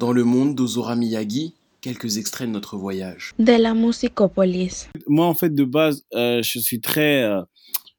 Dans 0.00 0.12
le 0.12 0.22
monde 0.22 0.54
d'Ozora 0.54 0.94
Miyagi, 0.94 1.54
quelques 1.80 2.18
extraits 2.18 2.46
de 2.46 2.52
notre 2.52 2.76
voyage. 2.76 3.32
De 3.40 3.60
la 3.60 3.74
musicopolis. 3.74 4.88
Moi, 5.08 5.26
en 5.26 5.34
fait, 5.34 5.52
de 5.52 5.64
base, 5.64 6.04
euh, 6.14 6.40
je 6.40 6.60
suis 6.60 6.80
très, 6.80 7.24
euh, 7.24 7.42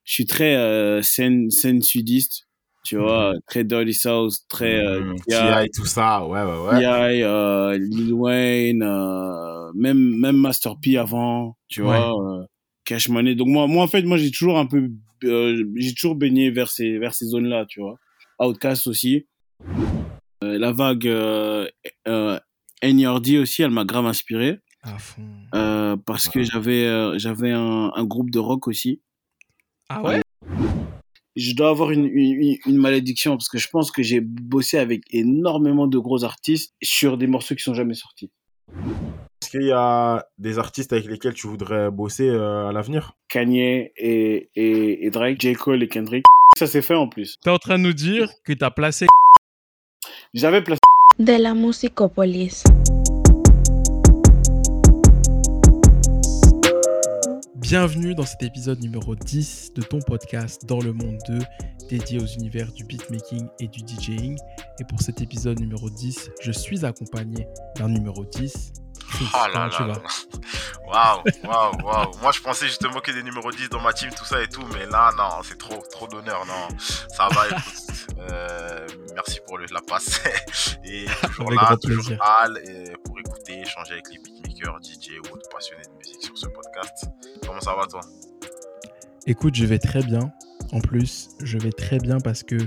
je 0.05 0.13
suis 0.13 0.25
très 0.25 0.55
euh, 0.55 1.01
scène, 1.01 1.49
scène 1.51 1.81
sudiste, 1.81 2.47
tu 2.85 2.95
vois, 2.95 3.33
très 3.47 3.65
Dirty 3.65 3.93
South, 3.93 4.31
très 4.47 4.75
euh, 4.79 5.01
Mmh, 5.01 5.15
T.I., 5.27 5.33
T.I., 5.65 5.69
tout 5.75 5.85
ça, 5.85 6.25
ouais, 6.25 6.41
ouais, 6.41 6.67
ouais. 6.71 6.79
T.I., 6.79 7.21
euh, 7.23 7.77
Lil 7.77 8.13
Wayne, 8.13 8.81
euh, 8.81 9.69
même 9.75 9.99
même 9.99 10.37
Master 10.37 10.77
P 10.81 10.97
avant, 10.97 11.57
tu 11.67 11.81
Ouais. 11.81 11.87
vois, 11.97 12.13
euh, 12.39 12.45
Cash 12.85 13.09
Money. 13.09 13.35
Donc 13.35 13.49
moi, 13.49 13.67
moi 13.67 13.83
en 13.83 13.87
fait, 13.89 14.03
moi 14.03 14.15
j'ai 14.15 14.31
toujours 14.31 14.57
un 14.57 14.67
peu, 14.67 14.89
euh, 15.25 15.65
j'ai 15.75 15.93
toujours 15.93 16.15
baigné 16.15 16.49
vers 16.49 16.69
ces 16.69 16.97
vers 16.97 17.13
ces 17.13 17.25
zones-là, 17.25 17.65
tu 17.67 17.81
vois. 17.81 17.97
Outcast 18.39 18.87
aussi. 18.87 19.25
Euh, 20.49 20.57
la 20.57 20.71
vague 20.71 21.07
euh, 21.07 21.67
euh, 22.07 22.39
aussi, 23.41 23.61
elle 23.61 23.71
m'a 23.71 23.85
grave 23.85 24.05
inspiré 24.05 24.59
À 24.83 24.97
fond. 24.97 25.21
euh, 25.55 25.95
parce 26.05 26.27
que 26.29 26.41
j'avais 26.43 26.85
euh, 26.85 27.17
j'avais 27.17 27.51
un, 27.51 27.91
un 27.93 28.03
groupe 28.05 28.31
de 28.31 28.39
rock 28.39 28.67
aussi. 28.67 29.01
Ah 29.89 30.01
ouais? 30.03 30.21
Je 31.35 31.53
dois 31.53 31.69
avoir 31.69 31.91
une, 31.91 32.05
une, 32.05 32.57
une 32.65 32.77
malédiction 32.77 33.31
parce 33.37 33.47
que 33.49 33.57
je 33.57 33.67
pense 33.69 33.91
que 33.91 34.03
j'ai 34.03 34.19
bossé 34.21 34.77
avec 34.77 35.03
énormément 35.11 35.87
de 35.87 35.97
gros 35.97 36.23
artistes 36.23 36.73
sur 36.81 37.17
des 37.17 37.27
morceaux 37.27 37.55
qui 37.55 37.63
sont 37.63 37.73
jamais 37.73 37.93
sortis. 37.93 38.31
Est-ce 39.41 39.49
qu'il 39.51 39.63
y 39.67 39.71
a 39.71 40.25
des 40.37 40.59
artistes 40.59 40.91
avec 40.93 41.05
lesquels 41.05 41.33
tu 41.33 41.47
voudrais 41.47 41.91
bosser 41.91 42.27
euh, 42.29 42.67
à 42.67 42.71
l'avenir? 42.71 43.13
Kanye 43.29 43.91
et, 43.97 44.49
et, 44.55 45.05
et 45.05 45.09
Drake, 45.11 45.39
J. 45.41 45.53
Cole 45.53 45.83
et 45.83 45.87
Kendrick. 45.87 46.23
Ça 46.57 46.67
s'est 46.67 46.81
fait 46.81 46.95
en 46.95 47.07
plus. 47.07 47.37
T'es 47.41 47.49
en 47.51 47.57
train 47.57 47.77
de 47.77 47.83
nous 47.83 47.93
dire 47.93 48.29
que 48.43 48.53
t'as 48.53 48.71
placé 48.71 49.05
J'avais 50.35 50.61
placé 50.61 50.79
De 51.17 51.33
la 51.41 51.55
musicopolis. 51.55 52.63
Bienvenue 57.55 58.13
dans 58.13 58.25
cet 58.25 58.43
épisode 58.43 58.79
numéro 58.79 59.15
10 59.15 59.73
de 59.73 59.81
ton 59.81 59.99
podcast 59.99 60.65
Dans 60.65 60.79
le 60.81 60.93
monde 60.93 61.17
2, 61.27 61.39
dédié 61.89 62.21
aux 62.21 62.27
univers 62.27 62.71
du 62.71 62.83
beatmaking 62.83 63.47
et 63.59 63.67
du 63.67 63.79
DJing. 63.79 64.37
Et 64.79 64.83
pour 64.85 65.01
cet 65.01 65.21
épisode 65.21 65.59
numéro 65.59 65.89
10, 65.89 66.29
je 66.41 66.51
suis 66.51 66.85
accompagné 66.85 67.47
d'un 67.75 67.89
numéro 67.89 68.23
10. 68.23 68.73
Chris, 69.09 69.25
Oh 69.33 69.47
là 69.51 69.69
tu 69.75 69.81
là 69.81 69.87
vas 69.87 69.93
là. 69.93 70.01
Waouh, 70.87 71.23
waouh, 71.43 71.85
waouh. 71.85 72.17
Moi, 72.21 72.31
je 72.31 72.41
pensais 72.41 72.67
justement 72.67 72.99
qu'il 72.99 73.15
y 73.15 73.17
ait 73.17 73.21
des 73.21 73.27
numéros 73.27 73.51
10 73.51 73.69
dans 73.69 73.81
ma 73.81 73.93
team, 73.93 74.09
tout 74.15 74.25
ça 74.25 74.41
et 74.43 74.47
tout, 74.47 74.63
mais 74.73 74.85
là, 74.85 75.11
non, 75.17 75.41
c'est 75.43 75.57
trop, 75.57 75.81
trop 75.91 76.07
d'honneur, 76.07 76.45
non. 76.45 76.77
Ça 76.77 77.27
va, 77.31 77.47
écoute. 77.47 77.98
Euh, 78.19 78.87
merci 79.15 79.39
pour 79.45 79.57
le, 79.57 79.65
la 79.71 79.81
passe. 79.81 80.21
Et 80.83 81.05
toujours 81.23 81.51
là, 81.51 81.77
toujours. 81.81 82.17
Al, 82.41 82.61
pour 83.03 83.19
écouter, 83.19 83.61
échanger 83.61 83.93
avec 83.93 84.05
les 84.11 84.19
beatmakers, 84.19 84.79
DJ 84.81 85.19
ou 85.19 85.33
autres 85.33 85.49
passionnés 85.49 85.83
de 85.83 85.97
musique 85.97 86.23
sur 86.23 86.37
ce 86.37 86.47
podcast. 86.47 87.05
Comment 87.45 87.61
ça 87.61 87.75
va, 87.75 87.85
toi? 87.85 88.01
Écoute, 89.25 89.55
je 89.55 89.65
vais 89.65 89.79
très 89.79 90.03
bien. 90.03 90.31
En 90.71 90.79
plus, 90.79 91.29
je 91.41 91.57
vais 91.57 91.71
très 91.71 91.99
bien 91.99 92.19
parce 92.19 92.43
que 92.43 92.57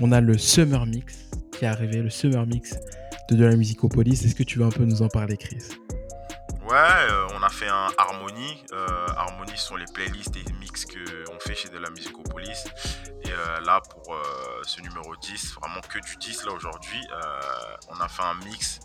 on 0.00 0.12
a 0.12 0.20
le 0.20 0.38
Summer 0.38 0.86
Mix 0.86 1.30
qui 1.52 1.64
est 1.64 1.68
arrivé, 1.68 2.00
le 2.00 2.10
Summer 2.10 2.46
Mix 2.46 2.76
de 3.30 3.36
De 3.36 3.44
la 3.44 3.56
Musicopolis. 3.56 4.24
Est-ce 4.24 4.34
que 4.34 4.42
tu 4.42 4.58
veux 4.58 4.64
un 4.64 4.70
peu 4.70 4.84
nous 4.84 5.02
en 5.02 5.08
parler, 5.08 5.36
Chris? 5.36 5.62
Ouais, 6.64 6.78
euh, 7.10 7.26
on 7.34 7.42
a 7.42 7.50
fait 7.50 7.68
un 7.68 7.88
Harmony. 7.98 8.64
Euh, 8.72 9.06
Harmony 9.16 9.54
sont 9.54 9.76
les 9.76 9.84
playlists 9.92 10.34
et 10.34 10.52
mix 10.54 10.86
qu'on 10.86 11.38
fait 11.40 11.54
chez 11.54 11.68
De 11.68 11.76
la 11.76 11.90
Musicopolis. 11.90 12.64
Et 13.22 13.30
euh, 13.30 13.60
là, 13.60 13.82
pour 13.90 14.16
ce 14.62 14.80
numéro 14.80 15.14
10, 15.14 15.56
vraiment 15.56 15.82
que 15.82 15.98
du 15.98 16.16
10 16.16 16.46
là 16.46 16.52
aujourd'hui, 16.52 17.06
on 17.90 18.00
a 18.00 18.08
fait 18.08 18.22
un 18.22 18.34
mix 18.46 18.80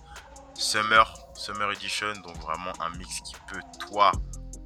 Summer, 0.55 1.13
Summer 1.35 1.71
Edition. 1.71 2.11
Donc 2.21 2.37
vraiment 2.39 2.73
un 2.81 2.89
mix 2.97 3.21
qui 3.21 3.35
peut, 3.47 3.61
toi 3.79 4.11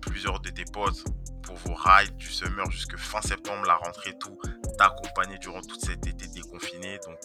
plusieurs 0.01 0.39
de 0.39 0.49
tes 0.49 0.65
potes, 0.65 1.03
pour 1.43 1.55
vos 1.57 1.75
rides 1.75 2.17
du 2.17 2.31
Summer 2.31 2.69
jusque 2.71 2.97
fin 2.97 3.21
septembre, 3.21 3.63
la 3.67 3.75
rentrée 3.75 4.09
et 4.09 4.17
tout, 4.17 4.39
t'accompagner 4.77 5.37
durant 5.37 5.61
toute 5.61 5.85
cet 5.85 6.07
été 6.07 6.27
déconfiné. 6.27 6.97
Donc 7.05 7.19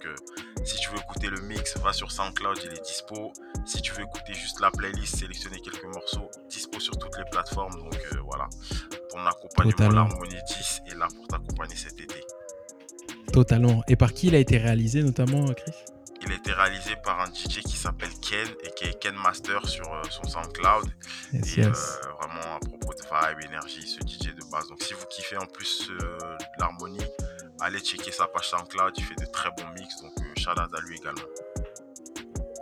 si 0.65 0.77
tu 0.81 0.91
veux 0.91 0.99
écouter 0.99 1.29
le 1.29 1.41
mix, 1.43 1.77
va 1.79 1.93
sur 1.93 2.11
SoundCloud, 2.11 2.59
il 2.65 2.73
est 2.73 2.85
dispo. 2.85 3.33
Si 3.67 3.81
tu 3.83 3.93
veux 3.93 4.03
écouter 4.03 4.35
juste 4.35 4.61
la 4.61 4.71
playlist, 4.71 5.17
sélectionner 5.17 5.61
quelques 5.61 5.85
morceaux, 5.95 6.31
dispo 6.49 6.81
sur 6.81 6.97
toutes 6.99 7.17
les 7.19 7.25
plateformes. 7.31 7.79
Donc 7.79 7.95
euh, 8.15 8.19
voilà, 8.25 8.49
ton 9.11 9.25
accompagnement, 9.27 9.91
l'harmonie 10.09 10.37
10 10.47 10.83
est 10.91 10.95
là 10.97 11.09
pour 11.15 11.27
t'accompagner 11.29 11.77
cet 11.77 12.01
été. 12.01 12.21
Totalement. 13.33 13.83
Et 13.89 13.97
par 13.97 14.13
qui 14.13 14.29
il 14.29 14.35
a 14.35 14.39
été 14.39 14.57
réalisé 14.59 15.03
notamment, 15.03 15.45
Chris? 15.53 15.73
Il 16.23 16.33
a 16.33 16.35
été 16.35 16.53
réalisé 16.53 16.97
par 17.05 17.21
un 17.21 17.27
DJ 17.27 17.61
qui 17.63 17.77
s'appelle 17.77 18.11
Ken 18.21 18.49
et 18.65 18.71
qui 18.75 18.85
est 18.87 18.99
Ken 18.99 19.15
Master 19.15 19.67
sur 19.69 19.87
euh, 19.93 20.03
son 20.11 20.25
SoundCloud. 20.25 20.87
Yes, 21.33 21.57
Et 21.59 21.61
yes. 21.61 21.69
euh, 21.69 22.09
vraiment 22.21 22.57
à 22.57 22.59
propos 22.59 22.93
de 22.95 23.03
vibe, 23.03 23.49
énergie, 23.49 23.87
ce 23.87 24.01
DJ 24.01 24.35
de 24.35 24.43
base. 24.51 24.67
Donc 24.69 24.83
si 24.83 24.95
vous 24.95 25.07
kiffez 25.07 25.37
en 25.37 25.47
plus 25.47 25.89
euh, 25.91 26.19
l'harmonie, 26.59 27.05
allez 27.61 27.79
checker 27.79 28.11
sa 28.11 28.27
page 28.27 28.49
SoundCloud, 28.49 28.95
il 28.97 29.05
fait 29.05 29.15
de 29.21 29.27
très 29.27 29.51
bons 29.51 29.69
mix. 29.79 30.03
Donc 30.03 30.13
euh, 30.19 30.28
shout 30.49 30.61
out 30.61 30.75
à 30.75 30.81
lui 30.81 30.97
également. 30.97 31.21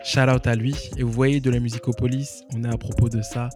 Shout 0.04 0.30
out 0.34 0.46
à 0.46 0.54
lui. 0.54 0.74
Et 0.96 1.02
vous 1.02 1.12
voyez, 1.12 1.40
de 1.40 1.50
la 1.50 1.60
Musicopolis, 1.60 2.42
on 2.54 2.64
est 2.64 2.72
à 2.72 2.78
propos 2.78 3.08
de 3.08 3.22
ça. 3.22 3.48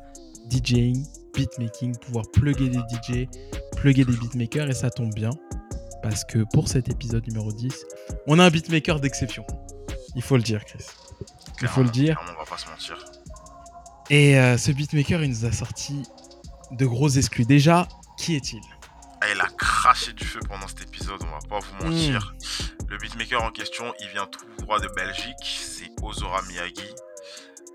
DJing, 0.49 1.05
beatmaking, 1.35 1.97
pouvoir 1.99 2.25
plugger 2.33 2.69
des 2.69 2.79
DJ, 2.79 3.29
plugger 3.77 4.05
des 4.05 4.17
beatmakers. 4.17 4.69
Et 4.69 4.75
ça 4.75 4.91
tombe 4.91 5.15
bien. 5.15 5.31
Parce 6.03 6.25
que 6.25 6.45
pour 6.53 6.69
cet 6.69 6.89
épisode 6.89 7.27
numéro 7.27 7.53
10, 7.53 7.85
on 8.27 8.39
a 8.39 8.45
un 8.45 8.51
beatmaker 8.51 9.01
d'exception. 9.01 9.45
Il 10.17 10.23
faut 10.23 10.37
le 10.37 10.43
dire, 10.43 10.65
Chris. 10.65 10.85
Il 11.63 11.69
faut 11.69 11.83
le 11.83 11.91
dire. 11.91 12.21
on 12.23 12.39
va 12.39 12.45
pas 12.45 12.57
se 12.57 12.69
mentir. 12.69 12.97
Et 14.09 14.39
euh, 14.39 14.57
ce 14.57 14.73
beatmaker, 14.73 15.23
il 15.23 15.31
nous 15.31 15.45
a 15.45 15.53
sorti 15.53 16.03
de 16.73 16.87
gros 16.87 17.09
exclus. 17.09 17.45
Déjà, 17.45 17.87
qui 18.19 18.35
est-il? 18.35 18.61
Ah, 19.21 19.27
il 19.33 19.41
a 19.41 19.49
craché 19.59 20.15
du 20.15 20.25
feu 20.25 20.41
pendant 20.49 20.67
cet 20.67 20.81
épisode, 20.83 21.21
on 21.23 21.31
va 21.31 21.39
pas 21.49 21.59
vous 21.59 21.87
mentir. 21.87 22.35
Le 22.91 22.99
beatmaker 22.99 23.41
en 23.45 23.53
question, 23.53 23.95
il 24.01 24.09
vient 24.09 24.27
tout 24.27 24.45
droit 24.59 24.81
de 24.81 24.89
Belgique, 24.89 25.37
c'est 25.45 25.91
Ozora 26.03 26.43
Miyagi. 26.49 26.93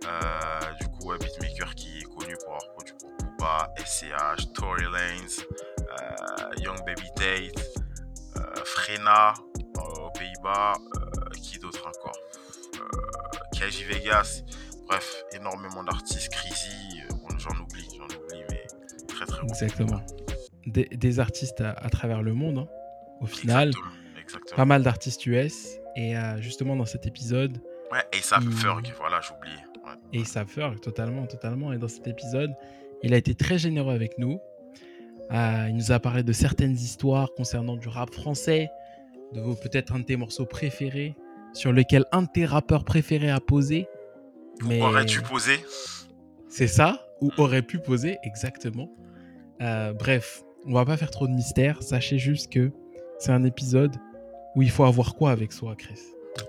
Euh, 0.03 0.73
du 0.81 0.89
coup, 0.89 1.09
un 1.13 1.17
beatmaker 1.17 1.73
qui 1.73 1.99
est 1.99 2.03
connu 2.03 2.35
pour 2.43 2.55
avoir 2.55 2.67
produit 2.73 2.93
pour 2.99 3.11
Booba, 3.13 3.73
SCH, 3.77 4.51
Tory 4.53 4.83
Lanez, 4.83 5.45
euh, 5.79 6.61
Young 6.61 6.77
Baby 6.85 7.07
Tate, 7.15 7.65
euh, 8.35 8.41
Frena 8.65 9.33
euh, 9.57 10.05
aux 10.05 10.11
Pays-Bas, 10.11 10.73
qui 11.41 11.59
d'autre 11.59 11.87
encore? 11.87 12.17
KJ 13.53 13.85
Vegas, 13.85 14.41
bref, 14.85 15.23
énormément 15.31 15.83
d'artistes, 15.85 16.27
Crazy, 16.29 17.01
j'en 17.37 17.57
oublie, 17.57 17.87
j'en 17.97 18.03
oublie, 18.03 18.43
mais 18.49 18.67
très 19.07 19.25
très 19.25 19.41
bon. 19.43 19.47
Exactement. 19.47 20.01
Des, 20.65 20.89
des 20.91 21.19
artistes 21.21 21.61
à, 21.61 21.71
à 21.71 21.89
travers 21.89 22.21
le 22.21 22.33
monde, 22.33 22.57
hein, 22.57 22.67
au 23.21 23.27
final. 23.27 23.69
Exactement, 23.69 24.04
exactement. 24.35 24.55
Pas 24.57 24.65
mal 24.65 24.83
d'artistes 24.83 25.25
US. 25.25 25.77
Et 25.95 26.15
euh, 26.17 26.41
justement, 26.41 26.75
dans 26.75 26.85
cet 26.85 27.05
épisode, 27.05 27.61
Ouais, 27.91 27.99
ASAP 28.17 28.43
Hmm. 28.43 28.51
Ferg, 28.51 28.93
voilà, 28.97 29.21
j'oubliais. 29.21 29.55
Ouais. 29.85 29.91
et 30.13 30.17
il 30.19 30.25
savent 30.25 30.47
faire 30.47 30.73
totalement, 30.81 31.25
totalement. 31.27 31.71
Et 31.71 31.77
dans 31.77 31.87
cet 31.87 32.07
épisode, 32.07 32.51
il 33.03 33.13
a 33.13 33.17
été 33.17 33.35
très 33.35 33.57
généreux 33.59 33.93
avec 33.93 34.17
nous. 34.17 34.39
Euh, 35.31 35.65
il 35.69 35.75
nous 35.75 35.91
a 35.91 35.99
parlé 35.99 36.23
de 36.23 36.33
certaines 36.33 36.73
histoires 36.73 37.29
concernant 37.35 37.75
du 37.77 37.87
rap 37.87 38.11
français, 38.13 38.69
de 39.33 39.41
vos 39.41 39.55
peut-être 39.55 39.93
un 39.93 39.99
de 39.99 40.03
tes 40.05 40.15
morceaux 40.17 40.45
préférés, 40.45 41.15
sur 41.53 41.71
lequel 41.71 42.05
un 42.11 42.23
de 42.23 42.27
tes 42.33 42.45
rappeurs 42.45 42.83
préférés 42.83 43.29
a 43.31 43.39
posé. 43.39 43.87
Mais 44.65 44.81
Aurais-tu 44.81 45.21
posé? 45.21 45.53
C'est 46.49 46.67
ça, 46.67 47.07
ou 47.21 47.31
aurait 47.37 47.61
pu 47.61 47.77
poser 47.79 48.17
exactement. 48.23 48.89
Euh, 49.61 49.93
bref, 49.93 50.41
on 50.65 50.73
va 50.73 50.85
pas 50.85 50.97
faire 50.97 51.11
trop 51.11 51.27
de 51.27 51.33
mystère. 51.33 51.81
Sachez 51.83 52.17
juste 52.17 52.51
que 52.51 52.71
c'est 53.19 53.31
un 53.31 53.43
épisode 53.43 53.95
où 54.55 54.61
il 54.61 54.71
faut 54.71 54.85
avoir 54.85 55.15
quoi 55.15 55.31
avec 55.31 55.51
soi, 55.51 55.75
Chris? 55.75 55.99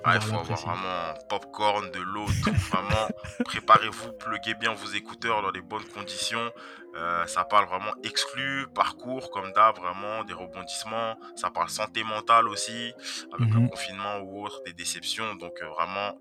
Ah, 0.02 0.16
il 0.16 0.20
faut 0.20 0.34
avoir 0.36 0.58
vraiment 0.58 1.14
popcorn, 1.28 1.90
de 1.92 2.00
l'eau, 2.00 2.26
tout, 2.42 2.52
vraiment. 2.72 3.06
Préparez-vous, 3.44 4.12
pluguez 4.14 4.54
bien 4.54 4.74
vos 4.74 4.88
écouteurs 4.88 5.42
dans 5.42 5.52
les 5.52 5.60
bonnes 5.60 5.84
conditions. 5.94 6.50
Euh, 6.96 7.24
ça 7.26 7.44
parle 7.44 7.66
vraiment 7.68 7.92
exclu, 8.02 8.66
parcours, 8.74 9.30
comme 9.30 9.52
d'hab, 9.52 9.76
vraiment, 9.76 10.24
des 10.24 10.32
rebondissements. 10.32 11.14
Ça 11.36 11.50
parle 11.50 11.68
santé 11.68 12.02
mentale 12.02 12.48
aussi, 12.48 12.92
avec 13.32 13.48
Mhm. 13.52 13.62
le 13.64 13.68
confinement 13.68 14.18
ou 14.24 14.44
autre, 14.44 14.60
des 14.64 14.72
déceptions. 14.72 15.34
Donc, 15.36 15.52
euh, 15.62 15.68
vraiment, 15.68 16.18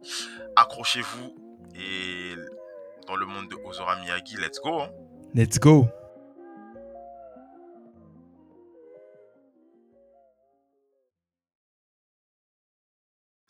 accrochez-vous. 0.56 1.36
Et 1.76 2.36
dans 3.08 3.16
le 3.16 3.26
monde 3.26 3.48
de 3.50 3.56
Ozora 3.66 3.96
Miyagi, 3.98 4.38
let's 4.38 4.60
go. 4.62 4.82
hein. 4.82 4.90
Let's 5.34 5.60
go 5.60 5.88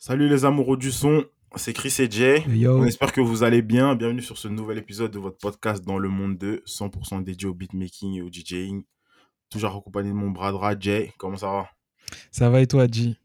Salut 0.06 0.28
les 0.28 0.44
amoureux 0.44 0.76
du 0.76 0.92
son, 0.92 1.24
c'est 1.56 1.72
Chris 1.72 1.92
et 1.98 2.08
Jay. 2.08 2.44
Yo. 2.46 2.78
On 2.78 2.84
espère 2.84 3.10
que 3.10 3.20
vous 3.20 3.42
allez 3.42 3.60
bien. 3.60 3.96
Bienvenue 3.96 4.22
sur 4.22 4.38
ce 4.38 4.46
nouvel 4.46 4.78
épisode 4.78 5.10
de 5.10 5.18
votre 5.18 5.36
podcast 5.36 5.84
dans 5.84 5.98
le 5.98 6.08
monde 6.08 6.38
de 6.38 6.62
100% 6.64 7.24
dédié 7.24 7.48
au 7.48 7.54
beatmaking 7.54 8.14
et 8.14 8.22
au 8.22 8.30
DJing. 8.30 8.84
Toujours 9.50 9.74
accompagné 9.74 10.10
de 10.10 10.14
mon 10.14 10.30
bras 10.30 10.52
droit, 10.52 10.78
Jay. 10.78 11.12
Comment 11.18 11.36
ça 11.36 11.48
va? 11.48 11.68
Ça 12.30 12.48
va 12.48 12.60
et 12.60 12.68
toi, 12.68 12.86
G? 12.86 13.16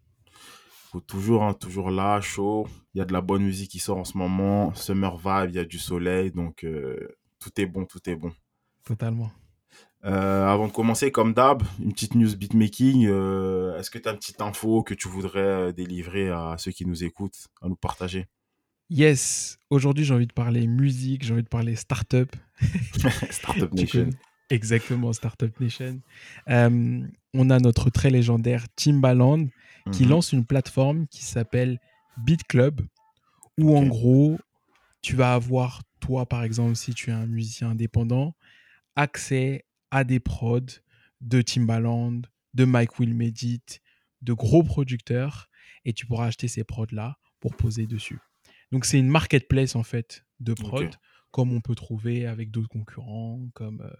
Écoute, 0.87 1.05
toujours, 1.05 1.43
hein, 1.43 1.53
toujours 1.53 1.91
là, 1.91 2.19
chaud. 2.19 2.65
Il 2.95 2.97
y 2.97 3.01
a 3.01 3.05
de 3.05 3.13
la 3.13 3.21
bonne 3.21 3.43
musique 3.43 3.69
qui 3.69 3.77
sort 3.77 3.97
en 3.97 4.03
ce 4.03 4.17
moment. 4.17 4.73
Summer 4.73 5.15
vibe, 5.17 5.51
il 5.51 5.55
y 5.57 5.59
a 5.59 5.65
du 5.65 5.77
soleil. 5.77 6.31
Donc, 6.31 6.63
euh, 6.63 6.97
tout 7.37 7.51
est 7.61 7.67
bon, 7.67 7.85
tout 7.85 8.09
est 8.09 8.15
bon. 8.15 8.31
Totalement. 8.83 9.29
Euh, 10.03 10.47
avant 10.47 10.67
de 10.67 10.71
commencer, 10.71 11.11
comme 11.11 11.33
d'hab, 11.33 11.61
une 11.79 11.93
petite 11.93 12.15
news 12.15 12.35
beatmaking. 12.35 13.05
Euh, 13.07 13.77
Est-ce 13.77 13.91
que 13.91 13.99
tu 13.99 14.09
as 14.09 14.11
une 14.11 14.17
petite 14.17 14.41
info 14.41 14.81
que 14.81 14.93
tu 14.95 15.07
voudrais 15.07 15.39
euh, 15.39 15.71
délivrer 15.71 16.29
à 16.29 16.55
ceux 16.57 16.71
qui 16.71 16.85
nous 16.85 17.03
écoutent, 17.03 17.47
à 17.61 17.67
nous 17.67 17.75
partager? 17.75 18.27
Yes, 18.89 19.57
aujourd'hui 19.69 20.03
j'ai 20.03 20.13
envie 20.13 20.27
de 20.27 20.33
parler 20.33 20.67
musique, 20.67 21.23
j'ai 21.23 21.33
envie 21.33 21.43
de 21.43 21.47
parler 21.47 21.75
startup. 21.75 22.35
Startup 23.29 23.69
Tu 23.75 23.81
Nation. 23.83 24.09
Exactement, 24.49 25.13
Startup 25.13 25.57
Nation. 25.61 26.01
Euh, 26.49 27.07
on 27.33 27.49
a 27.49 27.59
notre 27.59 27.89
très 27.89 28.09
légendaire 28.09 28.65
Timbaland 28.75 29.47
qui 29.93 30.03
Mhm. 30.03 30.09
lance 30.09 30.33
une 30.33 30.45
plateforme 30.45 31.07
qui 31.07 31.23
s'appelle 31.23 31.79
Beat 32.17 32.43
Club, 32.43 32.81
où 33.57 33.77
en 33.77 33.85
gros, 33.85 34.37
tu 35.01 35.15
vas 35.15 35.33
avoir, 35.35 35.81
toi 36.01 36.25
par 36.25 36.43
exemple, 36.43 36.75
si 36.75 36.93
tu 36.93 37.11
es 37.11 37.13
un 37.13 37.27
musicien 37.27 37.69
indépendant, 37.69 38.35
accès 38.95 39.63
à 39.91 40.03
des 40.03 40.19
prods 40.19 40.81
de 41.21 41.41
Timbaland, 41.41 42.21
de 42.53 42.65
Mike 42.65 42.99
Will 42.99 43.13
Medit, 43.13 43.63
de 44.21 44.33
gros 44.33 44.63
producteurs, 44.63 45.49
et 45.85 45.93
tu 45.93 46.05
pourras 46.05 46.27
acheter 46.27 46.47
ces 46.47 46.63
prods-là 46.63 47.17
pour 47.39 47.55
poser 47.55 47.87
dessus. 47.87 48.19
Donc 48.71 48.85
c'est 48.85 48.99
une 48.99 49.09
marketplace 49.09 49.75
en 49.75 49.83
fait 49.83 50.25
de 50.39 50.53
prod, 50.53 50.85
Ok. 50.85 50.93
comme 51.31 51.53
on 51.53 51.61
peut 51.61 51.75
trouver 51.75 52.25
avec 52.25 52.51
d'autres 52.51 52.69
concurrents, 52.69 53.49
comme 53.53 53.81
euh, 53.81 53.93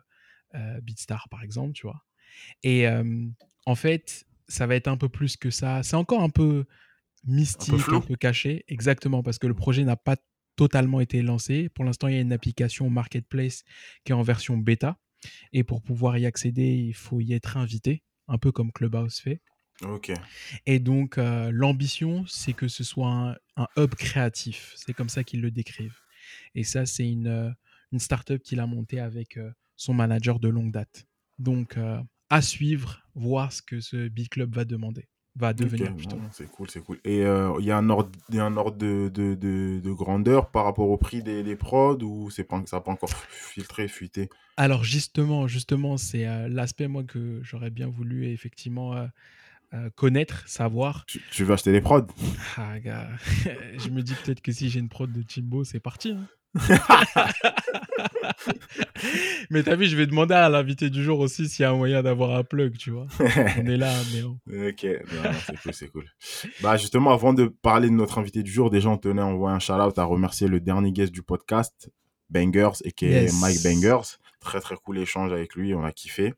euh, 0.56 0.82
Beatstar 0.82 1.28
par 1.30 1.44
exemple, 1.44 1.74
tu 1.74 1.84
vois. 1.84 2.04
Et 2.64 2.88
euh, 2.88 3.28
en 3.66 3.76
fait, 3.76 4.26
ça 4.48 4.68
va 4.68 4.76
être 4.76 4.88
un 4.88 4.98
peu 4.98 5.10
plus 5.10 5.38
que 5.38 5.50
ça. 5.50 5.84
C'est 5.84 5.96
encore 5.96 6.22
un 6.22 6.30
peu 6.30 6.66
mystique, 7.26 7.74
un 7.90 8.02
peu, 8.02 8.16
caché, 8.16 8.64
exactement, 8.68 9.22
parce 9.24 9.38
que 9.38 9.48
le 9.48 9.54
projet 9.54 9.84
n'a 9.84 9.98
pas 9.98 10.18
totalement 10.56 11.00
été 11.00 11.22
lancé. 11.22 11.70
Pour 11.70 11.86
l'instant, 11.86 12.08
il 12.08 12.16
y 12.16 12.18
a 12.18 12.22
une 12.22 12.34
application 12.34 12.90
marketplace 12.90 13.64
qui 14.04 14.12
est 14.12 14.16
en 14.16 14.22
version 14.22 14.58
bêta. 14.58 14.98
Et 15.54 15.64
pour 15.64 15.82
pouvoir 15.82 16.18
y 16.18 16.26
accéder, 16.26 16.74
il 16.74 16.94
faut 16.94 17.20
y 17.20 17.34
être 17.34 17.58
invité, 17.58 18.04
un 18.28 18.38
peu 18.38 18.52
comme 18.52 18.72
Clubhouse 18.72 19.20
fait. 19.20 19.42
Ok. 19.82 20.12
Et 20.66 20.80
donc, 20.80 21.18
euh, 21.18 21.50
l'ambition, 21.52 22.26
c'est 22.28 22.54
que 22.54 22.68
ce 22.68 22.84
soit 22.84 23.10
un, 23.10 23.36
un 23.58 23.68
hub 23.78 23.96
créatif. 23.96 24.74
C'est 24.76 24.94
comme 24.94 25.10
ça 25.10 25.24
qu'ils 25.24 25.42
le 25.42 25.52
décrivent. 25.52 26.00
Et 26.56 26.64
ça, 26.64 26.86
c'est 26.86 27.10
une, 27.10 27.28
euh, 27.28 27.50
une 27.92 28.00
startup 28.00 28.42
qu'il 28.42 28.60
a 28.60 28.68
montée 28.68 29.00
avec 29.00 29.38
euh, 29.38 29.52
son 29.76 29.94
manager 29.94 30.40
de 30.40 30.50
longue 30.50 30.72
date. 30.72 31.06
Donc, 31.40 31.78
euh, 31.78 32.00
à 32.30 32.42
suivre, 32.42 33.02
voir 33.16 33.52
ce 33.52 33.62
que 33.62 33.80
ce 33.80 34.08
Big 34.08 34.30
Club 34.30 34.56
va 34.56 34.66
demander, 34.66 35.08
va 35.36 35.54
devenir 35.54 35.94
Ok, 35.94 35.96
plutôt. 35.96 36.22
non, 36.22 36.32
c'est 36.32 36.50
cool, 36.50 36.70
c'est 36.72 36.82
cool. 36.82 37.00
Et 37.04 37.24
euh, 37.24 37.54
il 37.60 37.66
y 37.66 37.72
a 37.72 37.78
un 37.78 37.90
ordre, 37.90 38.10
y 38.30 38.40
a 38.40 38.46
un 38.46 38.58
ordre 38.58 38.78
de, 38.78 39.10
de, 39.14 39.36
de, 39.36 39.80
de 39.80 39.92
grandeur 39.92 40.50
par 40.50 40.66
rapport 40.66 40.90
au 40.90 40.98
prix 40.98 41.22
des, 41.22 41.44
des 41.44 41.56
prods 41.56 42.00
ou 42.02 42.32
c'est 42.32 42.44
pas, 42.44 42.62
ça 42.66 42.78
n'a 42.78 42.82
pas 42.82 42.92
encore 42.92 43.12
filtré, 43.30 43.88
fuité? 43.88 44.30
Alors, 44.58 44.84
justement, 44.86 45.48
justement, 45.48 45.98
c'est 45.98 46.26
euh, 46.28 46.48
l'aspect, 46.48 46.88
moi, 46.88 47.04
que 47.04 47.42
j'aurais 47.44 47.70
bien 47.70 47.88
voulu 47.88 48.28
effectivement 48.28 48.96
euh, 49.74 49.90
connaître, 49.96 50.48
savoir. 50.50 51.08
tu, 51.08 51.22
tu 51.30 51.44
veux 51.44 51.54
acheter 51.54 51.72
des 51.72 51.82
prods? 51.82 52.08
Ah, 52.56 52.80
gars, 52.80 53.10
je 53.78 53.90
me 53.90 54.02
dis 54.04 54.16
peut-être 54.16 54.42
que 54.42 54.52
si 54.52 54.70
j'ai 54.70 54.80
une 54.80 54.90
prod 54.90 55.12
de 55.12 55.22
Timbo, 55.22 55.64
c'est 55.64 55.80
parti. 55.80 56.12
hein. 56.12 56.28
Mais 59.50 59.64
t'as 59.64 59.76
vu, 59.76 59.86
je 59.86 59.96
vais 59.96 60.06
demander 60.06 60.34
à 60.34 60.50
l'invité 60.50 60.90
du 60.90 61.02
jour 61.02 61.20
aussi 61.20 61.48
s'il 61.48 61.64
y 61.64 61.66
a 61.66 61.72
un 61.72 61.76
moyen 61.76 62.04
d'avoir 62.04 62.36
un 62.36 62.44
plug, 62.44 62.78
tu 62.78 62.92
vois. 62.92 63.08
On 63.20 63.66
est 63.66 63.78
là, 63.78 63.94
mais 64.14 64.24
oh. 64.24 64.38
Ok, 64.68 64.86
c'est 65.46 65.62
cool, 65.62 65.74
c'est 65.74 65.88
cool. 65.88 66.06
Bah 66.62 66.76
justement, 66.76 67.12
avant 67.12 67.34
de 67.34 67.46
parler 67.46 67.88
de 67.88 67.94
notre 67.94 68.18
invité 68.18 68.44
du 68.44 68.52
jour, 68.52 68.70
déjà 68.70 68.90
on 68.90 68.98
tenait 68.98 69.22
à 69.22 69.26
envoyer 69.26 69.56
un 69.56 69.60
shout-out 69.60 69.98
à 69.98 70.04
remercier 70.04 70.50
le 70.50 70.60
dernier 70.60 70.92
guest 70.92 71.14
du 71.14 71.24
podcast, 71.24 71.90
Bangers, 72.30 72.82
et 72.84 72.92
qui 72.92 73.06
est. 73.06 73.32
Mike 73.40 73.64
Bangers. 73.64 74.18
Très 74.40 74.60
très 74.60 74.76
cool 74.76 74.98
échange 74.98 75.32
avec 75.32 75.56
lui, 75.56 75.74
on 75.76 75.84
a 75.84 75.92
kiffé. 75.92 76.34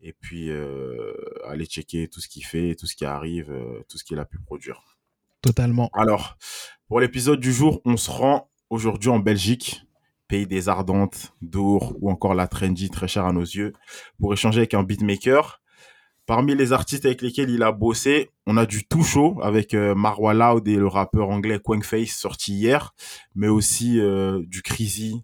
Et 0.00 0.12
puis, 0.12 0.50
euh, 0.50 1.14
allez 1.48 1.64
checker 1.64 2.08
tout 2.08 2.20
ce 2.20 2.28
qu'il 2.28 2.44
fait, 2.44 2.74
tout 2.74 2.86
ce 2.86 2.94
qui 2.94 3.06
arrive, 3.06 3.50
euh, 3.50 3.82
tout 3.88 3.96
ce 3.96 4.04
qu'il 4.04 4.18
a 4.18 4.26
pu 4.26 4.38
produire. 4.38 4.82
totalement. 5.40 5.90
Alors, 5.94 6.36
pour 6.88 7.00
l'épisode 7.00 7.40
du 7.40 7.52
jour, 7.52 7.80
on 7.84 7.96
se 7.96 8.10
rend 8.10 8.50
aujourd'hui 8.74 9.10
en 9.10 9.20
Belgique, 9.20 9.86
pays 10.26 10.46
des 10.46 10.68
ardentes, 10.68 11.32
d'Our 11.40 11.96
ou 12.00 12.10
encore 12.10 12.34
la 12.34 12.48
trendy 12.48 12.90
très 12.90 13.06
chère 13.06 13.24
à 13.24 13.32
nos 13.32 13.40
yeux, 13.40 13.72
pour 14.18 14.32
échanger 14.32 14.58
avec 14.58 14.74
un 14.74 14.82
beatmaker. 14.82 15.62
Parmi 16.26 16.54
les 16.54 16.72
artistes 16.72 17.04
avec 17.04 17.22
lesquels 17.22 17.50
il 17.50 17.62
a 17.62 17.70
bossé, 17.70 18.30
on 18.46 18.56
a 18.56 18.66
du 18.66 18.86
tout 18.86 19.04
chaud 19.04 19.38
avec 19.42 19.74
euh, 19.74 19.94
Marwa 19.94 20.34
Loud 20.34 20.66
et 20.66 20.76
le 20.76 20.88
rappeur 20.88 21.28
anglais 21.28 21.60
Quankface 21.62 22.16
sorti 22.16 22.54
hier, 22.54 22.94
mais 23.34 23.48
aussi 23.48 24.00
euh, 24.00 24.42
du 24.46 24.62
Crazy, 24.62 25.22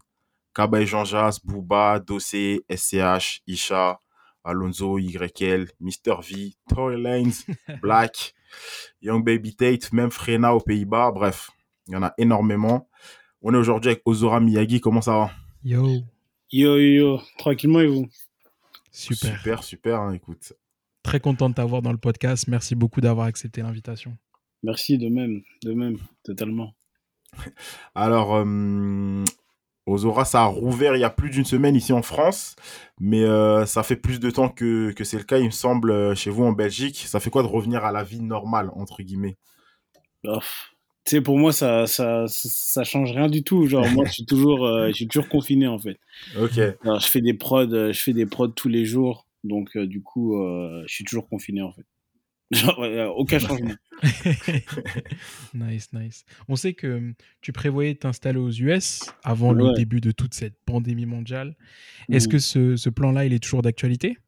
Kaba 0.55 0.83
et 0.83 0.87
Jean 0.87 1.05
Jas, 1.05 1.41
Booba, 1.43 1.99
Dossé, 1.99 2.65
SCH, 2.71 3.43
Isha, 3.47 3.99
Alonso, 4.45 4.99
YL, 4.99 5.69
Mr. 5.81 6.21
V, 6.23 6.53
Tory 6.69 7.03
Lanez, 7.03 7.47
Black, 7.83 8.35
Young 9.01 9.25
Baby 9.25 9.57
Tate, 9.57 9.93
même 9.93 10.11
Frena 10.11 10.55
aux 10.55 10.61
Pays-Bas, 10.61 11.11
bref, 11.13 11.51
il 11.89 11.95
y 11.95 11.97
en 11.97 12.03
a 12.03 12.13
énormément. 12.19 12.89
On 13.43 13.55
est 13.55 13.57
aujourd'hui 13.57 13.93
avec 13.93 14.03
Ozora 14.05 14.39
Miyagi, 14.39 14.81
comment 14.81 15.01
ça 15.01 15.13
va 15.13 15.31
Yo, 15.65 15.87
Yo, 16.53 16.77
yo, 16.77 16.77
yo, 16.77 17.21
tranquillement 17.39 17.81
et 17.81 17.87
vous 17.87 18.07
super. 18.93 19.37
Super, 19.37 19.63
super, 19.65 20.01
hein, 20.01 20.13
écoute. 20.13 20.53
Très 21.03 21.21
content 21.21 21.49
de 21.49 21.55
t'avoir 21.55 21.81
dans 21.81 21.93
le 21.93 21.99
podcast. 21.99 22.49
Merci 22.49 22.75
beaucoup 22.75 23.01
d'avoir 23.01 23.27
accepté 23.27 23.63
l'invitation. 23.63 24.17
Merci, 24.63 24.99
de 24.99 25.09
même, 25.09 25.43
de 25.63 25.73
même, 25.73 25.97
totalement. 26.23 26.75
Alors, 27.95 28.35
euh, 28.35 29.25
Ozora, 29.87 30.27
ça 30.27 30.43
a 30.43 30.47
rouvert 30.47 30.95
il 30.97 31.01
y 31.01 31.05
a 31.05 31.11
plus 31.11 31.31
d'une 31.31 31.47
semaine 31.47 31.75
ici 31.75 31.95
en 31.95 32.03
France, 32.03 32.57
mais 33.01 33.23
euh, 33.25 33.65
ça 33.65 33.83
fait 33.83 33.97
plus 33.97 34.21
de 34.21 34.31
temps 34.31 34.51
que, 34.51 34.93
que 34.93 35.05
c'est 35.05 35.17
le 35.17 35.25
cas, 35.25 35.39
il 35.39 35.47
me 35.47 35.51
semble, 35.51 35.93
euh, 35.93 36.15
chez 36.15 36.29
vous 36.29 36.45
en 36.45 36.53
Belgique. 36.53 37.05
Ça 37.07 37.21
fait 37.21 37.31
quoi 37.31 37.43
de 37.43 37.49
revenir 37.49 37.87
à 37.87 37.93
la 37.93 38.03
vie 38.03 38.21
normale, 38.21 38.71
entre 38.75 39.03
guillemets? 39.03 39.39
Oh. 40.25 40.41
Tu 41.05 41.17
sais, 41.17 41.21
pour 41.23 41.39
moi, 41.39 41.53
ça, 41.53 41.87
ça, 41.87 42.27
ça, 42.29 42.49
ça 42.51 42.85
change 42.85 43.13
rien 43.13 43.29
du 43.29 43.43
tout. 43.43 43.67
Genre, 43.67 43.89
moi, 43.91 44.05
je 44.07 44.13
suis 44.13 44.27
toujours, 44.27 44.67
euh, 44.67 44.89
je 44.89 44.93
suis 44.93 45.09
toujours 45.09 45.29
confiné, 45.29 45.67
en 45.67 45.79
fait. 45.79 45.99
Ok, 46.37 46.59
Alors, 46.85 47.01
je 47.01 47.07
fais 47.09 47.21
des 47.23 47.35
prods, 47.35 47.73
euh, 47.73 47.93
je 47.93 47.99
fais 48.01 48.13
des 48.13 48.27
prods 48.27 48.49
tous 48.49 48.69
les 48.69 48.85
jours. 48.85 49.27
Donc, 49.43 49.77
euh, 49.77 49.87
du 49.87 50.03
coup, 50.03 50.37
euh, 50.37 50.83
je 50.87 50.95
suis 50.95 51.05
toujours 51.05 51.27
confiné, 51.29 51.63
en 51.63 51.73
fait. 51.73 51.87
Genre, 52.53 52.83
euh, 52.83 53.07
aucun 53.07 53.39
changement. 53.39 53.75
nice, 55.55 55.93
nice. 55.93 56.25
On 56.49 56.57
sait 56.57 56.75
que 56.75 56.87
hum, 56.99 57.15
tu 57.41 57.53
prévoyais 57.53 57.95
t'installer 57.95 58.39
aux 58.39 58.51
US 58.51 59.01
avant 59.23 59.53
le 59.53 59.73
début 59.75 60.01
de 60.01 60.11
toute 60.11 60.35
cette 60.35 60.57
pandémie 60.67 61.07
mondiale. 61.07 61.57
Est-ce 62.11 62.27
Mhm. 62.29 62.33
que 62.33 62.39
ce, 62.39 62.77
ce 62.77 62.91
plan-là, 62.91 63.25
il 63.25 63.33
est 63.33 63.39
toujours 63.43 63.63
d'actualité? 63.63 64.19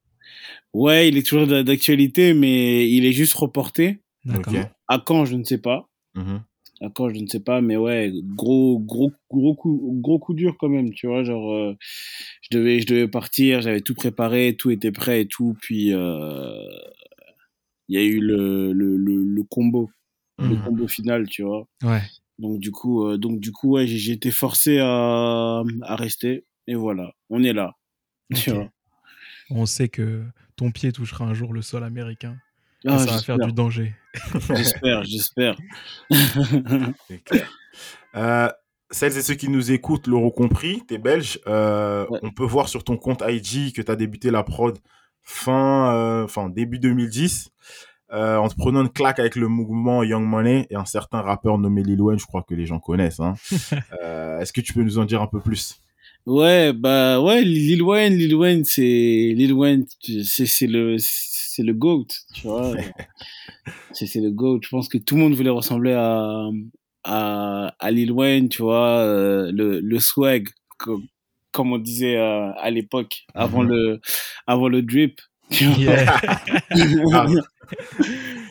Ouais, 0.72 1.08
il 1.08 1.16
est 1.18 1.26
toujours 1.26 1.46
d'a- 1.46 1.62
d'actualité, 1.62 2.32
mais 2.34 2.88
il 2.90 3.04
est 3.04 3.12
juste 3.12 3.34
reporté. 3.34 4.00
D'accord. 4.24 4.54
À 4.88 4.98
quand, 5.04 5.24
je 5.24 5.36
ne 5.36 5.44
sais 5.44 5.58
pas. 5.58 5.88
Mhm. 6.14 6.36
À 6.36 6.44
quand, 6.90 7.08
je 7.10 7.20
ne 7.20 7.26
sais 7.26 7.40
pas, 7.40 7.60
mais 7.60 7.76
ouais, 7.76 8.12
gros, 8.24 8.78
gros, 8.78 9.12
gros 9.30 9.54
coup, 9.54 9.98
gros 10.00 10.18
coup 10.18 10.34
dur 10.34 10.56
quand 10.58 10.68
même, 10.68 10.92
tu 10.92 11.06
vois, 11.06 11.22
genre, 11.24 11.52
euh, 11.52 11.76
je 12.42 12.56
devais, 12.56 12.80
je 12.80 12.86
devais 12.86 13.08
partir, 13.08 13.60
j'avais 13.62 13.80
tout 13.80 13.94
préparé, 13.94 14.56
tout 14.58 14.70
était 14.70 14.92
prêt 14.92 15.22
et 15.22 15.26
tout, 15.26 15.56
puis 15.60 15.92
euh, 15.92 16.54
il 17.88 17.96
y 17.96 17.98
a 17.98 18.04
eu 18.04 18.20
le, 18.20 18.72
le, 18.72 18.96
le, 18.96 19.24
le 19.24 19.42
combo, 19.44 19.90
le 20.38 20.56
Mhm. 20.56 20.62
combo 20.64 20.88
final, 20.88 21.28
tu 21.28 21.42
vois. 21.42 21.66
Ouais. 21.82 22.02
Donc 22.38 22.58
du 22.58 22.70
coup, 22.70 23.06
euh, 23.06 23.18
donc 23.18 23.40
du 23.40 23.52
coup, 23.52 23.72
ouais, 23.72 23.86
j'ai 23.86 24.12
été 24.12 24.30
forcé 24.30 24.78
à, 24.80 25.62
à 25.82 25.96
rester, 25.96 26.44
et 26.66 26.74
voilà, 26.74 27.12
on 27.30 27.42
est 27.44 27.52
là, 27.52 27.74
tu 28.34 28.50
vois. 28.50 28.70
On 29.50 29.66
sait 29.66 29.88
que 29.88 30.24
ton 30.56 30.70
pied 30.70 30.92
touchera 30.92 31.24
un 31.26 31.34
jour 31.34 31.52
le 31.52 31.62
sol 31.62 31.84
américain. 31.84 32.36
Et 32.84 32.88
Ah, 32.88 32.98
ça 32.98 33.12
va 33.12 33.18
faire 33.22 33.38
du 33.38 33.52
danger. 33.52 33.94
j'espère, 34.54 35.02
j'espère. 35.04 35.56
Euh, 38.14 38.48
celles 38.90 39.16
et 39.16 39.22
ceux 39.22 39.34
qui 39.34 39.48
nous 39.48 39.72
écoutent 39.72 40.06
l'auront 40.06 40.30
compris, 40.30 40.82
t'es 40.86 40.98
belge. 40.98 41.40
Euh, 41.46 42.06
Ouais. 42.10 42.18
On 42.22 42.30
peut 42.30 42.44
voir 42.44 42.68
sur 42.68 42.84
ton 42.84 42.96
compte 42.96 43.22
IG 43.26 43.72
que 43.74 43.80
tu 43.82 43.90
as 43.90 43.96
débuté 43.96 44.30
la 44.30 44.42
prod 44.42 44.78
fin, 45.22 45.94
euh, 45.94 46.26
début 46.50 46.78
2010, 46.78 47.50
euh, 48.12 48.36
en 48.36 48.48
te 48.48 48.54
prenant 48.56 48.82
une 48.82 48.90
claque 48.90 49.18
avec 49.20 49.36
le 49.36 49.46
mouvement 49.48 50.02
Young 50.02 50.24
Money 50.24 50.66
et 50.68 50.74
un 50.76 50.84
certain 50.84 51.22
rappeur 51.22 51.56
nommé 51.58 51.82
Lil 51.82 52.02
Wayne, 52.02 52.18
je 52.18 52.26
crois 52.26 52.42
que 52.42 52.54
les 52.54 52.66
gens 52.66 52.80
connaissent. 52.80 53.20
Hein. 53.20 53.34
Euh, 54.02 54.40
Est-ce 54.40 54.52
que 54.52 54.60
tu 54.60 54.72
peux 54.74 54.82
nous 54.82 54.98
en 54.98 55.04
dire 55.04 55.22
un 55.22 55.26
peu 55.28 55.40
plus? 55.40 55.80
Ouais, 56.26 56.72
bah 56.72 57.20
ouais, 57.20 57.42
Lil 57.42 57.82
Wayne, 57.82 58.14
Lil 58.16 58.34
Wayne, 58.34 58.64
c'est 58.64 58.80
Lil 58.82 59.52
Wayne, 59.52 59.84
c'est 60.24 60.66
le 60.68 60.96
c'est 60.98 61.62
le 61.64 61.74
goat, 61.74 62.06
tu 62.32 62.42
vois. 62.46 62.72
c'est 63.92 64.20
le 64.20 64.30
goat. 64.30 64.60
Je 64.62 64.68
pense 64.68 64.88
que 64.88 64.98
tout 64.98 65.16
le 65.16 65.22
monde 65.22 65.34
voulait 65.34 65.50
ressembler 65.50 65.92
à 65.92 66.48
à, 67.04 67.74
à 67.78 67.90
Lil 67.90 68.12
Wayne, 68.12 68.48
tu 68.48 68.62
vois, 68.62 68.98
euh, 68.98 69.50
le 69.52 69.80
le 69.80 69.98
swag, 69.98 70.48
co- 70.78 71.02
comme 71.50 71.72
on 71.72 71.78
disait 71.78 72.16
euh, 72.16 72.52
à 72.56 72.70
l'époque, 72.70 73.24
avant 73.34 73.62
Mhm. 73.64 73.68
le 73.70 74.00
avant 74.46 74.68
le 74.68 74.82
drip. 74.82 75.20
tu 75.50 75.64
vois. 75.64 75.76
Yeah. 75.78 76.20
Ah. 77.14 77.26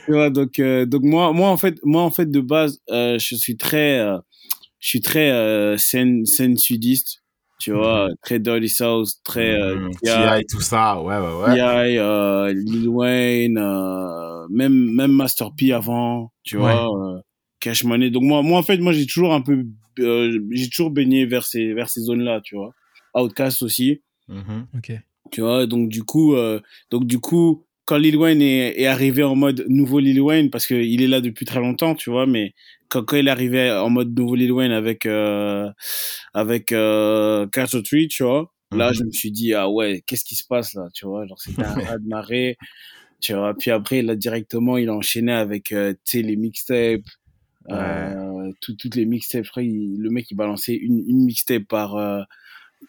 tu 0.05 0.11
vois, 0.11 0.29
donc, 0.29 0.59
euh, 0.59 0.85
donc 0.85 1.03
moi, 1.03 1.31
moi, 1.33 1.49
en 1.49 1.57
fait, 1.57 1.75
moi, 1.83 2.01
en 2.03 2.11
fait, 2.11 2.29
de 2.29 2.39
base, 2.41 2.79
euh, 2.89 3.17
je 3.19 3.35
suis 3.35 3.57
très, 3.57 3.99
euh, 3.99 4.17
je 4.79 4.87
suis 4.89 5.01
très 5.01 5.31
euh, 5.31 5.77
scène, 5.77 6.25
scène 6.25 6.57
sudiste, 6.57 7.23
tu 7.61 7.71
vois, 7.71 8.09
très 8.23 8.39
Dirty 8.39 8.69
South, 8.69 9.09
très 9.23 9.51
euh, 9.61 9.75
Mhm. 9.75 9.91
T.I., 10.03 10.45
tout 10.49 10.61
ça, 10.61 11.01
ouais, 11.01 11.17
ouais, 11.17 11.43
ouais. 11.43 11.55
T.I., 11.55 11.97
euh, 11.99 12.51
Lil 12.53 12.87
Wayne, 12.89 13.57
euh, 13.57 14.47
même, 14.49 14.73
même 14.95 15.11
Master 15.11 15.51
P 15.55 15.71
avant, 15.71 16.31
tu 16.43 16.57
Ouais. 16.57 16.63
vois, 16.73 17.15
euh, 17.17 17.19
Cash 17.59 17.83
Money. 17.83 18.09
Donc 18.09 18.23
moi, 18.23 18.41
moi, 18.41 18.57
en 18.59 18.63
fait, 18.63 18.77
moi, 18.79 18.91
j'ai 18.93 19.05
toujours 19.05 19.33
un 19.33 19.41
peu, 19.41 19.63
euh, 19.99 20.39
j'ai 20.51 20.69
toujours 20.69 20.89
baigné 20.89 21.25
vers 21.25 21.45
ces, 21.45 21.73
vers 21.73 21.89
ces 21.89 22.01
zones-là, 22.01 22.41
tu 22.43 22.55
vois. 22.55 22.71
Outcast 23.13 23.61
aussi, 23.61 24.01
Mhm. 24.27 24.65
Ok. 24.75 24.91
tu 25.31 25.41
vois. 25.41 25.67
Donc 25.67 25.89
du 25.89 26.03
coup, 26.03 26.33
euh, 26.35 26.59
donc 26.89 27.05
du 27.05 27.19
coup, 27.19 27.65
quand 27.85 27.97
Lil 27.97 28.15
Wayne 28.17 28.41
est, 28.41 28.79
est 28.79 28.85
arrivé 28.87 29.21
en 29.23 29.35
mode 29.35 29.65
nouveau 29.67 29.99
Lil 29.99 30.19
Wayne, 30.21 30.49
parce 30.49 30.65
que 30.65 30.75
il 30.75 31.01
est 31.03 31.07
là 31.07 31.19
depuis 31.21 31.45
très 31.45 31.59
longtemps, 31.59 31.93
tu 31.93 32.09
vois, 32.09 32.25
mais 32.25 32.53
quand, 32.91 33.03
quand 33.05 33.17
il 33.17 33.29
arrivé 33.29 33.71
en 33.71 33.89
mode 33.89 34.15
nouveau 34.17 34.35
Lil 34.35 34.51
Wayne 34.51 34.71
avec 34.71 35.05
euh, 35.07 35.69
avec 36.33 36.71
euh, 36.71 37.47
Carter 37.47 37.81
Tree, 37.83 38.07
tu 38.07 38.23
vois, 38.23 38.51
là 38.71 38.89
Mhm. 38.89 38.93
je 38.95 39.03
me 39.05 39.11
suis 39.11 39.31
dit 39.31 39.53
ah 39.53 39.69
ouais, 39.69 40.03
qu'est-ce 40.05 40.25
qui 40.25 40.35
se 40.35 40.43
passe 40.45 40.73
là, 40.75 40.87
tu 40.93 41.05
vois, 41.07 41.25
genre 41.25 41.39
c'était 41.41 41.63
un 41.63 41.73
raz 41.95 41.97
de 41.99 42.07
marée, 42.07 42.57
tu 43.21 43.33
vois. 43.33 43.53
Puis 43.57 43.71
après 43.71 44.01
là 44.01 44.15
directement 44.15 44.77
il 44.77 44.89
a 44.89 44.93
enchaîné 44.95 45.31
avec 45.31 45.71
euh, 45.71 45.93
tu 46.05 46.19
sais 46.19 46.21
les 46.21 46.35
mixtapes. 46.35 47.01
Euh, 47.69 48.51
tout- 48.61 48.75
toutes 48.75 48.95
les 48.95 49.05
mixtapes, 49.05 49.45
je 49.45 49.51
crois, 49.51 49.63
il- 49.63 49.97
le 49.99 50.09
mec 50.09 50.25
il 50.31 50.35
balançait 50.35 50.73
une, 50.75 51.03
une 51.07 51.25
mixtape 51.25 51.63
par 51.67 51.95
euh, 51.95 52.21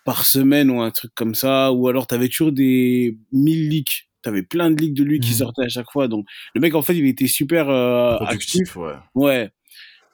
par 0.05 0.25
semaine 0.25 0.71
ou 0.71 0.81
un 0.81 0.91
truc 0.91 1.13
comme 1.15 1.35
ça, 1.35 1.73
ou 1.73 1.89
alors 1.89 2.07
t'avais 2.07 2.29
toujours 2.29 2.53
des 2.53 3.17
1000 3.33 3.69
leaks. 3.69 4.09
T'avais 4.23 4.43
plein 4.43 4.71
de 4.71 4.81
leaks 4.81 4.95
de 4.95 5.03
lui 5.05 5.21
qui 5.21 5.33
Mhm. 5.33 5.37
sortaient 5.39 5.65
à 5.65 5.69
chaque 5.69 5.91
fois. 5.93 6.07
Donc, 6.09 6.25
le 6.55 6.61
mec, 6.61 6.75
en 6.77 6.83
fait, 6.83 6.95
il 6.97 7.05
était 7.07 7.27
super 7.27 7.69
euh, 7.69 8.17
actif. 8.21 8.77
Ouais. 8.77 8.95
Ouais. 9.15 9.51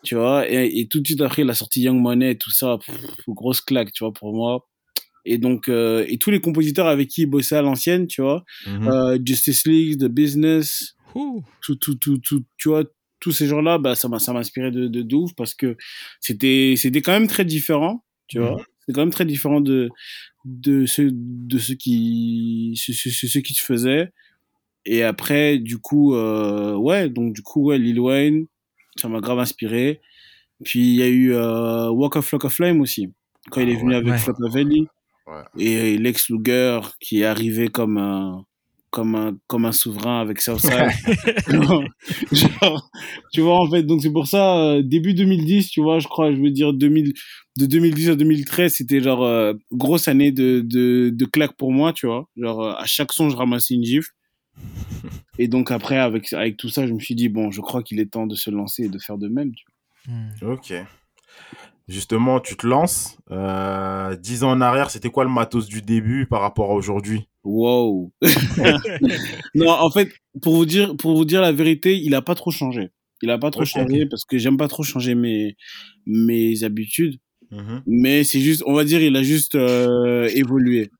Tu 0.04 0.14
vois, 0.14 0.48
et, 0.50 0.78
et 0.78 0.86
tout 0.88 1.00
de 1.00 1.06
suite 1.06 1.20
après, 1.20 1.42
il 1.42 1.50
a 1.50 1.54
sorti 1.54 1.82
Young 1.82 2.00
Money 2.00 2.30
et 2.32 2.38
tout 2.38 2.50
ça. 2.52 2.78
Pff, 2.78 2.96
grosse 3.28 3.60
claque, 3.60 3.92
tu 3.92 4.04
vois, 4.04 4.12
pour 4.12 4.32
moi. 4.34 4.66
Et 5.24 5.38
donc, 5.38 5.68
euh, 5.68 6.04
et 6.08 6.18
tous 6.18 6.30
les 6.30 6.40
compositeurs 6.40 6.86
avec 6.86 7.08
qui 7.08 7.22
il 7.22 7.26
bossait 7.26 7.56
à 7.56 7.62
l'ancienne, 7.62 8.06
tu 8.06 8.22
vois, 8.22 8.44
Mhm. 8.66 8.88
euh, 8.88 9.18
Justice 9.24 9.66
League, 9.66 9.98
The 10.00 10.04
Business, 10.06 10.94
Ouh. 11.14 11.42
tout, 11.60 11.74
tout, 11.76 11.96
tout, 11.96 12.18
tout, 12.18 12.44
tu 12.56 12.68
vois, 12.68 12.84
tous 13.20 13.32
ces 13.32 13.46
gens-là, 13.48 13.78
bah, 13.78 13.94
ça 13.96 14.08
m'a, 14.08 14.20
ça 14.20 14.32
m'a 14.32 14.38
inspiré 14.38 14.70
de, 14.70 14.86
de, 14.86 15.02
de 15.02 15.14
ouf 15.16 15.34
parce 15.36 15.52
que 15.54 15.76
c'était, 16.20 16.74
c'était 16.76 17.02
quand 17.02 17.12
même 17.12 17.26
très 17.26 17.44
différent, 17.44 18.04
tu 18.28 18.38
vois. 18.38 18.52
Mhm. 18.52 18.64
C'est 18.86 18.92
quand 18.94 19.00
même 19.02 19.10
très 19.10 19.26
différent 19.26 19.60
de, 19.60 19.90
de 20.46 20.86
ce, 20.86 21.02
de 21.12 21.58
ce 21.58 21.72
qui, 21.74 22.72
ce, 22.76 22.92
ce, 22.92 23.10
ce 23.26 23.38
qui 23.40 23.52
se 23.54 23.62
faisait. 23.62 24.10
Et 24.86 25.02
après, 25.02 25.58
du 25.58 25.78
coup, 25.78 26.14
euh, 26.14 26.74
ouais, 26.76 27.10
donc 27.10 27.34
du 27.34 27.42
coup, 27.42 27.64
ouais, 27.64 27.78
Lil 27.78 28.00
Wayne, 28.00 28.46
ça 29.00 29.08
m'a 29.08 29.20
grave 29.20 29.38
inspiré. 29.38 30.00
Puis 30.64 30.80
il 30.80 30.94
y 30.96 31.02
a 31.02 31.08
eu 31.08 31.34
euh, 31.34 31.88
Walk 31.90 32.16
of 32.16 32.26
Flock 32.26 32.44
of 32.44 32.54
Flame 32.54 32.80
aussi, 32.80 33.08
quand 33.50 33.60
il 33.60 33.68
est 33.70 33.76
Ah 33.76 33.80
venu 33.80 33.90
ouais. 33.90 33.96
avec 33.96 34.12
Ouais. 34.12 34.18
Flock 34.18 34.36
of 34.40 34.52
Valley. 34.52 34.82
Ouais. 35.26 35.42
Et 35.64 35.98
Lex 35.98 36.30
Luger 36.30 36.80
qui 37.00 37.20
est 37.20 37.24
arrivé 37.24 37.68
comme 37.68 37.98
un, 37.98 38.44
comme 38.90 39.14
un, 39.14 39.36
comme 39.46 39.66
un 39.66 39.72
souverain 39.72 40.20
avec 40.20 40.40
Southside. 40.40 40.88
Genre, 42.32 42.90
tu 43.32 43.40
vois, 43.42 43.60
en 43.60 43.70
fait, 43.70 43.82
donc 43.82 44.02
c'est 44.02 44.12
pour 44.12 44.26
ça, 44.26 44.58
euh, 44.58 44.82
début 44.82 45.14
2010, 45.14 45.68
tu 45.70 45.80
vois, 45.82 45.98
je 45.98 46.08
crois, 46.08 46.32
je 46.32 46.40
veux 46.40 46.50
dire 46.50 46.72
2000, 46.72 47.12
de 47.58 47.66
2010 47.66 48.10
à 48.10 48.16
2013, 48.16 48.72
c'était 48.74 49.00
genre 49.00 49.24
euh, 49.24 49.52
grosse 49.72 50.08
année 50.08 50.32
de, 50.32 50.60
de, 50.64 51.10
de 51.12 51.24
claques 51.26 51.56
pour 51.56 51.72
moi, 51.72 51.92
tu 51.92 52.06
vois. 52.06 52.26
Genre, 52.36 52.62
euh, 52.62 52.72
à 52.78 52.86
chaque 52.86 53.12
son, 53.12 53.28
je 53.30 53.36
ramassais 53.36 53.74
une 53.74 53.84
gifle. 53.84 54.10
Et 55.38 55.48
donc 55.48 55.70
après, 55.70 55.98
avec, 55.98 56.32
avec 56.32 56.56
tout 56.56 56.68
ça, 56.68 56.86
je 56.86 56.92
me 56.92 56.98
suis 56.98 57.14
dit, 57.14 57.28
bon, 57.28 57.50
je 57.50 57.60
crois 57.60 57.82
qu'il 57.82 58.00
est 58.00 58.10
temps 58.10 58.26
de 58.26 58.34
se 58.34 58.50
lancer 58.50 58.84
et 58.84 58.88
de 58.88 58.98
faire 58.98 59.18
de 59.18 59.28
même, 59.28 59.52
tu 59.54 59.64
Hmm. 60.08 60.30
Ok. 60.42 60.72
Justement, 61.86 62.40
tu 62.40 62.56
te 62.56 62.66
lances. 62.66 63.18
Euh, 63.30 64.16
dix 64.16 64.42
ans 64.42 64.50
en 64.50 64.60
arrière, 64.60 64.90
c'était 64.90 65.10
quoi 65.10 65.24
le 65.24 65.30
matos 65.30 65.68
du 65.68 65.82
début 65.82 66.26
par 66.26 66.40
rapport 66.40 66.70
à 66.70 66.74
aujourd'hui? 66.74 67.28
Wow. 67.44 68.12
non, 69.54 69.70
en 69.70 69.90
fait, 69.90 70.10
pour 70.42 70.54
vous 70.54 70.66
dire, 70.66 70.96
pour 70.96 71.16
vous 71.16 71.24
dire 71.24 71.40
la 71.40 71.52
vérité, 71.52 71.98
il 71.98 72.14
a 72.14 72.22
pas 72.22 72.34
trop 72.34 72.50
changé. 72.50 72.90
Il 73.22 73.30
a 73.30 73.38
pas 73.38 73.50
trop 73.50 73.64
changé 73.64 74.06
parce 74.06 74.24
que 74.24 74.38
j'aime 74.38 74.56
pas 74.56 74.68
trop 74.68 74.82
changer 74.82 75.14
mes, 75.14 75.56
mes 76.06 76.62
habitudes. 76.62 77.18
Mhm. 77.50 77.82
Mais 77.86 78.24
c'est 78.24 78.40
juste, 78.40 78.62
on 78.66 78.74
va 78.74 78.84
dire, 78.84 79.00
il 79.00 79.16
a 79.16 79.22
juste 79.22 79.54
euh, 79.54 80.28
évolué. 80.34 80.90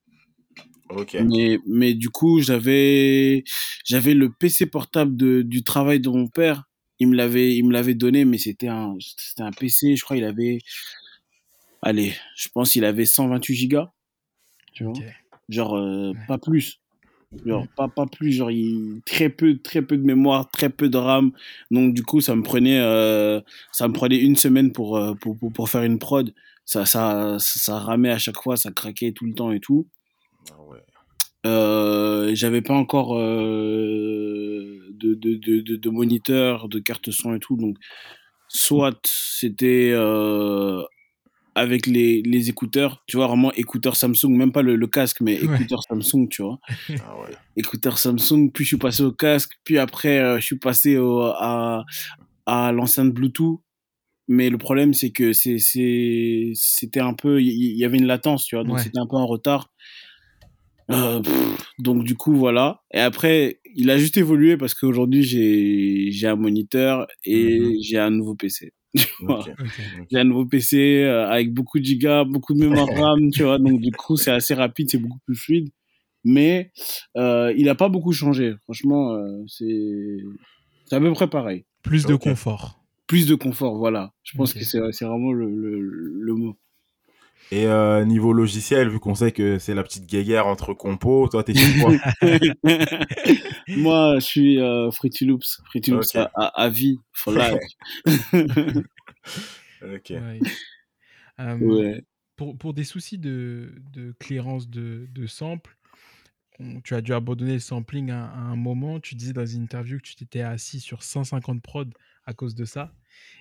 Ok. 0.91 1.17
Mais, 1.25 1.59
mais 1.67 1.95
du 1.95 2.09
coup, 2.11 2.41
j'avais, 2.41 3.45
j'avais 3.85 4.15
le 4.15 4.31
PC 4.31 4.67
portable 4.67 5.17
de, 5.17 5.43
du 5.43 5.63
travail 5.63 6.01
de 6.01 6.09
mon 6.09 6.29
père. 6.29 6.65
Il 6.99 7.09
me 7.09 7.17
l'avait, 7.17 7.55
il 7.57 7.65
me 7.65 7.73
l'avait 7.73 7.95
donné, 7.95 8.25
mais 8.25 8.39
c'était 8.39 8.69
un, 8.69 8.97
c'était 9.17 9.43
un 9.43 9.51
PC, 9.53 9.97
je 9.97 10.03
crois, 10.05 10.17
il 10.17 10.25
avait, 10.25 10.59
allez, 11.83 12.15
je 12.37 12.49
pense 12.53 12.73
qu'il 12.73 12.85
avait 12.85 13.05
128 13.05 13.55
gigas. 13.55 13.91
Tu 14.73 14.85
vois? 14.85 14.93
Genre 15.49 15.77
euh, 15.77 16.13
Ouais. 16.13 16.27
pas 16.27 16.39
plus 16.39 16.81
genre 17.45 17.67
pas 17.77 17.89
pas 17.89 18.07
plus 18.07 18.33
genre 18.33 18.51
il 18.51 19.03
très 19.05 19.29
peu 19.29 19.59
très 19.59 19.83
peu 19.83 19.99
de 19.99 20.03
mémoire 20.03 20.51
très 20.51 20.71
peu 20.71 20.89
de 20.89 20.97
RAM 20.97 21.31
donc 21.71 21.93
du 21.93 22.03
coup 22.03 22.23
ça 22.23 22.35
me 22.35 22.43
prenait 22.43 22.81
euh, 22.81 23.43
ça 23.71 23.87
me 23.87 23.93
prenait 23.93 24.17
une 24.19 24.35
semaine 24.37 24.73
pour 24.73 24.97
euh, 24.97 25.13
pour, 25.15 25.37
pour, 25.39 25.53
pour 25.53 25.69
faire 25.69 25.83
une 25.83 25.99
prod 25.99 26.33
ça 26.65 26.87
ça 26.87 27.37
ça 27.39 27.79
ramait 27.81 28.09
à 28.11 28.17
chaque 28.19 28.41
fois 28.43 28.57
ça 28.57 28.71
craquait 28.73 29.13
tout 29.13 29.27
le 29.27 29.35
temps 29.35 29.53
et 29.53 29.61
tout 29.61 29.87
ouais. 29.87 29.98
Euh, 31.47 32.35
j'avais 32.35 32.63
pas 32.63 32.75
encore 32.75 33.17
euh, 33.17 34.89
de, 34.93 35.15
de, 35.15 35.35
de, 35.35 35.61
de, 35.61 35.77
de 35.77 35.91
moniteur, 35.91 36.69
de 36.69 36.79
carte 36.79 37.11
son 37.11 37.35
et 37.35 37.39
tout. 37.39 37.57
Donc, 37.57 37.77
soit 38.49 38.99
c'était 39.07 39.91
euh, 39.95 40.83
avec 41.55 41.87
les, 41.87 42.23
les 42.23 42.49
écouteurs, 42.49 43.03
tu 43.07 43.17
vois, 43.17 43.27
vraiment 43.29 43.53
écouteurs 43.55 43.97
Samsung, 43.97 44.31
même 44.31 44.53
pas 44.53 44.63
le, 44.63 44.77
le 44.77 44.87
casque, 44.87 45.21
mais 45.21 45.35
Ouais. 45.35 45.45
écouteurs 45.45 45.83
Samsung, 45.89 46.29
tu 46.31 46.43
vois. 46.43 46.59
Ah 47.01 47.21
ouais. 47.21 47.37
Écouteurs 47.57 47.99
Samsung, 47.99 48.51
puis 48.53 48.65
je 48.65 48.69
suis 48.69 48.77
passé 48.79 49.03
au 49.03 49.13
casque, 49.13 49.53
puis 49.65 49.79
après, 49.79 50.19
euh, 50.19 50.37
je 50.41 50.45
suis 50.45 50.59
passé 50.59 50.99
au, 50.99 51.21
à, 51.23 51.85
à 52.47 52.73
l'enceinte 52.73 53.13
Bluetooth. 53.13 53.61
Mais 54.31 54.51
le 54.51 54.59
problème, 54.59 54.93
c'est 54.93 55.11
que 55.11 55.33
c'est, 55.33 55.59
c'est, 55.59 56.53
c'était 56.55 57.01
un 57.01 57.15
peu, 57.15 57.41
il 57.43 57.49
y, 57.49 57.79
y 57.79 57.85
avait 57.85 57.97
une 57.99 58.07
latence, 58.07 58.45
tu 58.45 58.57
vois, 58.57 58.65
donc 58.65 58.75
Ouais. 58.75 58.83
c'était 58.83 58.99
un 58.99 59.07
peu 59.07 59.17
en 59.17 59.27
retard. 59.27 59.71
Euh, 60.91 61.21
pff, 61.21 61.59
donc 61.79 62.05
du 62.05 62.15
coup 62.15 62.35
voilà. 62.35 62.81
Et 62.93 62.99
après 63.01 63.61
il 63.75 63.91
a 63.91 63.99
juste 63.99 64.17
évolué 64.17 64.57
parce 64.57 64.75
qu'aujourd'hui 64.75 65.23
j'ai 65.23 66.11
j'ai 66.11 66.27
un 66.27 66.37
moniteur 66.37 67.07
et 67.25 67.59
Mhm. 67.59 67.77
j'ai 67.83 67.99
un 67.99 68.11
nouveau 68.11 68.35
PC 68.35 68.73
j'ai 70.11 70.19
un 70.19 70.25
nouveau 70.25 70.47
PC 70.47 71.03
euh, 71.05 71.29
avec 71.29 71.53
beaucoup 71.53 71.79
de 71.79 71.85
gigas 71.85 72.25
beaucoup 72.25 72.55
de 72.55 72.61
mémoire 72.61 72.89
RAM 72.97 73.31
tu 73.31 73.43
vois. 73.43 73.59
Donc 73.59 73.81
du 73.81 73.91
coup 73.93 74.17
c'est 74.17 74.31
assez 74.31 74.55
rapide 74.55 74.89
c'est 74.91 74.99
beaucoup 74.99 75.19
plus 75.27 75.37
fluide. 75.37 75.69
Mais 76.25 76.73
euh, 77.17 77.53
il 77.57 77.69
a 77.69 77.75
pas 77.75 77.89
beaucoup 77.89 78.13
changé. 78.13 78.55
Franchement 78.65 79.13
euh, 79.13 79.45
c'est 79.47 80.17
c'est 80.87 80.97
à 80.97 81.01
peu 81.01 81.13
près 81.13 81.29
pareil. 81.29 81.65
Plus 81.83 82.07
de 82.07 82.15
confort. 82.15 82.81
plus 83.07 83.27
de 83.27 83.35
confort 83.35 83.77
voilà. 83.79 84.13
Je 84.23 84.37
pense 84.37 84.55
que 84.55 84.65
c'est 84.65 84.81
c'est 84.93 85.05
vraiment 85.05 85.33
le, 85.33 85.47
le, 85.51 85.81
le 85.81 86.35
mot 86.35 86.57
Et 87.51 87.67
euh, 87.67 88.05
niveau 88.05 88.33
logiciel, 88.35 88.89
vu 88.91 89.01
qu'on 89.01 89.15
sait 89.15 89.33
que 89.33 89.59
c'est 89.59 89.75
la 89.75 89.83
petite 89.83 90.07
guéguerre 90.07 90.47
entre 90.47 90.75
compos, 90.75 91.29
toi 91.29 91.43
t'es 91.43 91.55
chez 91.55 91.81
quoi 91.81 91.93
Moi, 93.69 94.15
je 94.17 94.25
suis 94.25 94.61
euh, 94.61 94.91
Fruity 94.91 95.25
Loops. 95.25 95.61
Fruity 95.67 95.91
Loops 95.93 96.15
Ok. 96.15 96.17
à, 96.17 96.31
à, 96.35 96.63
à 96.65 96.69
vie, 96.69 96.99
for 97.13 97.33
life. 97.33 97.59
Ok. 99.83 100.11
Ouais. 100.11 100.41
Euh, 101.41 101.57
ouais. 101.59 102.05
pour, 102.37 102.59
pour 102.59 102.75
des 102.75 102.83
soucis 102.85 103.17
de, 103.19 103.73
de 103.93 104.13
clearance 104.19 104.69
de, 104.69 105.07
de 105.13 105.27
samples, 105.27 105.77
on- 106.59 106.81
tu 106.81 106.95
as 106.95 107.01
dû 107.01 107.13
abandonner 107.15 107.53
le 107.55 107.59
sampling 107.61 108.11
à, 108.11 108.27
à 108.27 108.39
un 108.39 108.57
moment. 108.57 108.99
Tu 108.99 109.15
disais 109.15 109.33
dans 109.33 109.47
une 109.47 109.63
interview 109.63 109.99
que 109.99 110.03
tu 110.03 110.17
t'étais 110.17 110.41
assis 110.41 110.81
sur 110.81 111.03
150 111.05 111.63
prods 111.63 111.85
à 112.27 112.35
cause 112.35 112.55
de 112.57 112.65
ça. 112.65 112.93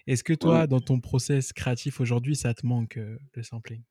Est-ce 0.06 0.24
que 0.24 0.34
toi, 0.34 0.60
Ouais. 0.62 0.68
dans 0.68 0.80
ton 0.80 1.00
process 1.00 1.52
créatif 1.54 2.00
aujourd'hui, 2.00 2.36
ça 2.36 2.54
te 2.54 2.66
manque 2.66 2.98
euh, 2.98 3.18
le 3.34 3.42
sampling? 3.44 3.82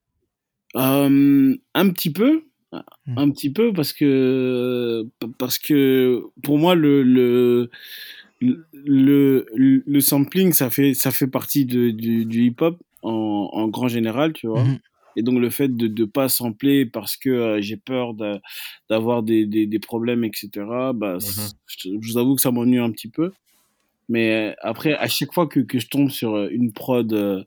Euh, 0.75 1.55
un 1.73 1.89
petit 1.89 2.11
peu. 2.11 2.43
Hmm. 2.71 3.17
Un 3.17 3.29
petit 3.31 3.49
peu 3.49 3.71
parce 3.71 3.93
que, 3.93 5.07
parce 5.37 5.57
que 5.57 6.21
pour 6.43 6.57
moi, 6.57 6.75
le, 6.75 7.01
le, 7.01 7.71
le, 8.41 9.45
le, 9.53 9.99
sampling, 10.01 10.51
ça 10.51 10.69
fait, 10.69 10.93
ça 10.93 11.11
fait 11.11 11.27
partie 11.27 11.65
de, 11.65 11.91
du, 11.91 12.25
du 12.25 12.43
hip-hop 12.47 12.77
en, 13.03 13.49
en 13.53 13.67
grand 13.69 13.87
général, 13.87 14.33
tu 14.33 14.47
vois. 14.47 14.63
Mhm. 14.63 14.79
Et 15.15 15.23
donc 15.23 15.39
le 15.39 15.49
fait 15.49 15.75
de 15.75 15.87
ne 15.87 16.05
pas 16.05 16.29
sampler 16.29 16.85
parce 16.85 17.17
que 17.17 17.29
euh, 17.29 17.61
j'ai 17.61 17.77
peur 17.77 18.13
d'a- 18.13 18.39
d'avoir 18.89 19.23
des, 19.23 19.45
des, 19.45 19.65
des 19.65 19.79
problèmes, 19.79 20.23
etc., 20.23 20.91
bah, 20.93 21.19
c- 21.19 21.53
je, 21.65 21.89
je 21.99 22.11
vous 22.11 22.17
avoue 22.17 22.35
que 22.35 22.41
ça 22.41 22.51
m'ennuie 22.51 22.77
un 22.77 22.91
petit 22.91 23.07
peu. 23.09 23.31
Mais 24.09 24.51
euh, 24.51 24.53
après, 24.61 24.93
à 24.93 25.07
chaque 25.07 25.33
fois 25.33 25.47
que, 25.47 25.61
que 25.61 25.79
je 25.79 25.87
tombe 25.87 26.09
sur 26.11 26.37
une 26.47 26.71
prod, 26.71 27.11
euh, 27.13 27.43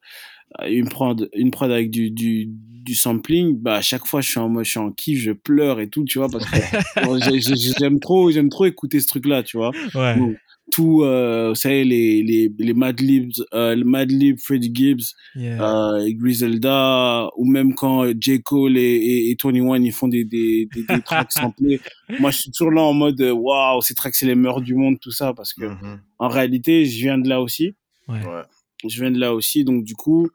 une 0.68 0.88
prod, 0.88 1.28
une 1.34 1.50
prod 1.50 1.70
avec 1.70 1.90
du, 1.90 2.10
du, 2.10 2.46
du 2.48 2.94
sampling, 2.94 3.56
bah, 3.56 3.76
à 3.76 3.80
chaque 3.82 4.06
fois 4.06 4.20
je 4.20 4.28
suis 4.30 4.40
en 4.40 4.48
mode, 4.48 4.64
je 4.64 4.70
suis 4.70 4.78
en 4.80 4.90
kiff, 4.90 5.18
je 5.20 5.32
pleure 5.32 5.80
et 5.80 5.88
tout, 5.88 6.04
tu 6.04 6.18
vois, 6.18 6.28
parce 6.28 6.44
que 6.44 6.56
bon, 7.06 7.18
j'ai- 7.20 7.40
j'ai- 7.40 7.72
j'aime 7.78 8.00
trop, 8.00 8.30
j'aime 8.30 8.48
trop 8.48 8.64
écouter 8.66 9.00
ce 9.00 9.06
truc-là, 9.06 9.42
tu 9.42 9.56
vois. 9.58 9.70
Ouais. 9.94 10.16
Donc, 10.16 10.36
tout, 10.72 11.02
euh, 11.02 11.48
vous 11.48 11.56
savez, 11.56 11.82
les, 11.84 12.22
les, 12.22 12.48
les 12.56 12.74
Mad 12.74 13.00
Libs, 13.00 13.32
euh, 13.54 13.74
le 13.74 13.84
Mad 13.84 14.08
Lib, 14.08 14.38
Freddie 14.38 14.70
Gibbs, 14.72 15.02
Yeah. 15.34 15.60
euh, 15.94 16.08
Griselda, 16.12 17.28
ou 17.36 17.44
même 17.44 17.74
quand 17.74 18.04
J. 18.20 18.40
Cole 18.42 18.76
et, 18.76 18.80
et, 18.82 19.30
et 19.30 19.36
21, 19.42 19.82
ils 19.82 19.92
font 19.92 20.06
des, 20.08 20.24
des, 20.24 20.68
des, 20.72 20.82
des 20.84 21.02
tracks 21.02 21.32
samplés. 21.32 21.80
Moi, 22.20 22.30
je 22.30 22.38
suis 22.42 22.50
toujours 22.52 22.70
là 22.72 22.82
en 22.82 22.92
mode, 22.92 23.20
euh, 23.20 23.32
waouh, 23.32 23.80
ces 23.82 23.94
tracks, 23.94 24.14
c'est 24.14 24.26
les 24.26 24.34
meilleurs 24.36 24.60
du 24.60 24.74
monde, 24.74 24.98
tout 25.00 25.10
ça, 25.10 25.32
parce 25.34 25.52
que, 25.54 25.64
Mhm. 25.66 26.00
en 26.18 26.28
réalité, 26.28 26.84
je 26.84 27.00
viens 27.00 27.18
de 27.18 27.28
là 27.28 27.40
aussi. 27.42 27.72
Ouais. 28.08 28.18
Ouais. 28.24 28.42
Je 28.88 29.00
viens 29.00 29.10
de 29.10 29.18
là 29.18 29.34
aussi, 29.34 29.64
donc 29.64 29.84
du 29.84 29.94
coup, 29.94 30.28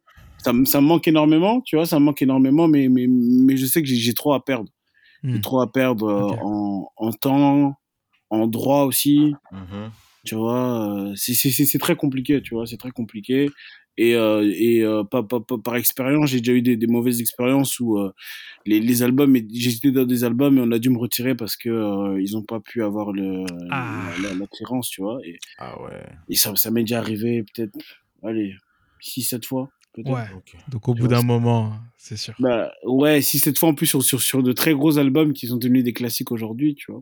ça, 0.46 0.54
me- 0.54 0.66
ça 0.66 0.80
me 0.82 0.88
manque 0.88 1.08
énormément, 1.08 1.62
tu 1.62 1.75
vois, 1.75 1.86
ça 1.86 2.00
me 2.00 2.06
manque 2.06 2.22
énormément, 2.22 2.68
mais, 2.68 2.88
mais, 2.90 3.08
mais 3.08 3.58
je 3.58 3.66
sais 3.66 3.82
que 3.82 3.88
j'ai- 3.88 3.98
trop 4.14 4.34
à 4.34 4.44
perdre. 4.46 4.70
J'ai 5.24 5.38
Hmm. 5.40 5.42
trop 5.42 5.60
à 5.62 5.72
perdre 5.72 6.08
euh, 6.08 6.36
en, 6.44 6.88
en 6.98 7.12
temps, 7.12 7.75
en 8.30 8.48
droit 8.48 8.84
aussi, 8.84 9.34
Mhm. 9.52 9.90
tu 10.24 10.36
vois. 10.36 10.90
euh, 11.10 11.14
c'est- 11.16 11.34
très 11.80 11.96
compliqué, 11.96 12.42
tu 12.42 12.54
vois, 12.56 12.66
c'est 12.68 12.78
très 12.78 12.92
compliqué. 12.92 13.50
Et, 13.98 14.14
euh, 14.16 14.44
et 14.56 14.82
euh, 14.84 15.04
par, 15.06 15.25
par, 15.25 15.44
par- 15.46 15.62
par 15.62 15.75
expérience, 15.78 16.30
j'ai 16.30 16.40
déjà 16.42 16.52
eu 16.52 16.62
des, 16.62 16.75
des 16.75 16.88
mauvaises 16.88 17.22
expériences 17.22 17.80
où 17.80 17.98
euh, 17.98 18.12
les, 18.66 18.80
les 18.82 19.02
albums, 19.04 19.36
été 19.78 19.92
dans 19.92 20.04
des 20.06 20.24
albums 20.25 20.58
et 20.58 20.62
on 20.62 20.72
a 20.74 20.80
dû 20.80 20.90
me 20.90 20.98
retirer 21.00 21.34
parce 21.34 21.56
que 21.56 21.70
ils 22.20 22.34
n'ont 22.34 22.44
pas 22.44 22.60
pu 22.60 22.84
avoir 22.84 23.14
le, 23.14 23.46
Ah. 23.72 24.10
la, 24.22 24.30
la, 24.30 24.36
la 24.42 24.48
clearance, 24.48 24.90
tu 24.90 25.02
vois. 25.02 25.20
Et, 25.25 25.38
Ah 25.58 25.82
ouais. 25.82 26.04
et 26.30 26.36
ça, 26.36 26.54
ça 26.58 26.70
m'est 26.72 26.82
déjà 26.84 27.00
arrivé 27.00 27.44
peut-être, 27.44 27.78
allez, 28.22 28.54
6-7 29.00 29.46
fois. 29.46 29.70
Peut-être. 29.96 30.10
Ouais. 30.14 30.28
Ok. 30.36 30.56
Donc 30.70 30.88
au 30.88 30.94
bout 30.94 31.08
d'un 31.08 31.22
moment, 31.24 31.74
c'est 31.98 32.18
sûr. 32.18 32.34
Bah, 32.40 32.72
ouais, 32.84 33.20
6-7 33.22 33.58
fois 33.58 33.70
en 33.70 33.74
plus 33.75 33.88
sur, 33.88 34.04
sur, 34.04 34.22
sur 34.22 34.44
de 34.44 34.52
très 34.54 34.74
gros 34.74 34.98
albums 34.98 35.34
qui 35.34 35.48
sont 35.48 35.58
devenus 35.58 35.84
des 35.84 35.94
classiques 35.94 36.32
aujourd'hui, 36.32 36.75
tu 36.75 36.92
vois. 36.92 37.02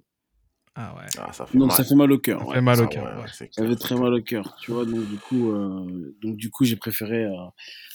Ah 0.76 0.96
ouais. 0.96 1.06
Ah, 1.20 1.32
ça 1.32 1.46
fait 1.46 1.58
Donc 1.58 1.68
mal. 1.68 1.78
ça 1.78 1.84
fait 1.84 1.94
mal 1.96 2.12
au 2.12 2.18
cœur. 2.18 2.40
Ça 2.42 2.48
ouais. 2.48 2.54
fait 2.56 2.62
mal 2.62 2.80
au 2.80 2.84
Ça, 2.84 2.88
cœur. 2.88 3.04
ouais, 3.04 3.28
Ça 3.32 3.46
clair, 3.48 3.70
fait 3.70 3.76
très 3.76 3.88
clair. 3.90 4.00
mal 4.02 4.14
au 4.14 4.22
cœur, 4.22 4.56
tu 4.62 4.72
vois. 4.72 4.86
Donc 4.86 5.08
du 5.08 5.18
coup, 5.18 5.52
euh, 5.52 6.16
donc 6.22 6.36
du 6.38 6.50
coup, 6.50 6.66
j'ai 6.66 6.76
préféré 6.78 7.26
euh, 7.26 7.32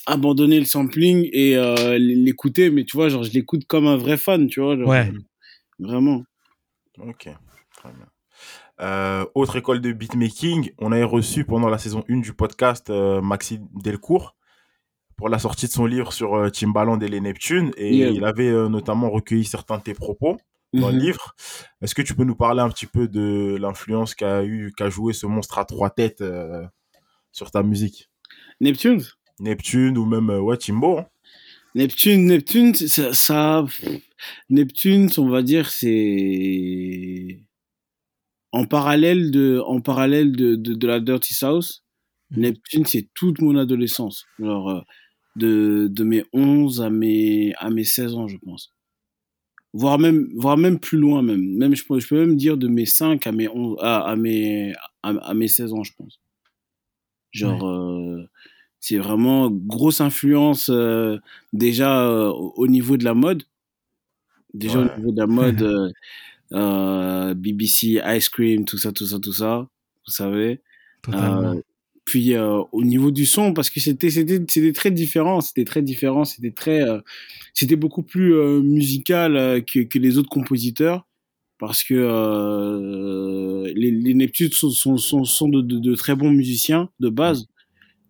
abandonner 0.06 0.58
le 0.60 0.64
sampling 0.64 1.28
et 1.32 1.56
euh, 1.56 1.98
l'écouter, 1.98 2.70
mais 2.70 2.84
tu 2.84 2.96
vois, 2.96 3.08
genre 3.08 3.24
je 3.24 3.32
l'écoute 3.32 3.64
comme 3.66 3.86
un 3.88 3.96
vrai 3.96 4.16
fan, 4.16 4.46
tu 4.46 4.60
vois. 4.60 4.76
genre, 4.76 4.88
Ouais. 4.88 5.10
Vraiment. 5.80 6.22
Ok, 7.00 7.28
très 7.76 7.88
bien. 7.92 8.06
Euh, 8.80 9.26
autre 9.34 9.56
école 9.56 9.80
de 9.80 9.90
beatmaking, 9.92 10.70
on 10.78 10.92
avait 10.92 11.02
reçu 11.02 11.44
pendant 11.44 11.68
la 11.68 11.78
saison 11.78 12.04
1 12.08 12.18
du 12.18 12.32
podcast 12.32 12.90
euh, 12.90 13.20
Maxime 13.20 13.66
Delcourt 13.82 14.36
pour 15.18 15.28
la 15.28 15.38
sortie 15.38 15.66
de 15.66 15.72
son 15.72 15.84
livre 15.84 16.12
sur 16.12 16.34
euh, 16.36 16.48
Timbaland 16.48 16.98
et 17.00 17.08
les 17.08 17.20
Neptunes. 17.20 17.72
Et 17.76 17.94
Yeah. 17.98 18.10
il 18.10 18.24
avait 18.24 18.48
euh, 18.48 18.68
notamment 18.70 19.10
recueilli 19.10 19.44
certains 19.44 19.76
de 19.78 19.82
tes 19.82 19.94
propos 19.94 20.38
dans 20.72 20.88
le 20.88 20.94
Mhm. 20.94 21.00
livre. 21.00 21.34
Est-ce 21.82 21.94
que 21.94 22.02
tu 22.02 22.14
peux 22.14 22.24
nous 22.24 22.36
parler 22.36 22.60
un 22.62 22.70
petit 22.70 22.86
peu 22.86 23.08
de 23.08 23.56
l'influence 23.60 24.14
qu'a 24.14 24.44
eu, 24.44 24.72
qu'a 24.76 24.88
joué 24.88 25.12
ce 25.12 25.26
monstre 25.26 25.58
à 25.58 25.64
trois 25.64 25.90
têtes 25.90 26.20
euh, 26.22 26.64
sur 27.32 27.50
ta 27.50 27.62
musique? 27.62 28.08
Neptune. 28.60 29.02
Neptune 29.40 29.98
ou 29.98 30.06
même 30.06 30.30
euh, 30.30 30.40
ouais, 30.40 30.56
Timbo 30.56 30.98
hein 30.98 31.06
Neptune, 31.74 32.24
Neptune, 32.26 32.74
ça, 32.74 33.12
ça, 33.12 33.64
Neptune, 34.50 35.10
on 35.18 35.28
va 35.28 35.42
dire, 35.42 35.68
c'est 35.70 37.40
en 38.52 38.64
parallèle 38.64 39.30
de, 39.30 39.60
en 39.66 39.80
parallèle 39.80 40.32
de, 40.34 40.54
de, 40.56 40.74
de 40.74 40.86
la 40.86 41.00
Dirty 41.00 41.34
South. 41.34 41.82
Mhm. 42.30 42.40
Neptune, 42.42 42.86
c'est 42.86 43.08
toute 43.14 43.40
mon 43.40 43.56
adolescence. 43.56 44.24
Alors, 44.40 44.70
euh, 44.70 44.80
de, 45.38 45.88
de 45.90 46.04
mes 46.04 46.24
11 46.32 46.82
à 46.82 46.90
mes, 46.90 47.54
à 47.58 47.70
mes 47.70 47.84
16 47.84 48.14
ans, 48.14 48.28
je 48.28 48.38
pense. 48.38 48.74
Voire 49.74 49.98
même, 49.98 50.28
voire 50.34 50.56
même 50.56 50.78
plus 50.80 50.98
loin, 50.98 51.22
même. 51.22 51.42
même 51.56 51.74
je, 51.74 51.84
peux, 51.86 52.00
je 52.00 52.08
peux 52.08 52.18
même 52.20 52.36
dire 52.36 52.56
de 52.56 52.68
mes 52.68 52.86
5 52.86 53.26
à 53.26 53.32
mes, 53.32 53.48
11, 53.48 53.78
à, 53.80 54.00
à 54.10 54.16
mes, 54.16 54.74
à, 55.02 55.10
à 55.10 55.34
mes 55.34 55.48
16 55.48 55.72
ans, 55.74 55.84
je 55.84 55.92
pense. 55.96 56.20
Genre, 57.32 57.68
euh, 57.68 58.28
c'est 58.80 58.98
vraiment 58.98 59.50
grosse 59.50 60.00
influence 60.00 60.70
euh, 60.70 61.18
déjà 61.52 62.02
euh, 62.08 62.28
au 62.30 62.54
au 62.56 62.66
niveau 62.68 62.96
de 62.96 63.04
la 63.04 63.14
mode. 63.14 63.44
Déjà 64.54 64.80
Ouais. 64.80 64.88
au 64.94 64.96
niveau 64.98 65.12
de 65.12 65.18
la 65.18 65.26
mode, 65.26 65.92
euh, 66.52 67.34
BBC, 67.34 68.00
Ice 68.16 68.28
Cream, 68.28 68.64
tout 68.64 68.78
ça, 68.78 68.92
tout 68.92 69.06
ça, 69.06 69.18
tout 69.18 69.32
ça, 69.32 69.68
vous 70.06 70.12
savez. 70.12 70.62
Totalement. 71.02 71.54
Euh, 71.54 71.60
puis 72.08 72.34
euh, 72.34 72.62
au 72.72 72.84
niveau 72.84 73.10
du 73.10 73.26
son, 73.26 73.52
parce 73.52 73.68
que 73.68 73.80
c'était 73.80 74.08
c'était 74.08 74.42
c'était 74.48 74.72
très 74.72 74.90
différent, 74.90 75.42
c'était 75.42 75.66
très 75.66 75.82
différent, 75.82 76.24
c'était 76.24 76.52
très 76.52 76.80
euh, 76.80 77.00
c'était 77.52 77.76
beaucoup 77.76 78.02
plus 78.02 78.34
euh, 78.34 78.62
musical 78.62 79.62
que 79.66 79.80
que 79.80 79.98
les 79.98 80.16
autres 80.16 80.30
compositeurs, 80.30 81.06
parce 81.58 81.84
que 81.84 81.92
euh, 81.94 83.70
les, 83.76 83.90
les 83.90 84.14
Neptunes 84.14 84.52
sont 84.52 84.70
sont 84.70 84.96
sont, 84.96 85.24
sont 85.24 85.48
de, 85.50 85.60
de, 85.60 85.78
de 85.78 85.94
très 85.94 86.14
bons 86.16 86.30
musiciens 86.30 86.88
de 86.98 87.10
base, 87.10 87.46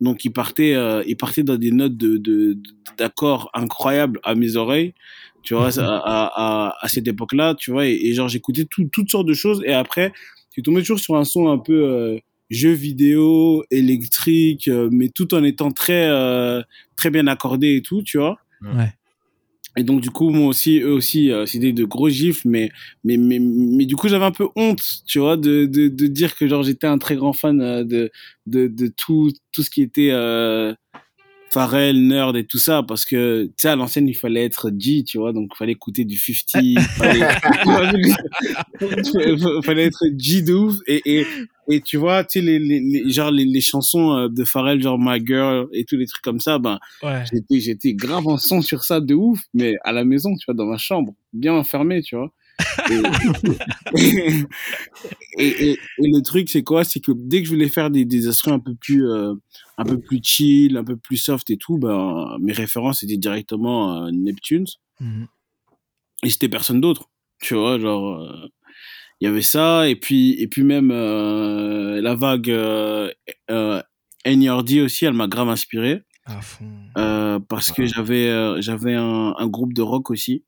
donc 0.01 0.25
ils 0.25 0.33
partaient 0.33 0.75
euh, 0.77 1.03
ils 1.09 1.17
partaient 1.17 1.43
dans 1.43 1.57
des 1.57 1.73
notes 1.73 1.97
de 1.97 2.19
de 2.19 2.57
d'accords 2.99 3.51
incroyables 3.53 4.21
à 4.23 4.37
mes 4.37 4.55
oreilles, 4.55 4.95
tu 5.43 5.55
vois, 5.55 5.77
à 5.81 5.83
à, 5.83 6.69
à, 6.69 6.75
à 6.81 6.89
cette 6.89 7.09
époque-là, 7.09 7.57
tu 7.57 7.73
vois, 7.73 7.87
et, 7.87 7.99
et 8.01 8.15
genre 8.15 8.29
j'écoutais 8.29 8.65
tout, 8.65 8.89
toutes 8.93 9.11
sortes 9.11 9.27
de 9.27 9.35
choses, 9.35 9.61
et 9.67 9.73
après 9.73 10.13
tu 10.53 10.63
tombais 10.63 10.83
toujours 10.83 11.01
sur 11.01 11.17
un 11.17 11.25
son 11.25 11.49
un 11.49 11.59
peu 11.59 11.85
euh, 11.85 12.19
jeu 12.51 12.73
vidéo, 12.73 13.65
électrique, 13.71 14.69
euh, 14.69 14.89
mais 14.91 15.09
tout 15.09 15.35
en 15.35 15.45
étant 15.45 15.71
très, 15.71 16.09
euh, 16.09 16.63
très 16.97 17.11
bien 17.11 17.27
accordé 17.27 17.77
et 17.77 17.83
tout, 17.83 18.03
tu 18.03 18.19
vois. 18.19 18.39
Ouais. 18.63 18.93
Et 19.79 19.85
donc, 19.85 20.01
du 20.01 20.11
coup, 20.11 20.31
moi 20.31 20.49
aussi, 20.49 20.81
eux 20.81 20.93
aussi, 20.93 21.31
euh, 21.31 21.47
c'était 21.47 21.73
de 21.73 21.85
gros 21.85 22.09
gifs, 22.09 22.45
mais, 22.45 22.73
mais, 23.05 23.17
mais, 23.17 23.39
mais 23.39 23.87
du 23.87 23.95
coup, 23.95 24.09
j'avais 24.09 24.25
un 24.25 24.33
peu 24.33 24.49
honte, 24.57 24.83
tu 25.07 25.21
vois, 25.21 25.37
de, 25.37 25.67
de, 25.67 25.87
de 25.87 26.07
dire 26.09 26.35
que, 26.35 26.49
genre, 26.49 26.65
j'étais 26.65 26.89
un 26.89 26.99
très 26.99 27.15
grand 27.15 27.33
fan 27.33 27.61
euh, 27.61 27.85
de, 27.85 28.11
de, 28.47 28.67
de 28.67 28.89
tout, 28.89 29.31
tout 29.53 29.63
ce 29.63 29.71
qui 29.71 29.83
était, 29.83 30.11
euh, 30.11 30.75
Pharrell, 31.51 32.09
Nerd 32.09 32.37
et 32.37 32.45
tout 32.45 32.59
ça, 32.59 32.83
parce 32.83 33.07
que, 33.07 33.45
tu 33.45 33.53
sais, 33.57 33.69
à 33.69 33.77
l'ancienne, 33.77 34.09
il 34.09 34.17
fallait 34.17 34.45
être 34.45 34.73
G, 34.77 35.05
tu 35.05 35.19
vois, 35.19 35.33
donc 35.33 35.53
il 35.55 35.57
fallait 35.57 35.73
écouter 35.73 36.05
du 36.05 36.19
50, 36.19 36.61
il 36.65 36.81
fallait, 39.65 39.85
être 39.85 40.05
G 40.19 40.43
de 40.43 40.55
ouf, 40.55 40.75
et, 40.89 41.21
et, 41.21 41.27
et 41.71 41.81
tu 41.81 41.97
vois, 41.97 42.25
tu 42.25 42.39
sais, 42.41 42.45
les, 42.45 42.59
les, 42.59 42.81
les, 42.81 43.11
genre, 43.11 43.31
les, 43.31 43.45
les 43.45 43.61
chansons 43.61 44.13
euh, 44.17 44.29
de 44.29 44.45
Pharrell, 44.45 44.83
genre 44.83 44.99
My 44.99 45.25
Girl 45.25 45.69
et 45.73 45.85
tous 45.85 45.97
les 45.97 46.07
trucs 46.07 46.23
comme 46.23 46.41
ça, 46.41 46.59
ben, 46.59 46.79
Ouais. 47.03 47.25
j'étais, 47.33 47.61
j'étais 47.61 47.95
grave 47.95 48.27
en 48.27 48.37
son 48.39 48.63
sur 48.63 48.85
ça 48.85 49.01
de 49.01 49.15
ouf, 49.15 49.41
mais 49.55 49.77
à 49.85 49.93
la 49.93 50.05
maison, 50.05 50.35
tu 50.37 50.45
vois, 50.47 50.55
dans 50.55 50.67
ma 50.67 50.79
chambre, 50.79 51.15
bien 51.33 51.53
enfermé, 51.55 52.03
tu 52.03 52.17
vois. 52.17 52.33
Et, 52.91 54.45
et, 55.39 55.71
et, 55.71 55.71
et 55.73 55.79
le 55.99 56.23
truc, 56.23 56.49
c'est 56.49 56.63
quoi? 56.63 56.85
C'est 56.85 57.01
que 57.01 57.13
dès 57.15 57.41
que 57.41 57.47
je 57.47 57.53
voulais 57.53 57.69
faire 57.69 57.91
des, 57.91 58.05
des 58.05 58.27
instruments 58.29 58.57
un 58.57 58.61
peu 58.61 58.75
plus, 58.75 59.09
euh, 59.09 59.35
un 59.77 59.85
peu 59.85 59.99
plus 59.99 60.21
chill, 60.23 60.77
un 60.77 60.85
peu 60.85 60.97
plus 60.97 61.17
soft 61.17 61.51
et 61.51 61.57
tout, 61.57 61.79
ben, 61.79 62.37
mes 62.41 62.53
références 62.53 63.03
étaient 63.03 63.17
directement 63.17 64.05
euh, 64.07 64.11
Neptunes. 64.13 64.67
Mhm. 65.01 65.27
Et 66.25 66.31
c'était 66.31 66.49
personne 66.49 66.81
d'autre. 66.81 67.09
Tu 67.41 67.55
vois, 67.55 67.79
genre, 67.79 68.21
euh, 68.21 68.49
il 69.21 69.25
y 69.25 69.29
avait 69.29 69.43
ça, 69.43 69.89
et 69.89 69.97
puis, 69.97 70.33
et 70.41 70.47
puis 70.49 70.63
même 70.63 70.91
euh, 70.91 72.01
la 72.01 72.15
vague 72.15 72.51
euh, 72.51 73.11
euh, 73.51 73.83
NERD 74.27 74.79
aussi, 74.85 75.05
elle 75.07 75.15
m'a 75.15 75.27
grave 75.29 75.49
inspiré. 75.49 76.03
À 76.25 76.41
fond. 76.43 76.67
Euh, 76.99 77.39
parce 77.39 77.73
que 77.73 77.87
j'avais 77.87 78.29
euh, 78.29 78.61
j'avais 78.61 78.95
un, 78.95 79.35
un 79.39 79.47
groupe 79.47 79.73
de 79.73 79.81
rock 79.81 80.11
aussi 80.11 80.45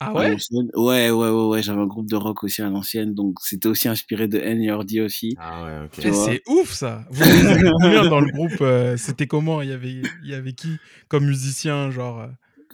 Ah 0.00 0.14
ouais? 0.14 0.34
Ouais 0.74 1.10
ouais 1.10 1.28
ouais 1.28 1.46
ouais 1.48 1.62
j'avais 1.62 1.82
un 1.82 1.86
groupe 1.86 2.08
de 2.08 2.16
rock 2.16 2.42
aussi 2.44 2.62
à 2.62 2.70
l'ancienne 2.70 3.12
donc 3.12 3.34
c'était 3.42 3.68
aussi 3.68 3.88
inspiré 3.88 4.26
de 4.26 4.38
NERD 4.38 5.00
aussi 5.04 5.36
Ah 5.38 5.64
ouais, 5.64 5.84
ok. 5.84 5.98
Eh. 6.02 6.12
C'est 6.12 6.42
ouf 6.48 6.72
ça. 6.72 7.04
Vous 7.10 7.22
dans 8.08 8.20
le 8.20 8.32
groupe 8.32 8.58
euh, 8.62 8.96
C'était 8.96 9.26
comment? 9.26 9.60
Il 9.60 9.68
y 9.68 9.72
avait, 9.72 10.00
il 10.24 10.30
y 10.30 10.34
avait 10.34 10.54
qui 10.54 10.78
comme 11.08 11.26
musicien 11.26 11.90
genre 11.90 12.20
euh, 12.22 12.28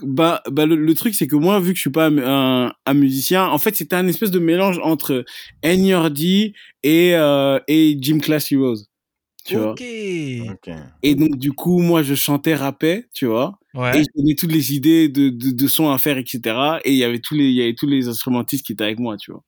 bah 0.04 0.42
bah 0.50 0.66
le, 0.66 0.76
le 0.76 0.94
truc 0.94 1.14
c'est 1.14 1.26
que 1.26 1.36
moi 1.36 1.60
vu 1.60 1.70
que 1.72 1.76
je 1.76 1.80
suis 1.82 1.90
pas 1.90 2.06
un, 2.08 2.18
un, 2.18 2.72
un 2.86 2.94
musicien 2.94 3.46
en 3.46 3.58
fait 3.58 3.74
c'était 3.76 3.96
un 3.96 4.06
espèce 4.08 4.30
de 4.30 4.38
mélange 4.38 4.78
entre 4.82 5.24
NERD 5.62 6.20
et 6.82 7.14
euh, 7.14 7.58
et 7.68 7.96
Gym 8.00 8.20
Class 8.20 8.50
Heroes 8.52 8.76
tu 9.44 9.56
vois 9.56 9.72
Ok. 9.72 9.82
Ok. 10.50 10.74
et 11.02 11.14
donc 11.14 11.36
du 11.36 11.52
coup 11.52 11.80
moi 11.80 12.02
je 12.02 12.14
chantais 12.14 12.54
rappais 12.54 13.06
tu 13.14 13.26
vois 13.26 13.58
et 13.74 13.78
Ouais. 13.78 13.92
je 14.04 14.08
donnais 14.20 14.34
toutes 14.34 14.52
les 14.52 14.74
idées 14.74 15.08
de, 15.08 15.30
de, 15.30 15.50
de 15.50 15.66
sons 15.66 15.90
à 15.90 15.96
faire 15.98 16.18
etc 16.18 16.36
et 16.84 16.92
il 16.92 16.98
y 16.98 17.04
avait 17.04 17.20
tous 17.20 17.34
les 17.34 17.44
il 17.46 17.54
y 17.54 17.62
avait 17.62 17.74
tous 17.74 17.86
les 17.86 18.06
instrumentistes 18.08 18.66
qui 18.66 18.72
étaient 18.72 18.84
avec 18.84 18.98
moi 18.98 19.16
tu 19.16 19.32
vois 19.32 19.42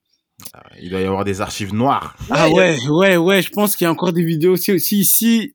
Ah, 0.55 0.63
Il 0.81 0.91
doit 0.91 1.01
y 1.01 1.05
avoir 1.05 1.25
des 1.25 1.41
archives 1.41 1.75
noires. 1.75 2.17
Ah 2.31 2.49
ouais, 2.51 2.77
ouais, 2.89 3.17
ouais, 3.17 3.43
je 3.43 3.51
pense 3.51 3.77
qu'il 3.77 3.85
y 3.85 3.89
a 3.89 3.93
encore 3.93 4.13
des 4.13 4.25
vidéos 4.25 4.55
aussi. 4.55 4.73
aussi 4.73 4.99
ici, 4.99 5.55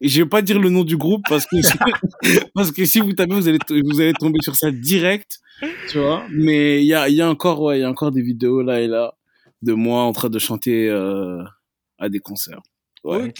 je 0.00 0.22
vais 0.22 0.28
pas 0.28 0.42
dire 0.42 0.58
le 0.58 0.70
nom 0.70 0.84
du 0.84 0.96
groupe 0.96 1.22
parce 1.28 1.46
que, 1.46 1.56
parce 2.54 2.72
que 2.72 2.84
si 2.84 3.00
vous 3.00 3.12
tapez, 3.12 3.34
vous 3.34 3.48
allez, 3.48 3.58
vous 3.84 4.00
allez 4.00 4.12
tomber 4.12 4.38
sur 4.42 4.56
ça 4.56 4.70
direct, 4.70 5.38
tu 5.88 5.98
vois. 5.98 6.24
Mais 6.30 6.82
il 6.82 6.86
y 6.86 6.94
a, 6.94 7.08
il 7.08 7.14
y 7.14 7.22
a 7.22 7.30
encore, 7.30 7.62
ouais, 7.62 7.78
il 7.78 7.80
y 7.82 7.84
a 7.84 7.90
encore 7.90 8.12
des 8.12 8.22
vidéos 8.22 8.62
là 8.62 8.80
et 8.80 8.86
là 8.86 9.14
de 9.62 9.72
moi 9.72 10.02
en 10.02 10.12
train 10.12 10.28
de 10.28 10.38
chanter 10.38 10.88
euh, 10.88 11.42
à 11.98 12.08
des 12.08 12.20
concerts. 12.20 12.60
Ouais. 13.04 13.32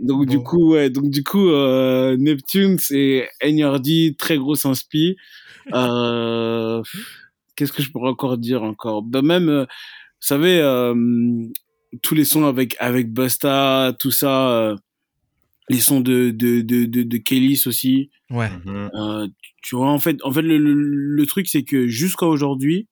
Donc 0.00 0.26
du 0.26 0.40
coup, 0.40 0.72
ouais, 0.72 0.90
donc 0.90 1.08
du 1.08 1.22
coup, 1.22 1.48
euh, 1.48 2.16
Neptune, 2.18 2.78
c'est 2.78 3.28
NRD, 3.40 4.16
très 4.18 4.36
grosse 4.36 4.66
inspi. 4.66 5.16
Euh, 5.72 6.82
Qu'est-ce 7.54 7.72
que 7.72 7.82
je 7.82 7.90
pourrais 7.90 8.10
encore 8.10 8.38
dire 8.38 8.62
encore? 8.62 9.02
Ben 9.02 9.22
même, 9.22 9.48
euh, 9.48 9.64
vous 9.64 10.26
savez, 10.26 10.58
euh, 10.58 10.94
tous 12.02 12.14
les 12.14 12.24
sons 12.24 12.46
avec 12.46 12.74
avec 12.80 13.12
Busta, 13.12 13.92
tout 13.98 14.10
ça, 14.10 14.74
les 15.68 15.80
sons 15.80 16.00
de 16.00 16.30
de 16.30 16.60
de 16.60 16.84
de, 16.86 17.02
de 17.02 17.16
Kélis 17.18 17.62
aussi. 17.66 18.10
Ouais. 18.30 18.50
Mhm. 18.64 18.90
Euh, 18.94 19.28
tu 19.62 19.76
vois, 19.76 19.90
en 19.90 19.98
fait, 19.98 20.16
en 20.24 20.32
fait, 20.32 20.42
le, 20.42 20.58
le, 20.58 20.72
le 20.74 21.26
truc, 21.26 21.48
c'est 21.48 21.62
que 21.64 21.86
jusqu'à 21.86 22.26
aujourd'hui, 22.26 22.88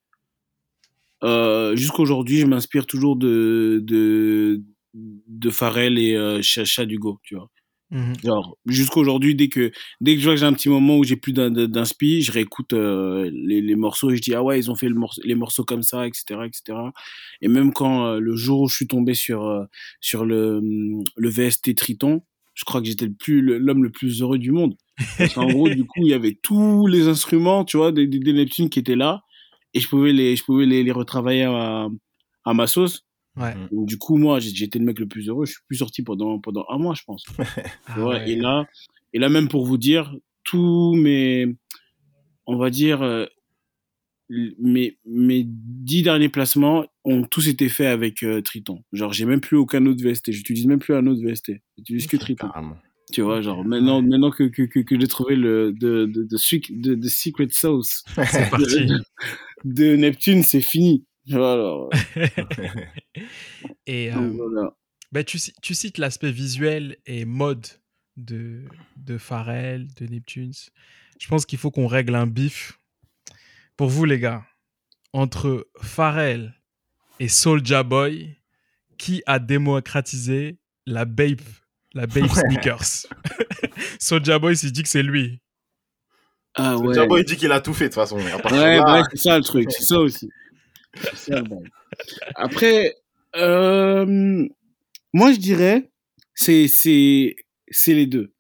euh, 1.23 1.77
jusqu'à 1.77 2.01
aujourd'hui, 2.03 2.39
je 2.39 2.47
m'inspire 2.47 2.87
toujours 2.87 3.17
de, 3.17 3.81
de, 3.85 4.63
de 4.95 5.51
Pharrell 5.51 5.99
et 5.99 6.15
euh, 6.17 6.41
Chacha 6.43 6.87
Dugo, 6.87 7.21
tu 7.23 7.35
vois. 7.37 7.51
Mhm. 7.91 8.15
Genre, 8.25 8.57
jusqu'à 8.67 9.01
aujourd'hui, 9.01 9.35
dès 9.35 9.49
que, 9.49 9.73
dès 10.01 10.15
que 10.15 10.21
je 10.21 10.25
vois 10.27 10.35
que 10.35 10.41
j'ai 10.41 10.47
un 10.47 10.53
petit 10.53 10.69
moment 10.69 10.97
où 10.97 11.03
j'ai 11.05 11.17
plus 11.17 11.33
d'in- 11.33 11.51
d'in- 11.51 11.67
d'inspi, 11.67 12.23
je 12.23 12.31
réécoute 12.31 12.73
euh, 12.73 13.29
les, 13.35 13.61
les 13.61 13.75
morceaux 13.75 14.11
et 14.11 14.17
je 14.17 14.23
dis, 14.23 14.33
ah 14.35 14.45
ouais, 14.45 14.59
ils 14.61 14.71
ont 14.71 14.77
fait 14.77 14.89
le 14.89 14.95
morceau, 14.95 15.21
les 15.25 15.35
morceaux 15.35 15.65
comme 15.65 15.83
ça, 15.83 16.07
etc., 16.07 16.47
etc. 16.47 16.79
Et 17.43 17.49
même 17.49 17.73
quand 17.73 18.07
euh, 18.07 18.21
le 18.21 18.37
jour 18.37 18.61
où 18.63 18.69
je 18.69 18.77
suis 18.77 18.87
tombé 18.87 19.15
sur, 19.15 19.45
euh, 19.45 19.65
sur 20.01 20.25
le, 20.25 20.61
le 21.17 21.29
VST 21.29 21.75
Triton, 21.75 22.23
je 22.61 22.65
crois 22.67 22.83
que 22.83 22.87
j'étais 22.87 23.07
le 23.07 23.15
plus, 23.15 23.41
l'homme 23.41 23.83
le 23.83 23.91
plus 23.91 24.21
heureux 24.21 24.39
du 24.39 24.53
monde. 24.53 24.77
Parce 25.17 25.33
qu'en 25.33 25.47
gros, 25.47 25.71
du 25.71 25.87
coup, 25.87 26.01
il 26.03 26.09
y 26.09 26.13
avait 26.13 26.39
tous 26.43 26.87
les 26.87 27.09
instruments, 27.09 27.65
tu 27.65 27.79
vois, 27.79 27.91
des, 27.91 28.07
des, 28.07 28.19
des 28.19 28.35
Neptunes 28.35 28.69
qui 28.69 28.79
étaient 28.79 28.97
là, 28.97 29.23
et 29.73 29.81
je 29.81 29.89
pouvais 29.89 30.13
les, 30.13 30.37
je 30.37 30.45
pouvais 30.45 30.67
les, 30.67 30.83
les 30.83 30.93
retravailler 30.93 31.45
à, 31.45 31.89
à 32.45 32.53
ma 32.53 32.67
sauce. 32.67 33.07
Ouais. 33.37 33.55
Donc, 33.73 33.89
du 33.89 33.97
coup, 33.97 34.19
moi, 34.19 34.41
j'étais 34.41 34.79
le 34.79 34.85
mec 34.85 34.99
le 34.99 35.07
plus 35.07 35.29
heureux. 35.31 35.47
Je 35.47 35.53
suis 35.53 35.63
plus 35.69 35.77
sorti 35.79 36.03
pendant, 36.03 36.39
pendant 36.39 36.67
un 36.69 36.77
mois, 36.77 36.95
je 36.95 37.03
pense. 37.07 37.25
Ah 37.87 38.05
ouais. 38.05 38.31
Et 38.31 38.37
là, 38.37 38.67
et 39.15 39.19
là 39.19 39.31
même 39.31 39.49
pour 39.49 39.65
vous 39.65 39.79
dire, 39.79 40.15
tous 40.45 40.95
mes, 40.97 41.47
on 42.45 42.59
va 42.59 42.69
dire, 42.69 43.01
euh, 43.01 43.25
mes, 44.59 44.99
mes 45.05 45.45
dix 45.47 46.03
derniers 46.03 46.29
placements 46.29 46.87
ont 47.05 47.25
tous 47.25 47.49
été 47.49 47.69
faits 47.69 47.89
avec 47.89 48.23
euh, 48.23 48.41
Triton. 48.43 48.83
Genre, 48.93 49.13
j'ai 49.13 49.25
même 49.27 49.41
plus 49.41 49.57
aucun 49.57 49.85
autre 49.87 50.03
VST. 50.05 50.31
J'utilise 50.33 50.67
même 50.67 50.79
plus 50.79 50.95
un 50.95 51.07
autre 51.07 51.21
VST. 51.23 51.53
J'utilise 51.79 52.07
que 52.07 52.17
Triton. 52.17 52.49
Carrément. 52.49 52.77
Tu 53.13 53.23
vois, 53.23 53.43
genre, 53.43 53.65
maintenant, 53.65 54.03
maintenant 54.03 54.31
que, 54.31 54.45
que, 54.45 54.63
que, 54.63 54.79
que 54.79 55.01
j'ai 55.01 55.09
trouvé 55.09 55.35
le, 55.35 55.73
de, 55.73 56.07
de, 56.07 56.23
de, 56.23 56.81
de, 56.81 56.95
de 56.95 57.09
Secret 57.09 57.49
Sauce 57.51 58.05
C'est 58.31 58.49
parti. 58.51 58.87
de, 58.87 58.99
de 59.65 59.97
Neptune, 59.97 60.43
c'est 60.45 60.61
fini. 60.61 61.05
Alors, 61.33 61.91
Et 63.87 64.13
euh, 64.13 64.31
voilà. 64.35 64.77
bah, 65.13 65.25
tu, 65.25 65.39
ci- 65.39 65.53
tu 65.63 65.75
cites 65.75 65.99
l'aspect 65.99 66.31
visuel 66.33 66.97
et 67.07 67.25
mode 67.25 67.67
de, 68.17 68.65
de 68.97 69.19
Pharrell, 69.19 69.89
de 69.99 70.07
Neptunes. 70.07 70.53
Je 71.19 71.29
pense 71.29 71.47
qu'il 71.47 71.59
faut 71.59 71.71
qu'on 71.71 71.87
règle 71.87 72.15
un 72.15 72.27
bif. 72.27 72.79
Pour 73.81 73.89
vous, 73.89 74.05
les 74.05 74.19
gars, 74.19 74.45
entre 75.15 75.67
Pharrell 75.81 76.53
et 77.19 77.29
Soulja 77.29 77.83
Boy, 77.83 78.37
qui 78.99 79.23
a 79.25 79.39
démocratisé 79.39 80.59
la 80.85 81.07
Bape, 81.07 81.41
la 81.95 82.07
Bape 82.07 82.29
Sneakers? 82.29 83.07
Soulja 83.99 84.39
Boy 84.39 84.55
s'il 84.55 84.73
dit 84.73 84.83
que 84.83 84.89
c'est 84.91 85.03
lui. 85.03 85.41
Ah 86.57 86.77
ouais. 86.77 86.95
Jabo, 86.95 87.17
il 87.17 87.25
dit 87.25 87.39
qu'il 87.39 87.51
a 87.53 87.63
tout 87.63 87.73
fait 87.73 87.85
de 87.85 87.89
toute 87.89 87.95
façon. 87.95 88.19
À 88.19 88.39
partir 88.39 88.51
de 88.51 88.65
Ouais, 88.65 88.77
là, 88.77 89.01
ouais, 89.01 89.03
c'est 89.13 89.17
ça 89.17 89.39
le 89.39 89.45
truc, 89.45 89.73
c'est 89.73 89.85
ça 89.85 89.99
aussi. 89.99 90.29
C'est 91.03 91.17
ça, 91.17 91.37
le 91.37 91.45
bail. 91.45 91.65
Après, 92.35 92.97
euh, 93.37 94.47
moi 95.15 95.33
je 95.33 95.39
dirais, 95.39 95.91
c'est 96.35 96.69
c'est 96.69 97.35
c'est 97.71 97.95
les 97.95 98.07
deux, 98.07 98.35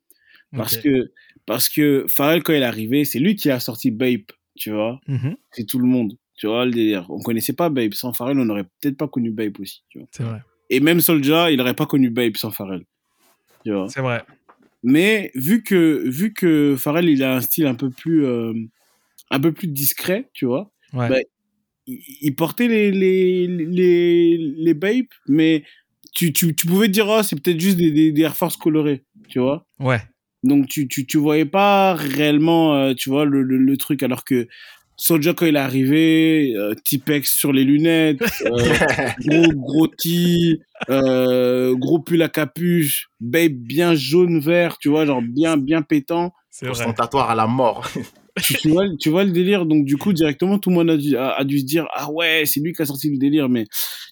parce 0.54 0.76
que 0.76 1.14
parce 1.46 1.70
que 1.70 2.04
Pharrell 2.10 2.42
quand 2.42 2.52
il 2.52 2.60
est 2.60 2.66
arrivé, 2.66 3.06
c'est 3.06 3.20
lui 3.20 3.36
qui 3.36 3.50
a 3.50 3.58
sorti 3.58 3.90
Bape, 3.90 4.32
tu 4.56 4.70
vois. 4.72 5.00
Mhm, 5.08 5.36
C'est 5.52 5.64
tout 5.66 5.78
le 5.78 5.86
monde, 5.86 6.12
tu 6.36 6.46
vois 6.46 6.64
le 6.64 6.70
délire. 6.70 7.06
On 7.10 7.20
connaissait 7.20 7.52
pas 7.52 7.68
Bape 7.70 7.94
sans 7.94 8.12
Pharrell, 8.12 8.38
on 8.38 8.44
n'aurait 8.44 8.64
peut-être 8.80 8.96
pas 8.96 9.08
connu 9.08 9.30
Bape 9.30 9.58
aussi, 9.60 9.82
tu 9.88 9.98
vois. 9.98 10.08
c'est 10.12 10.22
vrai. 10.24 10.40
Et 10.70 10.80
même 10.80 11.00
Soulja, 11.00 11.50
il 11.50 11.56
n'aurait 11.58 11.74
pas 11.74 11.86
connu 11.86 12.10
Bape 12.10 12.36
sans 12.36 12.50
Pharrell, 12.50 12.84
tu 13.64 13.72
vois. 13.72 13.88
C'est 13.88 14.00
vrai. 14.00 14.22
Mais 14.82 15.30
vu 15.34 15.62
que 15.62 16.02
vu 16.08 16.32
que 16.32 16.74
Pharrell 16.76 17.08
il 17.08 17.22
a 17.22 17.34
un 17.36 17.40
style 17.40 17.66
un 17.66 17.74
peu 17.74 17.90
plus 17.90 18.24
euh, 18.24 18.54
un 19.30 19.40
peu 19.40 19.52
plus 19.52 19.68
discret, 19.68 20.30
tu 20.32 20.46
vois. 20.46 20.70
Ouais. 20.92 21.08
Bah, 21.08 21.18
il, 21.86 21.98
il 22.22 22.34
portait 22.34 22.68
les 22.68 22.90
les 22.90 23.46
les 23.46 24.36
les 24.38 24.74
Bape, 24.74 25.12
mais 25.28 25.64
tu, 26.12 26.32
tu, 26.32 26.54
tu 26.56 26.66
pouvais 26.66 26.88
dire 26.88 27.06
oh, 27.08 27.22
c'est 27.22 27.40
peut-être 27.40 27.60
juste 27.60 27.76
des, 27.76 27.90
des, 27.92 28.10
des 28.12 28.22
Air 28.22 28.36
Force 28.36 28.56
colorés, 28.56 29.04
tu 29.28 29.38
vois. 29.38 29.66
Ouais. 29.78 30.00
Donc 30.42 30.68
tu 30.68 30.88
tu 30.88 31.06
tu 31.06 31.18
voyais 31.18 31.44
pas 31.44 31.94
réellement 31.94 32.74
euh, 32.74 32.94
tu 32.94 33.10
vois 33.10 33.24
le, 33.24 33.42
le, 33.42 33.58
le 33.58 33.76
truc 33.76 34.02
alors 34.02 34.24
que 34.24 34.48
Soulja 35.00 35.32
quand 35.32 35.46
il 35.46 35.56
est 35.56 35.58
arrivé, 35.58 36.52
euh, 36.56 36.74
Tipex 36.84 37.32
sur 37.32 37.54
les 37.54 37.64
lunettes, 37.64 38.20
euh, 38.44 38.50
gros 39.20 39.52
gros 39.54 39.86
tee, 39.86 40.60
euh, 40.90 41.74
gros 41.74 42.00
pull 42.00 42.20
à 42.20 42.28
capuche, 42.28 43.08
babe 43.18 43.52
bien 43.52 43.94
jaune 43.94 44.40
vert, 44.40 44.76
tu 44.76 44.90
vois, 44.90 45.06
genre 45.06 45.22
bien 45.22 45.56
bien 45.56 45.80
pétant. 45.80 46.34
C'est 46.50 46.68
ostentatoire 46.68 47.30
à 47.30 47.34
la 47.34 47.46
mort. 47.46 47.88
Tu, 48.42 48.54
tu 48.54 48.68
vois, 48.70 48.84
tu 48.98 49.08
vois 49.10 49.24
le 49.24 49.30
délire, 49.32 49.66
donc 49.66 49.84
du 49.84 49.96
coup 49.96 50.12
directement 50.12 50.58
tout 50.58 50.70
le 50.70 50.76
monde 50.76 50.90
a 50.90 50.96
dû 50.96 51.16
a, 51.16 51.30
a 51.32 51.44
dû 51.44 51.58
se 51.60 51.64
dire 51.64 51.86
ah 51.94 52.10
ouais 52.10 52.44
c'est 52.46 52.60
lui 52.60 52.72
qui 52.72 52.82
a 52.82 52.86
sorti 52.86 53.10
le 53.10 53.18
délire, 53.18 53.48
mais 53.48 53.66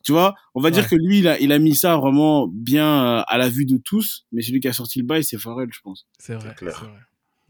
tu 0.05 0.13
vois, 0.13 0.35
on 0.55 0.61
va 0.61 0.71
dire 0.71 0.89
que 0.89 0.97
lui 0.97 1.19
il 1.21 1.29
a 1.29 1.39
il 1.41 1.53
a 1.53 1.59
mis 1.59 1.75
ça 1.75 1.97
vraiment 1.97 2.47
bien 2.49 3.19
euh, 3.19 3.23
à 3.27 3.39
la 3.39 3.49
vue 3.49 3.65
de 3.67 3.77
tous, 3.79 4.27
mais 4.33 4.43
celui 4.43 4.61
qui 4.61 4.69
a 4.69 4.73
sorti 4.73 4.99
le 5.01 5.05
bail 5.07 5.25
c'est 5.25 5.39
Pharrell 5.39 5.69
je 5.73 5.81
pense. 5.81 6.07
C'est 6.19 6.35
vrai. 6.35 6.55
c'est 6.59 6.65
vrai. 6.67 6.89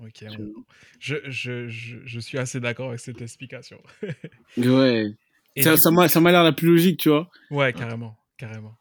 Ok. 0.01 0.25
on- 0.31 0.63
Je, 1.01 1.17
je, 1.29 1.69
je, 1.69 1.97
je 2.05 2.21
suis 2.21 2.39
assez 2.39 2.61
d'accord 2.61 2.89
avec 2.89 3.01
cette 3.01 3.21
explication. 3.21 3.79
Ouais. 4.57 5.07
Et 5.57 5.63
Ça 5.63 5.75
du 5.75 5.81
ça 5.81 5.91
m'a 5.91 6.09
ça 6.09 6.21
m'a 6.21 6.31
l'air 6.31 6.45
la 6.45 6.53
plus 6.53 6.69
logique, 6.69 6.99
tu 7.01 7.09
vois. 7.09 7.29
Ouais, 7.51 7.73
carrément, 7.73 8.17
carrément. 8.37 8.77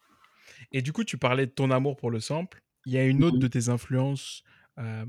Et 0.71 0.81
du 0.81 0.91
coup, 0.91 1.03
tu 1.03 1.17
parlais 1.17 1.45
de 1.45 1.51
ton 1.51 1.71
amour 1.71 1.95
pour 1.97 2.11
le 2.11 2.19
sample. 2.19 2.61
Il 2.85 2.93
y 2.93 2.97
a 2.97 3.03
une 3.05 3.23
autre 3.23 3.37
de 3.37 3.47
tes 3.47 3.69
influences 3.69 4.43
euh, 4.77 5.05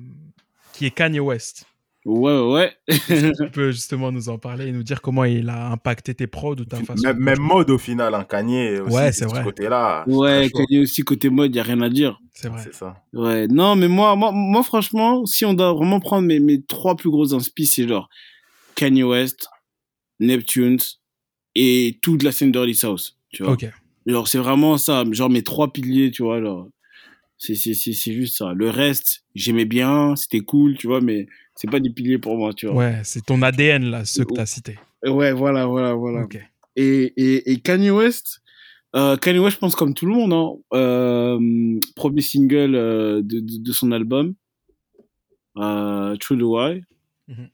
qui 0.72 0.87
est 0.87 0.90
Kanye 0.90 1.20
West. 1.20 1.66
Ouais 2.11 2.40
ouais. 2.40 2.73
Tu 2.88 3.51
peux 3.53 3.71
justement 3.71 4.11
nous 4.11 4.31
en 4.31 4.38
parler 4.38 4.68
et 4.68 4.73
nous 4.73 4.83
dire 4.83 5.03
comment 5.03 5.25
il 5.25 5.49
a 5.51 5.71
impacté 5.71 6.14
tes 6.14 6.27
prods 6.27 6.53
ou 6.55 6.64
ta 6.64 6.79
façon. 6.79 7.03
Même, 7.03 7.18
de- 7.18 7.23
même 7.23 7.38
mode 7.40 7.68
au 7.71 7.77
final, 7.77 8.14
un 8.14 8.25
Kanye 8.25 8.79
aussi. 8.81 8.94
Ouais, 8.97 9.09
de 9.09 9.12
c'est 9.14 9.25
ce 9.25 9.29
vrai. 9.29 9.44
côté-là. 9.44 10.05
Ouais. 10.07 10.49
Kanye 10.51 10.81
aussi 10.81 11.03
côté 11.03 11.29
mode, 11.29 11.55
y 11.55 11.61
a 11.61 11.62
rien 11.62 11.81
à 11.83 11.90
dire. 11.90 12.18
C'est 12.33 12.49
vrai. 12.49 12.62
C'est 12.64 12.75
ça. 12.75 13.03
Ouais, 13.12 13.47
non, 13.49 13.77
mais 13.77 13.88
moi, 13.88 14.16
moi, 14.16 14.33
moi, 14.33 14.62
franchement, 14.62 15.27
si 15.27 15.44
on 15.44 15.53
doit 15.53 15.73
vraiment 15.75 16.01
prendre 16.01 16.27
mes, 16.27 16.40
mes 16.40 16.62
trois 16.62 16.97
plus 16.97 17.11
grosses 17.11 17.35
inspi, 17.35 17.66
c'est 17.66 17.87
genre 17.87 18.09
Kanye 18.75 19.03
West, 19.03 19.49
Neptunes 20.21 20.79
et 21.55 21.99
toute 22.03 22.23
la 22.23 22.33
scène 22.33 22.53
d'Early 22.53 22.75
South, 22.75 23.16
tu 23.31 23.42
vois. 23.42 23.53
Ok. 23.53 23.66
Genre, 24.07 24.27
c'est 24.29 24.38
vraiment 24.38 24.79
ça, 24.79 25.05
genre 25.11 25.29
mes 25.29 25.42
trois 25.42 25.73
piliers, 25.73 26.11
tu 26.11 26.23
vois, 26.23 26.40
genre. 26.40 26.68
C'est, 27.38 27.55
c'est, 27.55 27.74
c'est, 27.74 27.92
c'est 27.92 28.12
juste 28.12 28.37
ça. 28.37 28.53
Le 28.53 28.68
reste, 28.68 29.22
j'aimais 29.35 29.64
bien, 29.64 30.16
c'était 30.16 30.40
cool, 30.40 30.77
tu 30.77 30.88
vois, 30.88 31.01
mais 31.01 31.29
c'est 31.55 31.70
pas 31.70 31.79
des 31.81 31.90
piliers 31.90 32.18
pour 32.18 32.37
moi, 32.37 32.53
tu 32.53 32.66
vois. 32.66 32.74
Ouais, 32.74 33.01
c'est 33.05 33.24
ton 33.24 33.40
ADN 33.42 33.85
là, 33.90 34.05
ceux 34.05 34.24
que 34.24 34.35
tu 34.35 34.40
as 34.40 34.46
cités. 34.46 34.79
Ouais, 35.07 35.33
voilà, 35.33 35.66
voilà, 35.66 35.94
voilà. 35.94 36.27
Et, 36.74 37.12
et, 37.16 37.53
et 37.53 37.61
Kanye 37.61 37.90
West, 37.90 38.40
euh, 38.96 39.16
Kanye 39.16 39.38
West, 39.38 39.55
je 39.57 39.61
pense 39.61 39.77
comme 39.77 39.94
tout 39.94 40.07
le 40.07 40.12
monde, 40.12 40.33
hein, 40.33 40.57
euh, 40.74 41.79
premier 41.94 42.22
single 42.22 42.74
euh, 42.74 43.22
de, 43.22 43.40
de, 43.40 43.59
de 43.62 43.72
son 43.72 43.92
album, 43.92 44.35
euh, 45.57 46.16
True 46.16 46.38
the 46.38 46.42
Why. 46.42 46.83
Mhm. 47.29 47.51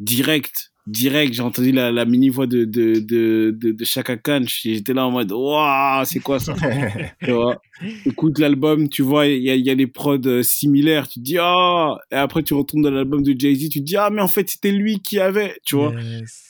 Direct, 0.00 0.72
direct, 0.88 1.34
j'ai 1.34 1.42
entendu 1.42 1.70
la, 1.70 1.92
la 1.92 2.04
mini 2.04 2.30
voix 2.30 2.46
de, 2.46 2.64
de, 2.64 2.98
de, 2.98 3.54
de, 3.56 3.72
de 3.72 3.84
Chaka 3.84 4.16
Khan. 4.16 4.42
J'étais 4.46 4.94
là 4.94 5.06
en 5.06 5.10
mode, 5.10 5.30
waouh, 5.30 6.04
c'est 6.04 6.20
quoi 6.20 6.40
ça? 6.40 6.54
tu 7.22 7.30
vois? 7.30 7.60
Écoute 8.06 8.38
l'album, 8.38 8.88
tu 8.88 9.02
vois, 9.02 9.26
il 9.26 9.42
y 9.42 9.50
a, 9.50 9.56
y 9.56 9.70
a 9.70 9.74
des 9.74 9.86
prods 9.86 10.18
euh, 10.26 10.42
similaires. 10.42 11.08
Tu 11.08 11.20
te 11.20 11.24
dis, 11.24 11.36
ah, 11.38 11.98
et 12.10 12.16
après 12.16 12.42
tu 12.42 12.54
retournes 12.54 12.82
dans 12.82 12.90
l'album 12.90 13.22
de 13.22 13.38
Jay-Z, 13.38 13.68
tu 13.68 13.80
te 13.80 13.84
dis, 13.84 13.96
ah, 13.96 14.10
mais 14.10 14.22
en 14.22 14.28
fait, 14.28 14.48
c'était 14.48 14.72
lui 14.72 15.00
qui 15.00 15.20
avait, 15.20 15.56
tu 15.64 15.76
vois? 15.76 15.92
Yes. 15.94 16.48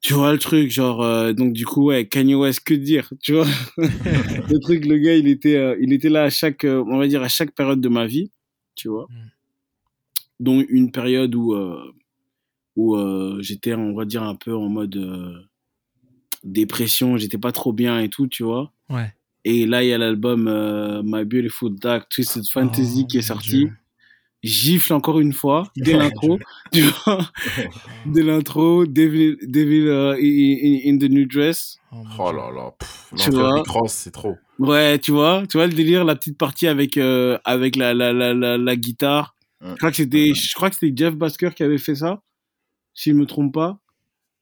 Tu 0.00 0.14
vois 0.14 0.32
le 0.32 0.38
truc, 0.38 0.70
genre, 0.70 1.02
euh, 1.02 1.32
donc 1.32 1.52
du 1.52 1.64
coup, 1.64 1.84
ouais, 1.86 2.06
Kanye 2.06 2.34
West, 2.34 2.64
que 2.64 2.74
dire, 2.74 3.12
tu 3.20 3.34
vois? 3.34 3.46
Le 3.76 4.58
truc, 4.58 4.84
le 4.84 4.98
gars, 4.98 5.14
il 5.14 5.28
était, 5.28 5.54
euh, 5.54 5.76
il 5.80 5.92
était 5.92 6.08
là 6.08 6.24
à 6.24 6.30
chaque, 6.30 6.64
euh, 6.64 6.82
on 6.88 6.98
va 6.98 7.06
dire, 7.06 7.22
à 7.22 7.28
chaque 7.28 7.54
période 7.54 7.80
de 7.80 7.88
ma 7.88 8.04
vie, 8.04 8.32
tu 8.74 8.88
vois? 8.88 9.06
Mm. 9.08 9.30
Dont 10.40 10.64
une 10.68 10.90
période 10.90 11.36
où, 11.36 11.54
où 12.76 12.96
euh, 12.96 13.38
j'étais, 13.40 13.74
on 13.74 13.94
va 13.94 14.04
dire, 14.04 14.22
un 14.22 14.34
peu 14.34 14.54
en 14.54 14.68
mode 14.68 14.96
euh, 14.96 15.34
dépression, 16.44 17.16
j'étais 17.16 17.38
pas 17.38 17.52
trop 17.52 17.72
bien 17.72 18.00
et 18.00 18.08
tout, 18.08 18.26
tu 18.26 18.42
vois. 18.42 18.72
Ouais. 18.88 19.12
Et 19.44 19.66
là, 19.66 19.82
il 19.82 19.88
y 19.88 19.92
a 19.92 19.98
l'album 19.98 20.46
euh, 20.48 21.02
My 21.04 21.24
Beautiful 21.24 21.74
Dark 21.74 22.08
Twisted 22.08 22.44
Fantasy 22.50 23.02
Oh, 23.04 23.06
qui 23.06 23.18
est 23.18 23.22
sorti. 23.22 23.48
Dieu. 23.50 23.72
Gifle 24.44 24.92
encore 24.94 25.20
une 25.20 25.32
fois, 25.32 25.70
dès 25.76 25.92
l'intro, 25.96 26.38
tu 26.72 26.82
vois. 26.82 27.30
Dès 28.06 28.24
l'intro, 28.24 28.86
Devil, 28.86 29.36
Devil 29.42 29.88
in, 29.88 30.98
the 30.98 31.08
New 31.08 31.26
Dress. 31.26 31.78
Oh, 31.92 32.02
Oh 32.18 32.32
là 32.32 32.50
là. 32.52 32.72
pff, 32.76 33.12
Tu 33.16 33.30
vois 33.30 33.62
c'est 33.86 34.10
trop. 34.10 34.34
Ouais, 34.58 34.98
tu 34.98 35.12
vois, 35.12 35.44
tu 35.48 35.58
vois 35.58 35.66
le 35.68 35.72
délire, 35.72 36.04
la 36.04 36.16
petite 36.16 36.38
partie 36.38 36.66
avec 36.66 36.96
euh, 36.96 37.38
avec 37.44 37.76
la 37.76 37.94
la 37.94 38.12
la 38.12 38.34
la, 38.34 38.58
la 38.58 38.76
guitare. 38.76 39.36
Ouais. 39.60 39.70
Je 39.70 39.76
crois 39.76 39.90
que 39.90 39.96
c'était 39.96 40.34
je 40.34 40.54
crois 40.54 40.70
que 40.70 40.76
c'était 40.76 40.92
Jeff 40.96 41.14
Basker 41.14 41.50
qui 41.54 41.62
avait 41.62 41.78
fait 41.78 41.94
ça, 41.94 42.20
si 42.94 43.10
je 43.10 43.14
me 43.16 43.26
trompe 43.26 43.52
pas, 43.54 43.78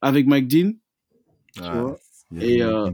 avec 0.00 0.26
Mike 0.26 0.48
Dean. 0.48 0.72
Ouais, 1.60 1.70
vois. 1.80 1.98
Et, 2.40 2.62
euh. 2.62 2.90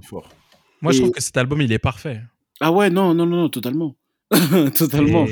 Moi, 0.83 0.93
je 0.93 0.99
trouve 1.01 1.11
que 1.13 1.21
cet 1.23 1.37
album, 1.37 1.61
il 1.61 1.73
est 1.73 1.79
parfait. 1.79 2.21
Ah 2.61 2.73
ouais, 2.73 2.91
non, 2.91 3.15
non, 3.15 3.27
non, 3.27 3.37
non, 3.37 3.49
totalement. 3.49 3.97
totalement. 4.75 5.27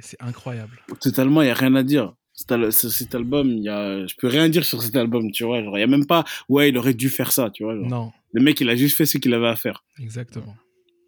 C'est 0.00 0.20
incroyable. 0.20 0.78
Totalement, 1.00 1.42
il 1.42 1.46
n'y 1.46 1.50
a 1.50 1.54
rien 1.54 1.74
à 1.74 1.82
dire. 1.82 2.14
Cet, 2.32 2.52
al- 2.52 2.72
ce- 2.72 2.88
cet 2.88 3.14
album, 3.16 3.48
y 3.50 3.68
a... 3.68 4.06
je 4.06 4.14
peux 4.16 4.28
rien 4.28 4.48
dire 4.48 4.64
sur 4.64 4.80
cet 4.82 4.94
album, 4.96 5.30
tu 5.32 5.42
vois. 5.44 5.58
Il 5.58 5.68
n'y 5.70 5.82
a 5.82 5.86
même 5.88 6.06
pas, 6.06 6.24
ouais, 6.48 6.68
il 6.68 6.78
aurait 6.78 6.94
dû 6.94 7.08
faire 7.08 7.32
ça, 7.32 7.50
tu 7.50 7.64
vois. 7.64 7.74
genre. 7.76 7.88
Non, 7.88 8.12
Le 8.32 8.40
mec, 8.42 8.60
il 8.60 8.68
a 8.70 8.76
juste 8.76 8.96
fait 8.96 9.06
ce 9.06 9.18
qu'il 9.18 9.34
avait 9.34 9.48
à 9.48 9.56
faire, 9.56 9.82
exactement. 10.00 10.54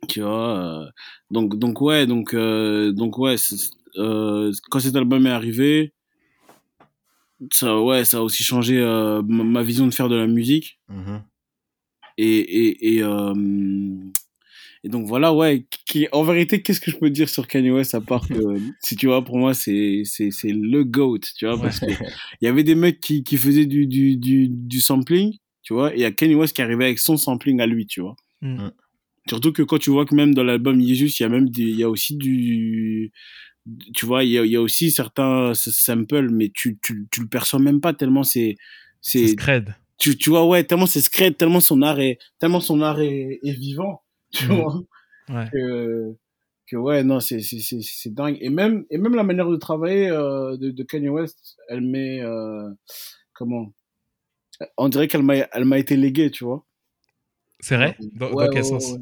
tu 0.08 0.22
vois. 0.22 0.58
euh, 0.58 0.86
Donc, 1.30 1.56
donc 1.56 1.80
ouais, 1.80 2.06
donc, 2.06 2.34
euh, 2.34 2.90
donc 2.92 3.16
ouais, 3.18 3.36
euh, 3.96 4.52
quand 4.70 4.80
cet 4.80 4.96
album 4.96 5.24
est 5.26 5.30
arrivé, 5.30 5.92
ça, 7.52 7.80
ouais, 7.80 8.04
ça 8.04 8.18
a 8.18 8.20
aussi 8.20 8.42
changé 8.42 8.78
euh, 8.78 9.22
ma 9.22 9.62
vision 9.62 9.86
de 9.86 9.94
faire 9.94 10.08
de 10.08 10.16
la 10.16 10.26
musique. 10.26 10.78
Mhm. 10.88 11.22
Et, 12.18 12.38
et, 12.38 12.96
et, 12.96 13.02
euh, 13.02 13.34
et 14.84 14.88
donc 14.88 15.06
voilà, 15.06 15.32
ouais. 15.32 15.66
Qui, 15.86 16.08
en 16.12 16.22
vérité, 16.22 16.62
qu'est-ce 16.62 16.80
que 16.80 16.90
je 16.90 16.96
peux 16.96 17.10
dire 17.10 17.28
sur 17.28 17.46
Kanye 17.46 17.70
West 17.70 17.94
à 17.94 18.00
part 18.00 18.26
que, 18.28 18.34
si 18.82 18.96
tu 18.96 19.06
vois, 19.06 19.24
pour 19.24 19.38
moi, 19.38 19.54
c'est, 19.54 20.02
c'est, 20.04 20.30
c'est 20.30 20.52
le 20.52 20.84
GOAT, 20.84 21.20
tu 21.36 21.46
vois, 21.46 21.58
parce 21.60 21.80
que 21.80 21.86
il 22.40 22.44
y 22.44 22.48
avait 22.48 22.64
des 22.64 22.74
mecs 22.74 23.00
qui, 23.00 23.24
qui 23.24 23.36
faisaient 23.36 23.66
du, 23.66 23.86
du, 23.86 24.16
du, 24.16 24.48
du 24.48 24.80
sampling, 24.80 25.36
tu 25.62 25.72
vois, 25.72 25.92
et 25.94 25.98
il 25.98 26.00
y 26.02 26.04
a 26.04 26.10
Kanye 26.10 26.34
West 26.34 26.54
qui 26.54 26.62
arrivait 26.62 26.84
avec 26.84 26.98
son 26.98 27.16
sampling 27.16 27.60
à 27.60 27.66
lui, 27.66 27.86
tu 27.86 28.00
vois. 28.00 28.16
Mm. 28.42 28.68
Surtout 29.28 29.52
que 29.52 29.62
quand 29.62 29.78
tu 29.78 29.90
vois 29.90 30.06
que 30.06 30.14
même 30.14 30.34
dans 30.34 30.42
l'album 30.42 30.80
Jesus, 30.80 31.20
il 31.20 31.22
y 31.22 31.26
a 31.26 31.28
même 31.28 31.48
des, 31.48 31.62
il 31.62 31.78
y 31.78 31.84
a 31.84 31.90
aussi 31.90 32.16
du, 32.16 33.12
tu 33.94 34.06
vois, 34.06 34.24
il 34.24 34.30
y 34.30 34.38
a, 34.38 34.44
il 34.44 34.50
y 34.52 34.56
a 34.56 34.60
aussi 34.60 34.90
certains 34.90 35.52
samples, 35.54 36.28
mais 36.30 36.50
tu, 36.54 36.78
tu, 36.82 37.06
tu 37.10 37.20
le 37.20 37.28
perçois 37.28 37.58
même 37.60 37.80
pas 37.80 37.92
tellement 37.94 38.22
c'est, 38.22 38.56
C'est 39.00 39.28
scred. 39.28 39.74
tu, 39.98 40.16
tu 40.16 40.30
vois, 40.30 40.46
ouais, 40.46 40.64
tellement 40.64 40.86
c'est 40.86 41.00
secret, 41.02 41.30
tellement 41.32 41.60
son 41.60 41.82
art 41.82 42.00
est, 42.00 42.18
tellement 42.38 42.60
son 42.60 42.80
art 42.82 43.00
est, 43.00 43.38
est 43.42 43.52
vivant, 43.52 44.02
tu 44.32 44.46
Mhm. 44.48 44.56
vois, 44.56 44.80
Ouais. 45.28 45.48
que, 45.52 46.16
que 46.66 46.76
ouais, 46.76 47.04
non, 47.04 47.20
c'est, 47.20 47.40
c'est, 47.40 47.60
c'est, 47.60 47.80
c'est 47.82 48.14
dingue. 48.14 48.38
Et 48.40 48.48
même, 48.50 48.84
et 48.90 48.98
même 48.98 49.14
la 49.14 49.22
manière 49.24 49.48
de 49.48 49.56
travailler 49.56 50.08
euh, 50.10 50.56
de, 50.56 50.70
de 50.70 50.82
Kanye 50.82 51.08
West, 51.10 51.56
elle 51.68 51.82
met, 51.82 52.20
euh, 52.22 52.70
comment, 53.34 53.72
on 54.76 54.88
dirait 54.88 55.08
qu'elle 55.08 55.22
m'a, 55.22 55.36
elle 55.52 55.64
m'a 55.64 55.78
été 55.78 55.96
léguée, 55.96 56.30
tu 56.30 56.44
vois. 56.44 56.64
C'est 57.60 57.76
vrai? 57.76 57.96
Dans, 58.16 58.32
Ouais, 58.32 58.46
dans 58.46 58.50
quel 58.52 58.64
sens? 58.64 58.96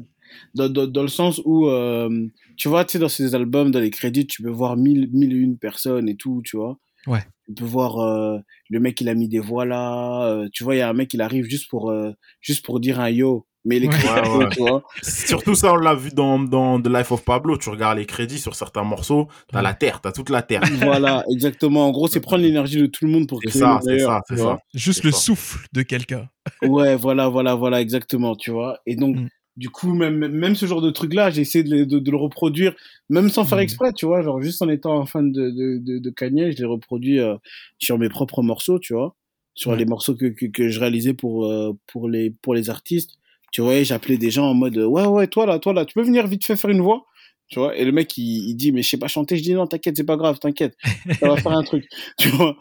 Dans, 0.55 0.69
dans, 0.69 0.87
dans 0.87 1.01
le 1.01 1.07
sens 1.07 1.41
où, 1.45 1.67
euh, 1.67 2.09
tu 2.57 2.67
vois, 2.69 2.85
tu 2.85 2.93
sais, 2.93 2.99
dans 2.99 3.09
ces 3.09 3.35
albums, 3.35 3.71
dans 3.71 3.79
les 3.79 3.89
crédits, 3.91 4.27
tu 4.27 4.41
peux 4.43 4.49
voir 4.49 4.77
mille, 4.77 5.09
mille 5.11 5.33
et 5.33 5.35
une 5.37 5.57
personnes 5.57 6.07
et 6.09 6.15
tout, 6.15 6.41
tu 6.43 6.57
vois. 6.57 6.77
Ouais. 7.07 7.23
Tu 7.47 7.53
peux 7.55 7.65
voir 7.65 7.99
euh, 7.99 8.37
le 8.69 8.79
mec, 8.79 8.99
il 9.01 9.09
a 9.09 9.13
mis 9.15 9.27
des 9.29 9.39
voix 9.39 9.65
là. 9.65 10.25
euh, 10.27 10.47
tu 10.53 10.63
vois, 10.63 10.75
il 10.75 10.79
y 10.79 10.81
a 10.81 10.89
un 10.89 10.93
mec, 10.93 11.13
il 11.13 11.21
arrive 11.21 11.45
juste 11.45 11.69
pour, 11.69 11.89
euh, 11.89 12.11
juste 12.41 12.65
pour 12.65 12.79
dire 12.79 12.99
un 12.99 13.09
yo. 13.09 13.45
Mais 13.65 13.75
il 13.75 13.83
écrit 13.85 14.07
Ouais, 14.07 14.21
pas, 14.21 14.37
ouais. 14.37 14.49
tu 14.51 14.59
vois. 14.61 14.83
Surtout 15.01 15.53
ça, 15.53 15.73
on 15.73 15.75
l'a 15.75 15.93
vu 15.93 16.11
dans, 16.11 16.39
dans 16.39 16.81
The 16.81 16.87
Life 16.87 17.11
of 17.11 17.25
Pablo. 17.25 17.57
Tu 17.57 17.69
regardes 17.69 17.97
les 17.97 18.05
crédits 18.05 18.39
sur 18.39 18.55
certains 18.55 18.83
morceaux, 18.83 19.27
t'as 19.51 19.57
Ouais. 19.57 19.63
la 19.63 19.73
terre, 19.73 19.99
t'as 20.01 20.13
toute 20.13 20.29
la 20.29 20.41
terre. 20.41 20.61
voilà, 20.81 21.23
exactement. 21.31 21.85
En 21.87 21.91
gros, 21.91 22.07
c'est 22.07 22.21
prendre 22.21 22.41
l'énergie 22.43 22.77
de 22.81 22.85
tout 22.85 23.05
le 23.05 23.11
monde 23.11 23.27
pour 23.27 23.41
créer 23.41 23.59
ça, 23.59 23.79
c'est 23.83 23.99
ça, 23.99 24.21
c'est 24.29 24.37
ça. 24.37 24.59
Juste 24.73 25.03
le 25.03 25.11
ça. 25.11 25.19
souffle 25.19 25.65
de 25.73 25.81
quelqu'un. 25.81 26.29
Ouais, 26.61 26.95
voilà, 26.95 27.27
voilà, 27.27 27.53
voilà, 27.55 27.81
exactement, 27.81 28.35
tu 28.35 28.51
vois. 28.51 28.79
Et 28.85 28.95
donc, 28.95 29.17
Mm. 29.17 29.27
Du 29.59 29.69
coup, 29.69 29.93
même, 29.93 30.17
même 30.29 30.55
ce 30.55 30.65
genre 30.65 30.81
de 30.81 30.89
truc-là, 30.89 31.29
j'ai 31.31 31.41
essayé 31.41 31.63
de, 31.63 31.69
le- 31.75 31.85
de, 31.85 31.99
de 31.99 32.11
le 32.11 32.17
reproduire, 32.17 32.75
même 33.09 33.29
sans 33.29 33.45
faire 33.45 33.59
Mm. 33.59 33.61
exprès, 33.61 33.93
tu 33.93 34.05
vois, 34.05 34.21
genre 34.23 34.41
juste 34.41 34.61
en 34.61 34.69
étant 34.69 34.99
un 35.01 35.05
fan 35.05 35.31
de, 35.31 35.51
de, 35.51 35.77
de, 35.79 35.99
de 35.99 36.09
Kanye, 36.09 36.51
je 36.53 36.57
l'ai 36.59 36.65
reproduit 36.65 37.19
euh, 37.19 37.35
sur 37.77 37.97
mes 37.99 38.09
propres 38.09 38.41
morceaux, 38.41 38.79
tu 38.79 38.93
vois, 38.93 39.15
sur 39.53 39.71
Ouais. 39.71 39.77
les 39.77 39.85
morceaux 39.85 40.15
que, 40.15 40.27
que, 40.27 40.45
que 40.47 40.69
je 40.69 40.79
réalisais 40.79 41.13
pour, 41.13 41.45
euh, 41.45 41.73
pour, 41.87 42.09
les, 42.09 42.31
pour 42.31 42.53
les 42.55 42.69
artistes. 42.69 43.11
Tu 43.51 43.61
vois, 43.61 43.83
j'appelais 43.83 44.17
des 44.17 44.31
gens 44.31 44.45
en 44.49 44.53
mode, 44.53 44.77
ouais, 44.77 45.05
ouais, 45.07 45.27
toi 45.27 45.45
là, 45.45 45.59
toi 45.59 45.73
là, 45.73 45.85
tu 45.85 45.93
peux 45.93 46.03
venir 46.03 46.25
vite 46.27 46.45
fait 46.45 46.55
faire 46.55 46.69
une 46.71 46.81
voix 46.81 47.05
tu 47.47 47.57
vois, 47.59 47.75
et 47.75 47.83
le 47.83 47.91
mec, 47.91 48.15
il, 48.17 48.47
il 48.49 48.55
dit, 48.55 48.71
mais 48.71 48.83
je 48.83 48.89
sais 48.89 48.97
pas 48.99 49.07
chanter, 49.07 49.35
je 49.37 49.41
dis, 49.43 49.53
non, 49.55 49.65
t'inquiète, 49.65 49.97
c'est 49.97 50.03
pas 50.03 50.17
grave, 50.17 50.37
t'inquiète, 50.39 50.75
ça 51.19 51.27
va 51.27 51.35
faire 51.37 51.51
un 51.53 51.63
truc, 51.63 51.83
tu 52.19 52.29
vois. 52.29 52.55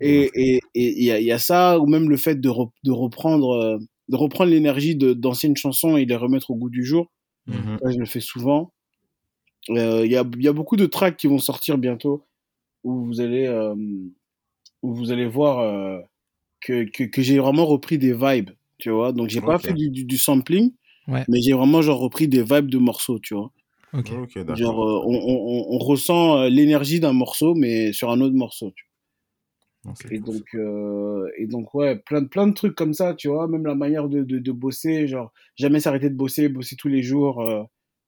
Et 0.00 0.28
et 0.34 0.56
et 0.74 0.98
il 0.98 1.04
y 1.04 1.10
a, 1.12 1.18
il 1.20 1.24
y 1.26 1.32
a 1.32 1.38
ça, 1.38 1.78
ou 1.80 1.86
même 1.86 2.10
le 2.10 2.16
fait 2.18 2.34
de, 2.40 2.48
re- 2.50 2.70
de 2.84 2.90
reprendre, 2.90 3.52
euh, 3.54 3.78
de 4.08 4.16
reprendre 4.16 4.50
l'énergie 4.50 4.96
de- 4.96 5.12
d'anciennes 5.14 5.56
chansons 5.56 5.96
et 5.96 6.04
les 6.04 6.16
remettre 6.16 6.50
au 6.50 6.56
goût 6.56 6.70
du 6.70 6.84
jour. 6.84 7.10
Mhm. 7.46 7.78
Ça, 7.82 7.90
je 7.90 7.98
le 7.98 8.06
fais 8.06 8.20
souvent. 8.20 8.72
Euh, 9.70 10.04
Il 10.04 10.12
y, 10.12 10.16
a, 10.16 10.24
il 10.36 10.42
y 10.42 10.48
a 10.48 10.52
beaucoup 10.52 10.76
de 10.76 10.86
tracks 10.86 11.16
qui 11.16 11.26
vont 11.26 11.38
sortir 11.38 11.78
bientôt 11.78 12.26
où 12.82 13.04
vous 13.04 13.20
allez, 13.20 13.46
euh, 13.46 13.74
où 14.82 14.94
vous 14.94 15.10
allez 15.10 15.26
voir 15.26 15.60
euh, 15.60 16.00
que, 16.60 16.84
que, 16.84 17.04
que 17.04 17.22
j'ai 17.22 17.38
vraiment 17.38 17.64
repris 17.64 17.96
des 17.98 18.12
vibes, 18.12 18.50
tu 18.78 18.90
vois. 18.90 19.12
Donc, 19.12 19.30
j'ai 19.30 19.40
pas 19.40 19.56
Ok. 19.56 19.62
fait 19.62 19.72
du, 19.72 19.88
du, 19.90 20.04
du 20.04 20.18
sampling, 20.18 20.72
Ouais. 21.08 21.24
mais 21.28 21.40
j'ai 21.42 21.52
vraiment 21.52 21.82
genre 21.82 21.98
repris 21.98 22.28
des 22.28 22.42
vibes 22.42 22.70
de 22.70 22.78
morceaux, 22.78 23.18
tu 23.18 23.34
vois. 23.34 23.52
Genre, 24.56 24.82
euh, 24.82 25.02
on, 25.06 25.74
on, 25.74 25.78
ressent 25.78 26.38
euh, 26.38 26.48
l'énergie 26.48 26.98
d'un 27.00 27.12
morceau, 27.12 27.54
mais 27.54 27.92
sur 27.92 28.10
un 28.10 28.20
autre 28.20 28.34
morceau, 28.34 28.72
tu 28.74 28.84
vois. 28.84 28.93
Et 30.10 30.18
donc, 30.18 30.42
euh, 30.54 31.28
et 31.36 31.46
donc 31.46 31.74
ouais, 31.74 31.96
plein 31.96 32.22
de, 32.22 32.28
plein 32.28 32.46
de 32.46 32.54
trucs 32.54 32.74
comme 32.74 32.94
ça, 32.94 33.14
tu 33.14 33.28
vois, 33.28 33.48
même 33.48 33.66
la 33.66 33.74
manière 33.74 34.08
de, 34.08 34.22
de, 34.22 34.38
de 34.38 34.52
bosser, 34.52 35.06
genre, 35.08 35.32
jamais 35.56 35.80
s'arrêter 35.80 36.08
de 36.10 36.14
bosser, 36.16 36.48
bosser 36.48 36.76
tous 36.76 36.88
les 36.88 37.02
jours, 37.02 37.42
euh, 37.42 37.62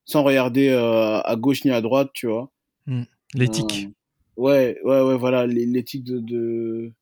sans 0.05 0.23
regarder 0.23 0.69
euh, 0.71 1.21
à 1.21 1.37
gauche 1.37 1.65
ni 1.65 1.71
à 1.71 1.81
droite, 1.81 2.11
tu 2.15 2.27
vois. 2.29 2.51
L'éthique. 3.35 3.87
Euh, 4.39 4.43
ouais, 4.43 4.79
ouais, 4.85 5.03
ouais, 5.03 5.17
voilà, 5.17 5.47
l'é- 5.47 5.67
l'éthique 5.67 6.05
de, 6.05 6.19
de, 6.21 6.93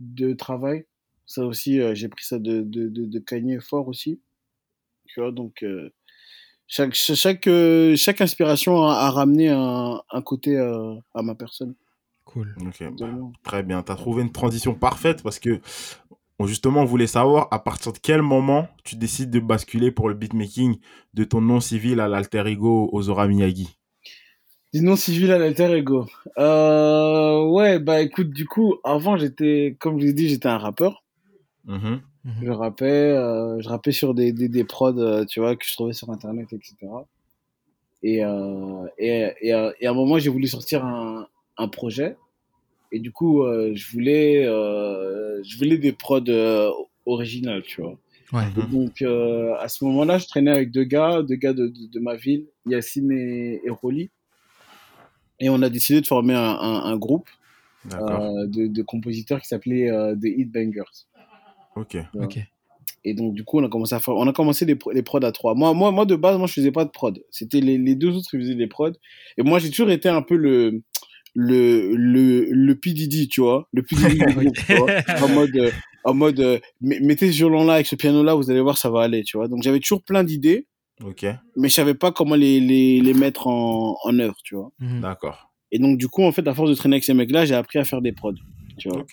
de 0.00 0.32
travail. 0.34 0.84
Ça 1.26 1.44
aussi, 1.46 1.80
euh, 1.80 1.94
j'ai 1.94 2.08
pris 2.08 2.24
ça 2.24 2.38
de, 2.38 2.62
de, 2.62 2.88
de, 2.88 3.04
de 3.04 3.18
Kanye 3.20 3.60
fort 3.60 3.86
aussi. 3.88 4.20
Tu 5.06 5.20
vois, 5.20 5.32
donc, 5.32 5.62
euh, 5.62 5.90
chaque, 6.66 6.94
cha- 6.94 7.14
chaque, 7.14 7.48
chaque 7.96 8.20
inspiration 8.20 8.82
a, 8.86 8.94
a 8.94 9.10
ramené 9.10 9.48
un, 9.50 10.00
un 10.10 10.22
côté 10.22 10.56
euh, 10.56 10.94
à 11.14 11.22
ma 11.22 11.34
personne. 11.34 11.74
Cool. 12.32 12.54
Bah, 12.58 12.70
très 13.42 13.62
bien. 13.62 13.82
Tu 13.82 13.92
as 13.92 13.96
trouvé 13.96 14.22
une 14.22 14.32
transition 14.32 14.74
parfaite 14.74 15.22
parce 15.22 15.38
que 15.38 15.60
justement, 16.46 16.82
on 16.82 16.84
voulait 16.84 17.06
savoir 17.06 17.48
à 17.50 17.58
partir 17.58 17.92
de 17.92 17.98
quel 17.98 18.22
moment 18.22 18.68
tu 18.84 18.96
décides 18.96 19.30
de 19.30 19.40
basculer 19.40 19.90
pour 19.90 20.08
le 20.08 20.14
beatmaking 20.14 20.78
de 21.14 21.24
ton 21.24 21.40
nom 21.40 21.60
civil 21.60 22.00
à 22.00 22.08
l'alter 22.08 22.46
ego 22.46 22.88
Ozora 22.92 23.26
Miyagi? 23.26 23.76
Du 24.72 24.82
nom 24.82 24.94
civil 24.94 25.32
à 25.32 25.38
l'alter 25.38 25.72
ego. 25.76 26.06
Euh, 26.38 27.44
ouais, 27.44 27.80
bah 27.80 28.00
écoute, 28.00 28.30
du 28.30 28.46
coup, 28.46 28.76
avant 28.84 29.16
j'étais, 29.16 29.76
comme 29.80 29.98
je 29.98 30.06
l'ai 30.06 30.12
dit, 30.12 30.28
j'étais 30.28 30.48
un 30.48 30.58
rappeur. 30.58 31.02
Mhm. 31.64 32.00
Je 32.42 32.50
rappais, 32.50 32.84
euh, 32.84 33.60
je 33.60 33.68
rappais 33.68 33.92
sur 33.92 34.14
des, 34.14 34.32
des, 34.32 34.48
des 34.48 34.64
prods, 34.64 34.98
euh, 34.98 35.24
tu 35.24 35.40
vois, 35.40 35.56
que 35.56 35.66
je 35.66 35.72
trouvais 35.72 35.94
sur 35.94 36.10
internet, 36.10 36.52
etc. 36.52 36.76
Et, 38.02 38.24
euh, 38.24 38.86
et, 38.98 39.32
et, 39.40 39.70
et 39.80 39.86
à 39.86 39.90
un 39.90 39.94
moment, 39.94 40.18
j'ai 40.18 40.30
voulu 40.30 40.46
sortir 40.46 40.84
un, 40.84 41.26
un 41.60 41.68
projet. 41.68 42.16
Et 42.92 42.98
du 42.98 43.12
coup, 43.12 43.44
euh, 43.44 43.72
je 43.74 43.92
voulais, 43.92 44.44
euh, 44.46 45.40
je 45.44 45.56
voulais 45.58 45.78
des 45.78 45.92
prods 45.92 46.24
euh, 46.28 46.70
originales, 47.06 47.62
tu 47.62 47.82
vois. 47.82 47.96
Ouais. 48.32 48.44
Et 48.58 48.66
donc, 48.70 49.02
euh, 49.02 49.54
à 49.58 49.68
ce 49.68 49.84
moment-là, 49.84 50.18
je 50.18 50.26
traînais 50.26 50.50
avec 50.50 50.70
deux 50.70 50.84
gars, 50.84 51.22
deux 51.22 51.36
gars 51.36 51.52
de, 51.52 51.68
de, 51.68 51.86
de 51.92 52.00
ma 52.00 52.16
ville, 52.16 52.46
Yacine 52.66 53.12
et, 53.12 53.60
et 53.64 53.70
Rolly. 53.70 54.10
Et 55.38 55.48
on 55.48 55.62
a 55.62 55.68
décidé 55.68 56.00
de 56.00 56.06
former 56.06 56.34
un, 56.34 56.40
un, 56.40 56.84
un 56.84 56.96
groupe 56.96 57.28
euh, 57.92 58.46
de, 58.46 58.66
de 58.66 58.82
compositeurs 58.82 59.40
qui 59.40 59.48
s'appelait 59.48 59.90
euh, 59.90 60.14
The 60.14 60.26
Hit 60.26 60.52
Bangers. 60.52 61.06
Ok. 61.76 61.96
Ok. 62.14 62.38
Et 63.02 63.14
donc, 63.14 63.34
du 63.34 63.44
coup, 63.44 63.58
on 63.58 63.64
a 63.64 63.68
commencé 63.68 63.94
à 63.94 64.00
faire, 64.00 64.14
on 64.14 64.28
a 64.28 64.32
commencé 64.32 64.66
les, 64.66 64.74
pro- 64.74 64.92
les 64.92 65.02
prods 65.02 65.24
à 65.24 65.32
trois. 65.32 65.54
Moi, 65.54 65.72
moi, 65.72 65.90
moi, 65.90 66.04
de 66.04 66.16
base, 66.16 66.36
moi, 66.36 66.46
je 66.46 66.52
faisais 66.52 66.72
pas 66.72 66.84
de 66.84 66.90
prod. 66.90 67.18
C'était 67.30 67.60
les, 67.60 67.78
les 67.78 67.94
deux 67.94 68.14
autres 68.14 68.28
qui 68.30 68.36
faisaient 68.36 68.54
des 68.54 68.66
prods. 68.66 68.92
Et 69.38 69.42
moi, 69.42 69.58
j'ai 69.58 69.70
toujours 69.70 69.90
été 69.90 70.08
un 70.08 70.22
peu 70.22 70.36
le, 70.36 70.82
le, 71.42 71.94
le, 71.96 72.44
le 72.50 72.74
P. 72.74 72.92
Diddy, 72.92 73.28
tu 73.28 73.40
vois. 73.40 73.66
Le 73.72 73.82
P. 73.82 73.96
Diddy 73.96 74.18
du 74.18 74.34
groupe, 74.34 74.56
tu 74.66 74.74
vois. 74.74 74.86
En 75.22 75.28
mode, 75.28 75.56
euh, 75.56 75.70
en 76.04 76.14
mode, 76.14 76.40
euh, 76.40 76.58
met- 76.80 77.00
mettez 77.00 77.30
ce 77.32 77.36
violon-là 77.38 77.74
avec 77.74 77.86
ce 77.86 77.96
piano-là, 77.96 78.34
vous 78.34 78.50
allez 78.50 78.60
voir, 78.60 78.76
ça 78.78 78.90
va 78.90 79.02
aller, 79.02 79.22
tu 79.22 79.36
vois. 79.36 79.48
Donc, 79.48 79.62
j'avais 79.62 79.80
toujours 79.80 80.02
plein 80.02 80.22
d'idées, 80.24 80.66
Ok. 81.04 81.24
mais 81.56 81.68
je 81.68 81.74
savais 81.74 81.94
pas 81.94 82.12
comment 82.12 82.34
les, 82.34 82.60
les, 82.60 83.00
les 83.00 83.14
mettre 83.14 83.46
en, 83.46 83.96
en 84.04 84.18
œuvre, 84.18 84.36
tu 84.44 84.54
vois. 84.54 84.70
Mhm. 84.80 85.00
D'accord. 85.00 85.50
Et 85.72 85.78
donc, 85.78 85.98
du 85.98 86.08
coup, 86.08 86.22
en 86.24 86.32
fait, 86.32 86.46
à 86.48 86.54
force 86.54 86.68
de 86.70 86.74
traîner 86.74 86.96
avec 86.96 87.04
ces 87.04 87.14
mecs-là, 87.14 87.44
j'ai 87.46 87.54
appris 87.54 87.78
à 87.78 87.84
faire 87.84 88.02
des 88.02 88.12
prods, 88.12 88.34
tu 88.78 88.88
vois. 88.88 89.04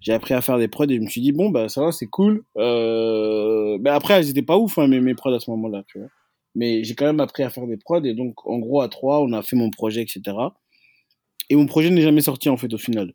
J'ai 0.00 0.12
appris 0.12 0.34
à 0.34 0.40
faire 0.40 0.58
des 0.58 0.68
prods 0.68 0.86
et 0.88 0.96
je 0.96 1.00
me 1.00 1.06
suis 1.08 1.20
dit, 1.20 1.32
bon, 1.32 1.50
bah, 1.50 1.68
ça 1.68 1.80
va, 1.82 1.92
c'est 1.92 2.06
cool. 2.08 2.42
Euh... 2.58 3.78
Mais 3.80 3.90
après, 3.90 4.14
elles 4.14 4.28
étaient 4.30 4.42
pas 4.42 4.58
ouf, 4.58 4.78
hein, 4.78 4.86
mes, 4.88 5.00
mes 5.00 5.14
prods 5.14 5.32
à 5.34 5.40
ce 5.40 5.50
moment-là, 5.52 5.82
tu 5.86 5.98
vois. 5.98 6.08
Mais 6.54 6.84
j'ai 6.84 6.94
quand 6.94 7.06
même 7.06 7.20
appris 7.20 7.42
à 7.44 7.50
faire 7.50 7.66
des 7.66 7.76
prods 7.78 8.02
et 8.04 8.12
donc, 8.14 8.46
en 8.46 8.58
gros, 8.58 8.80
à 8.82 8.88
trois, 8.88 9.20
on 9.22 9.32
a 9.32 9.42
fait 9.42 9.56
mon 9.56 9.70
projet, 9.70 10.02
etc. 10.02 10.20
Et 11.50 11.56
mon 11.56 11.66
projet 11.66 11.90
n'est 11.90 12.02
jamais 12.02 12.20
sorti, 12.22 12.48
en 12.48 12.56
fait, 12.56 12.72
au 12.72 12.78
final. 12.78 13.12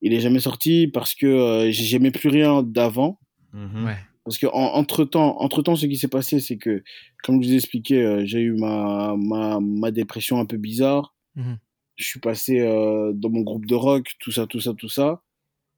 Il 0.00 0.12
est 0.12 0.20
jamais 0.20 0.40
sorti 0.40 0.86
parce 0.88 1.14
que 1.14 1.26
euh, 1.26 1.70
j'aimais 1.70 2.10
plus 2.10 2.28
rien 2.28 2.62
d'avant. 2.62 3.18
Mhm. 3.52 3.84
Ouais. 3.86 3.96
Parce 4.24 4.38
que 4.38 4.46
en, 4.46 4.74
entre 4.74 5.04
temps, 5.04 5.40
entre 5.40 5.62
temps, 5.62 5.74
ce 5.74 5.86
qui 5.86 5.96
s'est 5.96 6.08
passé, 6.08 6.38
c'est 6.38 6.58
que, 6.58 6.82
comme 7.24 7.42
je 7.42 7.48
vous 7.48 7.54
ai 7.54 7.56
expliqué, 7.56 8.02
euh, 8.02 8.22
j'ai 8.26 8.40
eu 8.40 8.52
ma, 8.52 9.14
ma, 9.18 9.58
ma 9.60 9.90
dépression 9.90 10.38
un 10.38 10.44
peu 10.46 10.56
bizarre. 10.58 11.14
Mhm. 11.34 11.58
Je 11.96 12.04
suis 12.04 12.20
passé 12.20 12.60
euh, 12.60 13.12
dans 13.14 13.30
mon 13.30 13.40
groupe 13.40 13.66
de 13.66 13.74
rock, 13.74 14.06
tout 14.20 14.30
ça, 14.30 14.46
tout 14.46 14.60
ça, 14.60 14.72
tout 14.74 14.88
ça. 14.88 15.22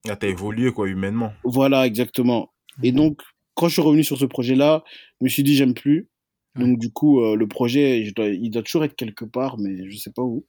Là, 0.06 0.16
t'as 0.16 0.28
évolué, 0.28 0.72
quoi, 0.72 0.88
humainement. 0.88 1.32
Voilà, 1.44 1.86
exactement. 1.86 2.52
Et 2.82 2.92
donc, 2.92 3.22
quand 3.54 3.68
je 3.68 3.74
suis 3.74 3.82
revenu 3.82 4.02
sur 4.04 4.18
ce 4.18 4.24
projet-là, 4.26 4.84
je 5.20 5.24
me 5.24 5.28
suis 5.30 5.42
dit, 5.42 5.54
j'aime 5.54 5.74
plus. 5.74 6.08
Donc, 6.56 6.78
du 6.78 6.90
coup, 6.90 7.20
euh, 7.20 7.36
le 7.36 7.46
projet, 7.46 8.04
je 8.04 8.12
dois- 8.12 8.28
il 8.28 8.50
doit 8.50 8.62
toujours 8.62 8.84
être 8.84 8.96
quelque 8.96 9.24
part, 9.24 9.56
mais 9.58 9.88
je 9.88 9.96
sais 9.96 10.10
pas 10.12 10.22
où. 10.22 10.44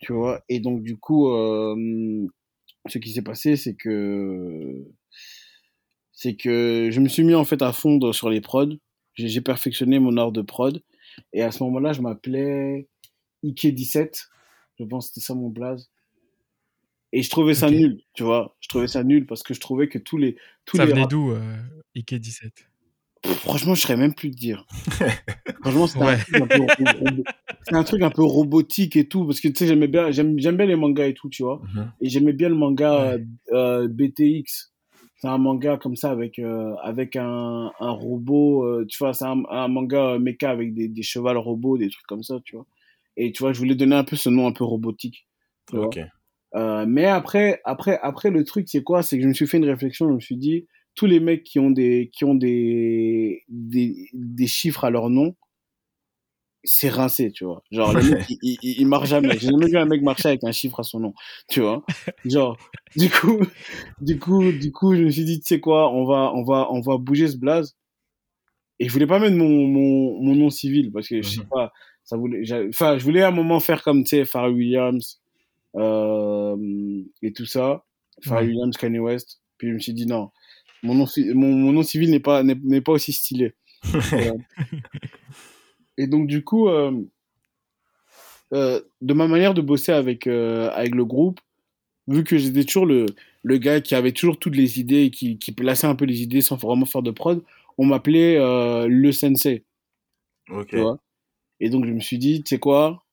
Tu 0.00 0.12
vois. 0.12 0.42
Et 0.48 0.60
donc, 0.60 0.82
du 0.82 0.96
coup, 0.96 1.28
euh, 1.30 2.26
ce 2.86 2.98
qui 2.98 3.12
s'est 3.12 3.22
passé, 3.22 3.56
c'est 3.56 3.74
que. 3.74 4.84
C'est 6.12 6.34
que 6.34 6.88
je 6.90 7.00
me 7.00 7.08
suis 7.08 7.22
mis 7.22 7.34
en 7.34 7.44
fait 7.44 7.62
à 7.62 7.72
fondre 7.72 8.12
sur 8.14 8.28
les 8.28 8.40
prods. 8.40 8.74
J'ai 9.14 9.40
perfectionné 9.40 9.98
mon 9.98 10.16
art 10.16 10.32
de 10.32 10.42
prod. 10.42 10.82
Et 11.32 11.42
à 11.42 11.50
ce 11.52 11.62
moment-là, 11.64 11.92
je 11.92 12.00
m'appelais 12.02 12.88
Ike17. 13.44 14.26
Je 14.78 14.84
pense 14.84 15.06
que 15.08 15.14
c'était 15.14 15.24
ça 15.26 15.34
mon 15.34 15.48
blaze. 15.48 15.90
Et 17.12 17.22
je 17.22 17.30
trouvais 17.30 17.54
ça 17.54 17.70
nul, 17.70 18.02
tu 18.14 18.22
vois. 18.22 18.56
Je 18.60 18.68
trouvais 18.68 18.86
ça 18.88 19.02
nul 19.02 19.26
parce 19.26 19.42
que 19.42 19.54
je 19.54 19.60
trouvais 19.60 19.88
que 19.88 19.98
tous 19.98 20.18
les. 20.18 20.36
Tous 20.64 20.76
Ça 20.76 20.84
les 20.84 20.92
venait 20.92 21.06
d'où, 21.06 21.30
euh, 21.32 21.56
Ike17 21.96 22.50
Pff, 23.22 23.32
Franchement, 23.38 23.74
je 23.74 23.80
serais 23.80 23.96
même 23.96 24.14
plus 24.14 24.30
de 24.30 24.36
dire. 24.36 24.66
Franchement, 25.62 25.86
c'était 25.86 26.04
Ouais. 26.04 26.16
un, 26.34 26.42
un 26.42 26.46
peu 26.46 27.22
c'était 27.64 27.76
un 27.76 27.84
truc 27.84 28.02
un 28.02 28.10
peu 28.10 28.22
robotique 28.22 28.96
et 28.96 29.06
tout. 29.08 29.24
Parce 29.26 29.40
que 29.40 29.48
tu 29.48 29.54
sais, 29.56 29.66
j'aimais 29.66 29.88
bien, 29.88 30.10
j'aime, 30.10 30.38
j'aime 30.38 30.56
bien 30.56 30.66
les 30.66 30.76
mangas 30.76 31.06
et 31.06 31.14
tout, 31.14 31.28
tu 31.28 31.42
vois. 31.42 31.60
Mhm. 31.74 31.92
Et 32.00 32.08
j'aimais 32.08 32.32
bien 32.32 32.48
le 32.48 32.54
manga 32.54 32.92
Ouais. 33.16 33.24
euh, 33.52 33.84
euh, 33.84 33.88
BTX. 33.88 34.72
C'est 35.20 35.26
un 35.28 35.38
manga 35.38 35.76
comme 35.78 35.96
ça 35.96 36.10
avec, 36.12 36.38
euh, 36.38 36.74
avec 36.82 37.16
un, 37.16 37.70
un 37.80 37.90
robot. 37.90 38.64
euh, 38.64 38.84
tu 38.88 38.98
vois, 38.98 39.12
c'est 39.14 39.24
un, 39.24 39.42
un 39.50 39.66
manga 39.68 40.18
mecha 40.18 40.48
avec 40.50 40.74
des, 40.74 40.88
des 40.88 41.02
chevals 41.02 41.36
robots, 41.38 41.76
des 41.76 41.88
trucs 41.90 42.06
comme 42.06 42.22
ça, 42.22 42.38
tu 42.44 42.54
vois. 42.56 42.66
Et 43.16 43.32
tu 43.32 43.42
vois, 43.42 43.52
je 43.52 43.58
voulais 43.58 43.74
donner 43.74 43.96
un 43.96 44.04
peu 44.04 44.14
ce 44.16 44.28
nom 44.28 44.46
un 44.46 44.52
peu 44.52 44.62
robotique. 44.64 45.26
tu 45.68 45.76
vois. 45.76 45.90
Mais 46.86 47.04
après, 47.06 47.60
après, 47.64 47.98
après, 48.02 48.30
le 48.30 48.44
truc, 48.44 48.68
c'est 48.68 48.82
quoi? 48.84 49.02
C'est 49.02 49.16
que 49.16 49.22
je 49.24 49.28
me 49.28 49.34
suis 49.34 49.46
fait 49.48 49.58
une 49.58 49.64
réflexion, 49.68 50.08
je 50.08 50.14
me 50.14 50.20
suis 50.20 50.36
dit, 50.36 50.66
tous 50.94 51.06
les 51.06 51.20
mecs 51.20 51.42
qui 51.44 51.58
ont 51.58 51.70
des, 51.70 52.10
qui 52.12 52.24
ont 52.24 52.34
des, 52.34 53.42
des, 53.48 54.08
des 54.14 54.46
chiffres 54.46 54.84
à 54.84 54.90
leur 54.90 55.10
nom, 55.10 55.34
c'est 56.64 56.88
rincé, 56.88 57.30
tu 57.30 57.44
vois. 57.44 57.62
Genre, 57.70 57.92
le 57.92 58.02
mec, 58.02 58.26
il, 58.28 58.38
il, 58.42 58.58
il 58.80 58.86
marche 58.86 59.08
jamais. 59.08 59.38
J'ai 59.38 59.48
jamais 59.48 59.66
vu 59.66 59.76
un 59.78 59.84
mec 59.86 60.02
marcher 60.02 60.28
avec 60.28 60.44
un 60.44 60.52
chiffre 60.52 60.80
à 60.80 60.82
son 60.82 61.00
nom, 61.00 61.14
tu 61.48 61.60
vois. 61.60 61.84
Genre, 62.24 62.58
du 62.96 63.08
coup, 63.10 63.38
du 64.00 64.18
coup, 64.18 64.52
du 64.52 64.72
coup, 64.72 64.94
je 64.96 65.02
me 65.02 65.10
suis 65.10 65.24
dit, 65.24 65.40
tu 65.40 65.46
sais 65.46 65.60
quoi, 65.60 65.92
on 65.92 66.04
va, 66.04 66.32
on 66.34 66.42
va, 66.44 66.68
on 66.70 66.80
va 66.80 66.96
bouger 66.98 67.28
ce 67.28 67.36
blaze. 67.36 67.76
Et 68.80 68.86
je 68.88 68.92
voulais 68.92 69.06
pas 69.06 69.18
mettre 69.18 69.36
mon, 69.36 69.48
mon, 69.66 70.22
mon 70.22 70.34
nom 70.36 70.50
civil 70.50 70.92
parce 70.92 71.08
que 71.08 71.20
je 71.22 71.28
sais 71.28 71.40
Mhm. 71.40 71.48
pas, 71.48 71.72
ça 72.04 72.16
voulait, 72.16 72.42
enfin, 72.68 72.96
je 72.98 73.04
voulais 73.04 73.22
à 73.22 73.28
un 73.28 73.32
moment 73.32 73.60
faire 73.60 73.82
comme, 73.82 74.02
tu 74.04 74.10
sais, 74.10 74.24
Pharrell 74.24 74.52
Williams, 74.54 75.20
euh, 75.76 76.56
et 77.22 77.32
tout 77.32 77.46
ça. 77.46 77.84
Pharrell 78.22 78.46
Ouais. 78.46 78.52
Williams, 78.52 78.76
Kanye 78.76 78.98
West. 79.00 79.40
Puis 79.58 79.68
je 79.68 79.74
me 79.74 79.78
suis 79.80 79.92
dit, 79.94 80.06
non, 80.06 80.30
mon 80.84 80.94
nom, 80.94 81.06
mon, 81.34 81.52
mon 81.54 81.72
nom 81.72 81.82
civil 81.82 82.10
n'est 82.10 82.20
pas, 82.20 82.42
n'est 82.44 82.54
n'est 82.62 82.80
pas 82.80 82.92
aussi 82.92 83.12
stylé. 83.12 83.54
Et 85.98 86.06
donc, 86.06 86.28
du 86.28 86.44
coup, 86.44 86.68
euh, 86.68 86.92
euh, 88.54 88.80
de 89.02 89.12
ma 89.12 89.26
manière 89.26 89.52
de 89.52 89.60
bosser 89.60 89.92
avec, 89.92 90.26
euh, 90.26 90.70
avec 90.70 90.94
le 90.94 91.04
groupe, 91.04 91.40
vu 92.06 92.24
que 92.24 92.38
j'étais 92.38 92.64
toujours 92.64 92.86
le, 92.86 93.06
le 93.42 93.58
gars 93.58 93.80
qui 93.80 93.94
avait 93.94 94.12
toujours 94.12 94.38
toutes 94.38 94.56
les 94.56 94.80
idées 94.80 95.02
et 95.02 95.10
qui, 95.10 95.38
qui 95.38 95.52
plaçait 95.52 95.88
un 95.88 95.96
peu 95.96 96.06
les 96.06 96.22
idées 96.22 96.40
sans 96.40 96.56
vraiment 96.56 96.86
faire 96.86 97.02
de 97.02 97.10
prod, 97.10 97.42
on 97.76 97.84
m'appelait 97.84 98.38
le 98.88 99.12
sensei, 99.12 99.64
Ok. 100.50 100.68
tu 100.68 100.78
vois? 100.78 100.98
Et 101.60 101.68
donc, 101.68 101.84
je 101.84 101.92
me 101.92 102.00
suis 102.00 102.18
dit, 102.18 102.42
tu 102.42 102.48
sais 102.48 102.58
quoi, 102.58 103.04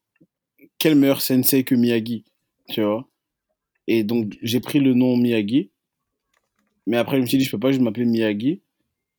quel 0.77 0.95
meilleur 0.95 1.21
sensei 1.21 1.63
que 1.63 1.75
Miyagi, 1.75 2.23
tu 2.69 2.81
vois? 2.81 3.07
Et 3.87 4.03
donc, 4.03 4.37
j'ai 4.41 4.59
pris 4.59 4.79
le 4.79 4.93
nom 4.93 5.17
Miyagi. 5.17 5.69
Mais 6.87 6.97
après, 6.97 7.17
je 7.17 7.21
me 7.23 7.27
suis 7.27 7.37
dit, 7.37 7.43
je 7.43 7.51
peux 7.51 7.59
pas 7.59 7.71
juste 7.71 7.81
m'appeler 7.81 8.05
Miyagi, 8.05 8.61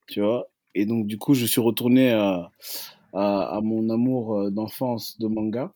tu 0.09 0.21
vois? 0.21 0.49
Et 0.75 0.87
donc, 0.87 1.07
du 1.07 1.19
coup, 1.19 1.35
je 1.35 1.47
suis 1.47 1.61
retourné 1.61 2.13
à, 2.13 2.51
à, 3.13 3.57
à 3.57 3.61
mon 3.61 3.89
amour 3.91 4.39
euh, 4.39 4.51
d'enfance 4.51 5.19
de 5.19 5.27
manga, 5.29 5.73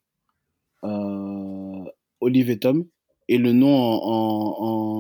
euh, 0.85 1.85
Olive 2.21 2.51
et 2.51 2.59
Tom. 2.59 2.85
Et 3.29 3.39
le 3.39 3.53
nom 3.53 3.73
en, 3.75 4.01
en, 4.03 4.57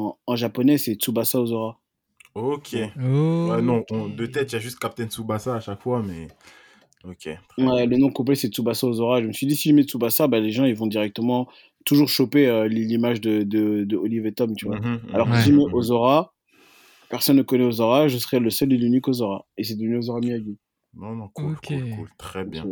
en, 0.08 0.18
en 0.26 0.36
japonais, 0.36 0.78
c'est 0.78 0.94
Tsubasa 0.94 1.40
Ozora. 1.40 1.78
Ok. 2.34 2.76
Oh. 3.02 3.48
Ouais, 3.50 3.60
non, 3.62 3.84
on- 3.90 4.08
de 4.08 4.26
tête, 4.26 4.52
il 4.52 4.54
y 4.54 4.56
a 4.56 4.60
juste 4.60 4.78
Captain 4.78 5.06
Tsubasa 5.08 5.56
à 5.56 5.60
chaque 5.60 5.82
fois, 5.82 6.02
mais. 6.02 6.28
Ok. 7.04 7.28
Ouais, 7.58 7.86
le 7.86 7.96
nom 7.96 8.10
complet, 8.10 8.36
c'est 8.36 8.48
Tsubasa 8.48 8.86
Ozora. 8.86 9.20
Je 9.20 9.26
me 9.26 9.32
suis 9.32 9.46
dit, 9.46 9.56
si 9.56 9.70
je 9.70 9.74
mets 9.74 9.82
Tsubasa, 9.82 10.28
bah, 10.28 10.38
les 10.38 10.50
gens, 10.52 10.64
ils 10.64 10.74
vont 10.76 10.86
directement 10.86 11.48
toujours 11.84 12.08
choper 12.08 12.46
euh, 12.46 12.68
l'image 12.68 13.20
de, 13.20 13.42
de, 13.42 13.84
de 13.84 13.96
Olive 13.96 14.26
et 14.26 14.32
Tom, 14.32 14.54
tu 14.54 14.66
vois. 14.66 14.78
Mhm, 14.78 15.00
Alors 15.12 15.26
que 15.26 15.32
Ouais. 15.32 15.42
si 15.42 15.48
je 15.48 15.54
mets 15.54 15.64
mhm. 15.64 15.74
Ozora, 15.74 16.32
personne 17.08 17.36
ne 17.36 17.42
connaît 17.42 17.64
Ozora, 17.64 18.06
je 18.08 18.18
serais 18.18 18.38
le 18.38 18.50
seul 18.50 18.72
et 18.72 18.76
l'unique 18.76 19.08
Ozora. 19.08 19.46
Et 19.56 19.64
c'est 19.64 19.74
devenu 19.76 19.98
Ozora 19.98 20.20
Miyagi. 20.20 20.56
Non, 20.94 21.14
non, 21.14 21.28
cool, 21.28 21.56
cool, 21.66 21.90
cool. 21.96 22.08
Très 22.18 22.44
bien. 22.44 22.64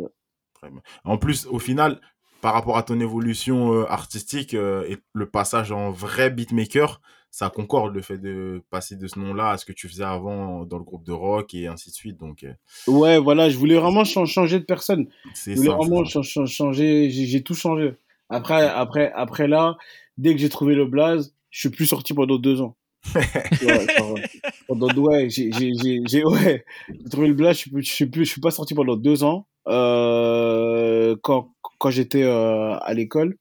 Très 0.53 0.69
bien. 0.69 0.81
En 1.05 1.17
plus, 1.17 1.45
au 1.47 1.59
final, 1.59 2.01
par 2.41 2.53
rapport 2.53 2.77
à 2.77 2.83
ton 2.83 2.99
évolution 2.99 3.73
euh, 3.73 3.85
artistique 3.89 4.53
euh, 4.53 4.83
et 4.89 4.97
le 5.13 5.25
passage 5.29 5.71
en 5.71 5.89
vrai 5.91 6.29
beatmaker, 6.29 7.01
ça 7.31 7.49
concorde 7.49 7.93
le 7.93 8.01
fait 8.01 8.17
de 8.17 8.61
passer 8.69 8.95
de 8.95 9.07
ce 9.07 9.19
nom-là 9.19 9.51
à 9.51 9.57
ce 9.57 9.65
que 9.65 9.71
tu 9.71 9.87
faisais 9.87 10.03
avant 10.03 10.65
dans 10.65 10.77
le 10.79 10.83
groupe 10.83 11.05
de 11.05 11.11
rock 11.11 11.53
et 11.53 11.67
ainsi 11.67 11.91
de 11.91 11.95
suite. 11.95 12.17
Donc, 12.17 12.43
euh, 12.43 12.53
Ouais, 12.87 13.19
voilà, 13.19 13.49
je 13.49 13.57
voulais 13.57 13.77
vraiment 13.77 14.03
chan- 14.03 14.25
changer 14.25 14.59
de 14.59 14.65
personne. 14.65 15.07
c'est 15.33 15.51
Je 15.51 15.57
voulais 15.57 15.69
ça. 15.69 15.75
vraiment 15.75 16.03
ça. 16.05 16.21
changer, 16.45 17.09
j'ai 17.09 17.25
j'ai 17.27 17.43
tout 17.43 17.53
changé. 17.55 17.93
Après, 18.29 18.67
après, 18.67 19.11
après 19.13 19.47
là, 19.47 19.77
dès 20.17 20.33
que 20.33 20.41
j'ai 20.41 20.49
trouvé 20.49 20.75
le 20.75 20.85
blaze, 20.85 21.33
je 21.51 21.59
suis 21.59 21.69
plus 21.69 21.85
sorti 21.85 22.13
pendant 22.13 22.37
deux 22.37 22.61
ans. 22.61 22.75
Genre, 23.61 24.19
pendant 24.67 24.93
ouais, 24.93 25.29
j'ai 25.29 25.51
j'ai 25.51 26.23
ouais, 26.25 26.65
trouvé 27.09 27.27
le 27.27 27.33
blaze, 27.33 27.55
je 27.55 27.61
suis 27.61 27.71
plus, 27.71 27.83
je 27.83 27.93
suis 27.93 28.05
plus, 28.05 28.25
je 28.25 28.31
suis 28.31 28.41
pas 28.41 28.51
sorti 28.51 28.73
pendant 28.73 28.95
deux 28.95 29.23
ans. 29.23 29.47
Euh, 29.67 31.15
quand 31.23 31.53
quand 31.79 31.89
j'étais 31.89 32.23
euh, 32.23 32.75
à 32.77 32.93
l'école, 32.93 33.37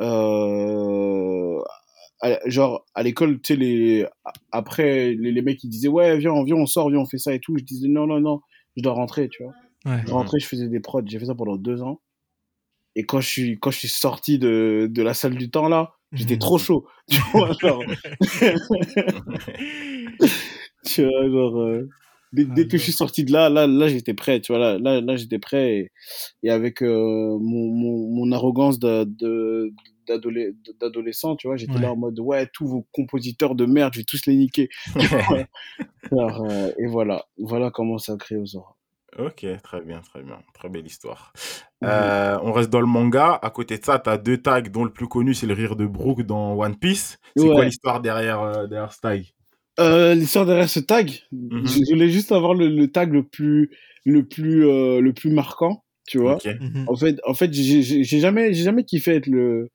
euh, 0.00 1.58
à- 2.20 2.48
genre 2.48 2.84
à 2.94 3.02
l'école, 3.02 3.40
tu 3.40 3.54
sais 3.54 3.56
les 3.58 4.06
après 4.52 5.14
les, 5.14 5.32
les 5.32 5.42
mecs 5.42 5.62
ils 5.64 5.70
disaient 5.70 5.88
ouais 5.88 6.18
viens 6.18 6.44
viens 6.44 6.56
on 6.56 6.66
sort 6.66 6.90
viens 6.90 7.00
on 7.00 7.06
fait 7.06 7.18
ça 7.18 7.34
et 7.34 7.40
tout. 7.40 7.56
Je 7.58 7.64
disais 7.64 7.88
non 7.88 8.06
non 8.06 8.20
non, 8.20 8.40
je 8.76 8.82
dois 8.82 8.92
rentrer, 8.92 9.28
tu 9.28 9.42
vois. 9.42 9.52
Ouais. 9.86 10.02
Je 10.06 10.12
rentrais, 10.12 10.38
je 10.40 10.46
faisais 10.46 10.68
des 10.68 10.80
prods. 10.80 11.02
J'ai 11.06 11.18
fait 11.18 11.26
ça 11.26 11.34
pendant 11.34 11.56
deux 11.56 11.82
ans. 11.82 12.00
Et 12.96 13.04
quand 13.04 13.20
je 13.20 13.28
suis, 13.28 13.58
quand 13.60 13.70
je 13.70 13.78
suis 13.78 13.88
sorti 13.88 14.38
de, 14.38 14.88
de 14.90 15.02
la 15.02 15.14
salle 15.14 15.36
du 15.36 15.50
temps, 15.50 15.68
là, 15.68 15.92
j'étais 16.12 16.38
trop 16.38 16.58
chaud. 16.58 16.86
Tu 17.08 17.20
vois, 17.32 17.52
genre. 17.60 17.82
tu 20.84 21.04
vois, 21.04 21.28
genre. 21.30 21.60
euh, 21.60 21.88
dès, 22.32 22.46
Ah, 22.50 22.64
que 22.64 22.78
je 22.78 22.82
suis 22.82 22.92
sorti 22.92 23.24
de 23.24 23.32
là, 23.32 23.48
là, 23.48 23.66
là, 23.66 23.88
j'étais 23.88 24.14
prêt. 24.14 24.40
Tu 24.40 24.52
vois, 24.52 24.58
là, 24.58 24.78
là, 24.78 25.00
là 25.00 25.16
j'étais 25.16 25.38
prêt. 25.38 25.76
Et, 25.76 25.90
et 26.42 26.50
avec 26.50 26.82
euh, 26.82 27.38
mon, 27.40 27.70
mon, 27.70 28.10
mon 28.14 28.32
arrogance 28.32 28.78
d'adolescent, 30.80 31.36
tu 31.36 31.46
vois, 31.48 31.56
j'étais 31.56 31.74
Ouais. 31.74 31.80
là 31.82 31.92
en 31.92 31.96
mode, 31.96 32.18
ouais, 32.20 32.46
tous 32.52 32.66
vos 32.66 32.86
compositeurs 32.92 33.54
de 33.54 33.66
merde, 33.66 33.92
je 33.94 34.00
vais 34.00 34.04
tous 34.04 34.26
les 34.26 34.36
niquer. 34.36 34.68
Alors, 36.12 36.44
euh, 36.50 36.70
et 36.78 36.86
voilà. 36.86 37.24
Voilà 37.38 37.70
comment 37.70 37.98
ça 37.98 38.12
a 38.12 38.16
créé 38.16 38.38
Ozora. 38.38 38.75
Ok, 39.18 39.46
très 39.62 39.80
bien, 39.80 40.00
très 40.00 40.22
bien. 40.22 40.38
Très 40.52 40.68
belle 40.68 40.86
histoire. 40.86 41.32
Euh, 41.84 42.38
on 42.42 42.52
reste 42.52 42.70
dans 42.70 42.80
le 42.80 42.86
manga. 42.86 43.38
À 43.42 43.50
côté 43.50 43.78
de 43.78 43.84
ça, 43.84 43.98
tu 43.98 44.10
as 44.10 44.18
deux 44.18 44.38
tags, 44.38 44.60
dont 44.60 44.84
le 44.84 44.92
plus 44.92 45.08
connu, 45.08 45.32
c'est 45.32 45.46
le 45.46 45.54
rire 45.54 45.74
de 45.76 45.86
Brook 45.86 46.22
dans 46.22 46.54
One 46.54 46.76
Piece. 46.76 47.18
C'est 47.36 47.48
quoi 47.48 47.64
l'histoire 47.64 48.00
derrière, 48.00 48.40
euh, 48.42 48.66
derrière 48.66 48.92
ce 48.92 49.00
tag? 49.00 49.24
Euh, 49.78 50.14
l'histoire 50.14 50.46
derrière 50.46 50.68
ce 50.70 50.80
tag, 50.80 51.10
Mhm. 51.32 51.66
je 51.66 51.84
je 51.84 51.90
voulais 51.92 52.08
juste 52.08 52.32
avoir 52.32 52.54
le, 52.54 52.68
le 52.68 52.88
tag 52.88 53.12
le 53.12 53.22
plus, 53.22 53.70
le 54.04 54.24
plus, 54.26 54.66
euh, 54.66 55.00
le 55.00 55.12
plus 55.12 55.30
marquant, 55.30 55.84
tu 56.06 56.18
vois. 56.18 56.38
Mhm. 56.60 56.84
En 56.88 56.96
fait, 56.96 57.18
en 57.26 57.34
fait, 57.34 57.52
j'ai 57.52 58.02
jamais, 58.04 58.52
j'ai 58.54 58.64
jamais 58.64 58.84
kiffé 58.84 59.12
être 59.12 59.26
le, 59.26 59.70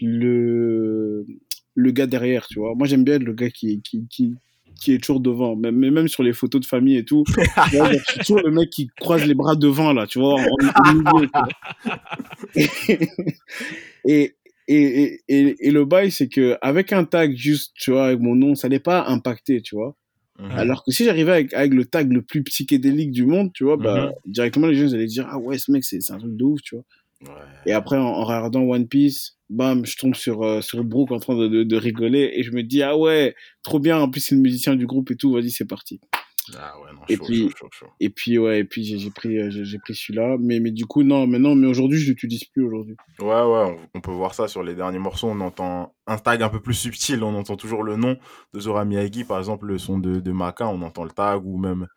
le, 0.00 1.26
le 1.74 1.90
gars 1.90 2.06
derrière, 2.06 2.46
tu 2.48 2.58
vois. 2.58 2.74
Moi, 2.74 2.86
j'aime 2.86 3.04
bien 3.04 3.14
être 3.14 3.22
le 3.24 3.32
gars 3.32 3.50
qui, 3.50 3.80
qui, 3.82 4.06
qui, 4.08 4.34
qui 4.80 4.92
est 4.92 4.98
toujours 4.98 5.20
devant, 5.20 5.56
même, 5.56 5.76
même 5.76 6.08
sur 6.08 6.22
les 6.22 6.32
photos 6.32 6.60
de 6.60 6.66
famille 6.66 6.96
et 6.96 7.04
tout. 7.04 7.24
tu 7.70 7.76
vois, 7.76 7.90
genre, 7.90 8.00
je 8.06 8.10
suis 8.12 8.20
toujours 8.20 8.40
le 8.42 8.50
mec 8.50 8.70
qui 8.70 8.88
croise 8.98 9.24
les 9.24 9.34
bras 9.34 9.56
devant, 9.56 9.92
là, 9.92 10.06
tu 10.06 10.18
vois, 10.18 10.34
en, 10.34 10.44
en 10.44 10.92
milieu, 10.94 11.26
tu 11.26 11.32
vois. 11.34 11.96
et, 12.56 13.08
et, 14.08 14.34
et, 14.68 15.20
et, 15.28 15.66
et 15.68 15.70
le 15.70 15.84
bail, 15.84 16.10
c'est 16.10 16.28
que 16.28 16.56
avec 16.60 16.92
un 16.92 17.04
tag 17.04 17.34
juste, 17.36 17.72
tu 17.74 17.90
vois, 17.92 18.06
avec 18.06 18.20
mon 18.20 18.34
nom, 18.34 18.54
ça 18.54 18.68
n'est 18.68 18.80
pas 18.80 19.06
impacté, 19.08 19.62
tu 19.62 19.74
vois. 19.76 19.96
Mhm. 20.38 20.50
Alors 20.52 20.84
que 20.84 20.90
si 20.92 21.04
j'arrivais 21.04 21.32
avec, 21.32 21.54
avec 21.54 21.72
le 21.72 21.84
tag 21.84 22.12
le 22.12 22.22
plus 22.22 22.42
psychédélique 22.42 23.10
du 23.10 23.24
monde, 23.24 23.52
tu 23.54 23.64
vois, 23.64 23.76
bah, 23.76 24.06
Mhm. 24.06 24.12
directement 24.26 24.66
les 24.66 24.74
gens 24.74 24.86
ils 24.86 24.94
allaient 24.94 25.06
dire, 25.06 25.26
ah 25.30 25.38
ouais, 25.38 25.58
ce 25.58 25.70
mec, 25.72 25.84
c'est 25.84 26.00
c'est 26.00 26.12
un 26.12 26.18
truc 26.18 26.36
de 26.36 26.44
ouf, 26.44 26.60
tu 26.62 26.74
vois. 26.76 26.84
Ouais. 27.28 27.42
Et 27.66 27.72
après, 27.72 27.96
en, 27.96 28.02
en 28.04 28.24
regardant 28.24 28.62
One 28.62 28.86
Piece, 28.88 29.38
bam, 29.50 29.84
je 29.86 29.96
tombe 29.96 30.14
sur, 30.14 30.42
euh, 30.42 30.60
sur 30.60 30.82
Brooke 30.84 31.12
en 31.12 31.18
train 31.18 31.36
de, 31.36 31.48
de, 31.48 31.62
de 31.64 31.76
rigoler 31.76 32.30
et 32.34 32.42
je 32.42 32.52
me 32.52 32.62
dis, 32.62 32.82
ah 32.82 32.96
ouais, 32.96 33.34
trop 33.62 33.78
bien, 33.80 33.98
en 33.98 34.10
plus 34.10 34.20
c'est 34.20 34.34
le 34.34 34.40
musicien 34.40 34.76
du 34.76 34.86
groupe 34.86 35.10
et 35.10 35.16
tout, 35.16 35.32
vas-y, 35.32 35.50
c'est 35.50 35.64
parti. 35.66 36.00
Ah 36.56 36.74
ouais, 36.80 36.92
non, 36.94 37.00
Et 37.08 37.16
chaud, 37.16 37.24
puis- 37.24 37.50
chaud. 37.72 37.86
Et 37.98 38.08
puis, 38.08 38.38
ouais, 38.38 38.60
et 38.60 38.64
puis 38.64 38.84
j'ai 38.84 38.98
j'ai 38.98 39.10
pris, 39.10 39.36
euh, 39.36 39.50
j'ai 39.50 39.64
j'ai 39.64 39.78
pris 39.78 39.96
celui-là, 39.96 40.36
mais, 40.38 40.60
mais 40.60 40.70
du 40.70 40.86
coup, 40.86 41.02
non, 41.02 41.26
mais 41.26 41.40
non, 41.40 41.56
mais 41.56 41.66
aujourd'hui, 41.66 41.98
je 41.98 42.08
l'utilise 42.08 42.44
plus 42.44 42.62
aujourd'hui. 42.64 42.94
Ouais, 43.18 43.26
ouais, 43.26 43.32
on, 43.34 43.76
on 43.96 44.00
peut 44.00 44.12
voir 44.12 44.32
ça 44.32 44.46
sur 44.46 44.62
les 44.62 44.76
derniers 44.76 45.00
morceaux. 45.00 45.26
On 45.26 45.40
entend 45.40 45.92
un 46.06 46.18
tag 46.18 46.42
un 46.42 46.48
peu 46.48 46.60
plus 46.60 46.74
subtil. 46.74 47.24
On 47.24 47.34
entend 47.34 47.56
toujours 47.56 47.82
le 47.82 47.96
nom 47.96 48.16
de 48.54 48.60
Zora 48.60 48.84
Miyagi, 48.84 49.24
par 49.24 49.38
exemple, 49.40 49.66
le 49.66 49.76
son 49.78 49.98
de, 49.98 50.20
de 50.20 50.30
Maka, 50.30 50.68
on 50.68 50.82
entend 50.82 51.02
le 51.02 51.10
tag 51.10 51.44
ou 51.44 51.58
même 51.58 51.88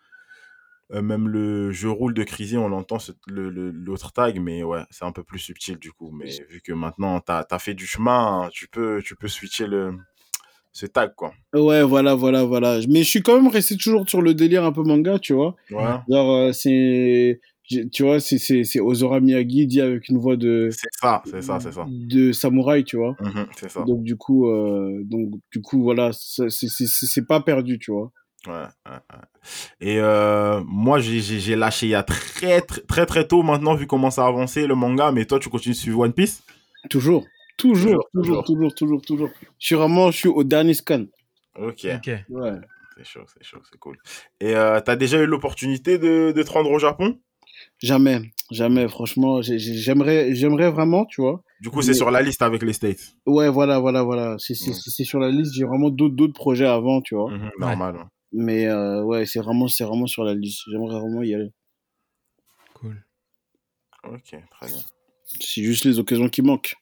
Euh, 0.91 1.01
même 1.03 1.27
le 1.27 1.71
je 1.71 1.87
roule 1.87 2.15
de 2.15 2.23
Crisy, 2.23 2.57
on 2.57 2.71
entend 2.71 2.97
ce- 2.97 3.11
le- 3.27 3.49
le- 3.49 3.69
l'autre 3.69 4.11
tag, 4.11 4.39
mais 4.39 4.63
ouais, 4.63 4.81
c'est 4.89 5.05
un 5.05 5.11
peu 5.11 5.23
plus 5.23 5.37
subtil 5.39 5.77
du 5.77 5.91
coup. 5.91 6.11
Mais 6.11 6.25
vu 6.49 6.61
que 6.61 6.73
maintenant 6.73 7.19
tu 7.19 7.31
as, 7.31 7.59
fait 7.59 7.75
du 7.75 7.85
chemin, 7.85 8.43
hein, 8.45 8.49
tu 8.51 8.67
peux, 8.67 9.01
tu 9.03 9.15
peux 9.15 9.27
switcher 9.27 9.67
le, 9.67 9.93
ce 10.71 10.87
tag 10.87 11.13
quoi. 11.15 11.31
Ouais, 11.53 11.83
voilà, 11.83 12.15
voilà, 12.15 12.43
voilà. 12.43 12.79
Mais 12.89 13.03
je 13.03 13.09
suis 13.09 13.21
quand 13.21 13.35
même 13.39 13.51
resté 13.51 13.77
toujours 13.77 14.09
sur 14.09 14.21
le 14.23 14.33
délire 14.33 14.63
un 14.63 14.71
peu 14.71 14.81
manga, 14.83 15.19
tu 15.19 15.33
vois. 15.33 15.55
Ouais, 15.71 15.95
Genre, 16.09 16.31
euh, 16.35 16.51
c'est. 16.53 17.39
Tu 17.91 18.01
vois, 18.01 18.19
c'est- 18.19 18.39
c'est 18.39 18.63
c'est 18.63 18.79
Ozora 18.79 19.19
Miyagi 19.19 19.67
dit 19.67 19.79
avec 19.79 20.09
une 20.09 20.17
voix 20.17 20.35
de, 20.37 20.69
c'est 20.71 20.87
ça, 20.91 21.21
c'est 21.23 21.43
ça, 21.43 21.59
c'est 21.59 21.71
ça. 21.71 21.85
de 21.87 22.31
samouraï, 22.31 22.83
tu 22.83 22.97
vois. 22.97 23.15
Mhm, 23.21 23.45
c'est 23.55 23.69
ça. 23.69 23.83
Donc, 23.83 24.01
du 24.01 24.15
coup, 24.15 24.47
euh, 24.49 25.03
donc, 25.03 25.33
du 25.51 25.61
coup 25.61 25.83
voilà, 25.83 26.09
c'est 26.13 26.49
c'est- 26.49 26.67
c'est- 26.67 26.87
c'est 26.87 27.27
pas 27.27 27.41
perdu, 27.41 27.77
tu 27.77 27.91
vois. 27.91 28.11
Ouais, 28.47 28.53
ouais, 28.53 28.91
ouais. 28.91 29.19
Et 29.81 29.99
euh, 29.99 30.61
moi, 30.65 30.99
j'ai- 30.99 31.55
lâché 31.55 31.87
il 31.87 31.89
y 31.89 31.95
a 31.95 32.03
très, 32.03 32.61
très, 32.61 32.81
très, 32.87 33.05
très 33.05 33.27
tôt 33.27 33.43
maintenant, 33.43 33.75
vu 33.75 33.85
comment 33.87 34.11
ça 34.11 34.23
a 34.23 34.27
avancé 34.27 34.65
le 34.65 34.75
manga. 34.75 35.11
Mais 35.11 35.25
toi, 35.25 35.39
tu 35.39 35.49
continues 35.49 35.75
de 35.75 35.79
suivre 35.79 35.99
One 35.99 36.13
Piece? 36.13 36.41
Toujours. 36.89 37.25
Toujours, 37.57 38.07
toujours, 38.13 38.43
toujours, 38.45 38.73
toujours, 38.73 39.01
toujours. 39.01 39.29
Je 39.59 39.65
suis 39.65 39.75
vraiment, 39.75 40.11
je 40.11 40.17
suis 40.17 40.29
au 40.29 40.45
dernier 40.45 40.73
scan. 40.73 41.05
Ok. 41.57 41.83
Ouais. 42.29 42.53
c'est 42.95 43.03
chaud, 43.05 43.25
c'est 43.27 43.43
chaud, 43.43 43.59
c'est 43.69 43.77
cool. 43.77 43.97
Et 44.39 44.55
euh, 44.55 44.79
t'as 44.79 44.95
déjà 44.95 45.17
eu 45.19 45.25
l'opportunité 45.25 45.97
de, 45.97 46.31
de 46.31 46.43
te 46.43 46.51
rendre 46.51 46.71
au 46.71 46.79
Japon? 46.79 47.17
Jamais, 47.81 48.21
jamais, 48.51 48.87
franchement, 48.87 49.41
j'ai- 49.41 49.59
j'ai- 49.59 49.75
j'aimerais, 49.75 50.33
j'aimerais 50.33 50.69
vraiment, 50.71 51.05
tu 51.05 51.19
vois. 51.21 51.43
Du 51.59 51.69
coup, 51.69 51.81
c'est 51.81 51.89
Mais- 51.91 51.97
sur 51.97 52.11
la 52.11 52.21
liste 52.21 52.41
avec 52.41 52.61
les 52.63 52.71
States. 52.71 53.15
Ouais, 53.25 53.49
voilà, 53.49 53.79
voilà, 53.79 54.03
voilà. 54.03 54.35
C'est 54.37 54.53
c'est- 54.55 54.69
Ouais. 54.71 54.75
c'est 54.77 55.03
sur 55.03 55.19
la 55.19 55.29
liste. 55.29 55.53
J'ai 55.55 55.65
vraiment 55.65 55.89
d'autres 55.89 56.15
d'autres 56.15 56.33
projets 56.33 56.65
avant, 56.67 57.01
tu 57.01 57.15
vois. 57.15 57.29
Mhm, 57.31 57.51
normal. 57.59 57.95
ouais. 57.97 58.01
Mais 58.31 58.67
euh, 58.67 59.03
ouais, 59.03 59.25
c'est 59.25 59.39
vraiment, 59.39 59.67
c'est 59.67 59.83
vraiment 59.83 60.07
sur 60.07 60.23
la 60.23 60.33
liste. 60.33 60.61
J'aimerais 60.69 60.99
vraiment 60.99 61.23
y 61.23 61.33
aller. 61.33 61.51
Cool. 62.75 63.03
Ok, 64.03 64.35
très 64.51 64.67
bien. 64.67 64.81
C'est 65.39 65.63
juste 65.63 65.85
les 65.85 65.99
occasions 65.99 66.29
qui 66.29 66.41
manquent. 66.41 66.75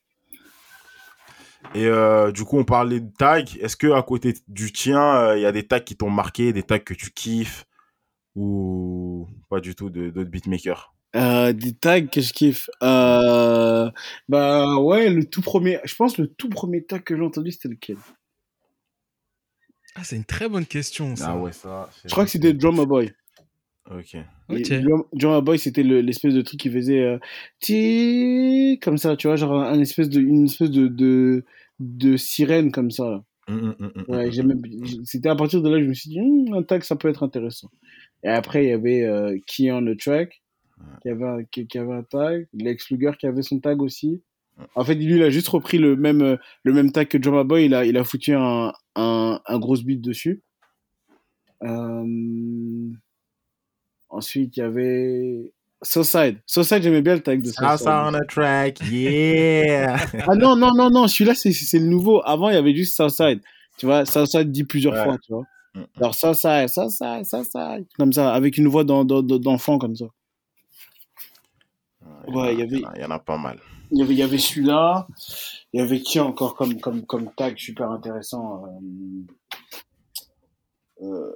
Et 1.73 1.85
euh, 1.85 2.31
du 2.31 2.43
coup, 2.43 2.57
on 2.57 2.63
parlait 2.63 2.99
de 2.99 3.11
tags. 3.17 3.43
Est-ce 3.59 3.75
que 3.75 3.91
à 3.91 4.01
côté 4.01 4.33
du 4.47 4.71
tien, 4.71 5.01
euh, 5.01 5.37
il 5.37 5.41
y 5.41 5.45
a 5.45 5.51
des 5.51 5.67
tags 5.67 5.79
qui 5.79 5.97
t'ont 5.97 6.09
marqué, 6.09 6.53
des 6.53 6.63
tags 6.63 6.79
que 6.79 6.93
tu 6.93 7.11
kiffes 7.11 7.65
ou 8.35 9.27
pas 9.49 9.59
du 9.59 9.75
tout 9.75 9.89
de- 9.89 10.09
d'autres 10.09 10.29
beatmakers? 10.29 10.93
Euh, 11.15 11.53
des 11.53 11.73
tags 11.73 12.05
que 12.05 12.21
je 12.21 12.31
kiffe. 12.31 12.69
Euh, 12.83 13.89
bah 14.29 14.75
ouais, 14.77 15.09
le 15.09 15.25
tout 15.25 15.41
premier. 15.41 15.79
Je 15.83 15.95
pense 15.95 16.17
le 16.17 16.27
tout 16.27 16.49
premier 16.49 16.83
tag 16.85 17.03
que 17.03 17.15
j'ai 17.15 17.23
entendu, 17.23 17.51
c'était 17.51 17.69
lequel? 17.69 17.97
Ah, 19.97 20.03
c'est 20.03 20.15
une 20.15 20.23
très 20.25 20.47
bonne 20.47 20.65
question, 20.65 21.15
ça. 21.15 21.31
Ah 21.31 21.37
ouais, 21.37 21.51
ça. 21.51 21.89
Je 22.05 22.09
crois 22.11 22.23
que 22.25 22.29
c'était 22.29 22.53
Drummer 22.53 22.85
Boy. 22.85 23.11
Ok. 23.89 24.15
Ok. 24.49 24.71
Et 24.71 24.81
Drum- 24.81 25.05
Drummer 25.13 25.41
Boy, 25.41 25.57
c'était 25.59 25.83
le- 25.83 26.01
l'espèce 26.01 26.33
de 26.33 26.41
truc 26.41 26.59
qui 26.59 26.69
faisait 26.69 27.01
euh, 27.01 27.17
ti 27.59 28.79
comme 28.81 28.97
ça, 28.97 29.15
tu 29.15 29.27
vois, 29.27 29.35
genre 29.35 29.53
un, 29.61 29.79
espèce 29.79 30.09
de, 30.09 30.19
une 30.21 30.45
espèce 30.45 30.71
de, 30.71 30.87
de, 30.87 31.43
de 31.79 32.17
sirène 32.17 32.71
comme 32.71 32.91
ça. 32.91 33.09
là. 33.09 33.23
Ouais, 34.09 34.25
hum. 34.25 34.31
j'aimais- 34.31 34.55
c'était 35.05 35.29
à 35.29 35.35
partir 35.35 35.61
de 35.61 35.69
là 35.69 35.77
que 35.77 35.83
je 35.83 35.89
me 35.89 35.93
suis 35.93 36.09
dit, 36.09 36.19
un 36.53 36.63
tag, 36.63 36.83
ça 36.83 36.95
peut 36.95 37.07
être 37.09 37.23
intéressant. 37.23 37.69
Et 38.23 38.29
après, 38.29 38.65
il 38.65 38.69
y 38.69 38.73
avait 38.73 39.03
euh, 39.03 39.37
Key 39.47 39.71
on 39.71 39.83
the 39.85 39.97
Track, 39.97 40.41
qui 41.01 41.09
avait, 41.09 41.25
un, 41.25 41.43
qui, 41.45 41.65
qui 41.65 41.77
avait 41.77 41.93
un 41.93 42.03
tag, 42.03 42.47
Lex 42.53 42.89
Luger 42.91 43.11
qui 43.17 43.25
avait 43.25 43.41
son 43.41 43.59
tag 43.59 43.81
aussi. 43.81 44.21
En 44.75 44.83
fait, 44.83 44.95
lui, 44.95 45.15
il 45.17 45.23
a 45.23 45.29
juste 45.29 45.47
repris 45.49 45.77
le 45.77 45.95
même, 45.95 46.21
euh, 46.21 46.37
le 46.63 46.73
même 46.73 46.91
tag 46.91 47.07
que 47.07 47.17
Drummer 47.17 47.45
Boy, 47.45 47.65
il 47.65 47.73
a, 47.75 47.85
il 47.85 47.95
a 47.97 48.03
foutu 48.03 48.33
un, 48.33 48.73
un, 48.95 49.39
un 49.45 49.59
gros 49.59 49.75
beat 49.77 50.01
dessus. 50.01 50.41
Euh... 51.63 52.89
Ensuite, 54.09 54.55
il 54.57 54.59
y 54.61 54.63
avait 54.63 55.53
Socide. 55.83 56.39
Socide, 56.45 56.81
j'aimais 56.81 57.01
bien 57.01 57.15
le 57.15 57.21
tag 57.21 57.41
de 57.41 57.47
Socide. 57.51 57.77
ça 57.77 58.05
on 58.09 58.13
a 58.15 58.25
track, 58.25 58.79
yeah! 58.89 59.97
Ah 60.27 60.35
non, 60.35 60.55
non, 60.55 60.71
non, 60.73 60.89
non, 60.89 61.07
celui-là, 61.07 61.35
c'est 61.35 61.51
c'est 61.51 61.79
le 61.79 61.85
nouveau. 61.87 62.21
Avant, 62.25 62.49
il 62.49 62.55
y 62.55 62.57
avait 62.57 62.73
juste 62.75 62.95
Southside. 62.95 63.41
Tu 63.77 63.85
vois, 63.85 64.05
Southside 64.05 64.51
dit 64.51 64.63
plusieurs 64.63 64.93
Ouais. 64.93 65.03
fois, 65.03 65.17
tu 65.19 65.33
vois. 65.33 65.43
Mm. 65.75 65.83
Alors, 65.97 66.15
Southside, 66.15 66.67
Southside, 66.69 67.25
Southside. 67.25 67.85
Comme 67.97 68.11
ça, 68.13 68.33
avec 68.33 68.57
une 68.57 68.67
voix 68.67 68.83
d'en- 68.83 69.05
d'en- 69.05 69.21
d'enfant, 69.21 69.77
comme 69.77 69.95
ça. 69.95 70.05
Ouais, 72.27 72.53
il 72.53 72.59
y 72.59 72.63
avait- 72.63 72.81
Il 72.95 73.01
y 73.01 73.05
en 73.05 73.11
a 73.11 73.19
pas 73.19 73.37
mal. 73.37 73.59
Il 73.91 74.13
y 74.13 74.21
avait, 74.21 74.37
celui-là. 74.37 75.07
Il 75.73 75.79
y 75.79 75.83
avait 75.83 75.99
qui 76.01 76.19
encore 76.19 76.55
comme, 76.55 76.79
comme, 76.79 77.05
comme 77.05 77.31
tag 77.35 77.57
super 77.57 77.89
intéressant 77.91 78.65
euh, 81.01 81.05
euh, 81.05 81.33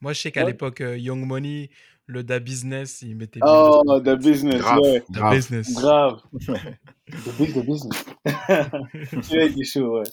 Moi, 0.00 0.12
je 0.12 0.20
sais 0.20 0.32
qu'à 0.32 0.40
Ouais. 0.44 0.50
l'époque, 0.50 0.80
euh, 0.80 0.98
Young 0.98 1.24
Money, 1.24 1.70
le 2.06 2.22
Da 2.24 2.40
Business, 2.40 3.02
il 3.02 3.16
mettait 3.16 3.40
Oh, 3.42 3.82
bien. 3.86 4.00
The 4.00 4.18
Business, 4.18 4.60
Grave, 4.60 4.80
ouais. 4.80 5.02
Da 5.10 5.20
grave. 5.20 5.34
Business. 5.36 5.74
Grave. 5.74 6.20
The 6.40 7.38
Big 7.38 7.54
The 7.54 7.64
Business. 7.64 8.04
celui-là, 9.22 9.44
il 9.46 9.60
est 9.60 9.64
chaud, 9.64 9.98
ouais. 9.98 10.04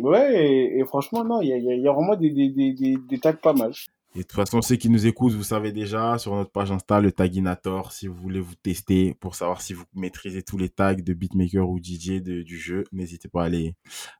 Ouais, 0.00 0.44
et, 0.44 0.78
et 0.80 0.84
franchement, 0.84 1.24
non, 1.24 1.40
il 1.40 1.48
y 1.48 1.52
a, 1.52 1.56
y 1.56 1.70
a- 1.70 1.74
il 1.74 1.80
y 1.82 1.88
a 1.88 1.92
vraiment 1.92 2.16
des, 2.16 2.30
des, 2.30 2.48
des, 2.48 2.72
des, 2.72 2.96
des 3.08 3.18
tags 3.20 3.32
pas 3.34 3.52
mal. 3.52 3.72
Et 4.16 4.18
de 4.20 4.22
toute 4.22 4.32
façon, 4.36 4.62
ceux 4.62 4.76
qui 4.76 4.88
nous 4.88 5.06
écoutent, 5.06 5.32
vous 5.32 5.42
savez 5.42 5.72
déjà, 5.72 6.18
sur 6.18 6.36
notre 6.36 6.50
page 6.52 6.70
Insta, 6.70 7.00
le 7.00 7.10
Taginator, 7.10 7.90
si 7.90 8.06
vous 8.06 8.14
voulez 8.14 8.38
vous 8.38 8.54
tester 8.54 9.14
pour 9.14 9.34
savoir 9.34 9.60
si 9.60 9.72
vous 9.72 9.82
maîtrisez 9.94 10.42
tous 10.42 10.56
les 10.56 10.68
tags 10.68 10.94
de 10.94 11.12
beatmaker 11.12 11.68
ou 11.68 11.78
DJ 11.82 12.20
de- 12.22 12.42
du 12.42 12.56
jeu, 12.58 12.84
n'hésitez 12.92 13.28
pas 13.28 13.42
à 13.42 13.46
aller, 13.46 13.74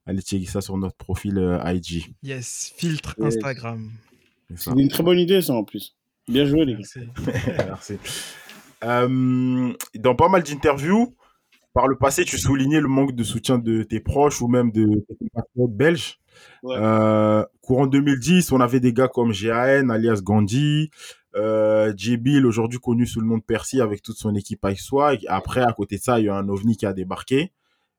à 0.05 0.11
aller 0.11 0.21
checker 0.21 0.47
ça 0.47 0.61
sur 0.61 0.77
notre 0.79 0.97
profil 0.97 1.39
euh, 1.39 1.59
IG. 1.73 2.13
Yes, 2.25 2.73
filtre 2.77 3.15
Yes. 3.19 3.37
Instagram. 3.37 3.93
C'est 4.57 4.73
une 4.73 4.89
très 4.89 5.03
bonne 5.05 5.19
idée, 5.19 5.41
ça, 5.43 5.55
en 5.55 5.63
plus. 5.65 5.97
Bien 6.27 6.45
joué, 6.45 6.65
les 6.65 6.73
gars. 6.73 6.79
Merci. 6.79 7.01
Merci. 7.47 7.95
Euh, 8.83 9.73
dans 9.95 10.15
pas 10.17 10.29
mal 10.29 10.43
d'interviews, 10.43 11.15
par 11.73 11.89
le 11.89 11.97
passé, 11.97 12.25
tu 12.25 12.39
soulignais 12.39 12.81
le 12.81 12.89
manque 12.89 13.15
de 13.15 13.25
soutien 13.25 13.59
de 13.59 13.83
tes 13.83 14.01
proches 14.01 14.41
ou 14.43 14.49
même 14.49 14.71
de 14.71 15.05
tes 15.09 15.17
compatriotes 15.17 15.77
belges. 15.77 16.19
Ouais. 16.63 16.77
Euh, 16.79 17.45
courant 17.61 17.87
2010, 17.87 18.53
on 18.53 18.61
avait 18.61 18.81
des 18.81 18.93
gars 18.93 19.09
comme 19.09 19.33
GAN, 19.33 19.89
alias 19.89 20.21
Gandhi, 20.23 20.91
euh, 21.37 21.93
aujourd'hui 22.45 22.79
connu 22.79 23.07
sous 23.07 23.21
le 23.21 23.27
nom 23.27 23.39
de 23.39 23.43
Percy 23.43 23.81
avec 23.81 24.03
toute 24.03 24.17
son 24.17 24.35
équipe 24.35 24.67
Ice 24.71 24.83
Swag. 24.83 25.25
Après, 25.29 25.63
à 25.63 25.73
côté 25.73 25.99
de 25.99 26.03
ça, 26.03 26.21
il 26.21 26.27
y 26.27 26.29
a 26.29 26.35
un 26.35 26.49
ovni 26.49 26.77
qui 26.77 26.87
a 26.87 26.93
débarqué, 26.93 27.53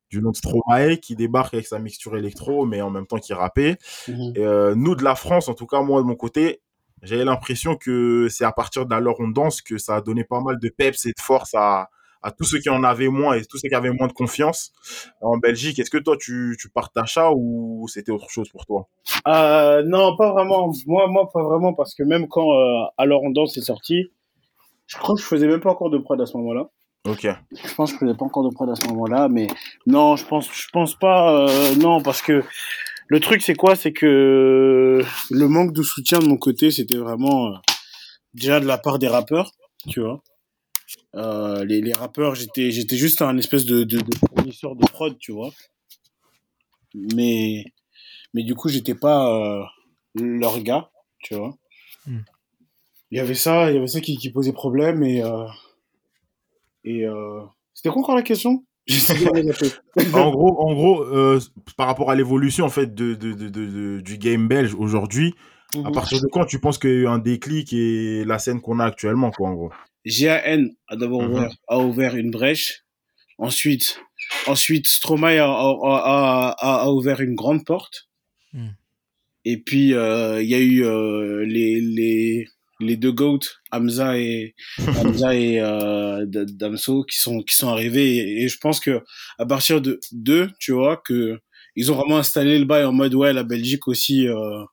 du 0.09 0.21
nom 0.21 0.31
de 0.31 0.37
Stromae, 0.37 0.97
qui 0.97 1.15
débarque 1.15 1.53
avec 1.53 1.67
sa 1.67 1.79
mixture 1.79 2.15
électro, 2.15 2.65
mais 2.65 2.81
en 2.81 2.89
même 2.89 3.07
temps 3.07 3.17
qui 3.17 3.33
rappait. 3.33 3.77
Mhm. 4.07 4.33
Euh, 4.37 4.75
nous, 4.75 4.95
de 4.95 5.03
la 5.03 5.15
France, 5.15 5.49
en 5.49 5.53
tout 5.53 5.67
cas, 5.67 5.81
moi, 5.81 6.01
de 6.01 6.07
mon 6.07 6.15
côté, 6.15 6.61
j'avais 7.01 7.25
l'impression 7.25 7.75
que 7.75 8.27
c'est 8.29 8.45
à 8.45 8.51
partir 8.51 8.85
d'alors 8.85 9.17
on 9.19 9.27
danse 9.27 9.61
que 9.61 9.77
ça 9.77 9.97
a 9.97 10.01
donné 10.01 10.23
pas 10.23 10.41
mal 10.41 10.59
de 10.59 10.69
peps 10.69 11.05
et 11.05 11.11
de 11.11 11.21
force 11.21 11.53
à, 11.53 11.89
à 12.25 12.31
tous 12.31 12.43
ceux 12.43 12.57
qui 12.57 12.69
en 12.69 12.83
avaient 12.83 13.07
moins 13.07 13.35
et 13.35 13.45
tous 13.45 13.59
ceux 13.59 13.69
qui 13.69 13.75
avaient 13.75 13.91
moins 13.91 14.07
de 14.07 14.13
confiance 14.13 14.73
en 15.21 15.37
Belgique. 15.37 15.77
Est-ce 15.77 15.91
que 15.91 15.99
toi, 15.99 16.17
tu, 16.19 16.57
tu 16.59 16.69
partages 16.69 17.13
ça 17.13 17.31
ou 17.31 17.85
c'était 17.87 18.11
autre 18.11 18.31
chose 18.31 18.49
pour 18.49 18.65
toi? 18.65 18.87
Euh, 19.27 19.83
non, 19.85 20.17
pas 20.17 20.31
vraiment. 20.33 20.71
Moi, 20.87 21.07
moi, 21.07 21.29
pas 21.31 21.43
vraiment, 21.43 21.73
parce 21.75 21.93
que 21.93 22.01
même 22.01 22.27
quand 22.27 22.51
euh, 22.51 22.85
Alors 22.97 23.21
on 23.23 23.29
danse 23.29 23.55
est 23.57 23.61
sorti, 23.61 24.11
je 24.87 24.97
crois 24.97 25.13
que 25.13 25.21
je 25.21 25.27
faisais 25.27 25.47
même 25.47 25.61
pas 25.61 25.69
encore 25.69 25.91
de 25.91 25.99
prod 25.99 26.19
à 26.19 26.25
ce 26.25 26.35
moment-là. 26.37 26.67
Ok. 27.07 27.27
Je 27.51 27.75
pense 27.75 27.91
que 27.91 27.99
je 27.99 28.05
faisais 28.05 28.17
pas 28.17 28.25
encore 28.25 28.43
de 28.43 28.53
prod 28.53 28.67
à 28.71 28.75
ce 28.75 28.87
moment-là, 28.87 29.27
mais 29.29 29.45
non, 29.85 30.15
je 30.15 30.25
pense, 30.25 30.49
je 30.51 30.67
pense 30.73 30.95
pas. 30.95 31.47
euh, 31.47 31.75
non, 31.75 32.01
parce 32.01 32.23
que 32.23 32.43
le 33.07 33.19
truc, 33.19 33.43
c'est 33.43 33.53
quoi? 33.53 33.75
C'est 33.75 33.93
que 33.93 34.99
le 35.29 35.47
manque 35.47 35.73
de 35.73 35.83
soutien 35.83 36.17
de 36.17 36.25
mon 36.25 36.37
côté, 36.37 36.71
c'était 36.71 36.97
vraiment 36.97 37.49
euh, 37.49 37.57
déjà 38.33 38.59
de 38.59 38.65
la 38.65 38.79
part 38.79 38.97
des 38.97 39.07
rappeurs, 39.07 39.51
tu 39.87 40.01
vois. 40.01 40.23
Euh, 41.15 41.63
les, 41.65 41.81
les 41.81 41.93
rappeurs, 41.93 42.35
j'étais, 42.35 42.71
j'étais 42.71 42.97
juste 42.97 43.21
un 43.21 43.37
espèce 43.37 43.65
de, 43.65 43.83
de, 43.83 43.97
de 43.99 44.15
fournisseur 44.29 44.75
de 44.75 44.85
prod, 44.85 45.17
tu 45.17 45.31
vois. 45.31 45.51
Mais, 46.93 47.65
mais 48.33 48.43
du 48.43 48.55
coup, 48.55 48.69
j'étais 48.69 48.95
pas 48.95 49.29
euh, 49.29 49.63
leur 50.15 50.61
gars, 50.61 50.89
tu 51.23 51.35
vois. 51.35 51.55
Hmm. 52.05 52.19
Il 53.11 53.17
y 53.17 53.21
avait 53.21 53.35
ça, 53.35 53.71
il 53.71 53.75
y 53.75 53.77
avait 53.77 53.87
ça 53.87 54.01
qui, 54.01 54.17
qui 54.17 54.29
posait 54.29 54.51
problème 54.53 55.03
et 55.03 55.21
euh, 55.23 55.45
et 56.83 57.05
c'était 57.73 57.89
quoi 57.89 58.01
encore 58.01 58.15
la 58.15 58.21
question? 58.21 58.63
En 60.13 60.31
gros, 60.31 60.61
en 60.61 60.73
gros 60.73 61.05
par 61.77 61.87
rapport 61.87 62.11
à 62.11 62.15
l'évolution 62.15 62.65
en 62.65 62.69
fait 62.69 62.93
de, 62.93 63.15
de, 63.15 63.33
de, 63.33 63.49
de- 63.49 63.65
de- 63.65 64.01
du 64.01 64.17
game 64.17 64.47
belge 64.47 64.75
aujourd'hui, 64.75 65.33
à 65.73 65.77
Mhm. 65.77 65.93
partir 65.93 66.19
de 66.19 66.27
quand 66.31 66.45
tu 66.45 66.59
penses 66.59 66.77
qu'il 66.77 66.89
y 66.89 66.93
a 66.93 66.97
eu 66.97 67.07
un 67.07 67.17
déclic 67.19 67.73
et 67.73 68.23
la 68.25 68.37
scène 68.37 68.61
qu'on 68.61 68.79
a 68.79 68.85
actuellement, 68.85 69.31
quoi, 69.31 69.49
en 69.49 69.53
gros? 69.53 69.71
GAN 70.05 70.69
a 70.87 70.95
d'abord 70.95 71.23
Mhm. 71.23 71.31
ouvert, 71.31 71.51
a 71.67 71.79
ouvert 71.79 72.15
une 72.15 72.31
brèche. 72.31 72.83
Ensuite, 73.37 73.99
ensuite 74.47 74.87
Stromae 74.87 75.39
a, 75.39 75.45
a, 75.49 76.55
a, 76.57 76.89
ouvert 76.91 77.19
une 77.21 77.35
grande 77.35 77.65
porte. 77.65 78.07
Mhm. 78.53 78.75
Et 79.45 79.57
puis, 79.57 79.93
euh, 79.93 80.41
il 80.41 80.49
y 80.49 80.55
a 80.55 80.59
eu 80.59 80.83
euh, 80.85 81.45
les, 81.45 81.79
les, 81.81 82.47
les 82.79 82.97
deux 82.97 83.11
GOAT, 83.11 83.39
Hamza 83.71 84.17
et, 84.17 84.55
Hamza 85.19 85.35
et 85.35 85.59
euh, 85.59 86.25
Damso, 86.25 87.03
qui 87.03 87.19
sont, 87.19 87.41
qui 87.43 87.55
sont 87.55 87.69
arrivés. 87.69 88.15
Et, 88.17 88.43
et 88.43 88.47
je 88.47 88.57
pense 88.57 88.79
que 88.79 89.01
à 89.37 89.45
partir 89.45 89.81
de 89.81 89.99
d'eux, 90.11 90.49
tu 90.59 90.71
vois, 90.71 90.97
que 91.05 91.39
ils 91.75 91.91
ont 91.91 91.95
vraiment 91.95 92.17
installé 92.17 92.57
le 92.57 92.65
bail 92.65 92.85
en 92.85 92.93
mode, 92.93 93.13
ouais, 93.15 93.33
la 93.33 93.43
Belgique 93.43 93.87
aussi, 93.87 94.27
euh, 94.27 94.63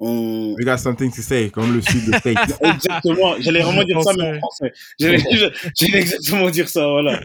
on... 0.00 0.54
We 0.58 0.64
got 0.64 0.78
something 0.78 1.10
to 1.12 1.22
say, 1.22 1.50
comme 1.50 1.74
le 1.74 1.82
sud 1.82 2.10
de 2.10 2.12
State. 2.18 2.58
Exactement, 2.60 3.34
j'allais 3.38 3.62
vraiment 3.62 3.84
dire 3.84 4.02
ça, 4.02 4.12
mais 4.16 4.36
en 4.36 4.38
français. 4.38 4.72
J'allais 4.98 5.18
j'allais 5.76 5.98
exactement 6.00 6.50
dire 6.50 6.68
ça, 6.68 6.88
voilà. 6.88 7.20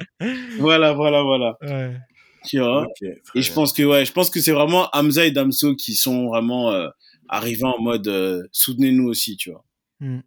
Voilà, 0.59 0.93
voilà, 0.93 1.23
voilà. 1.23 1.57
Ouais. 1.61 1.97
Tu 2.45 2.59
vois? 2.59 2.87
Et 3.33 3.41
je 3.41 3.51
pense 3.51 3.73
que, 3.73 3.81
ouais, 3.83 4.05
je 4.05 4.11
pense 4.11 4.29
que 4.29 4.39
c'est 4.39 4.51
vraiment 4.51 4.87
Hamza 4.93 5.25
et 5.25 5.31
Damso 5.31 5.75
qui 5.75 5.95
sont 5.95 6.27
vraiment 6.27 6.71
euh, 6.71 6.89
arrivés 7.27 7.63
en 7.63 7.81
mode 7.81 8.07
euh, 8.07 8.43
soutenez-nous 8.51 9.07
aussi, 9.07 9.35
tu 9.37 9.51
vois. 9.51 9.65
Mm. 9.99 10.19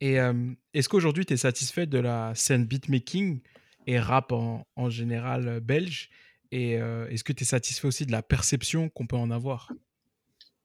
Et 0.00 0.20
euh, 0.20 0.32
est-ce 0.74 0.88
qu'aujourd'hui, 0.88 1.26
tu 1.26 1.34
es 1.34 1.36
satisfait 1.36 1.86
de 1.86 1.98
la 1.98 2.34
scène 2.34 2.64
beatmaking 2.64 3.40
et 3.86 3.98
rap 3.98 4.32
en, 4.32 4.66
en 4.76 4.90
général 4.90 5.48
euh, 5.48 5.60
belge? 5.60 6.08
Et 6.50 6.78
euh, 6.78 7.08
est-ce 7.08 7.24
que 7.24 7.32
tu 7.32 7.42
es 7.44 7.46
satisfait 7.46 7.86
aussi 7.86 8.06
de 8.06 8.12
la 8.12 8.22
perception 8.22 8.88
qu'on 8.88 9.06
peut 9.06 9.16
en 9.16 9.30
avoir? 9.30 9.70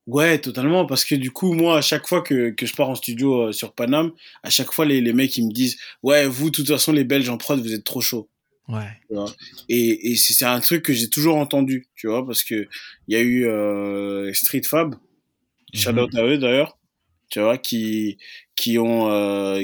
Ouais, 0.06 0.38
totalement, 0.40 0.86
parce 0.86 1.06
que 1.06 1.16
du 1.16 1.32
coup, 1.32 1.54
moi, 1.54 1.78
à 1.78 1.82
chaque 1.82 2.08
fois 2.08 2.22
que, 2.22 2.50
que 2.50 2.66
je 2.66 2.76
pars 2.76 2.90
en 2.90 2.96
studio 2.96 3.48
euh, 3.48 3.52
sur 3.54 3.74
Paname, 3.74 4.12
à 4.44 4.50
chaque 4.50 4.74
fois, 4.74 4.86
les, 4.86 5.00
les 5.00 5.14
mecs, 5.14 5.38
ils 5.38 5.48
me 5.48 5.52
disent, 5.54 5.78
ouais, 6.04 6.28
vous, 6.28 6.50
de 6.50 6.56
toute 6.56 6.68
façon, 6.68 6.92
les 6.92 7.06
Belges 7.06 7.30
en 7.30 7.38
prod, 7.38 7.60
vous 7.62 7.74
êtes 7.74 7.86
trop 7.86 8.02
chauds. 8.02 8.28
Ouais. 8.68 8.88
Et, 9.70 10.12
et 10.12 10.16
c'est 10.16 10.32
c'est 10.34 10.46
un 10.46 10.60
truc 10.62 10.84
que 10.84 10.94
j'ai 10.94 11.10
toujours 11.10 11.36
entendu, 11.38 11.88
tu 11.96 12.08
vois, 12.08 12.26
parce 12.26 12.44
que 12.44 12.68
il 13.08 13.14
y 13.14 13.16
a 13.18 13.22
eu 13.22 13.46
euh, 13.46 14.34
Street 14.34 14.62
Fab, 14.66 14.96
shout 15.74 15.92
out 16.00 16.16
à 16.16 16.24
eux 16.24 16.38
d'ailleurs, 16.38 16.78
tu 17.30 17.42
vois, 17.42 17.58
qui 17.58 18.18
qui 18.56 18.78
ont 18.80 19.10
euh, 19.12 19.64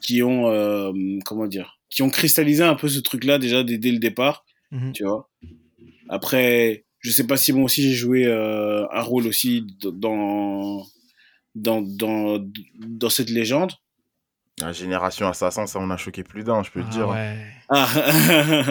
qui 0.00 0.22
ont 0.24 0.48
euh, 0.50 0.92
comment 1.24 1.46
dire, 1.46 1.78
qui 1.90 2.02
ont 2.02 2.10
cristallisé 2.10 2.64
un 2.64 2.74
peu 2.74 2.88
ce 2.88 2.98
truc-là 2.98 3.38
déjà 3.38 3.62
dès, 3.62 3.78
dès 3.78 3.92
le 3.92 3.98
départ, 3.98 4.44
Mhm. 4.72 4.92
tu 4.94 5.04
vois. 5.04 5.28
Après, 6.08 6.84
je 7.00 7.10
sais 7.10 7.26
pas 7.26 7.36
si 7.36 7.52
moi 7.52 7.64
aussi 7.64 7.82
j'ai 7.82 7.94
joué 7.94 8.26
euh, 8.26 8.86
un 8.92 9.02
rôle 9.02 9.26
aussi 9.26 9.66
dans 9.82 10.84
dans 11.54 11.82
dans 11.82 12.38
dans 12.78 13.10
cette 13.10 13.30
légende. 13.30 13.72
La 14.60 14.72
génération 14.72 15.26
assassin, 15.26 15.66
ça, 15.66 15.78
on 15.78 15.88
a 15.90 15.96
choqué 15.96 16.22
plus 16.22 16.44
d'un, 16.44 16.62
je 16.62 16.70
peux 16.70 16.82
te 16.82 16.86
Ah 16.88 16.90
dire. 16.90 17.08
ouais. 17.08 17.36
Ah, 17.70 17.88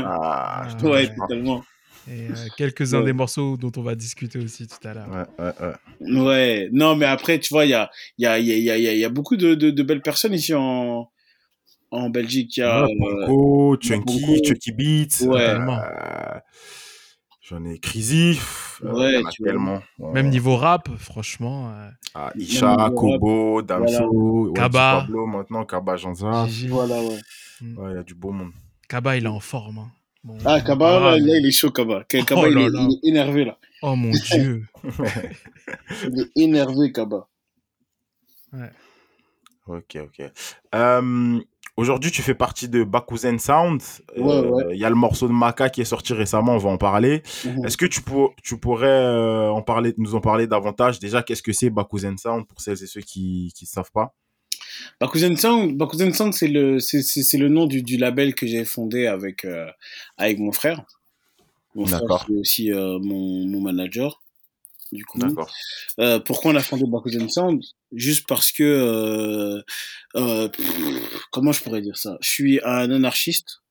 Ah, 0.06 0.68
ouais, 0.84 1.08
pas. 1.08 1.14
totalement. 1.28 1.64
Et 2.08 2.28
euh, 2.30 2.48
quelques-uns 2.58 3.00
Ouais. 3.00 3.06
des 3.06 3.14
morceaux 3.14 3.58
dont 3.58 3.72
on 3.76 3.82
va 3.82 3.96
discuter 3.96 4.38
aussi 4.40 4.68
tout 4.68 4.88
à 4.88 4.94
l'heure. 4.94 5.08
Ouais, 5.10 5.44
ouais, 5.46 5.54
ouais. 5.62 6.22
Ouais, 6.22 6.70
non, 6.72 6.96
mais 6.96 7.06
après, 7.06 7.40
tu 7.40 7.50
vois, 7.54 7.66
il 7.66 7.70
y 7.70 7.74
a, 7.74 7.90
il 8.18 8.24
y, 8.24 8.28
a, 8.28 8.38
il 8.40 8.46
y, 8.46 8.52
a, 8.52 8.78
il 8.78 8.84
y, 8.84 8.88
a, 8.88 8.94
il 8.94 9.00
y 9.00 9.06
a 9.06 9.10
beaucoup 9.10 9.36
de, 9.36 9.56
de, 9.56 9.72
de 9.72 9.84
belles 9.84 10.02
personnes 10.02 10.34
ici 10.34 10.54
en, 10.54 11.10
en 11.92 12.10
Belgique. 12.10 12.56
Il 12.58 12.60
y 12.62 12.64
a, 12.64 12.84
Ouais, 12.86 12.94
euh, 13.02 13.78
Chunky. 13.82 14.42
Chucky 14.46 14.72
Beats. 14.72 15.26
Ouais. 15.26 15.38
euh, 15.40 16.40
J'en 17.50 17.66
ai 17.66 17.80
Crazy. 17.80 18.40
euh, 18.84 18.94
Ouais, 18.94 19.24
tellement. 19.44 19.82
Même 19.98 20.30
niveau 20.30 20.56
rap, 20.56 20.88
franchement. 20.98 21.72
euh, 21.72 21.90
Ah, 22.14 22.32
Isha, 22.36 22.92
Kobo, 22.96 23.64
Damso, 23.64 24.54
Kaba. 24.54 25.02
Pablo 25.02 25.26
maintenant, 25.26 25.66
Kaba 25.66 25.98
Janza. 25.98 26.46
Voilà, 26.70 27.02
ouais. 27.02 27.18
Ouais, 27.76 27.92
il 27.92 27.96
y 27.96 27.98
a 27.98 28.04
du 28.04 28.14
beau 28.14 28.30
monde. 28.32 28.52
Kaba, 28.88 29.18
il 29.18 29.26
est 29.26 29.30
en 29.30 29.40
forme. 29.40 29.80
hein. 29.80 29.92
Bon, 30.24 30.38
Ah, 30.46 30.62
Kaba, 30.62 31.18
là, 31.18 31.18
il 31.18 31.46
est 31.48 31.52
chaud, 31.52 31.72
Kaba. 31.72 32.04
Kaba, 32.04 32.24
Oh 32.36 32.46
est, 32.46 32.52
il 32.52 33.00
est 33.04 33.08
énervé, 33.10 33.46
là. 33.46 33.58
Oh 33.82 33.96
mon 33.96 34.12
dieu. 34.12 34.68
Il 36.04 36.20
est 36.22 36.32
énervé, 36.44 36.92
Kaba. 36.92 37.28
Ok, 39.66 39.98
ok. 40.04 40.32
Euh, 40.76 41.40
Aujourd'hui, 41.80 42.12
tu 42.12 42.22
fais 42.22 42.34
partie 42.36 42.68
de 42.68 42.84
Bakuzen 42.84 43.40
Sound. 43.40 43.82
Euh, 44.18 44.22
Ouais, 44.22 44.42
Il 44.42 44.52
ouais. 44.68 44.78
y 44.78 44.84
a 44.86 44.90
le 44.90 44.96
morceau 44.96 45.28
de 45.30 45.34
Maka 45.34 45.70
qui 45.70 45.80
est 45.80 45.86
sorti 45.86 46.12
récemment, 46.14 46.54
on 46.56 46.58
va 46.58 46.70
en 46.72 46.78
parler. 46.78 47.24
Mhm. 47.46 47.66
Est-ce 47.66 47.78
que 47.78 47.86
tu, 47.86 48.02
pour- 48.02 48.34
tu 48.44 48.58
pourrais 48.58 48.88
euh, 48.88 49.50
en 49.50 49.62
parler, 49.62 49.94
nous 49.98 50.14
en 50.14 50.20
parler 50.20 50.46
davantage? 50.46 51.00
Déjà, 51.00 51.24
qu'est-ce 51.24 51.42
que 51.42 51.54
c'est 51.54 51.70
Bakuzen 51.70 52.18
Sound 52.18 52.46
pour 52.48 52.60
celles 52.60 52.84
et 52.84 52.88
ceux 52.88 53.00
qui 53.02 53.54
ne 53.62 53.66
savent 53.66 53.92
pas? 53.94 54.14
Bakuzen 55.00 55.38
Sound, 55.38 55.78
Bakuzen 55.78 56.14
Sound, 56.14 56.34
c'est 56.34 56.48
le, 56.50 56.80
c'est, 56.80 57.02
c'est, 57.02 57.24
c'est 57.24 57.38
le 57.38 57.48
nom 57.48 57.66
du, 57.66 57.82
du 57.82 57.96
label 57.98 58.36
que 58.36 58.46
j'ai 58.46 58.66
fondé 58.66 59.08
avec, 59.08 59.46
euh, 59.46 59.68
avec 60.18 60.38
mon 60.40 60.52
frère. 60.52 60.84
Mon 61.76 61.86
frère, 61.86 62.02
D'accord. 62.02 62.26
qui 62.26 62.34
est 62.34 62.40
aussi 62.40 62.72
mon, 62.72 63.46
mon 63.48 63.62
manager. 63.62 64.22
Du 64.92 65.06
coup, 65.06 65.18
D'accord. 65.20 65.50
Pourquoi 66.26 66.52
on 66.52 66.56
a 66.56 66.62
fondé 66.62 66.84
Bakuzen 66.88 67.30
Sound? 67.30 67.64
Juste 67.92 68.26
parce 68.28 68.52
que 68.52 68.64
euh, 68.64 69.62
euh, 70.16 70.48
pff, 70.50 71.28
comment 71.32 71.52
je 71.52 71.62
pourrais 71.64 71.82
dire 71.82 71.98
ça? 71.98 72.18
Je 72.22 72.30
suis 72.30 72.60
un 72.64 72.92
anarchiste. 72.92 73.62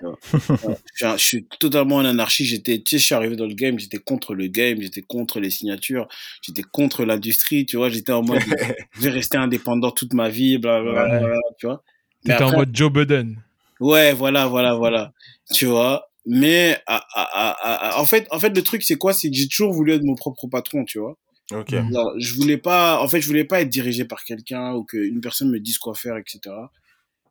Je, 0.00 0.74
suis 0.94 1.04
un- 1.04 1.16
je 1.16 1.22
suis 1.24 1.46
totalement 1.58 1.98
un 2.00 2.04
anarchiste. 2.04 2.50
J'étais, 2.50 2.78
tu 2.80 2.90
sais, 2.90 2.98
je 2.98 3.04
suis 3.06 3.14
arrivé 3.14 3.36
dans 3.36 3.46
le 3.46 3.54
game, 3.54 3.78
j'étais 3.78 3.98
contre 3.98 4.34
le 4.34 4.46
game, 4.46 4.80
j'étais 4.80 5.02
contre 5.02 5.40
les 5.40 5.50
signatures, 5.50 6.08
j'étais 6.42 6.62
contre 6.62 7.04
l'industrie. 7.04 7.66
Tu 7.66 7.76
vois, 7.76 7.88
j'étais 7.90 8.12
en 8.12 8.22
mode, 8.22 8.40
je 8.92 9.00
vais 9.00 9.10
rester 9.10 9.36
indépendant 9.36 9.90
toute 9.90 10.12
ma 10.14 10.28
vie, 10.28 10.58
blablabla, 10.58 11.26
Ouais. 11.28 11.36
tu 11.58 11.66
vois. 11.66 11.82
T'étais 12.24 12.44
en 12.44 12.52
mode 12.52 12.70
Joe 12.74 12.92
Budden. 12.92 13.42
Ouais, 13.80 14.12
voilà, 14.12 14.46
voilà, 14.46 14.74
voilà. 14.74 15.12
Tu 15.52 15.66
vois. 15.66 16.08
Mais 16.24 16.78
à- 16.86 17.04
à- 17.14 17.88
à- 17.96 18.00
en 18.00 18.04
fait, 18.04 18.28
en 18.30 18.38
fait, 18.38 18.50
le 18.54 18.62
truc 18.62 18.84
c'est 18.84 18.94
quoi? 18.94 19.12
C'est 19.12 19.28
que 19.28 19.34
j'ai 19.36 19.48
toujours 19.48 19.72
voulu 19.72 19.92
être 19.92 20.04
mon 20.04 20.14
propre 20.14 20.46
patron, 20.46 20.84
tu 20.84 21.00
vois. 21.00 21.16
Ok. 21.52 21.72
Mhm. 21.72 21.92
Genre, 21.92 22.14
je 22.18 22.34
voulais 22.34 22.58
pas, 22.58 23.00
en 23.02 23.08
fait, 23.08 23.20
je 23.20 23.26
voulais 23.26 23.44
pas 23.44 23.60
être 23.62 23.68
dirigé 23.68 24.04
par 24.04 24.24
quelqu'un 24.24 24.74
ou 24.74 24.84
qu'une 24.84 25.20
personne 25.20 25.50
me 25.50 25.60
dise 25.60 25.78
quoi 25.78 25.94
faire, 25.94 26.16
etc. 26.16 26.54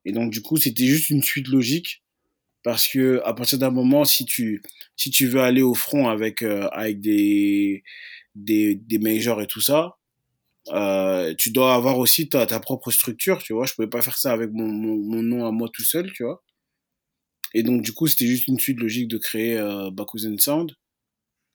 Et 0.05 0.11
donc, 0.11 0.31
du 0.31 0.41
coup, 0.41 0.57
c'était 0.57 0.85
juste 0.85 1.09
une 1.09 1.23
suite 1.23 1.47
logique 1.47 2.03
parce 2.63 2.87
que 2.87 3.21
à 3.25 3.33
partir 3.33 3.59
d'un 3.59 3.71
moment, 3.71 4.05
si 4.05 4.25
tu, 4.25 4.61
si 4.97 5.11
tu 5.11 5.27
veux 5.27 5.41
aller 5.41 5.61
au 5.63 5.73
front 5.73 6.09
avec, 6.09 6.43
euh, 6.43 6.67
avec 6.71 7.01
des, 7.01 7.83
des, 8.35 8.75
des 8.75 8.99
majors 8.99 9.41
et 9.41 9.47
tout 9.47 9.61
ça, 9.61 9.97
euh, 10.69 11.33
tu 11.37 11.51
dois 11.51 11.75
avoir 11.75 11.97
aussi 11.99 12.29
ta, 12.29 12.45
ta 12.45 12.59
propre 12.59 12.91
structure, 12.91 13.41
tu 13.43 13.53
vois. 13.53 13.65
Je 13.65 13.73
pouvais 13.73 13.89
pas 13.89 14.01
faire 14.01 14.17
ça 14.17 14.31
avec 14.33 14.51
mon, 14.51 14.67
mon, 14.67 14.97
mon 14.97 15.23
nom 15.23 15.45
à 15.45 15.51
moi 15.51 15.69
tout 15.73 15.83
seul, 15.83 16.11
tu 16.13 16.23
vois. 16.23 16.43
Et 17.53 17.63
donc, 17.63 17.81
du 17.81 17.93
coup, 17.93 18.07
c'était 18.07 18.27
juste 18.27 18.47
une 18.47 18.59
suite 18.59 18.79
logique 18.79 19.07
de 19.07 19.17
créer 19.17 19.57
euh, 19.57 19.91
Bakuzen 19.91 20.39
Sound. 20.39 20.73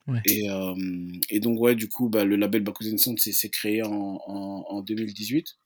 Ouais. 0.07 0.23
Et, 0.25 0.49
euh, 0.49 0.75
et 1.29 1.39
donc, 1.39 1.59
ouais, 1.61 1.75
du 1.75 1.89
coup, 1.89 2.09
bah, 2.09 2.25
le 2.25 2.35
label 2.35 2.63
Bakuzen 2.63 2.97
Sound 2.97 3.19
s'est 3.19 3.49
créé 3.49 3.83
en, 3.83 3.91
en, 4.27 4.65
en 4.69 4.81
2018. 4.81 5.57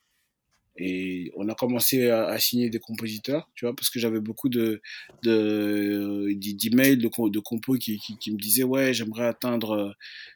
Et 0.78 1.32
on 1.36 1.50
a 1.50 1.56
commencé 1.56 2.10
à, 2.10 2.28
à 2.28 2.40
signer 2.40 2.70
des 2.70 2.80
compositeurs, 2.80 3.50
tu 3.56 3.66
vois, 3.66 3.76
parce 3.76 3.90
que 3.90 4.00
j'avais 4.00 4.22
beaucoup 4.22 4.50
de 4.50 4.82
de- 5.24 6.32
d'emails, 6.34 6.98
de, 6.98 7.10
de 7.30 7.40
compos 7.40 7.76
qui, 7.78 8.00
qui, 8.00 8.18
qui 8.18 8.32
me 8.34 8.38
disaient, 8.40 8.64
ouais, 8.64 8.94
j'aimerais 8.94 9.26
atteindre 9.28 9.72
euh, 9.72 9.92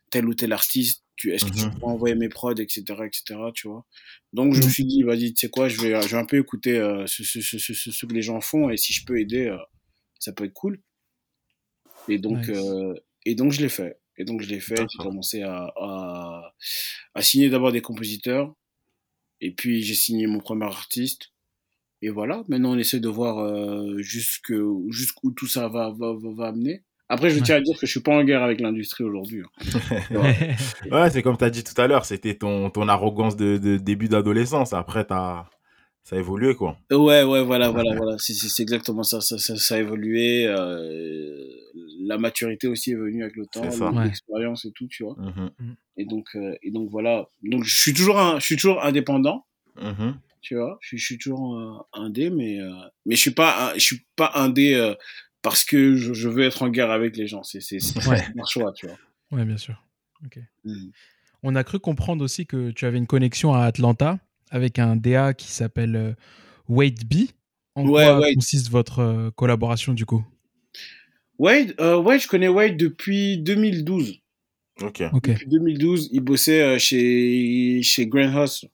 tel 0.10 0.28
ou 0.28 0.34
tel 0.36 0.54
artiste, 0.54 1.04
tu, 1.16 1.34
est-ce 1.34 1.46
que 1.46 1.52
tu 1.54 1.68
Mhm. 1.68 1.76
peux 1.80 1.88
envoyer 1.88 2.16
mes 2.16 2.30
prods, 2.30 2.56
etc., 2.56 3.06
etc., 3.08 3.52
tu 3.54 3.68
vois. 3.70 3.86
Donc, 4.34 4.54
je 4.56 4.64
me 4.64 4.70
suis 4.70 4.86
dit, 4.86 5.04
vas-y, 5.04 5.34
tu 5.34 5.42
sais 5.48 5.50
quoi, 5.50 5.70
je 5.70 5.80
vais, 5.82 6.08
je 6.08 6.16
vais 6.16 6.22
un 6.22 6.26
peu 6.26 6.38
écouter 6.38 6.78
euh, 6.80 7.08
ce, 7.08 7.24
ce, 7.24 7.42
ce, 7.42 7.58
ce, 7.60 7.74
ce 7.92 8.06
que 8.06 8.14
les 8.14 8.22
gens 8.22 8.42
font, 8.42 8.70
et 8.70 8.78
si 8.78 8.94
je 8.94 9.04
peux 9.06 9.20
aider, 9.20 9.48
euh, 9.48 9.58
ça 10.20 10.34
peut 10.34 10.46
être 10.46 10.54
cool. 10.54 10.82
Et 12.08 12.18
donc, 12.20 12.50
Nice. 12.50 12.50
euh, 12.50 12.94
et 13.26 13.36
donc 13.36 13.52
je 13.52 13.62
l'ai 13.62 13.70
fait. 13.70 14.00
Et 14.18 14.24
donc 14.26 14.42
je 14.42 14.48
l'ai 14.48 14.60
fait. 14.62 14.76
J'ai 14.78 14.98
commencé 15.04 15.42
à, 15.42 15.74
à, 15.76 16.54
à 17.14 17.22
signer 17.22 17.50
d'abord 17.50 17.72
des 17.72 17.82
compositeurs. 17.82 18.54
Et 19.42 19.52
puis 19.52 19.82
j'ai 19.82 19.96
signé 19.96 20.28
mon 20.28 20.40
premier 20.40 20.66
artiste. 20.66 21.32
Et 22.02 22.10
voilà, 22.10 22.44
maintenant 22.48 22.74
on 22.74 22.78
essaie 22.78 23.00
de 23.00 23.10
voir 23.10 23.40
euh, 23.40 23.98
jusque, 24.02 24.54
jusqu'où 24.90 25.32
tout 25.32 25.48
ça 25.48 25.68
va, 25.68 25.90
va, 25.98 26.14
va, 26.14 26.30
va 26.36 26.48
amener. 26.48 26.84
Après, 27.08 27.30
je 27.30 27.40
tiens 27.40 27.58
à 27.58 27.62
dire 27.62 27.78
que 27.78 27.86
je 27.86 27.92
suis 27.92 28.00
pas 28.00 28.16
en 28.16 28.24
guerre 28.24 28.42
avec 28.42 28.60
l'industrie 28.60 29.04
aujourd'hui. 29.04 29.44
hein. 29.44 29.82
Ouais. 30.92 31.10
C'est 31.12 31.22
comme 31.22 31.38
tu 31.38 31.44
as 31.44 31.50
dit 31.52 31.64
tout 31.64 31.80
à 31.80 31.86
l'heure, 31.88 32.04
c'était 32.06 32.36
ton, 32.36 32.70
ton 32.72 32.88
arrogance 32.88 33.36
de, 33.36 33.58
de 33.60 33.78
début 33.78 34.08
d'adolescence. 34.08 34.74
Après, 34.74 35.06
t'as- 35.06 35.48
ça 36.06 36.16
a 36.16 36.20
évolué, 36.20 36.56
quoi. 36.56 36.78
Ouais, 36.92 37.24
ouais, 37.24 37.44
voilà, 37.44 37.70
voilà, 37.72 37.94
voilà. 37.96 38.16
C'est, 38.20 38.62
exactement 38.62 39.04
ça. 39.04 39.20
Ça, 39.20 39.38
ça. 39.38 39.58
ça 39.58 39.76
a 39.76 39.80
évolué. 39.80 40.46
euh, 40.48 41.44
la 42.08 42.18
maturité 42.18 42.68
aussi 42.68 42.92
est 42.92 42.96
venue 42.96 43.24
avec 43.24 43.36
le 43.36 43.46
temps, 43.48 43.64
C'est 43.64 43.72
ça. 43.80 43.92
Ouais. 43.92 44.06
l'expérience 44.06 44.64
et 44.66 44.72
tout, 44.72 44.88
tu 44.88 45.04
vois. 45.04 45.16
Mhm. 45.18 45.76
Et 45.98 46.06
donc, 46.06 46.28
euh, 46.36 46.56
et 46.62 46.72
donc 46.72 46.90
voilà. 46.90 47.26
Donc 47.44 47.64
je 47.64 47.76
suis 47.76 47.94
toujours, 47.94 48.20
un, 48.20 48.40
je 48.40 48.46
suis 48.46 48.56
toujours 48.56 48.84
indépendant. 48.84 49.46
Mhm. 49.82 50.18
tu 50.42 50.56
vois 50.56 50.78
je, 50.82 50.96
je 50.96 51.04
suis 51.04 51.18
toujours 51.18 51.58
euh, 51.58 51.74
indé 51.92 52.30
mais 52.30 52.62
euh, 52.62 52.70
mais 53.06 53.16
je 53.18 53.20
suis 53.20 53.32
pas 53.32 53.72
un- 53.72 53.74
je 53.74 53.80
suis 53.84 54.06
pas 54.16 54.32
indé 54.36 54.74
euh, 54.76 54.94
parce 55.42 55.66
que 55.66 55.96
je, 55.98 56.14
je 56.14 56.30
veux 56.30 56.44
être 56.44 56.62
en 56.62 56.70
guerre 56.70 56.92
avec 56.92 57.18
les 57.18 57.28
gens 57.28 57.44
c'est 57.44 57.60
c'est 57.60 57.80
c'est 57.82 58.08
Ouais. 58.08 58.22
un 58.40 58.46
choix 58.46 58.72
tu 58.72 58.88
vois 58.88 58.96
Ouais, 59.34 59.44
bien 59.44 59.58
sûr. 59.58 59.84
Ok. 60.26 60.40
Mm. 60.64 60.92
On 61.44 61.56
a 61.56 61.64
cru 61.66 61.80
comprendre 61.80 62.24
aussi 62.24 62.46
que 62.46 62.72
tu 62.72 62.86
avais 62.86 62.98
une 63.00 63.08
connexion 63.08 63.54
à 63.54 63.64
Atlanta 63.66 64.18
avec 64.52 64.80
un 64.80 64.96
DA 64.96 65.34
qui 65.34 65.52
s'appelle 65.52 65.96
euh, 65.96 66.14
Wade 66.68 67.04
B. 67.06 67.26
En 67.76 67.88
Ouais, 67.88 68.04
quoi 68.06 68.20
Wade. 68.20 68.36
consiste 68.36 68.70
votre 68.70 69.00
euh, 69.00 69.32
collaboration 69.32 69.94
du 69.94 70.06
coup? 70.06 70.24
Wade 71.38 71.76
euh, 71.80 71.98
ouais 71.98 72.18
je 72.20 72.28
connais 72.28 72.48
Wade 72.48 72.78
depuis 72.78 73.38
2012 73.40 74.22
Ok. 74.82 75.04
Depuis 75.14 75.48
2012 75.48 76.10
il 76.14 76.22
bossait 76.22 76.62
euh, 76.62 76.78
chez 76.80 77.82
chez 77.84 78.08
Grandhouse 78.08 78.66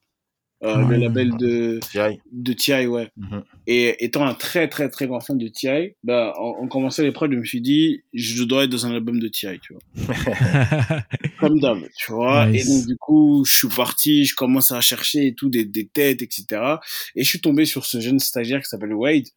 euh, 0.63 0.87
le 0.87 0.97
label 0.97 1.35
de, 1.37 1.79
T.I. 1.91 2.19
de 2.31 2.53
T.I., 2.53 2.85
ouais. 2.85 3.09
Mhm. 3.17 3.43
Et 3.65 4.03
étant 4.05 4.25
un 4.25 4.35
très, 4.35 4.67
très, 4.67 4.89
très 4.89 5.07
grand 5.07 5.19
fan 5.19 5.37
de 5.37 5.47
T.I., 5.47 5.95
bah, 6.03 6.33
en, 6.37 6.63
en 6.63 6.67
commençant 6.67 7.01
les 7.01 7.11
prods, 7.11 7.31
je 7.31 7.37
me 7.37 7.43
suis 7.43 7.61
dit, 7.61 8.03
je 8.13 8.43
dois 8.43 8.65
être 8.65 8.69
dans 8.69 8.85
un 8.85 8.91
album 8.91 9.19
de 9.19 9.27
T.I., 9.27 9.59
tu 9.59 9.73
vois. 9.73 10.15
Comme 11.39 11.59
d'hab, 11.59 11.79
tu 11.97 12.11
vois. 12.11 12.45
Nice. 12.45 12.65
Et 12.65 12.69
donc, 12.69 12.87
du 12.87 12.95
coup, 12.97 13.43
je 13.45 13.53
suis 13.53 13.67
parti, 13.69 14.25
je 14.25 14.35
commence 14.35 14.71
à 14.71 14.81
chercher 14.81 15.27
et 15.27 15.33
tout, 15.33 15.49
des, 15.49 15.65
des 15.65 15.87
têtes, 15.87 16.21
etc. 16.21 16.45
Et 17.15 17.23
je 17.23 17.29
suis 17.29 17.41
tombé 17.41 17.65
sur 17.65 17.85
ce 17.85 17.99
jeune 17.99 18.19
stagiaire 18.19 18.61
qui 18.61 18.67
s'appelle 18.67 18.93
Wade, 18.93 19.27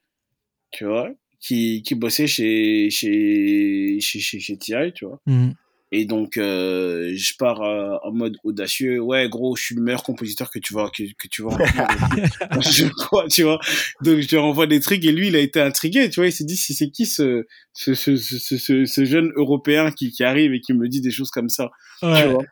tu 0.73 0.85
vois, 0.85 1.11
qui, 1.41 1.83
qui 1.83 1.95
bossait 1.95 2.27
chez, 2.27 2.91
chez, 2.91 3.99
chez, 4.01 4.21
chez, 4.21 4.41
chez 4.41 4.59
T.I., 4.59 4.93
tu 4.93 5.07
vois. 5.07 5.21
Mhm. 5.27 5.55
Et 5.97 6.07
donc, 6.07 6.39
euh, 6.39 7.13
je 7.15 7.35
pars 7.39 7.63
euh, 7.63 7.95
en 8.03 8.11
mode 8.11 8.37
audacieux. 8.43 8.99
Ouais, 8.99 9.29
gros, 9.29 9.55
je 9.55 9.63
suis 9.63 9.75
le 9.77 9.81
meilleur 9.81 10.03
compositeur 10.03 10.51
que 10.51 10.59
tu 10.59 10.75
vas, 10.75 10.91
que, 10.91 11.05
que 11.05 11.29
tu 11.31 11.43
vas 11.43 11.51
je 12.61 12.89
crois, 12.89 13.29
tu 13.29 13.45
vois. 13.45 13.61
Donc, 14.03 14.19
je 14.19 14.29
lui 14.29 14.37
envoie 14.39 14.67
des 14.67 14.81
trucs 14.81 15.05
et 15.05 15.13
lui, 15.13 15.29
il 15.29 15.37
a 15.37 15.39
été 15.39 15.61
intrigué, 15.61 16.11
tu 16.11 16.19
vois. 16.19 16.27
Il 16.27 16.33
s'est 16.33 16.43
dit, 16.43 16.57
si 16.57 16.75
c'est 16.75 16.91
qui 16.91 17.07
ce, 17.07 17.47
ce, 17.75 17.95
ce, 17.95 18.17
ce, 18.17 19.05
jeune 19.05 19.31
européen 19.37 19.93
qui, 19.93 20.11
qui 20.11 20.25
arrive 20.25 20.53
et 20.53 20.61
qui 20.61 20.73
me 20.73 20.89
dit 20.89 21.01
des 21.01 21.13
choses 21.13 21.31
comme 21.31 21.49
ça, 21.49 21.71
tu 22.01 22.07
Ouais. 22.07 22.27
vois. 22.27 22.43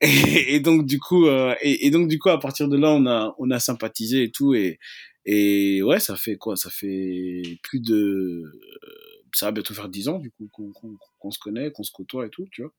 Et, 0.00 0.56
et 0.56 0.58
donc, 0.58 0.84
du 0.84 0.98
coup, 0.98 1.28
euh, 1.28 1.54
et, 1.62 1.86
et 1.86 1.90
donc, 1.90 2.08
du 2.08 2.18
coup, 2.18 2.30
à 2.30 2.40
partir 2.40 2.66
de 2.66 2.76
là, 2.76 2.90
on 2.90 3.06
a, 3.06 3.32
on 3.38 3.48
a 3.52 3.60
sympathisé 3.60 4.24
et 4.24 4.30
tout. 4.32 4.54
Et, 4.54 4.80
et 5.24 5.84
ouais, 5.84 6.00
ça 6.00 6.16
fait 6.16 6.34
quoi? 6.34 6.56
Ça 6.56 6.68
fait 6.68 7.42
plus 7.62 7.78
de, 7.78 8.42
ça 9.34 9.46
va 9.46 9.52
bientôt 9.52 9.74
faire 9.74 9.88
10 9.88 10.08
ans, 10.08 10.18
du 10.18 10.30
coup, 10.30 10.48
qu'on 11.18 11.30
se 11.30 11.38
connaît, 11.38 11.70
qu'on 11.72 11.82
se 11.82 11.92
côtoie 11.92 12.26
et 12.26 12.30
tout, 12.30 12.46
tu 12.50 12.62
vois. 12.62 12.72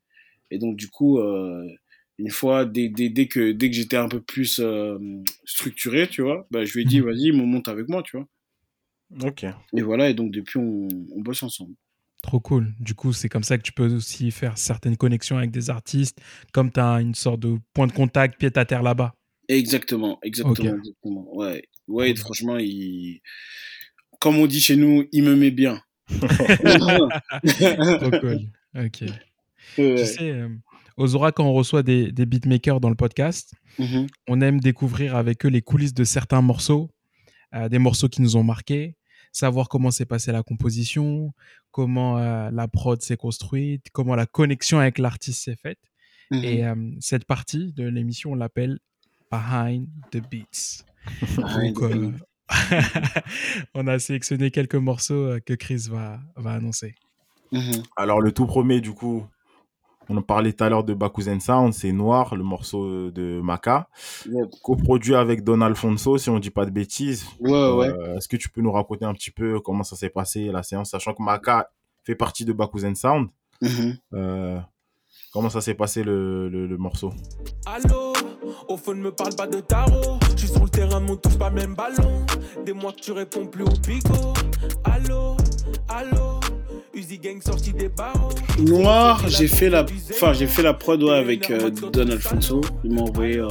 Et 0.51 0.60
donc, 0.60 0.76
du 0.78 0.89
coup, 0.89 1.20
euh, 1.20 1.68
une 2.20 2.30
fois, 2.30 2.66
dès, 2.66 2.89
dès, 2.89 3.10
dès 3.10 3.28
que, 3.28 3.51
dès 3.51 3.70
que 3.70 3.76
j'étais 3.76 3.97
un 3.97 4.08
peu 4.10 4.22
plus 4.22 4.60
euh, 4.60 4.97
structuré, 5.45 6.08
tu 6.08 6.22
vois, 6.22 6.47
bah, 6.51 6.64
je 6.66 6.74
lui 6.74 6.82
ai 6.84 6.86
dit, 6.86 6.99
Mhm. 6.99 7.06
vas-y, 7.06 7.32
monte 7.32 7.68
avec 7.68 7.89
moi, 7.89 8.04
tu 8.04 8.18
vois. 8.18 8.28
Ok. 9.22 9.43
Et 9.43 9.82
voilà, 9.82 10.10
et 10.10 10.14
donc, 10.14 10.32
depuis, 10.32 10.58
on, 10.60 10.88
on 11.12 11.22
bosse 11.22 11.43
ensemble. 11.43 11.76
Trop 12.22 12.39
cool. 12.39 12.74
Du 12.80 12.95
coup, 12.95 13.12
c'est 13.12 13.28
comme 13.30 13.43
ça 13.43 13.58
que 13.58 13.64
tu 13.64 13.74
peux 13.74 13.93
aussi 13.93 14.32
faire 14.32 14.58
certaines 14.58 14.95
connexions 14.95 15.38
avec 15.38 15.51
des 15.51 15.70
artistes, 15.70 16.20
comme 16.54 16.72
tu 16.72 16.80
as 16.80 17.01
une 17.01 17.16
sorte 17.16 17.41
de 17.41 17.58
point 17.74 17.86
de 17.88 17.91
contact 17.91 18.39
pied 18.39 18.49
à 18.56 18.66
terre 18.66 18.82
là-bas. 18.82 19.14
Exactement, 19.49 20.20
exactement, 20.24 20.74
Ok. 20.74 20.78
exactement. 20.78 21.36
Ouais, 21.36 21.68
ouais, 21.89 22.16
franchement, 22.16 22.58
il, 22.58 23.20
comme 24.22 24.38
on 24.38 24.47
dit 24.47 24.62
chez 24.62 24.78
nous, 24.78 25.06
il 25.12 25.24
me 25.24 25.36
met 25.36 25.51
bien. 25.51 25.82
Trop 27.99 28.20
cool. 28.20 28.39
Ok. 28.76 29.01
Ouais. 29.78 29.95
Tu 29.97 30.05
sais, 30.05 30.30
euh, 30.32 30.49
Ozora, 30.97 31.32
quand 31.32 31.45
on 31.45 31.53
reçoit 31.53 31.84
des, 31.84 32.11
des 32.11 32.26
beatmakers 32.26 32.80
dans 32.80 32.89
le 32.89 32.95
podcast, 32.95 33.53
Mhm. 33.80 34.05
on 34.28 34.41
aime 34.41 34.59
découvrir 34.59 35.16
avec 35.16 35.45
eux 35.45 35.49
les 35.49 35.61
coulisses 35.64 35.95
de 35.95 36.03
certains 36.03 36.41
morceaux, 36.43 36.91
euh, 37.55 37.70
des 37.70 37.80
morceaux 37.80 38.07
qui 38.07 38.22
nous 38.22 38.36
ont 38.36 38.43
marqués, 38.43 38.95
savoir 39.32 39.68
comment 39.68 39.89
s'est 39.89 40.05
passée 40.05 40.32
la 40.32 40.43
composition, 40.43 41.34
comment 41.72 42.20
euh, 42.20 42.51
la 42.51 42.68
prod 42.68 43.01
s'est 43.01 43.18
construite, 43.18 43.88
comment 43.91 44.16
la 44.16 44.28
connexion 44.28 44.78
avec 44.80 44.99
l'artiste 44.99 45.43
s'est 45.43 45.55
faite. 45.55 45.80
Mhm. 46.30 46.43
Et 46.43 46.66
euh, 46.66 46.76
cette 46.99 47.26
partie 47.26 47.74
de 47.74 47.88
l'émission, 47.88 48.34
on 48.34 48.36
l'appelle 48.36 48.78
Behind 49.32 49.88
the 50.11 50.18
Beats. 50.30 50.84
Donc, 51.38 52.14
on 53.74 53.88
a 53.88 53.99
sélectionné 53.99 54.51
quelques 54.51 54.76
morceaux 54.76 55.14
euh, 55.26 55.39
que 55.39 55.54
Chris 55.54 55.88
va, 55.89 56.20
va 56.36 56.51
annoncer. 56.54 56.95
Mhm. 57.51 57.84
Alors, 57.95 58.22
le 58.22 58.32
tout 58.32 58.45
premier, 58.45 58.82
du 58.82 58.93
coup, 58.93 59.26
on 60.10 60.18
en 60.18 60.22
parlait 60.22 60.51
tout 60.54 60.64
à 60.64 60.70
l'heure 60.70 60.84
de 60.84 60.93
Bakuzen 60.93 61.39
Sound, 61.39 61.74
c'est 61.74 61.91
Noir, 61.91 62.36
le 62.36 62.43
morceau 62.43 63.10
de 63.12 63.39
Maka, 63.41 63.88
Yep. 64.30 64.49
coproduit 64.64 65.16
avec 65.16 65.43
Don 65.43 65.62
Alfonso, 65.62 66.18
si 66.18 66.30
on 66.30 66.39
dit 66.39 66.49
pas 66.51 66.66
de 66.66 66.72
bêtises. 66.72 67.26
Ouais, 67.39 67.51
ouais. 67.51 67.88
Euh, 67.89 68.18
Est-ce 68.18 68.28
que 68.28 68.38
tu 68.38 68.49
peux 68.49 68.62
nous 68.62 68.72
raconter 68.72 69.06
un 69.06 69.14
petit 69.14 69.32
peu 69.32 69.60
comment 69.60 69.84
ça 69.84 69.95
s'est 69.95 70.10
passé, 70.10 70.45
la 70.51 70.64
séance, 70.64 70.89
sachant 70.91 71.14
que 71.14 71.22
Maka 71.24 71.70
fait 72.04 72.16
partie 72.16 72.43
de 72.45 72.54
Bakuzen 72.54 72.95
Sound 72.95 73.30
Mhm. 73.62 73.97
Euh, 74.14 74.60
Comment 75.32 75.49
ça 75.49 75.62
s'est 75.62 75.74
passé 75.74 76.04
le, 76.04 76.47
le, 76.49 76.68
le 76.68 76.78
morceau? 76.78 77.12
Allô, 77.66 78.12
au 78.68 78.78
fond 78.78 78.93
ne 78.93 79.01
me 79.01 79.12
parle 79.12 79.36
pas 79.36 79.47
de 79.47 79.60
tarot. 79.60 80.20
Je 80.36 80.39
suis 80.39 80.47
sur 80.47 80.64
le 80.64 80.70
terrain, 80.70 80.99
mon 80.99 81.16
touche 81.16 81.38
pas 81.38 81.49
même 81.49 81.76
ballon. 81.76 82.26
Des 82.66 82.74
mois 82.74 82.91
que 82.93 83.01
tu 83.01 83.12
réponds 83.12 83.47
plus 83.47 83.64
au 83.64 83.72
pico. 83.86 84.34
Allô, 84.84 85.36
allô, 85.89 86.39
Uzi 86.93 87.18
Gang 87.20 87.41
sorti 87.41 87.74
des 87.74 87.89
barreaux. 87.89 88.30
Noir, 88.60 89.28
j'ai 89.28 89.47
fait 89.47 89.70
la, 89.70 89.86
enfin 90.12 90.34
j'ai 90.34 90.47
fait 90.47 90.62
la 90.62 90.74
prod 90.74 91.01
ouais, 91.01 91.12
avec 91.12 91.49
euh, 91.49 91.70
Don 91.70 92.10
Alfonso. 92.10 92.62
Il 92.84 92.93
m'a 92.93 93.01
envoyé 93.01 93.39
euh, 93.39 93.47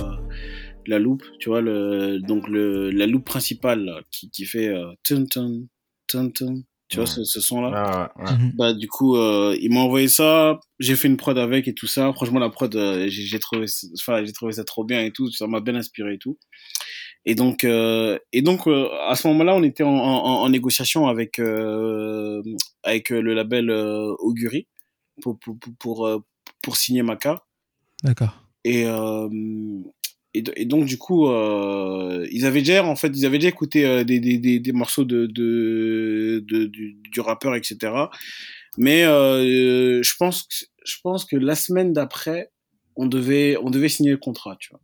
la 0.86 0.98
loupe, 0.98 1.24
tu 1.38 1.48
vois 1.48 1.60
le, 1.60 2.20
donc 2.20 2.48
le, 2.48 2.90
la 2.90 3.06
loupe 3.06 3.24
principale 3.24 3.84
là, 3.84 4.00
qui, 4.10 4.30
qui 4.30 4.44
fait 4.44 4.68
euh, 4.68 4.92
tun 5.02 5.24
tun 5.24 5.62
tun 6.06 6.30
tun. 6.30 6.62
Tu 6.92 6.98
vois 6.98 7.06
ce, 7.06 7.24
ce 7.24 7.40
son 7.40 7.60
là. 7.62 8.12
Ah, 8.16 8.22
ouais. 8.22 8.32
Mhm. 8.36 8.52
Bah 8.56 8.72
du 8.74 8.86
coup 8.88 9.16
euh, 9.16 9.56
il 9.60 9.72
m'a 9.72 9.80
envoyé 9.80 10.08
ça. 10.08 10.60
J'ai 10.78 10.94
fait 10.96 11.08
une 11.08 11.16
prod 11.16 11.36
avec 11.38 11.66
et 11.68 11.74
tout 11.74 11.86
ça. 11.86 12.12
Franchement 12.12 12.38
la 12.38 12.50
prod, 12.50 12.74
euh, 12.76 13.08
j'ai 13.08 13.22
j'ai 13.22 13.38
trouvé, 13.38 13.66
ça- 13.66 13.86
enfin 13.98 14.24
j'ai 14.24 14.32
trouvé 14.32 14.52
ça 14.52 14.64
trop 14.64 14.84
bien 14.84 15.00
et 15.02 15.10
tout. 15.10 15.30
Ça 15.30 15.46
m'a 15.46 15.60
bien 15.60 15.74
inspiré 15.74 16.14
et 16.14 16.18
tout. 16.18 16.38
Et 17.24 17.34
donc, 17.36 17.62
euh, 17.64 18.18
et 18.32 18.42
donc 18.42 18.66
euh, 18.66 18.88
à 19.08 19.14
ce 19.14 19.28
moment-là, 19.28 19.54
on 19.54 19.62
était 19.62 19.84
en, 19.84 19.94
en, 19.94 20.42
en 20.42 20.48
négociation 20.48 21.06
avec 21.06 21.38
euh, 21.38 22.42
avec 22.82 23.10
le 23.10 23.32
label 23.32 23.70
euh, 23.70 24.12
Augury 24.18 24.66
pour 25.22 25.38
pour 25.38 25.56
pour 25.58 25.72
pour, 25.78 26.22
pour 26.62 26.76
signer 26.76 27.02
Maka. 27.02 27.42
D'accord. 28.02 28.34
Et 28.64 28.84
euh, 28.86 29.28
et, 30.34 30.42
do- 30.42 30.52
et 30.56 30.64
donc 30.64 30.86
du 30.86 30.98
coup, 30.98 31.28
euh, 31.28 32.26
ils 32.30 32.46
avaient 32.46 32.60
déjà 32.60 32.84
en 32.84 32.96
fait, 32.96 33.08
ils 33.08 33.26
avaient 33.26 33.38
déjà 33.38 33.48
écouté 33.50 33.84
euh, 33.84 34.04
des, 34.04 34.20
des, 34.20 34.38
des, 34.38 34.60
des 34.60 34.72
morceaux 34.72 35.04
de, 35.04 35.26
de, 35.26 36.44
de 36.46 36.64
du, 36.66 36.96
du 37.10 37.20
rappeur, 37.20 37.54
etc. 37.54 38.10
Mais 38.78 39.04
euh, 39.04 40.02
je 40.02 40.12
pense 40.18 40.44
que, 40.44 40.54
je 40.84 40.96
pense 41.02 41.24
que 41.24 41.36
la 41.36 41.54
semaine 41.54 41.92
d'après, 41.92 42.50
on 42.96 43.06
devait 43.06 43.56
on 43.62 43.70
devait 43.70 43.88
signer 43.88 44.10
le 44.10 44.16
contrat, 44.18 44.56
tu 44.58 44.70
vois. 44.70 44.80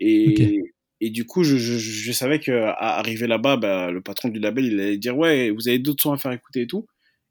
Et 0.00 0.62
et 1.02 1.10
du 1.10 1.24
coup, 1.24 1.44
je, 1.44 1.56
je, 1.56 1.78
je 1.78 2.12
savais 2.12 2.40
que 2.40 2.52
à 2.52 2.98
arriver 2.98 3.26
là-bas, 3.26 3.56
bah, 3.56 3.90
le 3.90 4.02
patron 4.02 4.28
du 4.28 4.38
label, 4.38 4.66
il 4.66 4.78
allait 4.80 4.98
dire 4.98 5.16
ouais, 5.16 5.50
vous 5.50 5.66
avez 5.68 5.78
d'autres 5.78 6.02
sons 6.02 6.12
à 6.12 6.18
faire 6.18 6.32
écouter 6.32 6.62
et 6.62 6.66
tout. 6.66 6.86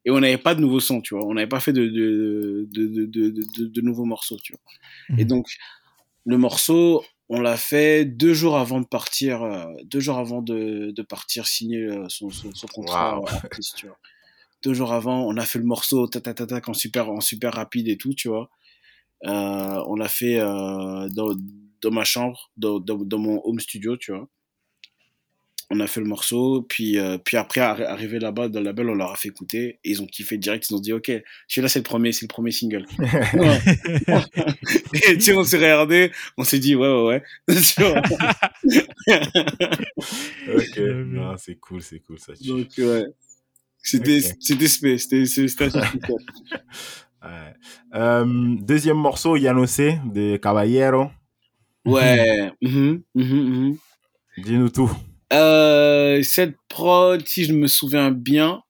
Et 0.05 0.11
on 0.11 0.19
n'avait 0.19 0.37
pas 0.39 0.55
de 0.55 0.61
nouveaux 0.61 0.79
sons, 0.79 1.01
tu 1.01 1.13
vois. 1.13 1.25
On 1.25 1.33
n'avait 1.35 1.47
pas 1.47 1.59
fait 1.59 1.73
de 1.73 1.85
de, 1.87 2.67
de, 2.73 2.87
de, 2.87 3.05
de, 3.05 3.29
de, 3.31 3.65
de 3.67 3.81
nouveaux 3.81 4.05
morceaux, 4.05 4.37
tu 4.41 4.53
vois. 4.53 4.61
Et 5.19 5.23
Mhm. 5.23 5.27
donc, 5.27 5.47
le 6.25 6.37
morceau, 6.37 7.03
on 7.29 7.41
l'a 7.41 7.57
fait 7.57 8.05
deux 8.05 8.33
jours 8.33 8.57
avant 8.57 8.81
de 8.81 8.85
partir, 8.87 9.43
euh, 9.43 9.65
deux 9.85 9.99
jours 9.99 10.17
avant 10.17 10.41
de, 10.41 10.91
de 10.95 11.01
partir 11.03 11.47
signer 11.47 11.83
euh, 11.83 12.05
son, 12.09 12.31
son, 12.31 12.53
son 12.53 12.67
contrat 12.67 13.17
Wow. 13.17 13.25
artiste, 13.27 13.75
tu 13.77 13.87
vois. 13.87 13.97
Deux 14.63 14.73
jours 14.73 14.93
avant, 14.93 15.25
on 15.27 15.37
a 15.37 15.45
fait 15.45 15.59
le 15.59 15.65
morceau 15.65 16.07
ta 16.07 16.21
ta 16.21 16.33
ta 16.33 16.45
ta 16.47 16.61
en 16.67 16.73
super 16.73 17.09
en 17.09 17.21
super 17.21 17.53
rapide 17.53 17.87
et 17.87 17.97
tout, 17.97 18.13
tu 18.13 18.27
vois. 18.29 18.49
Euh, 19.25 19.83
on 19.87 19.95
l'a 19.95 20.07
fait 20.09 20.39
euh, 20.39 21.09
dans, 21.09 21.35
dans 21.81 21.91
ma 21.91 22.03
chambre, 22.05 22.51
dans, 22.57 22.79
dans, 22.79 22.97
dans 22.97 23.17
mon 23.19 23.41
home 23.45 23.59
studio, 23.59 23.97
tu 23.97 24.11
vois. 24.13 24.27
On 25.71 25.79
a 25.81 25.87
fait 25.87 25.99
le 26.01 26.07
morceau, 26.07 26.63
puis, 26.67 26.97
euh, 26.97 27.17
puis 27.19 27.37
après, 27.37 27.61
arri- 27.61 27.85
arrivé 27.85 28.17
là-bas 28.19 28.47
dans 28.49 28.59
le 28.59 28.65
label, 28.65 28.89
on 28.89 28.95
leur 28.95 29.11
a 29.11 29.15
fait 29.15 29.27
écouter, 29.29 29.79
et 29.83 29.91
ils 29.91 30.01
ont 30.01 30.07
kiffé 30.07 30.37
direct, 30.39 30.67
ils 30.69 30.73
ont 30.75 30.79
dit, 30.79 30.93
ok, 30.93 31.11
celui-là 31.47 31.69
c'est 31.69 31.79
le 31.79 31.83
premier, 31.83 32.11
c'est 32.11 32.23
le 32.25 32.27
premier 32.27 32.49
single. 32.51 32.85
Et 34.93 35.13
tu 35.15 35.21
sais, 35.21 35.33
on 35.35 35.43
s'est 35.43 35.57
regardé, 35.57 36.11
on 36.37 36.43
s'est 36.43 36.57
dit, 36.59 36.75
ouais, 36.75 36.87
ouais, 36.87 37.21
ouais. 37.47 37.55
Ok, 40.55 40.77
non, 41.05 41.35
c'est 41.37 41.55
cool, 41.59 41.81
c'est 41.81 41.99
cool 41.99 42.19
ça. 42.19 42.33
Donc, 42.45 42.67
ouais. 42.77 43.05
C'était, 43.81 44.17
Ok. 44.17 44.35
c'était 44.39 44.67
spé, 44.67 44.97
c'était, 44.97 45.25
c'était 45.25 45.41
assez 45.41 45.47
spécial. 45.47 45.87
Ouais. 47.23 47.53
Euh, 47.95 48.55
deuxième 48.61 48.97
morceau, 48.97 49.35
Yanocé 49.35 49.99
de 50.05 50.37
Caballero. 50.37 51.09
Ouais. 51.85 52.51
mhm, 52.61 53.01
mhm, 53.15 53.23
mhm. 53.25 53.77
Dis-nous 54.37 54.69
tout. 54.69 54.91
Euh, 55.33 56.23
cette 56.23 56.55
prod, 56.69 57.25
si 57.27 57.43
je 57.45 57.53
me 57.53 57.67
souviens 57.67 58.11
bien, 58.11 58.63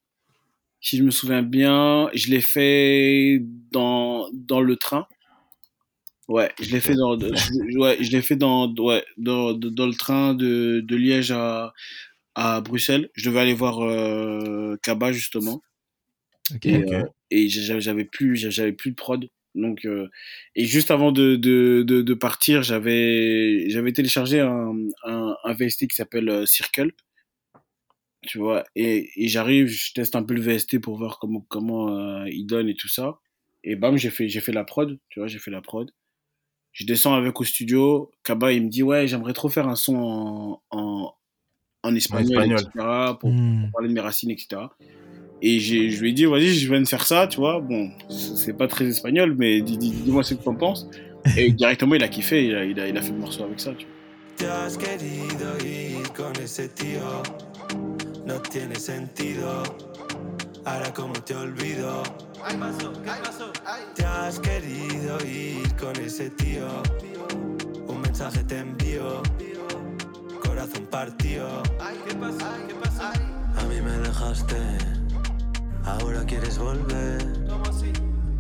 si 0.81 0.97
je 0.97 1.03
me 1.03 1.11
souviens 1.11 1.43
bien, 1.43 2.09
je 2.13 2.29
l'ai 2.29 2.41
fait 2.41 3.39
dans, 3.71 4.29
dans 4.33 4.61
le 4.61 4.75
train. 4.75 5.07
Ouais, 6.27 6.51
je 6.61 6.69
l'ai 6.71 6.79
fait 6.79 6.95
dans, 6.95 7.19
je- 7.19 7.77
ouais, 7.79 7.97
je 8.03 8.11
l'ai 8.11 8.21
fait 8.21 8.35
dans, 8.35 8.71
ouais, 8.75 9.03
dans, 9.17 9.53
dans, 9.53 9.87
le 9.87 9.95
train 9.95 10.33
de, 10.35 10.81
de 10.85 10.95
Liège 10.95 11.31
à, 11.31 11.73
à 12.35 12.61
Bruxelles. 12.61 13.09
Je 13.15 13.29
devais 13.29 13.39
aller 13.39 13.53
voir 13.53 13.79
euh, 13.83 14.77
Kaba 14.83 15.11
justement. 15.11 15.61
Et, 16.63 16.75
euh, 16.93 17.03
et 17.31 17.49
j'avais 17.49 17.81
j'avais 17.81 18.05
plus, 18.05 18.35
j'avais 18.37 18.73
plus 18.73 18.91
de 18.91 18.95
prod. 18.95 19.27
Donc, 19.59 19.85
euh, 19.85 20.07
et 20.55 20.65
juste 20.65 20.91
avant 20.91 21.11
de, 21.11 21.35
de, 21.35 21.83
de, 21.85 22.01
de 22.01 22.13
partir, 22.13 22.63
j'avais, 22.63 23.69
j'avais 23.69 23.93
téléchargé 23.93 24.39
un, 24.41 24.73
un, 25.03 25.35
un 25.43 25.53
VST 25.53 25.87
qui 25.87 25.95
s'appelle 25.95 26.29
euh, 26.29 26.45
Circle. 26.45 26.91
Tu 28.27 28.37
vois, 28.37 28.65
et, 28.75 29.09
et 29.15 29.27
j'arrive, 29.29 29.67
je 29.67 29.93
teste 29.93 30.15
un 30.15 30.23
peu 30.23 30.33
le 30.33 30.41
VST 30.41 30.79
pour 30.79 30.97
voir 30.97 31.19
comment, 31.19 31.45
comment 31.47 31.95
euh, 31.97 32.27
il 32.29 32.45
donne 32.45 32.67
et 32.67 32.75
tout 32.75 32.89
ça. 32.89 33.19
Et 33.63 33.75
bam, 33.75 33.97
j'ai 33.97 34.09
fait, 34.09 34.27
j'ai 34.27 34.41
fait 34.41 34.51
la 34.51 34.65
prod, 34.65 34.99
tu 35.09 35.19
vois, 35.19 35.27
j'ai 35.27 35.39
fait 35.39 35.51
la 35.51 35.61
prod. 35.61 35.89
Je 36.73 36.85
descends 36.85 37.13
avec 37.15 37.39
au 37.41 37.43
studio. 37.45 38.11
Kaba, 38.23 38.53
il 38.53 38.65
me 38.65 38.69
dit, 38.69 38.83
ouais, 38.83 39.07
j'aimerais 39.07 39.33
trop 39.33 39.49
faire 39.49 39.67
un 39.69 39.75
son 39.75 39.95
en, 39.97 40.63
en, 40.71 41.13
en 41.83 41.95
espagnol, 41.95 42.43
espagnol. 42.43 42.59
etc., 42.61 43.15
pour 43.19 43.29
Hmm. 43.31 43.65
parler 43.73 43.89
de 43.89 43.93
mes 43.93 44.01
racines, 44.01 44.31
etc. 44.31 44.63
Et 45.41 45.59
je 45.59 46.01
lui 46.01 46.09
ai 46.09 46.13
dit, 46.13 46.25
vas-y, 46.25 46.49
je 46.53 46.69
viens 46.69 46.81
de 46.81 46.87
faire 46.87 47.05
ça, 47.05 47.27
tu 47.27 47.37
vois. 47.39 47.61
Bon, 47.61 47.89
c'est 48.09 48.57
pas 48.57 48.67
très 48.67 48.85
espagnol, 48.85 49.35
mais 49.37 49.61
dis- 49.61 49.77
dis- 49.77 49.91
dis-moi 49.91 50.23
ce 50.23 50.33
que 50.33 50.43
t'en 50.43 50.55
penses. 50.55 50.87
Et 51.37 51.51
directement, 51.53 51.95
il 51.95 52.03
a 52.03 52.07
kiffé, 52.09 52.45
il 52.45 52.55
a, 52.55 52.65
il 52.65 52.79
a, 52.79 52.87
il 52.87 52.97
a 52.97 53.01
fait 53.01 53.11
le 53.13 53.19
morceau 53.19 53.43
avec 53.43 53.59
ça, 53.59 53.71
tu 53.77 53.85
vois. 53.85 53.95
Te 54.37 54.45
has 54.45 54.77
querido 54.77 55.57
ir 55.65 56.01
con 56.15 56.31
ese 56.41 56.69
tío, 56.69 57.23
no 58.25 58.39
tiene 58.41 58.75
sentido. 58.75 59.63
Ahora 60.65 60.93
como 60.93 61.13
te 61.13 61.35
olvido. 61.35 62.03
Te 63.95 64.03
has 64.05 64.39
querido 64.39 65.17
ir 65.25 65.75
con 65.75 65.93
ese 65.97 66.29
tío. 66.29 66.67
Un 67.87 67.99
mensaje 68.01 68.43
te 68.45 68.59
envío. 68.59 69.21
Corazón 70.41 70.85
partido. 70.89 71.61
A 71.79 73.63
mí 73.65 73.81
me 73.81 73.91
dejaste. 74.07 74.98
Ahora 75.85 76.25
quieres 76.25 76.57
volver. 76.57 77.17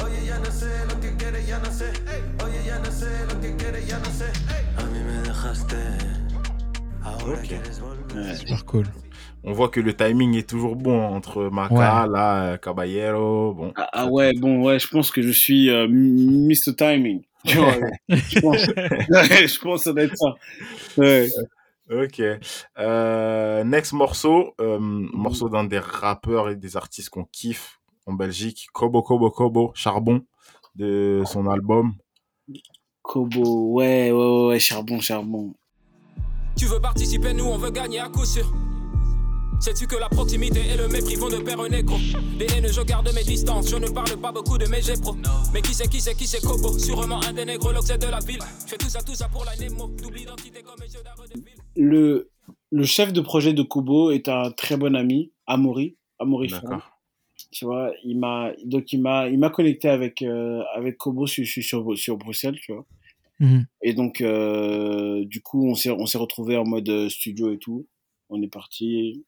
Oye, 0.03 0.25
ya 0.25 0.39
no 0.39 0.45
sé 0.51 0.67
lo 0.87 0.99
que 1.01 1.15
quieres, 1.17 1.47
ya 1.47 1.59
no 1.59 1.71
sé. 1.71 1.91
Oye, 2.43 2.63
ya 2.65 2.79
no 2.79 2.91
sé 2.91 3.07
lo 3.27 3.39
que 3.41 3.55
quieres, 3.55 3.87
ya 3.87 3.99
no 3.99 4.05
sé. 4.05 4.25
A 4.77 4.83
mí 4.83 4.99
me 4.99 5.21
dejaste. 5.27 5.75
Ahora 7.03 7.33
Ok. 7.39 7.47
quieres 7.47 7.79
volver. 7.79 8.15
Ouais. 8.15 8.35
Super 8.35 8.63
cool. 8.65 8.85
On 9.43 9.53
voit 9.53 9.69
que 9.69 9.79
le 9.79 9.93
timing 9.95 10.35
est 10.35 10.49
toujours 10.49 10.75
bon 10.75 11.01
entre 11.01 11.49
Maka, 11.49 11.73
Ouais. 12.05 12.11
là, 12.11 12.43
euh, 12.53 12.57
Caballero. 12.57 13.53
Bon. 13.53 13.73
Ah, 13.77 13.89
ah 13.93 14.05
ouais, 14.07 14.33
bon, 14.33 14.61
ouais, 14.63 14.79
je 14.79 14.87
pense 14.87 15.11
que 15.11 15.21
je 15.21 15.31
suis 15.31 15.69
euh, 15.69 15.87
Mr. 15.89 16.75
Timing. 16.77 17.21
Je 17.45 18.39
pense. 18.41 18.67
Ouais, 19.09 19.47
je 19.47 19.59
pense 19.59 19.79
que 19.79 19.83
ça 19.85 19.93
doit 19.93 20.03
être 20.03 20.17
ça. 20.17 20.33
Ouais. 20.97 21.29
Ok. 21.89 22.21
Euh, 22.77 23.63
next 23.63 23.93
morceau, 23.93 24.53
euh, 24.61 24.77
morceau 24.79 25.49
d'un 25.49 25.63
des 25.63 25.79
rappeurs 25.79 26.49
et 26.49 26.55
des 26.55 26.77
artistes 26.77 27.09
qu'on 27.09 27.25
kiffe 27.25 27.79
en 28.05 28.13
Belgique, 28.13 28.67
Kobo 28.73 29.01
Kobo 29.01 29.31
Kobo, 29.31 29.71
Charbon, 29.73 30.21
de 30.75 31.23
son 31.25 31.47
album. 31.47 31.93
Kobo, 33.01 33.73
ouais, 33.73 34.11
ouais, 34.11 34.17
ouais, 34.17 34.47
ouais, 34.47 34.59
charbon, 34.59 34.99
charbon. 34.99 35.53
Tu 36.55 36.65
veux 36.65 36.79
participer, 36.79 37.33
nous 37.33 37.45
on 37.45 37.57
veut 37.57 37.71
gagner 37.71 37.99
à 37.99 38.09
coup 38.09 38.25
sûr. 38.25 38.51
Sais-tu 39.59 39.87
que 39.87 39.97
la 39.97 40.07
proximité 40.07 40.61
et 40.71 40.77
le 40.77 40.87
mépris 40.87 41.15
vont 41.15 41.27
de 41.27 41.37
pair 41.37 41.59
un 41.59 41.67
Les 41.67 42.45
haines, 42.55 42.71
je 42.71 42.81
garde 42.81 43.11
mes 43.13 43.23
distances, 43.23 43.69
je 43.69 43.75
ne 43.75 43.89
parle 43.89 44.15
pas 44.15 44.31
beaucoup 44.31 44.57
de 44.57 44.65
mes 44.67 44.79
pro 45.01 45.17
Mais 45.53 45.61
qui 45.61 45.73
c'est, 45.73 45.87
qui 45.89 45.99
c'est, 45.99 46.15
qui 46.15 46.27
c'est 46.27 46.41
Kobo? 46.41 46.77
Sûrement 46.77 47.19
un 47.23 47.33
des 47.33 47.45
négros 47.45 47.73
c'est 47.81 47.97
de 47.97 48.07
la 48.07 48.19
ville. 48.19 48.39
Je 48.63 48.69
fais 48.69 48.77
tout 48.77 48.89
ça, 48.89 49.01
tout 49.01 49.15
ça 49.15 49.27
pour 49.27 49.43
la 49.43 49.55
Nemo. 49.57 49.87
Double 50.01 50.19
identité 50.19 50.61
comme 50.61 50.79
mes 50.79 50.85
yeux 50.85 51.03
d'art 51.03 51.17
de 51.17 51.33
ville. 51.41 51.48
Le, 51.79 52.29
le 52.71 52.83
chef 52.83 53.13
de 53.13 53.21
projet 53.21 53.53
de 53.53 53.61
Kobo 53.61 54.11
est 54.11 54.27
un 54.27 54.51
très 54.51 54.75
bon 54.75 54.95
ami, 54.95 55.31
Amaury, 55.47 55.95
Amaury. 56.19 56.49
D'accord. 56.49 56.91
Tu 57.51 57.63
vois, 57.63 57.93
il 58.03 58.19
m'a, 58.19 58.51
donc 58.65 58.91
il 58.91 59.01
m'a, 59.01 59.29
il 59.29 59.39
m'a 59.39 59.49
connecté 59.49 59.87
avec, 59.87 60.21
euh, 60.21 60.61
avec 60.75 60.97
Kobo 60.97 61.25
sur, 61.25 61.45
sur, 61.47 61.63
sur, 61.63 61.97
sur 61.97 62.17
Bruxelles, 62.17 62.59
tu 62.61 62.73
vois. 62.73 62.85
Mhm. 63.39 63.65
Et 63.81 63.93
donc, 63.93 64.19
euh, 64.19 65.23
du 65.23 65.41
coup, 65.41 65.65
on 65.69 65.73
s'est, 65.73 65.89
on 65.89 66.05
s'est 66.05 66.17
retrouvé 66.17 66.57
en 66.57 66.65
mode 66.65 66.89
euh, 66.89 67.07
studio 67.07 67.53
et 67.53 67.57
tout. 67.57 67.87
On 68.29 68.41
est 68.41 68.49
parti 68.49 69.23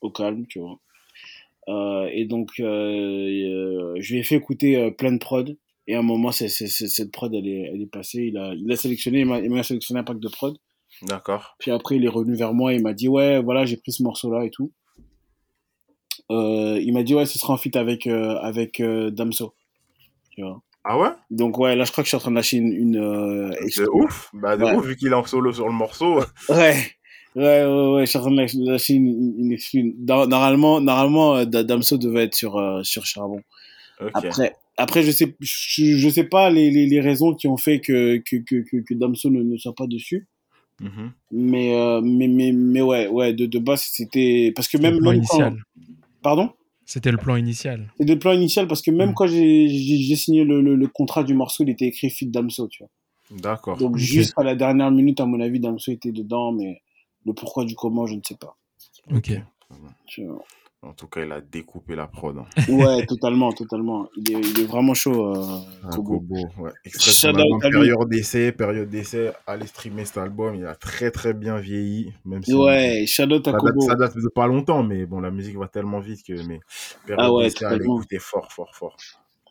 au 0.00 0.10
calme, 0.10 0.46
tu 0.48 0.58
vois. 0.58 0.80
Euh, 1.68 2.10
et 2.12 2.24
donc, 2.24 2.50
euh, 2.58 2.64
euh, 2.66 3.94
je 4.00 4.12
lui 4.12 4.20
ai 4.20 4.24
fait 4.24 4.34
écouter 4.34 4.76
euh, 4.76 4.90
plein 4.90 5.12
de 5.12 5.18
prod. 5.18 5.56
Et 5.86 5.94
à 5.94 6.00
un 6.00 6.02
moment, 6.02 6.32
c'est, 6.32 6.48
c'est, 6.48 6.66
c'est- 6.66 6.88
cette 6.88 7.12
prod, 7.12 7.32
elle 7.32 7.46
est, 7.46 7.70
elle 7.72 7.80
est 7.82 7.86
passée. 7.86 8.24
Il 8.24 8.36
a, 8.36 8.52
il 8.54 8.70
a 8.72 8.76
sélectionné, 8.76 9.20
il 9.20 9.26
m'a, 9.26 9.38
il 9.38 9.50
m'a 9.50 9.62
sélectionné 9.62 10.00
un 10.00 10.04
pack 10.04 10.18
de 10.18 10.28
prod. 10.28 10.56
D'accord. 11.06 11.56
Puis 11.58 11.70
après, 11.70 11.96
il 11.96 12.04
est 12.04 12.08
revenu 12.08 12.34
vers 12.34 12.54
moi 12.54 12.72
et 12.72 12.76
il 12.76 12.82
m'a 12.82 12.92
dit, 12.94 13.08
ouais, 13.08 13.40
voilà, 13.42 13.64
j'ai 13.66 13.76
pris 13.76 13.92
ce 13.92 14.02
morceau-là 14.02 14.44
et 14.44 14.50
tout. 14.50 14.72
Euh, 16.30 16.78
il 16.80 16.92
m'a 16.92 17.02
dit, 17.02 17.14
ouais, 17.14 17.26
ce 17.26 17.38
sera 17.38 17.52
en 17.52 17.56
feat 17.56 17.76
avec, 17.76 18.06
euh, 18.06 18.36
avec 18.38 18.80
euh, 18.80 19.10
Damso. 19.10 19.54
Tu 20.34 20.42
vois. 20.42 20.62
Ah 20.84 20.98
ouais? 20.98 21.08
Donc, 21.30 21.58
ouais, 21.58 21.76
là, 21.76 21.84
je 21.84 21.92
crois 21.92 22.02
que 22.02 22.06
je 22.06 22.10
suis 22.10 22.16
en 22.16 22.20
train 22.20 22.30
de 22.30 22.36
lâcher 22.36 22.56
une. 22.58 22.72
une 22.72 22.92
De 22.92 23.50
exclu- 23.64 23.88
ouf. 23.92 24.30
Bah, 24.34 24.56
de 24.56 24.64
Ouais. 24.64 24.74
ouf, 24.74 24.84
vu 24.86 24.96
qu'il 24.96 25.08
est 25.08 25.14
en 25.14 25.24
solo 25.24 25.52
sur 25.52 25.66
le 25.66 25.72
morceau. 25.74 26.20
Ouais. 26.48 26.76
Ouais, 27.36 27.64
ouais, 27.64 27.92
ouais, 27.94 28.06
je 28.06 28.10
suis 28.10 28.18
en 28.18 28.22
train 28.22 28.30
de 28.30 28.70
lâcher- 28.70 28.94
une. 28.94 29.94
Dans- 30.04 30.26
Normalement, 30.26 30.80
normalement 30.80 31.44
Da- 31.44 31.64
Damso 31.64 31.98
devait 31.98 32.24
être 32.24 32.34
sur, 32.34 32.80
sur 32.84 33.04
Charbon. 33.06 33.40
Après, 34.14 34.54
après 34.76 35.02
je 35.02 35.10
sais, 35.10 35.36
je, 35.40 35.96
je 35.96 36.08
sais 36.08 36.24
pas 36.24 36.50
les, 36.50 36.70
les, 36.70 36.86
les 36.86 37.00
raisons 37.00 37.32
qui 37.34 37.48
ont 37.48 37.56
fait 37.56 37.80
que, 37.80 38.18
que, 38.18 38.36
que, 38.36 38.56
que, 38.68 38.76
que 38.78 38.94
Damso 38.94 39.30
ne, 39.30 39.42
ne 39.42 39.56
soit 39.56 39.74
pas 39.74 39.86
dessus. 39.86 40.28
Mhm. 40.80 41.12
Mais, 41.32 41.74
euh, 41.74 42.00
mais, 42.02 42.28
mais, 42.28 42.52
mais 42.52 42.82
ouais, 42.82 43.06
ouais, 43.08 43.32
de, 43.32 43.46
de 43.46 43.58
base, 43.58 43.82
c'était. 43.82 44.52
Parce 44.54 44.66
que 44.68 44.76
C'était 44.78 44.88
même. 44.90 44.94
le 44.94 45.00
plan 45.00 45.10
même 45.12 45.24
quand- 45.26 45.36
initial. 45.38 45.62
Pardon? 46.22 46.50
C'était 46.86 47.10
le 47.12 47.16
plan 47.18 47.36
initial. 47.36 47.90
C'est 47.98 48.08
le 48.08 48.18
plan 48.18 48.32
initial 48.32 48.66
parce 48.68 48.82
que 48.82 48.90
même 48.90 49.10
Mm. 49.10 49.14
quand 49.14 49.26
j'ai 49.26 49.68
j'ai- 49.68 49.98
j'ai 50.02 50.16
signé 50.16 50.44
le, 50.44 50.60
le, 50.60 50.74
le 50.74 50.86
contrat 50.88 51.24
du 51.24 51.32
morceau, 51.34 51.64
il 51.64 51.70
était 51.70 51.86
écrit 51.86 52.10
Fit 52.10 52.26
Damso, 52.26 52.68
tu 52.68 52.82
vois. 52.82 52.90
D'accord. 53.38 53.78
Donc 53.78 53.92
Ok. 53.92 53.98
juste 53.98 54.34
à 54.36 54.42
la 54.42 54.54
dernière 54.54 54.90
minute, 54.90 55.18
à 55.20 55.24
mon 55.26 55.40
avis, 55.40 55.60
Damso 55.60 55.92
était 55.92 56.12
dedans, 56.12 56.52
mais 56.52 56.82
le 57.24 57.32
pourquoi 57.32 57.64
du 57.64 57.74
comment, 57.74 58.06
je 58.06 58.16
ne 58.16 58.20
sais 58.22 58.36
pas. 58.36 58.56
Ok. 59.14 59.30
Tu 60.06 60.24
vois. 60.26 60.44
En 60.86 60.92
tout 60.92 61.06
cas, 61.06 61.22
il 61.24 61.32
a 61.32 61.40
découpé 61.40 61.96
la 61.96 62.06
prod. 62.06 62.36
hein. 62.38 62.44
Ouais, 62.68 63.06
totalement, 63.06 63.52
totalement. 63.52 64.06
Il 64.16 64.32
est, 64.36 64.40
il 64.40 64.60
est 64.60 64.66
vraiment 64.66 64.94
chaud, 64.94 65.34
euh, 65.34 65.58
Ah, 65.82 65.88
Kobo. 65.90 66.18
Kobo, 66.20 66.36
ouais. 66.58 66.70
Extrait 66.84 67.10
de 67.10 67.14
son 67.14 67.28
Shout 67.28 67.34
out 67.34 67.40
album 67.40 67.60
à 67.62 67.68
lui. 67.68 67.72
période 67.88 68.08
d'essai, 68.10 68.52
période 68.52 68.90
d'essai. 68.90 69.32
Allez 69.46 69.66
streamer 69.66 70.04
cet 70.04 70.18
album, 70.18 70.54
il 70.56 70.66
a 70.66 70.74
très 70.74 71.10
très 71.10 71.32
bien 71.34 71.56
vieilli, 71.58 72.12
même 72.24 72.42
si 72.44 72.54
Ouais, 72.54 73.04
Shadow 73.06 73.36
ça, 73.36 73.52
date, 73.52 73.52
Takobo. 73.62 73.80
ça 73.80 73.94
date 73.94 74.16
de 74.16 74.28
pas 74.28 74.46
longtemps, 74.46 74.82
mais 74.82 75.06
bon, 75.06 75.20
la 75.20 75.30
musique 75.30 75.56
va 75.56 75.68
tellement 75.68 76.00
vite 76.00 76.22
que 76.26 76.34
mais 76.46 76.60
période 77.06 77.18
Ah 77.26 77.32
ouais, 77.32 77.44
d'essai, 77.44 77.64
allez 77.64 77.76
totalement. 77.78 77.96
écouter 77.98 78.18
fort, 78.18 78.52
fort, 78.52 78.74
fort. 78.74 78.96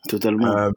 Totalement. 0.08 0.46
Euh, 0.46 0.70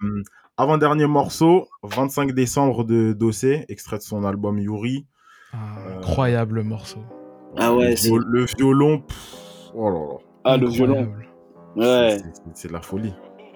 avant-dernier 0.58 1.06
morceau, 1.06 1.68
25 1.84 2.32
décembre 2.34 2.84
de 2.84 3.14
Dossé, 3.14 3.66
extrait 3.70 3.98
de 3.98 4.04
son 4.04 4.24
album 4.26 4.58
Yuri. 4.60 5.06
Ah, 5.54 5.58
Euh, 5.88 5.98
Incroyable 6.00 6.64
morceau. 6.64 7.00
Ah 7.58 7.74
ouais, 7.76 7.92
le, 7.92 7.96
c'est- 7.96 8.08
viol- 8.10 8.26
le 8.28 8.46
violon, 8.58 9.00
pff, 9.02 9.38
oh 9.76 9.90
là 9.90 10.00
là, 10.00 10.18
ah, 10.48 10.58
le 10.58 10.68
violon. 10.68 11.08
Ouais. 11.76 12.18
c'est- 12.54 12.68
de 12.68 12.74
la 12.74 12.82
folie. 12.82 13.14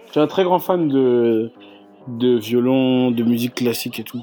Je 0.08 0.12
suis 0.12 0.20
un 0.20 0.28
très 0.28 0.44
grand 0.44 0.60
fan 0.60 0.88
de, 0.88 1.52
de 2.08 2.38
violon, 2.38 3.12
de 3.12 3.24
musique 3.24 3.56
classique 3.56 4.00
et 4.00 4.04
tout. 4.04 4.22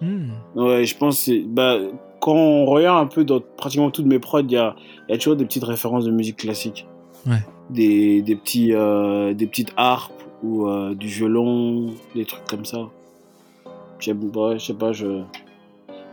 Hmm. 0.00 0.30
Ouais, 0.54 0.84
je 0.84 0.96
pense 0.96 1.28
bah, 1.46 1.76
quand 2.20 2.34
on 2.34 2.64
regarde 2.66 3.04
un 3.04 3.06
peu 3.06 3.24
dans 3.24 3.40
pratiquement 3.56 3.90
toutes 3.90 4.06
mes 4.06 4.18
prods, 4.18 4.40
il 4.40 4.52
y 4.52 4.56
a, 4.56 4.74
il 5.08 5.12
y 5.12 5.14
a 5.14 5.18
toujours 5.18 5.36
des 5.36 5.44
petites 5.44 5.64
références 5.64 6.04
de 6.04 6.10
musique 6.10 6.38
classique. 6.38 6.86
Ouais. 7.26 7.38
Des, 7.70 8.22
des, 8.22 8.36
petits, 8.36 8.72
euh, 8.72 9.34
des 9.34 9.46
petites 9.46 9.72
harpes 9.76 10.22
ou 10.42 10.66
euh, 10.66 10.94
du 10.94 11.08
violon, 11.08 11.88
des 12.14 12.24
trucs 12.24 12.44
comme 12.46 12.64
ça. 12.64 12.88
J'aime, 13.98 14.30
ouais, 14.34 14.58
je 14.58 14.66
sais 14.66 14.74
pas, 14.74 14.92
je. 14.92 15.22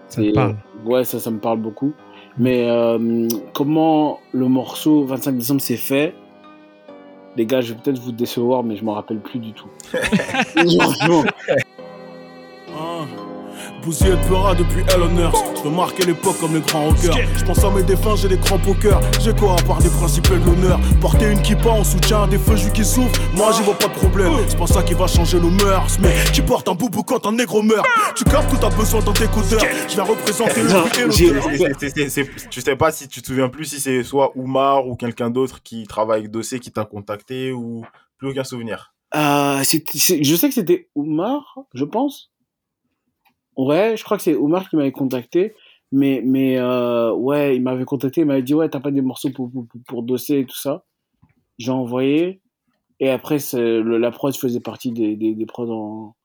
Ça 0.08 0.22
Et, 0.22 0.34
parle. 0.34 0.56
Ouais, 0.86 1.04
ça, 1.04 1.20
ça 1.20 1.32
me 1.32 1.40
parle 1.40 1.60
beaucoup. 1.60 1.94
Mais 2.38 2.70
euh, 2.70 3.28
comment 3.54 4.20
le 4.34 4.48
morceau 4.48 5.06
25 5.06 5.38
décembre 5.38 5.62
s'est 5.62 5.78
fait, 5.78 6.14
les 7.38 7.46
gars, 7.46 7.62
je 7.62 7.74
vais 7.74 7.80
peut-être 7.80 8.00
vous 8.00 8.12
décevoir, 8.12 8.64
mais 8.64 8.76
je 8.76 8.84
m'en 8.84 8.94
rappelle 8.94 9.20
plus 9.20 9.40
du 9.40 9.54
tout. 9.54 9.70
Bousillé 13.86 14.12
de 14.12 14.28
Peura 14.28 14.56
depuis 14.56 14.82
Eloners. 14.96 15.30
Je 15.58 15.70
veux 15.70 15.76
marquer 15.76 16.06
l'époque 16.06 16.40
comme 16.40 16.56
les 16.56 16.62
grands 16.62 16.86
rockers. 16.86 17.16
Je 17.38 17.46
pense 17.46 17.64
à 17.64 17.70
mes 17.70 17.84
défunts, 17.84 18.16
j'ai 18.16 18.28
des 18.28 18.38
grands 18.38 18.58
pokers. 18.58 19.00
J'ai 19.22 19.32
quoi 19.32 19.58
à 19.60 19.62
part 19.62 19.78
des 19.78 19.90
principes 19.90 20.26
et 20.32 20.40
de 20.40 20.46
l'honneur? 20.46 20.80
Porter 21.00 21.32
une 21.32 21.42
kippa 21.42 21.70
en 21.70 21.84
soutien 21.84 22.28
des 22.28 22.40
feux 22.40 22.56
qui 22.74 22.84
souffrent. 22.84 23.22
Moi 23.36 23.52
j'y 23.56 23.62
vois 23.62 23.78
pas 23.78 23.88
de 23.88 23.94
problème. 23.94 24.34
C'est 24.48 24.58
pas 24.58 24.66
ça 24.66 24.82
qui 24.82 24.96
va 24.96 25.06
changer 25.06 25.40
nos 25.40 25.52
mœurs. 25.52 26.00
Mais 26.00 26.16
qui 26.34 26.42
porte 26.42 26.68
un 26.68 26.74
boubou 26.74 27.04
quand 27.04 27.28
un 27.28 27.34
négro 27.34 27.62
meurt. 27.62 27.86
Tu 28.16 28.24
captes 28.24 28.52
que 28.52 28.60
t'as 28.60 28.76
besoin 28.76 29.02
d'un 29.02 29.14
décodeur. 29.14 29.62
Je 29.88 29.96
vais 29.96 30.02
représenter 30.02 30.64
le 30.64 32.50
Tu 32.50 32.62
sais 32.62 32.76
pas 32.76 32.92
si 32.92 33.08
tu 33.08 33.22
te 33.22 33.28
souviens 33.28 33.50
plus 33.50 33.66
si 33.66 33.80
c'est 33.80 34.04
soit 34.04 34.32
Oumar 34.36 34.88
ou 34.88 34.96
quelqu'un 34.96 35.30
d'autre 35.30 35.62
qui 35.62 35.86
travaille 35.86 36.22
avec 36.22 36.32
Dossé 36.32 36.60
qui 36.60 36.72
t'a 36.72 36.86
contacté 36.86 37.52
ou 37.52 37.86
plus 38.18 38.30
aucun 38.30 38.44
souvenir. 38.44 38.96
Euh, 39.16 39.60
je 39.60 40.36
sais 40.36 40.48
que 40.48 40.54
c'était 40.54 40.90
Oumar, 40.96 41.60
je 41.76 41.86
pense. 41.86 42.32
Ouais, 43.58 43.96
je 43.98 44.04
crois 44.04 44.18
que 44.18 44.24
c'est 44.24 44.36
Oumar 44.36 44.70
qui 44.70 44.76
m'avait 44.76 44.92
contacté. 44.92 45.54
Mais, 45.92 46.22
mais 46.26 46.58
euh, 46.58 47.14
ouais, 47.14 47.56
il 47.56 47.62
m'avait 47.62 47.86
contacté, 47.86 48.22
il 48.22 48.28
m'avait 48.28 48.42
dit 48.44 48.54
Ouais, 48.54 48.68
t'as 48.70 48.80
pas 48.80 48.92
des 48.92 49.02
morceaux 49.02 49.30
pour, 49.30 49.52
pour, 49.52 49.66
pour, 49.88 50.04
Dossé 50.04 50.40
et 50.40 50.46
tout 50.46 50.58
ça. 50.58 50.84
J'ai 51.58 51.72
envoyé. 51.72 52.42
Et 53.00 53.10
après, 53.10 53.38
le- 53.54 53.98
la 53.98 54.12
prod 54.12 54.36
faisait 54.36 54.60
partie 54.60 54.92
des, 54.92 55.16
des, 55.16 55.36
des 55.36 55.46
prods 55.46 55.72
en, 55.72 56.16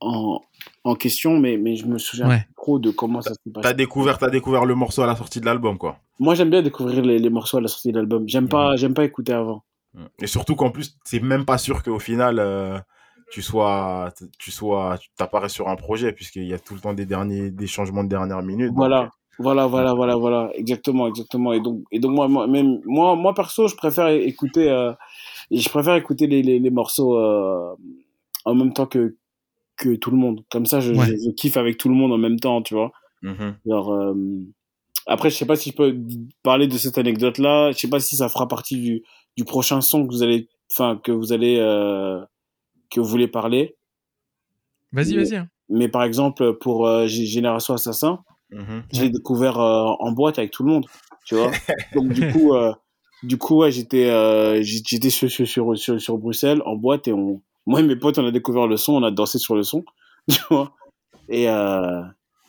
en, 0.00 0.40
en 0.84 0.94
question, 0.94 1.38
mais, 1.38 1.56
mais 1.56 1.76
je 1.76 1.86
me 1.86 1.98
souviens 1.98 2.28
Ouais. 2.28 2.38
pas 2.38 2.44
trop 2.56 2.78
de 2.78 2.90
comment 2.90 3.22
ça 3.22 3.30
s'est 3.34 3.50
T'as 3.54 3.62
passé. 3.62 3.74
découvert, 3.74 4.18
t'as 4.18 4.30
découvert 4.30 4.64
le 4.64 4.74
morceau 4.74 5.02
à 5.02 5.06
la 5.06 5.16
sortie 5.16 5.40
de 5.40 5.46
l'album, 5.46 5.78
quoi. 5.78 5.98
Moi, 6.18 6.34
j'aime 6.34 6.50
bien 6.50 6.62
découvrir 6.62 7.02
les, 7.02 7.18
les 7.18 7.30
morceaux 7.30 7.58
à 7.58 7.60
la 7.60 7.68
sortie 7.68 7.92
de 7.92 7.96
l'album. 7.96 8.28
J'aime 8.28 8.48
pas, 8.48 8.76
j'aime 8.76 8.94
pas 8.94 9.04
écouter 9.04 9.32
avant. 9.32 9.62
Et 10.20 10.26
surtout 10.26 10.56
qu'en 10.56 10.70
plus, 10.70 10.98
c'est 11.04 11.20
même 11.20 11.44
pas 11.44 11.58
sûr 11.58 11.82
qu'au 11.82 11.98
final, 11.98 12.38
euh, 12.38 12.78
tu 13.32 13.40
sois, 13.42 14.12
tu 14.38 14.50
sois, 14.50 14.98
tu 15.00 15.08
t'apparais 15.16 15.48
sur 15.48 15.68
un 15.68 15.76
projet, 15.76 16.12
puisqu'il 16.12 16.44
y 16.44 16.52
a 16.54 16.58
tout 16.58 16.74
le 16.74 16.80
temps 16.80 16.92
des 16.94 17.06
derniers, 17.06 17.50
des 17.50 17.66
changements 17.66 18.04
de 18.04 18.08
dernière 18.10 18.42
minute. 18.42 18.68
donc, 18.68 18.76
Voilà, 18.76 19.10
voilà, 19.38 19.66
voilà, 19.66 19.94
voilà, 19.94 20.16
voilà, 20.16 20.50
exactement, 20.54 21.08
exactement. 21.08 21.52
Et 21.54 21.60
donc, 21.60 21.82
et 21.90 21.98
donc 21.98 22.12
moi, 22.12 22.28
moi, 22.28 22.46
même 22.46 22.80
moi, 22.84 23.16
moi 23.16 23.32
perso, 23.34 23.68
je 23.68 23.74
préfère 23.76 24.08
écouter, 24.08 24.68
euh, 24.70 24.92
je 25.50 25.68
préfère 25.70 25.94
écouter 25.96 26.26
les, 26.26 26.42
les, 26.42 26.58
les 26.58 26.70
morceaux 26.70 27.16
euh, 27.18 27.74
en 28.44 28.54
même 28.54 28.72
temps 28.74 28.86
que 28.86 29.16
que 29.78 29.96
tout 29.96 30.10
le 30.10 30.18
monde. 30.18 30.44
Comme 30.50 30.66
ça, 30.66 30.80
je, 30.80 30.92
Ouais. 30.92 31.06
je, 31.06 31.12
je 31.16 31.30
kiffe 31.34 31.56
avec 31.56 31.78
tout 31.78 31.88
le 31.88 31.94
monde 31.94 32.12
en 32.12 32.18
même 32.18 32.38
temps, 32.38 32.60
tu 32.62 32.74
vois. 32.74 32.92
mhm. 33.22 33.56
Genre, 33.66 33.92
euh, 33.94 34.14
après, 35.06 35.30
je 35.30 35.36
sais 35.36 35.46
pas 35.46 35.56
si 35.56 35.70
je 35.70 35.76
peux 35.76 35.96
parler 36.42 36.68
de 36.68 36.76
cette 36.76 36.98
anecdote-là. 36.98 37.72
Je 37.72 37.78
sais 37.78 37.88
pas 37.88 37.98
si 38.00 38.14
ça 38.16 38.28
fera 38.28 38.46
partie 38.46 38.76
du, 38.80 39.02
du 39.38 39.44
prochain 39.44 39.80
son 39.80 40.06
que 40.06 40.12
vous 40.12 40.22
allez, 40.22 40.48
enfin, 40.72 41.00
que 41.02 41.10
vous 41.10 41.32
allez, 41.32 41.56
euh, 41.58 42.20
que 42.92 43.00
vous 43.00 43.06
voulez 43.06 43.28
parler. 43.28 43.76
Vas-y, 44.92 45.16
vas-y. 45.16 45.36
hein. 45.36 45.48
Mais 45.68 45.88
par 45.88 46.02
exemple, 46.02 46.54
pour 46.58 46.86
euh, 46.86 47.06
Génération 47.06 47.74
Assassin, 47.74 48.22
je 48.92 49.02
l'ai 49.02 49.10
découvert 49.10 49.58
euh, 49.58 49.84
en 49.98 50.12
boîte 50.12 50.38
avec 50.38 50.50
tout 50.50 50.62
le 50.62 50.70
monde, 50.70 50.86
tu 51.24 51.34
vois. 51.34 51.50
Donc 51.94 52.12
du 52.12 52.30
coup, 52.30 52.54
euh, 52.54 52.72
du 53.22 53.38
coup, 53.38 53.58
ouais, 53.58 53.70
j'étais, 53.70 54.10
euh, 54.10 54.62
j'étais 54.62 55.10
sur, 55.10 55.30
sur, 55.30 55.76
sur, 55.78 56.00
sur, 56.00 56.18
Bruxelles 56.18 56.60
en 56.66 56.76
boîte 56.76 57.08
et 57.08 57.12
on, 57.12 57.40
moi 57.66 57.80
et 57.80 57.82
mes 57.82 57.96
potes, 57.96 58.18
on 58.18 58.26
a 58.26 58.30
découvert 58.30 58.66
le 58.66 58.76
son, 58.76 58.94
on 58.94 59.02
a 59.02 59.10
dansé 59.10 59.38
sur 59.38 59.54
le 59.54 59.62
son, 59.62 59.84
tu 60.30 60.40
vois. 60.50 60.74
Et 61.28 61.48
euh, 61.48 62.02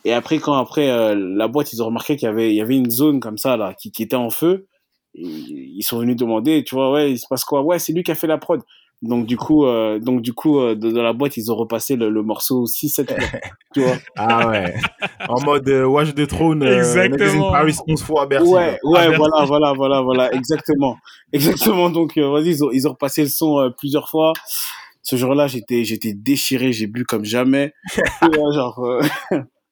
et 0.04 0.12
après, 0.12 0.38
quand 0.38 0.54
après 0.54 0.90
euh, 0.90 1.14
la 1.14 1.48
boîte, 1.48 1.72
ils 1.72 1.82
ont 1.82 1.86
remarqué 1.86 2.16
qu'il 2.16 2.26
y 2.26 2.30
avait, 2.30 2.50
il 2.50 2.56
y 2.56 2.60
avait 2.60 2.76
une 2.76 2.90
zone 2.90 3.20
comme 3.20 3.38
ça 3.38 3.56
là 3.56 3.72
qui, 3.74 3.90
qui 3.90 4.02
était 4.02 4.16
en 4.16 4.30
feu. 4.30 4.66
Et 5.14 5.24
ils 5.24 5.82
sont 5.82 5.98
venus 5.98 6.16
demander, 6.16 6.64
tu 6.64 6.74
vois, 6.74 6.90
ouais, 6.90 7.12
il 7.12 7.18
se 7.18 7.26
passe 7.28 7.44
quoi? 7.44 7.62
Ouais, 7.62 7.78
c'est 7.78 7.92
lui 7.92 8.02
qui 8.02 8.10
a 8.10 8.16
fait 8.16 8.26
la 8.26 8.36
prod. 8.36 8.60
Donc 9.06 9.26
du 9.26 9.36
coup, 9.36 9.66
euh, 9.66 9.98
donc 9.98 10.22
du 10.22 10.32
coup, 10.32 10.58
euh, 10.58 10.74
de- 10.74 10.90
dans 10.90 11.02
la 11.02 11.12
boîte, 11.12 11.36
ils 11.36 11.52
ont 11.52 11.56
repassé 11.56 11.94
le, 11.94 12.08
le 12.10 12.22
morceau 12.22 12.64
6-7 12.66 13.08
fois, 13.08 13.16
tu 13.74 13.80
vois. 13.82 13.96
Ah 14.16 14.48
ouais. 14.48 14.74
en 15.28 15.40
mode 15.42 15.68
euh, 15.68 15.84
Watch 15.84 16.14
the 16.14 16.26
Throne, 16.26 16.62
euh, 16.62 16.78
Exactement. 16.78 17.52
Paris 17.52 17.76
11 17.86 18.02
fois 18.02 18.22
à 18.22 18.26
Bercy. 18.26 18.48
Ouais, 18.48 18.78
ouais, 18.82 18.98
Ah, 18.98 19.08
merci. 19.10 19.16
voilà, 19.18 19.44
voilà, 19.44 19.72
voilà, 19.74 20.00
voilà, 20.00 20.32
exactement, 20.32 20.96
exactement. 21.32 21.90
Donc, 21.90 22.16
euh, 22.16 22.30
vas-y, 22.30 22.48
ils 22.50 22.64
ont, 22.64 22.70
ils 22.72 22.88
ont 22.88 22.92
repassé 22.92 23.22
le 23.22 23.28
son 23.28 23.58
euh, 23.60 23.70
plusieurs 23.70 24.08
fois. 24.08 24.32
Ce 25.02 25.16
jour-là, 25.16 25.48
j'étais, 25.48 25.84
j'étais 25.84 26.14
déchiré, 26.14 26.72
j'ai 26.72 26.86
bu 26.86 27.04
comme 27.04 27.24
jamais. 27.26 27.72
Et, 28.22 28.38
euh, 28.38 28.52
genre, 28.54 28.78
euh, 28.84 29.02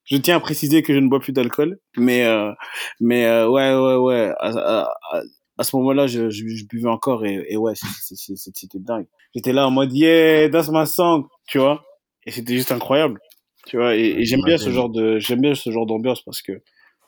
je 0.05 0.17
tiens 0.17 0.35
à 0.37 0.39
préciser 0.39 0.83
que 0.83 0.93
je 0.93 0.99
ne 0.99 1.07
bois 1.09 1.19
plus 1.19 1.33
d'alcool, 1.33 1.79
mais, 1.97 2.23
euh, 2.25 2.51
mais 2.99 3.25
euh, 3.25 3.47
ouais, 3.49 3.73
ouais, 3.73 3.95
ouais. 3.95 4.31
À, 4.39 4.49
à, 4.83 5.21
à, 5.63 5.65
ce 5.65 5.75
moment-là, 5.77 6.07
je, 6.07 6.29
je, 6.29 6.47
je 6.47 6.65
buvais 6.65 6.89
encore 6.89 7.25
et, 7.25 7.45
et 7.49 7.57
ouais, 7.57 7.73
c'était 7.75 8.79
dingue. 8.79 9.07
J'étais 9.33 9.53
là 9.53 9.67
en 9.67 9.71
mode 9.71 9.93
yeah, 9.93 10.49
that's 10.49 10.69
my 10.69 10.85
song, 10.85 11.25
tu 11.47 11.59
vois. 11.59 11.83
Et 12.25 12.31
c'était 12.31 12.55
juste 12.55 12.71
incroyable, 12.71 13.19
tu 13.65 13.77
vois. 13.77 13.95
Et, 13.95 14.05
et 14.19 14.25
j'aime 14.25 14.41
bien 14.45 14.57
ce 14.57 14.69
genre 14.69 14.89
de, 14.89 15.19
j'aime 15.19 15.41
bien 15.41 15.55
ce 15.55 15.71
genre 15.71 15.85
d'ambiance 15.85 16.21
parce 16.21 16.41
que 16.41 16.61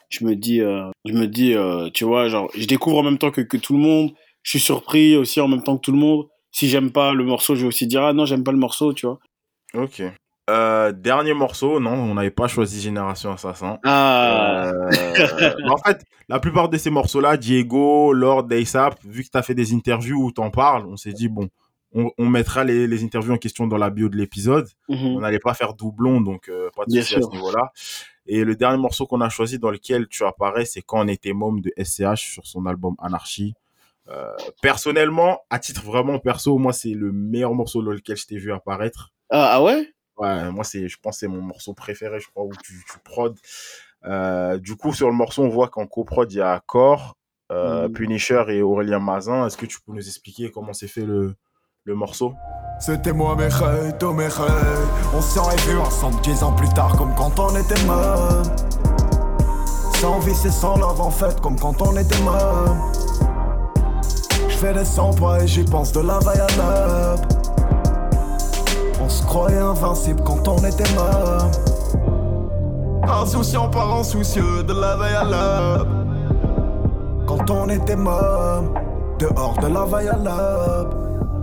je 0.10 0.26
me 0.26 0.36
dis, 0.36 0.62
euh, 0.62 0.90
je 1.06 1.14
me 1.14 1.28
dis, 1.28 1.54
euh, 1.54 1.90
tu 1.94 2.06
vois, 2.06 2.28
genre, 2.30 2.50
je 2.56 2.66
découvre 2.66 2.98
en 2.98 3.04
même 3.04 3.18
temps 3.18 3.32
que, 3.32 3.42
que 3.42 3.58
tout 3.58 3.74
le 3.74 3.80
monde. 3.80 4.12
Je 4.44 4.52
suis 4.52 4.60
surpris 4.60 5.16
aussi 5.16 5.42
en 5.42 5.48
même 5.48 5.64
temps 5.64 5.78
que 5.78 5.82
tout 5.82 5.92
le 5.92 5.98
monde. 5.98 6.28
Si 6.52 6.70
j'aime 6.70 6.92
pas 6.92 7.14
le 7.14 7.24
morceau, 7.24 7.56
je 7.56 7.62
vais 7.62 7.68
aussi 7.68 7.88
dire 7.88 8.04
ah 8.04 8.14
non, 8.14 8.26
j'aime 8.26 8.44
pas 8.44 8.52
le 8.52 8.58
morceau, 8.58 8.94
tu 8.94 9.08
vois. 9.08 9.20
Ok. 9.74 10.02
Euh, 10.50 10.92
dernier 10.92 11.34
morceau, 11.34 11.80
non, 11.80 11.94
on 11.94 12.14
n'avait 12.14 12.30
pas 12.30 12.48
choisi 12.48 12.80
Génération 12.80 13.32
Assassin. 13.32 13.80
Ah, 13.84 14.72
Euh, 14.74 14.90
mais 15.64 15.70
en 15.70 15.78
fait, 15.78 16.04
la 16.30 16.40
plupart 16.40 16.70
de 16.70 16.78
ces 16.78 16.90
morceaux-là, 16.92 17.38
Diego, 17.38 18.14
Lord, 18.14 18.48
ASAP, 18.52 19.00
vu 19.04 19.24
que 19.24 19.30
tu 19.30 19.38
as 19.38 19.42
fait 19.42 19.56
des 19.56 19.74
interviews 19.74 20.24
où 20.24 20.32
tu 20.32 20.42
en 20.42 20.52
parles, 20.52 20.86
on 20.88 20.98
s'est 20.98 21.14
dit, 21.14 21.30
bon, 21.30 21.50
on, 21.94 22.12
on 22.18 22.28
mettra 22.28 22.64
les, 22.64 22.88
les 22.88 23.04
interviews 23.04 23.34
en 23.34 23.38
question 23.38 23.66
dans 23.68 23.78
la 23.78 23.90
bio 23.90 24.08
de 24.10 24.18
l'épisode. 24.18 24.68
mhm. 24.90 25.16
On 25.16 25.20
n'allait 25.22 25.40
pas 25.40 25.54
faire 25.54 25.74
doublon, 25.74 26.22
donc 26.22 26.50
euh, 26.50 26.70
pas 26.76 26.86
de 26.86 26.92
Bien 26.92 27.02
souci 27.02 27.16
à 27.16 27.22
ce 27.22 27.30
niveau-là. 27.30 27.72
Et 28.28 28.44
le 28.44 28.56
dernier 28.56 28.78
morceau 28.78 29.08
qu'on 29.08 29.22
a 29.22 29.30
choisi 29.30 29.60
dans 29.60 29.72
lequel 29.72 30.08
tu 30.08 30.26
apparais, 30.26 30.66
c'est 30.66 30.82
Quand 30.82 31.04
on 31.04 31.08
était 31.08 31.34
môme 31.34 31.62
de 31.62 31.72
SCH 31.82 32.32
sur 32.34 32.46
son 32.46 32.66
album 32.66 32.96
Anarchy. 33.00 33.54
Euh, 34.08 34.30
personnellement, 34.62 35.40
à 35.50 35.58
titre 35.58 35.84
vraiment 35.84 36.20
perso, 36.20 36.58
moi, 36.60 36.74
c'est 36.74 36.94
le 36.94 37.12
meilleur 37.12 37.56
morceau 37.56 37.82
dans 37.82 37.92
lequel 37.92 38.18
je 38.18 38.28
t'ai 38.28 38.38
vu 38.38 38.52
apparaître. 38.52 39.12
ah, 39.32 39.54
ah 39.54 39.64
ouais? 39.64 39.95
Ouais, 40.18 40.50
moi, 40.52 40.64
c'est, 40.64 40.88
je 40.88 40.98
pense 41.02 41.16
que 41.16 41.20
c'est 41.22 41.28
mon 41.28 41.42
morceau 41.42 41.74
préféré, 41.74 42.20
je 42.20 42.28
crois, 42.30 42.44
où 42.46 42.52
tu, 42.64 42.84
tu 42.92 43.00
prod. 43.04 43.38
Euh, 44.06 44.58
du 44.58 44.76
coup, 44.76 44.94
sur 44.94 45.08
le 45.08 45.14
morceau, 45.16 45.44
on 45.44 45.50
voit 45.50 45.68
qu'en 45.68 45.88
coprod, 45.88 46.32
il 46.32 46.38
y 46.38 46.42
a 46.42 46.62
Core, 46.66 47.18
euh, 47.52 47.88
Mhm. 47.88 47.94
Punisher 47.94 48.44
et 48.50 48.62
Aurélien 48.62 49.00
Mazin. 49.00 49.46
Est-ce 49.48 49.58
que 49.58 49.66
tu 49.66 49.80
peux 49.82 49.92
nous 49.94 50.08
expliquer 50.08 50.52
comment 50.52 50.74
s'est 50.74 50.88
fait 50.88 51.06
le, 51.06 51.36
le 51.84 51.96
morceau? 51.96 52.34
C'était 52.80 53.14
moi, 53.14 53.36
mes 53.36 53.48
rêves, 53.48 53.96
tous 54.00 54.14
mes 54.14 54.28
rêves. 54.28 54.88
On 55.14 55.22
serait 55.22 55.56
vus 55.68 55.78
ensemble 55.80 56.22
dix 56.22 56.44
ans 56.44 56.54
plus 56.54 56.70
tard, 56.70 56.96
comme 56.98 57.14
quand 57.16 57.38
on 57.40 57.56
était 57.56 57.82
môme. 57.86 58.44
Sans 59.96 60.20
vice 60.20 60.46
et 60.46 60.52
sans 60.52 60.78
love, 60.78 61.00
en 61.02 61.10
fait, 61.10 61.40
comme 61.42 61.58
quand 61.60 61.82
on 61.82 61.96
était 61.98 62.22
môme. 62.22 62.92
Je 64.50 64.56
fais 64.58 64.74
des 64.74 64.86
100 64.86 65.14
pas 65.16 65.42
et 65.44 65.48
j'y 65.48 65.64
pense 65.66 65.92
de 65.92 66.02
la 66.02 66.20
veille 66.20 66.40
à 66.40 67.16
croyait 69.36 69.58
invincible 69.58 70.24
quand 70.24 70.48
on 70.48 70.58
était 70.60 70.90
môme. 70.96 71.52
Insouciant 73.04 73.70
par 73.70 73.94
insoucieux 73.98 74.64
de 74.64 74.72
la 74.72 74.96
veille 74.96 75.14
à 75.14 75.26
l'aube. 75.26 75.90
Quand 77.28 77.52
on 77.52 77.68
était 77.68 77.98
môme, 77.98 78.74
dehors 79.20 79.58
de 79.62 79.68
la 79.68 79.84
veille 79.84 80.08
à 80.08 80.16
l'aube. 80.16 80.96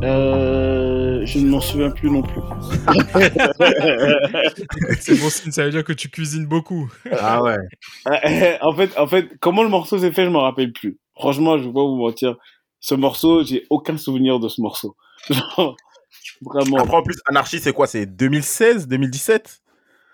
euh, 0.05 1.21
Je 1.27 1.39
ne 1.41 1.51
m'en 1.51 1.61
souviens 1.61 1.91
plus 1.91 2.11
non 2.11 2.23
plus. 2.23 2.41
C'est 4.99 5.21
bon 5.21 5.29
signe, 5.29 5.53
ça 5.53 5.65
veut 5.65 5.71
dire 5.71 5.85
que 5.85 5.93
tu 5.93 6.09
cuisines 6.09 6.47
beaucoup. 6.47 6.91
Ah 7.21 7.43
ouais. 7.43 7.59
en 8.63 8.75
fait, 8.75 8.99
en 8.99 9.07
fait, 9.07 9.29
comment 9.39 9.65
le 9.65 9.69
morceau 9.69 9.99
s'est 9.99 10.13
fait, 10.13 10.25
je 10.25 10.31
me 10.31 10.39
rappelle 10.39 10.73
plus. 10.73 10.97
Franchement, 11.15 11.59
je 11.59 11.65
vais 11.65 11.73
pas 11.75 11.85
vous 11.85 11.97
mentir. 11.97 12.37
Ce 12.81 12.95
morceau, 12.95 13.45
j'ai 13.45 13.67
aucun 13.69 13.99
souvenir 13.99 14.41
de 14.41 14.49
ce 14.49 14.63
morceau. 14.63 14.97
Genre, 15.31 15.77
Vraiment. 16.45 16.79
Après, 16.79 16.97
en 16.97 17.03
plus, 17.03 17.21
Anarchy, 17.27 17.59
c'est 17.61 17.73
quoi? 17.73 17.87
C'est 17.87 18.07
2016, 18.07 18.89
2017 18.89 19.63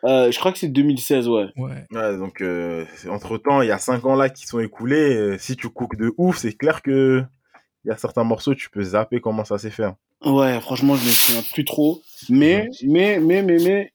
Euh, 0.04 0.30
je 0.30 0.38
crois 0.38 0.52
que 0.52 0.58
c'est 0.58 0.68
2016, 0.68 1.28
ouais. 1.28 1.46
Ouais. 1.56 1.84
Ouais, 1.90 2.16
donc 2.16 2.40
euh, 2.40 2.84
entre 3.10 3.36
temps, 3.38 3.62
il 3.62 3.68
y 3.68 3.72
a 3.72 3.78
5 3.78 4.04
ans 4.06 4.14
là 4.14 4.28
qui 4.28 4.46
sont 4.46 4.60
écoulés. 4.60 5.16
euh, 5.16 5.38
si 5.38 5.56
tu 5.56 5.68
cookes 5.68 5.96
de 5.96 6.12
ouf, 6.18 6.38
c'est 6.38 6.52
clair 6.52 6.82
que 6.82 7.24
il 7.84 7.88
y 7.88 7.90
a 7.90 7.96
certains 7.96 8.24
morceaux, 8.24 8.54
tu 8.54 8.70
peux 8.70 8.82
zapper 8.82 9.20
comment 9.20 9.44
ça 9.44 9.58
s'est 9.58 9.70
fait. 9.70 9.84
hein. 9.84 9.96
Ouais, 10.24 10.60
franchement, 10.60 10.94
je 10.96 11.04
me 11.04 11.10
souviens 11.10 11.42
plus 11.52 11.64
trop. 11.64 12.02
Mais, 12.28 12.68
mais, 12.84 13.18
mais, 13.20 13.42
mais, 13.42 13.58
mais, 13.58 13.92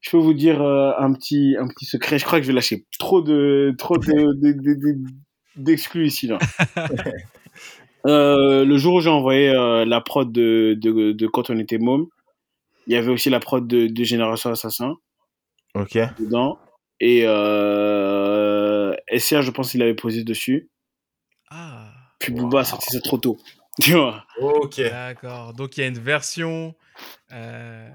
je 0.00 0.10
peux 0.10 0.16
vous 0.18 0.32
dire 0.34 0.62
euh, 0.62 0.92
un 0.98 1.12
petit, 1.12 1.56
un 1.58 1.66
petit 1.68 1.84
secret. 1.84 2.18
Je 2.18 2.24
crois 2.24 2.38
que 2.38 2.44
je 2.44 2.48
vais 2.48 2.54
lâcher 2.54 2.86
trop 2.98 3.20
de, 3.20 3.74
trop 3.76 3.98
de, 3.98 4.06
de- 4.40 4.52
de- 4.52 4.74
de- 4.74 4.98
d'exclus 5.56 6.06
ici 6.06 6.28
là. 6.28 6.38
Euh, 8.06 8.64
le 8.64 8.76
jour 8.78 8.94
où 8.94 9.00
j'ai 9.00 9.10
envoyé 9.10 9.48
euh, 9.50 9.84
la 9.84 10.00
prod 10.00 10.30
de, 10.30 10.76
de, 10.80 11.12
de 11.12 11.26
quand 11.26 11.50
on 11.50 11.58
était 11.58 11.78
môme, 11.78 12.06
il 12.86 12.94
y 12.94 12.96
avait 12.96 13.10
aussi 13.10 13.28
la 13.30 13.40
prod 13.40 13.66
de, 13.66 13.86
de 13.86 14.04
Génération 14.04 14.50
Assassin 14.50 14.94
Ok. 15.74 15.98
dedans. 16.18 16.58
Et 17.00 17.22
euh, 17.26 18.92
SCH, 19.14 19.42
je 19.42 19.50
pense 19.50 19.70
qu'il 19.70 19.82
avait 19.82 19.94
posé 19.94 20.24
dessus. 20.24 20.68
Ah, 21.50 21.92
Puis 22.18 22.32
Booba 22.32 22.60
a 22.60 22.64
sorti 22.64 22.90
ça 22.90 23.00
trop 23.00 23.18
tôt. 23.18 23.38
Tu 23.80 23.92
vois 23.92 24.24
Ok. 24.40 24.80
d'accord. 24.80 25.54
Donc 25.54 25.76
il 25.76 25.80
y 25.82 25.84
a 25.84 25.86
une 25.86 26.00
version 26.00 26.74
euh, 27.30 27.88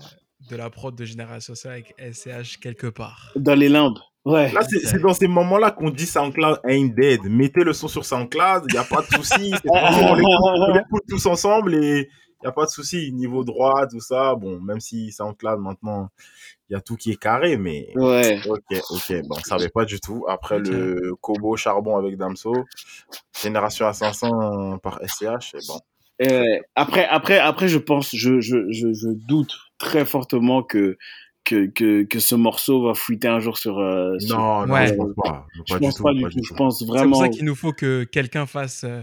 de 0.49 0.55
la 0.55 0.69
prod 0.69 0.95
de 0.95 1.03
Génération 1.03 1.55
Social 1.55 1.73
avec 1.73 1.93
SCH 1.99 2.57
quelque 2.61 2.87
part. 2.87 3.31
Dans 3.35 3.53
les 3.55 3.67
limbes. 3.67 3.99
Ouais. 4.25 4.51
Là, 4.53 4.61
c'est 4.63 4.99
dans 5.01 5.13
ces 5.13 5.27
moments-là 5.27 5.71
qu'on 5.71 5.89
dit 5.89 6.05
SoundCloud 6.05 6.59
ain't 6.65 6.93
dead. 6.95 7.21
Mettez 7.25 7.63
le 7.63 7.73
son 7.73 7.87
sur 7.89 8.05
SoundCloud, 8.05 8.63
il 8.69 8.73
n'y 8.73 8.77
a 8.79 8.83
pas 8.85 9.01
de 9.01 9.07
souci. 9.07 9.53
On 9.65 10.15
l'écoute- 10.15 11.03
tous 11.09 11.25
ensemble 11.25 11.75
et 11.75 12.09
il 12.09 12.45
n'y 12.45 12.47
a 12.47 12.51
pas 12.53 12.63
de 12.65 12.69
souci. 12.69 13.11
Niveau 13.11 13.43
droit, 13.43 13.85
tout 13.87 13.99
ça. 13.99 14.35
Bon, 14.35 14.59
même 14.61 14.79
si 14.79 15.11
SoundCloud, 15.11 15.59
maintenant, 15.59 16.09
il 16.69 16.73
y 16.73 16.75
a 16.77 16.81
tout 16.81 16.95
qui 16.95 17.11
est 17.11 17.17
carré, 17.17 17.57
mais. 17.57 17.89
Ouais. 17.95 18.39
Ok, 18.47 18.61
ok. 18.91 19.13
Bon, 19.27 19.35
on 19.35 19.39
ne 19.39 19.43
savait 19.43 19.69
pas 19.69 19.83
du 19.85 19.99
tout. 19.99 20.23
Après 20.29 20.57
le 20.59 21.15
Kobo 21.19 21.57
Charbon 21.57 21.97
avec 21.97 22.15
Damso, 22.17 22.53
Génération 23.41 23.87
à 23.87 23.93
500 23.93 24.77
par 24.79 24.99
SCH, 25.05 25.53
et 25.55 25.57
bon. 25.67 25.79
Euh, 26.21 26.43
après, 26.75 27.05
après, 27.07 27.39
après, 27.39 27.67
je 27.67 27.79
pense, 27.79 28.15
je, 28.15 28.39
je, 28.39 28.71
je, 28.71 28.93
je 28.93 29.09
doute 29.27 29.51
très 29.79 30.05
fortement 30.05 30.63
que, 30.63 30.97
que, 31.43 31.65
que, 31.67 32.03
que 32.03 32.19
ce 32.19 32.35
morceau 32.35 32.83
va 32.83 32.93
fuiter 32.93 33.27
un 33.27 33.39
jour 33.39 33.57
sur. 33.57 33.79
euh, 33.79 34.17
sur- 34.19 34.37
Non, 34.37 34.65
non, 34.65 34.73
Ouais. 34.73 34.87
je 34.87 34.93
pense 34.93 35.11
pas. 35.15 35.45
Je 35.65 35.73
Pas 35.73 35.79
pense 35.79 35.89
du 35.93 35.97
tout. 35.97 36.03
pas 36.03 36.13
du 36.13 36.21
pas 36.23 36.29
tout. 36.29 36.35
du 36.39 36.43
Je 36.47 36.53
pense 36.53 36.79
C'est 36.79 36.85
pour 36.85 36.95
vraiment. 36.95 37.15
ça 37.19 37.29
qu'il 37.29 37.45
nous 37.45 37.55
faut 37.55 37.73
que 37.73 38.03
quelqu'un 38.05 38.45
fasse 38.45 38.83
euh, 38.85 39.01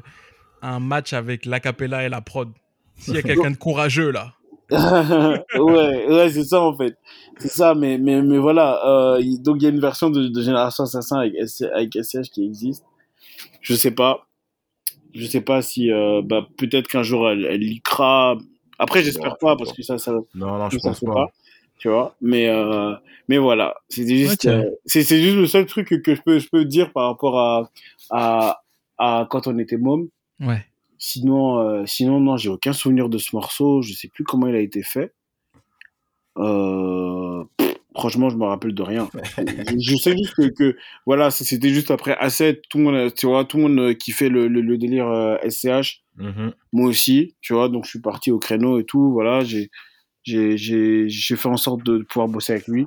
un 0.63 0.81
match 0.81 1.13
avec 1.13 1.45
l'acapella 1.47 2.05
et 2.05 2.09
la 2.09 2.21
prod. 2.21 2.49
S'il 2.97 3.15
y 3.15 3.19
a 3.19 3.23
quelqu'un 3.23 3.51
de 3.51 3.57
courageux 3.57 4.11
là. 4.11 4.33
ouais, 4.71 6.07
ouais, 6.09 6.31
c'est 6.31 6.45
ça 6.45 6.61
en 6.63 6.77
fait. 6.77 6.97
C'est 7.39 7.49
ça, 7.49 7.75
mais, 7.75 7.99
mais, 7.99 8.23
mais 8.23 8.39
voilà. 8.39 8.81
Euh, 8.87 9.23
donc 9.41 9.57
il 9.59 9.65
y 9.65 9.67
a 9.67 9.71
une 9.71 9.81
version 9.81 10.11
de, 10.11 10.29
de 10.29 10.43
Génération 10.43 10.85
Assassin 10.85 11.19
avec, 11.19 11.35
avec 11.75 11.93
SCH 12.01 12.31
qui 12.31 12.45
existe. 12.45 12.85
Je 13.63 13.75
sais 13.75 13.91
pas. 13.91 14.27
Je 15.13 15.27
sais 15.27 15.41
pas 15.41 15.61
si. 15.61 15.91
Euh, 15.91 16.23
bah, 16.25 16.47
Peut-être 16.57 16.87
qu'un 16.87 17.03
jour 17.03 17.29
elle, 17.29 17.45
elle 17.47 17.63
Après, 18.79 19.03
j'espère 19.03 19.37
pas 19.39 19.57
parce 19.57 19.73
que 19.73 19.83
ça, 19.83 19.99
ça, 19.99 20.13
Non, 20.37 20.57
non, 20.59 20.71
je 20.71 20.79
ça 20.79 20.91
pense 20.91 21.01
pas, 21.01 21.27
tu 21.81 21.89
vois. 21.89 22.15
Mais, 22.21 22.49
euh, 22.49 22.93
mais 23.27 23.39
voilà, 23.39 23.75
c'était 23.89 24.17
juste, 24.19 24.45
Ok. 24.45 24.53
euh, 24.53 24.71
c'est 24.85 25.03
c'est 25.03 25.21
juste 25.21 25.37
le 25.37 25.47
seul 25.47 25.67
truc 25.67 25.89
que, 25.89 26.15
je 26.15 26.21
peux, 26.23 26.39
je 26.39 26.49
peux 26.49 26.65
dire 26.65 26.93
par 26.93 27.07
rapport 27.09 27.41
à, 27.41 27.71
à, 28.11 28.61
à 28.99 29.27
quand 29.29 29.49
on 29.49 29.59
était 29.59 29.79
môme. 29.79 30.09
Ouais. 30.39 30.65
Sinon, 30.99 31.59
euh, 31.59 31.83
sinon 31.87 32.21
non, 32.21 32.37
j'ai 32.37 32.51
aucun 32.51 32.75
souvenir 32.75 33.09
de 33.09 33.17
ce 33.19 33.35
morceau. 33.35 33.81
Je 33.83 33.95
sais 33.95 34.09
plus 34.09 34.23
comment 34.23 34.47
il 34.47 34.55
a 34.55 34.61
été 34.61 34.83
fait. 34.83 35.15
Euh, 36.39 37.45
pff, 37.57 37.75
franchement, 37.95 38.29
je 38.31 38.37
me 38.37 38.45
rappelle 38.45 38.75
de 38.75 38.83
rien. 38.83 39.09
je, 39.39 39.75
je 39.79 39.97
sais 39.97 40.13
juste 40.17 40.35
que, 40.35 40.49
que 40.49 40.77
voilà, 41.07 41.31
c'était 41.31 41.71
juste 41.71 41.91
après 41.91 42.13
A7, 42.21 42.61
tout 42.69 42.79
le 42.79 42.85
monde, 42.85 43.15
tu 43.15 43.27
vois, 43.27 43.45
tout 43.45 43.57
le 43.57 43.63
monde 43.65 43.79
euh, 43.81 43.95
kiffait 43.95 44.29
le, 44.29 44.49
le, 44.49 44.61
le 44.61 44.79
délire 44.79 45.09
euh, 45.09 45.37
SCH. 45.49 46.03
Mhm. 46.17 46.53
Moi 46.73 46.89
aussi, 46.89 47.35
tu 47.41 47.55
vois, 47.55 47.69
donc 47.71 47.85
je 47.85 47.91
suis 47.91 48.01
parti 48.01 48.31
au 48.31 48.39
créneau 48.39 48.79
et 48.79 48.85
tout. 48.85 49.11
Voilà, 49.13 49.43
j'ai 49.45 49.71
j'ai 50.23 50.57
j'ai 50.57 51.09
j'ai 51.09 51.37
fait 51.37 51.49
en 51.49 51.57
sorte 51.57 51.83
de 51.83 51.99
pouvoir 51.99 52.29
bosser 52.29 52.53
avec 52.55 52.69
lui. 52.69 52.87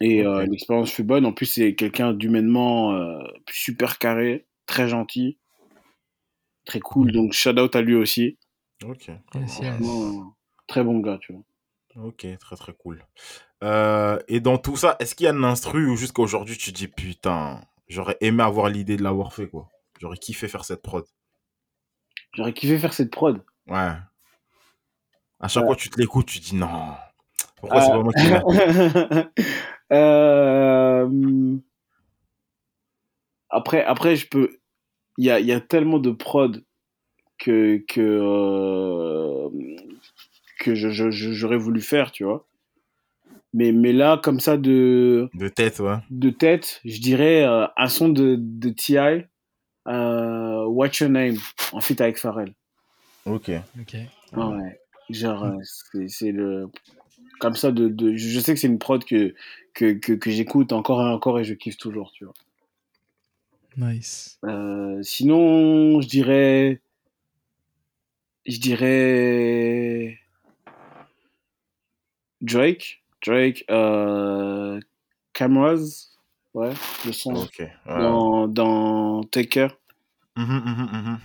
Et 0.00 0.24
euh, 0.24 0.46
l'expérience 0.46 0.92
fut 0.92 1.02
bonne. 1.02 1.26
En 1.26 1.32
plus, 1.32 1.46
c'est 1.46 1.74
quelqu'un 1.74 2.12
d'humainement 2.12 2.92
euh, 2.92 3.18
super 3.50 3.98
carré, 3.98 4.46
très 4.66 4.88
gentil, 4.88 5.38
très 6.64 6.78
cool. 6.78 7.10
Donc, 7.10 7.32
shout 7.32 7.58
out 7.58 7.74
à 7.74 7.82
lui 7.82 7.96
aussi. 7.96 8.38
Ok. 8.84 9.10
Yes, 9.34 9.60
euh, 9.62 10.12
très 10.68 10.84
bon 10.84 11.00
gars, 11.00 11.18
tu 11.20 11.32
vois. 11.32 11.42
Ok, 11.96 12.26
très 12.38 12.56
très 12.56 12.72
cool. 12.74 13.04
Euh, 13.64 14.18
et 14.28 14.38
dans 14.40 14.58
tout 14.58 14.76
ça, 14.76 14.96
est-ce 15.00 15.16
qu'il 15.16 15.24
y 15.24 15.26
a 15.26 15.32
un 15.32 15.42
instru 15.42 15.88
où 15.88 15.96
jusqu'à 15.96 16.22
aujourd'hui 16.22 16.56
tu 16.56 16.72
te 16.72 16.76
dis 16.76 16.86
putain, 16.86 17.60
j'aurais 17.88 18.16
aimé 18.20 18.44
avoir 18.44 18.68
l'idée 18.68 18.96
de 18.96 19.02
l'avoir 19.02 19.32
fait 19.32 19.48
quoi. 19.48 19.68
J'aurais 20.00 20.18
kiffé 20.18 20.46
faire 20.46 20.64
cette 20.64 20.82
prod. 20.82 21.04
J'aurais 22.34 22.52
kiffé 22.52 22.78
faire 22.78 22.92
cette 22.92 23.10
prod. 23.10 23.42
Ouais. 23.66 23.94
À 25.40 25.48
chaque 25.48 25.64
fois 25.64 25.74
que 25.76 25.80
tu 25.80 25.90
te 25.90 25.98
l'écoutes, 26.00 26.26
tu 26.26 26.40
te 26.40 26.44
dis 26.46 26.54
non. 26.56 26.68
Pourquoi 27.56 27.80
c'est 27.80 27.90
Euh, 27.90 27.94
pas 27.94 28.02
moi 28.02 28.12
qui 28.12 28.22
l'ai 28.26 29.24
Euh, 29.92 31.56
Après, 33.50 33.82
après, 33.84 34.16
je 34.16 34.28
peux. 34.28 34.58
Il 35.16 35.24
y 35.24 35.30
a, 35.30 35.40
il 35.40 35.46
y 35.46 35.52
a 35.52 35.60
tellement 35.60 35.98
de 35.98 36.10
prod 36.10 36.62
que 37.38 37.78
que 37.88 38.00
euh, 38.00 39.48
que 40.60 40.74
je, 40.74 40.90
je- 40.90 41.10
je- 41.10 41.32
j'aurais 41.32 41.56
voulu 41.56 41.80
faire, 41.80 42.12
tu 42.12 42.24
vois. 42.24 42.46
Mais 43.54 43.72
mais 43.72 43.92
là, 43.94 44.20
comme 44.22 44.40
ça 44.40 44.56
de 44.58 45.30
De 45.34 45.48
tête, 45.48 45.80
ouais. 45.80 45.96
de 46.10 46.30
tête, 46.30 46.80
je 46.84 47.00
dirais 47.00 47.42
euh, 47.44 47.66
un 47.76 47.88
son 47.88 48.08
de 48.10 48.36
de 48.38 48.68
Ti, 48.68 48.98
euh, 48.98 50.64
What's 50.66 50.98
Your 51.00 51.08
Name, 51.10 51.36
en 51.72 51.80
feat 51.80 52.00
avec 52.02 52.18
Pharrell. 52.18 52.52
Ok. 53.24 53.50
Ok. 53.80 53.94
Ouais. 54.36 54.78
Genre, 55.10 55.44
euh, 55.44 55.56
c'est 55.62 56.08
c'est 56.08 56.32
le. 56.32 56.68
Comme 57.40 57.54
ça, 57.54 57.70
de, 57.70 57.88
de, 57.88 58.16
je 58.16 58.28
je 58.28 58.40
sais 58.40 58.52
que 58.52 58.60
c'est 58.60 58.66
une 58.66 58.78
prod 58.78 59.04
que, 59.04 59.34
que, 59.74 59.92
que, 59.92 60.12
que 60.12 60.30
j'écoute 60.30 60.72
encore 60.72 61.02
et 61.02 61.10
encore 61.10 61.38
et 61.38 61.44
je 61.44 61.54
kiffe 61.54 61.76
toujours, 61.76 62.10
tu 62.12 62.24
vois. 62.24 62.34
Nice. 63.76 64.38
Euh, 64.44 65.00
sinon, 65.02 66.00
je 66.00 66.08
dirais. 66.08 66.80
Je 68.44 68.58
dirais. 68.58 70.18
Drake. 72.40 73.04
Drake. 73.24 73.64
Euh, 73.70 74.80
Cameras. 75.32 76.08
Ouais, 76.54 76.72
le 77.06 77.12
son. 77.12 77.34
Ok. 77.36 77.58
ouais. 77.60 77.70
Dans, 77.86 78.48
dans 78.48 79.22
Take 79.24 79.48
Care. 79.48 79.76
Mhm, 80.36 80.62
mhm, 80.64 80.88
mhm. 80.92 81.18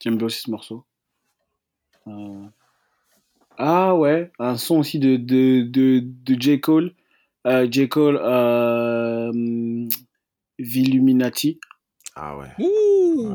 J'aime 0.00 0.16
bien 0.16 0.26
aussi 0.26 0.40
ce 0.40 0.50
morceau. 0.50 0.84
Euh, 2.06 2.46
Ah 3.58 3.94
ouais, 3.94 4.30
un 4.38 4.56
son 4.56 4.76
aussi 4.78 4.98
de, 4.98 5.16
de, 5.16 5.62
de, 5.62 6.00
de 6.04 6.40
J. 6.40 6.60
Cole. 6.60 6.94
Euh, 7.46 7.68
J. 7.70 7.88
Cole, 7.88 8.18
euh, 8.22 9.28
hum, 9.30 9.88
Villuminati. 10.58 11.60
Ah 12.16 12.36
ouais. 12.36 12.48
Ouh 12.58 13.28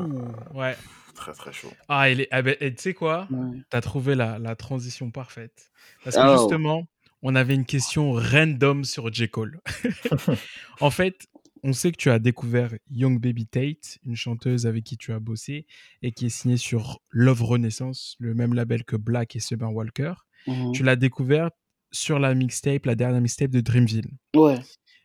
Ouais. 0.54 0.76
Très 1.14 1.32
très 1.32 1.52
chaud. 1.52 1.70
Ah, 1.88 2.08
il 2.10 2.22
est... 2.22 2.28
ah 2.30 2.40
ben, 2.42 2.56
et 2.60 2.74
tu 2.74 2.80
sais 2.82 2.94
quoi? 2.94 3.28
Ouais. 3.30 3.58
T'as 3.68 3.80
trouvé 3.82 4.14
la, 4.14 4.38
la 4.38 4.56
transition 4.56 5.10
parfaite. 5.10 5.70
Parce 6.02 6.16
que 6.16 6.22
Oh. 6.22 6.38
justement, 6.38 6.86
on 7.22 7.34
avait 7.34 7.54
une 7.54 7.66
question 7.66 8.12
random 8.12 8.84
sur 8.84 9.12
J. 9.12 9.28
Cole. 9.28 9.60
en 10.80 10.90
fait, 10.90 11.26
on 11.62 11.72
sait 11.72 11.92
que 11.92 11.96
tu 11.96 12.10
as 12.10 12.18
découvert 12.18 12.72
Young 12.90 13.20
Baby 13.20 13.46
Tate, 13.46 13.98
une 14.04 14.16
chanteuse 14.16 14.66
avec 14.66 14.84
qui 14.84 14.96
tu 14.96 15.12
as 15.12 15.20
bossé 15.20 15.66
et 16.02 16.12
qui 16.12 16.26
est 16.26 16.30
signée 16.30 16.56
sur 16.56 17.00
Love 17.10 17.42
Renaissance, 17.42 18.16
le 18.18 18.34
même 18.34 18.54
label 18.54 18.84
que 18.84 18.96
Black 18.96 19.36
et 19.36 19.40
Summer 19.40 19.72
Walker. 19.72 20.14
Mhm. 20.46 20.72
Tu 20.72 20.82
l'as 20.82 20.96
découverte 20.96 21.54
sur 21.92 22.18
la 22.18 22.34
mixtape, 22.34 22.86
la 22.86 22.94
dernière 22.94 23.20
mixtape 23.20 23.50
de 23.50 23.60
Dreamville. 23.60 24.10
Ouais. 24.34 24.58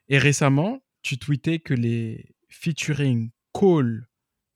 Et 0.10 0.18
récemment, 0.18 0.80
tu 1.02 1.18
tweetais 1.18 1.60
que 1.60 1.74
les 1.74 2.26
featuring 2.50 3.32
Cole, 3.52 4.08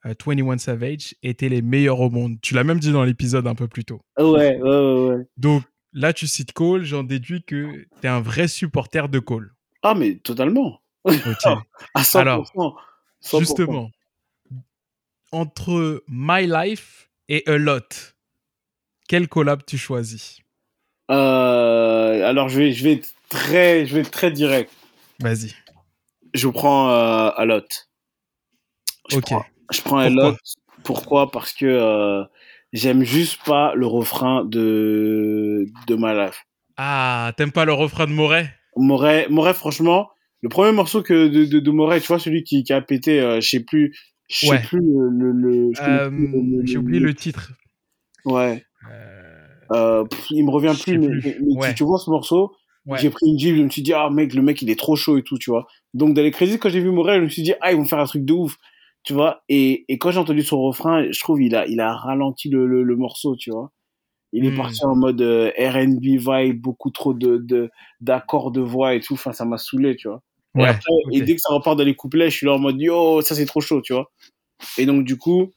euh, 0.06 0.14
21 0.26 0.58
Savage 0.58 1.16
étaient 1.24 1.50
les 1.50 1.62
meilleurs 1.62 2.00
au 2.00 2.10
monde. 2.10 2.38
Tu 2.42 2.54
l'as 2.54 2.64
même 2.64 2.80
dit 2.80 2.92
dans 2.92 3.04
l'épisode 3.04 3.48
un 3.48 3.56
peu 3.56 3.68
plus 3.68 3.86
tôt. 3.86 4.02
Ouais, 4.18 4.26
ouais, 4.26 4.60
ouais, 4.62 5.10
ouais. 5.10 5.26
Donc 5.38 5.64
là, 5.94 6.14
tu 6.14 6.28
cites 6.28 6.54
Cole, 6.54 6.84
j'en 6.84 7.04
déduis 7.04 7.44
que 7.44 7.72
tu 7.74 7.88
es 8.04 8.08
un 8.08 8.22
vrai 8.22 8.48
supporter 8.48 9.10
de 9.10 9.20
Cole. 9.20 9.54
Ah, 9.82 9.96
mais 9.96 10.16
totalement. 10.16 10.82
Ok. 11.06 11.46
À 11.94 12.02
100%. 12.04 12.20
Alors, 12.20 12.52
100%. 13.22 13.40
Justement, 13.40 13.90
entre 15.32 16.04
My 16.08 16.48
Life 16.48 17.10
et 17.28 17.44
A 17.48 17.58
Lot, 17.58 18.16
quel 19.08 19.28
collab 19.28 19.66
tu 19.66 19.78
choisis? 19.78 20.40
Euh, 21.12 22.28
alors, 22.28 22.50
je 22.50 22.60
vais, 22.60 22.72
je 22.72 22.84
vais 22.84 22.94
être 22.94 23.14
très, 23.30 23.86
je 23.86 23.96
vais 23.96 24.04
très 24.04 24.32
direct. 24.32 24.72
Vas-y. 25.20 25.56
Je 26.34 26.48
prends 26.48 26.90
euh, 26.92 27.32
Alot. 27.36 27.62
Je 29.10 29.18
Ok. 29.18 29.24
prends, 29.26 29.46
je 29.72 29.82
prends 29.82 30.04
Pourquoi? 30.04 30.28
Alot. 30.28 30.38
Pourquoi? 30.84 31.32
Parce 31.32 31.54
que 31.54 31.66
euh, 31.66 32.24
j'aime 32.74 33.04
juste 33.04 33.44
pas 33.44 33.74
le 33.74 33.88
refrain 33.88 34.46
de, 34.46 35.66
de 35.88 35.96
My 35.96 36.14
Life. 36.14 36.46
Ah, 36.78 37.34
t'aimes 37.36 37.52
pas 37.52 37.66
le 37.66 37.74
refrain 37.74 38.06
de 38.06 38.12
Moret? 38.12 38.56
Moret, 38.76 39.28
Moret, 39.30 39.54
franchement, 39.54 40.10
le 40.42 40.50
premier 40.50 40.72
morceau 40.72 41.02
que 41.04 41.28
de, 41.28 41.46
de, 41.46 41.60
de 41.60 41.72
Moret, 41.72 42.00
tu 42.02 42.08
vois, 42.08 42.20
celui 42.20 42.44
qui, 42.44 42.64
qui 42.64 42.74
a 42.74 42.82
pété, 42.82 43.20
euh, 43.20 43.42
je 43.42 43.50
sais 43.50 43.64
plus, 43.64 43.94
je 44.30 44.38
sais 44.46 44.50
Ouais. 44.50 44.62
plus 44.62 44.80
le, 44.82 45.72
Euh, 45.82 46.10
J'ai 46.66 46.78
oublié 46.78 47.00
le 47.00 47.14
titre. 47.14 47.52
Ouais. 48.26 48.64
Euh, 49.72 50.04
pff, 50.06 50.32
il 50.32 50.46
me 50.46 50.52
revient 50.52 50.74
plus, 50.82 50.98
mais, 50.98 51.08
plus. 51.08 51.22
mais- 51.42 51.56
Ouais. 51.58 51.74
tu, 51.76 51.84
vois 51.84 52.00
ce 52.00 52.10
morceau, 52.10 52.52
ouais. 52.86 52.98
j'ai 52.98 53.10
pris 53.10 53.28
une 53.28 53.38
gifle, 53.38 53.58
je 53.58 53.64
me 53.64 53.70
suis 53.70 53.82
dit, 53.84 53.94
ah 53.94 54.10
mec, 54.10 54.34
le 54.34 54.42
mec 54.42 54.62
il 54.62 54.70
est 54.70 54.80
trop 54.80 54.96
chaud 54.96 55.18
et 55.18 55.24
tout, 55.24 55.38
tu 55.38 55.52
vois. 55.52 55.68
Donc 55.94 56.14
dans 56.16 56.22
les 56.22 56.32
crédits, 56.32 56.58
quand 56.58 56.70
j'ai 56.70 56.80
vu 56.80 56.92
Morel, 56.92 57.20
je 57.20 57.24
me 57.26 57.30
suis 57.30 57.44
dit, 57.44 57.54
ah, 57.62 57.72
ils 57.72 57.78
vont 57.78 57.86
faire 57.86 58.00
un 58.00 58.06
truc 58.06 58.26
de 58.26 58.34
ouf, 58.34 58.58
tu 59.04 59.14
vois. 59.14 59.42
Et, 59.50 59.86
et 59.88 59.98
quand 59.98 60.12
j'ai 60.12 60.20
entendu 60.20 60.42
son 60.42 60.60
refrain, 60.62 61.06
je 61.12 61.20
trouve 61.20 61.42
il 61.42 61.56
a, 61.56 61.68
il 61.68 61.80
a 61.82 61.94
ralenti 61.94 62.50
le, 62.50 62.66
le, 62.66 62.84
le 62.84 62.96
morceau, 62.96 63.36
tu 63.36 63.52
vois. 63.52 63.72
Il 64.32 64.46
est 64.46 64.52
Hmm. 64.52 64.58
parti 64.58 64.86
en 64.86 64.96
mode 64.96 65.22
euh, 65.22 65.50
R&B 65.58 66.04
vibe, 66.20 66.62
beaucoup 66.62 66.92
trop 66.92 67.14
de 67.16 67.38
de- 67.38 67.70
d'accords 68.00 68.52
de, 68.52 68.62
voix 68.62 68.94
et 68.94 69.00
tout. 69.00 69.14
Enfin, 69.16 69.34
ça 69.34 69.44
m'a 69.46 69.58
saulé, 69.58 69.96
tu 69.96 70.08
vois. 70.08 70.22
Et, 70.60 70.66
après, 70.66 70.92
dès 71.12 71.36
que 71.36 71.42
ça 71.42 71.54
repart 71.54 71.78
dans 71.78 71.84
les 71.84 71.96
couplets, 71.96 72.30
je 72.30 72.38
suis 72.38 72.46
là 72.46 72.54
en 72.54 72.60
mode 72.60 72.80
yo, 72.80 73.22
ça 73.22 73.36
c'est 73.36 73.46
trop 73.46 73.62
chaud, 73.62 73.82
tu 73.82 73.94
vois. 73.94 74.12
Et 74.78 74.86
donc 74.86 75.04
du 75.04 75.18
coup, 75.18 75.52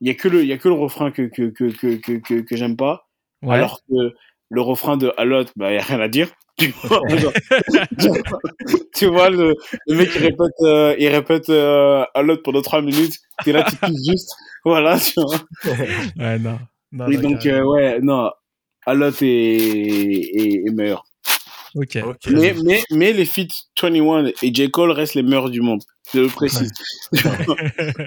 il 0.00 0.08
y 0.08 0.10
a 0.10 0.14
que 0.14 0.28
le, 0.28 0.42
il 0.42 0.48
y 0.48 0.52
a 0.52 0.58
que 0.58 0.68
le 0.68 0.74
refrain 0.74 1.10
que 1.10 1.22
que 1.22 1.50
que 1.50 1.64
que 1.64 1.96
que, 1.96 2.12
que, 2.18 2.40
que 2.40 2.56
j'aime 2.56 2.76
pas. 2.76 3.08
Ouais. 3.42 3.56
Alors 3.56 3.80
que 3.88 4.14
le 4.50 4.60
refrain 4.60 4.96
de 4.96 5.12
Alot, 5.16 5.44
bah, 5.56 5.72
y 5.72 5.78
a 5.78 5.82
rien 5.82 6.00
à 6.00 6.08
dire. 6.08 6.28
Tu 6.60 6.66
vois, 6.72 7.08
genre, 7.16 7.32
tu 8.94 9.06
vois, 9.06 9.30
le, 9.30 9.56
le 9.86 9.96
mec, 9.96 10.10
il 10.14 10.20
répète, 10.20 10.60
euh, 10.60 10.94
il 10.98 11.08
répète 11.08 11.48
euh, 11.48 12.04
Alot 12.14 12.36
pendant 12.44 12.60
trois 12.60 12.82
minutes. 12.82 13.14
T'es 13.42 13.52
là, 13.52 13.62
tu 13.62 13.76
kiffes 13.76 14.04
juste. 14.06 14.34
Voilà, 14.62 14.98
tu 14.98 15.14
vois. 15.22 15.38
Ouais, 16.18 16.38
non. 16.38 16.58
non, 16.92 17.08
Et 17.08 17.16
donc, 17.16 17.46
euh, 17.46 17.62
ouais, 17.62 18.00
non, 18.02 18.30
Alot 18.84 19.08
est, 19.22 19.24
est, 19.24 20.62
est 20.66 20.70
meilleur. 20.74 21.06
Ok. 21.74 21.98
Mais, 22.30 22.54
mais, 22.64 22.82
mais 22.90 23.12
les 23.12 23.24
feats 23.24 23.46
21 23.80 24.26
et 24.42 24.54
J. 24.54 24.70
Cole 24.70 24.90
restent 24.90 25.14
les 25.14 25.22
meilleurs 25.22 25.50
du 25.50 25.60
monde. 25.60 25.82
Je 26.12 26.20
le 26.20 26.26
précise. 26.28 26.70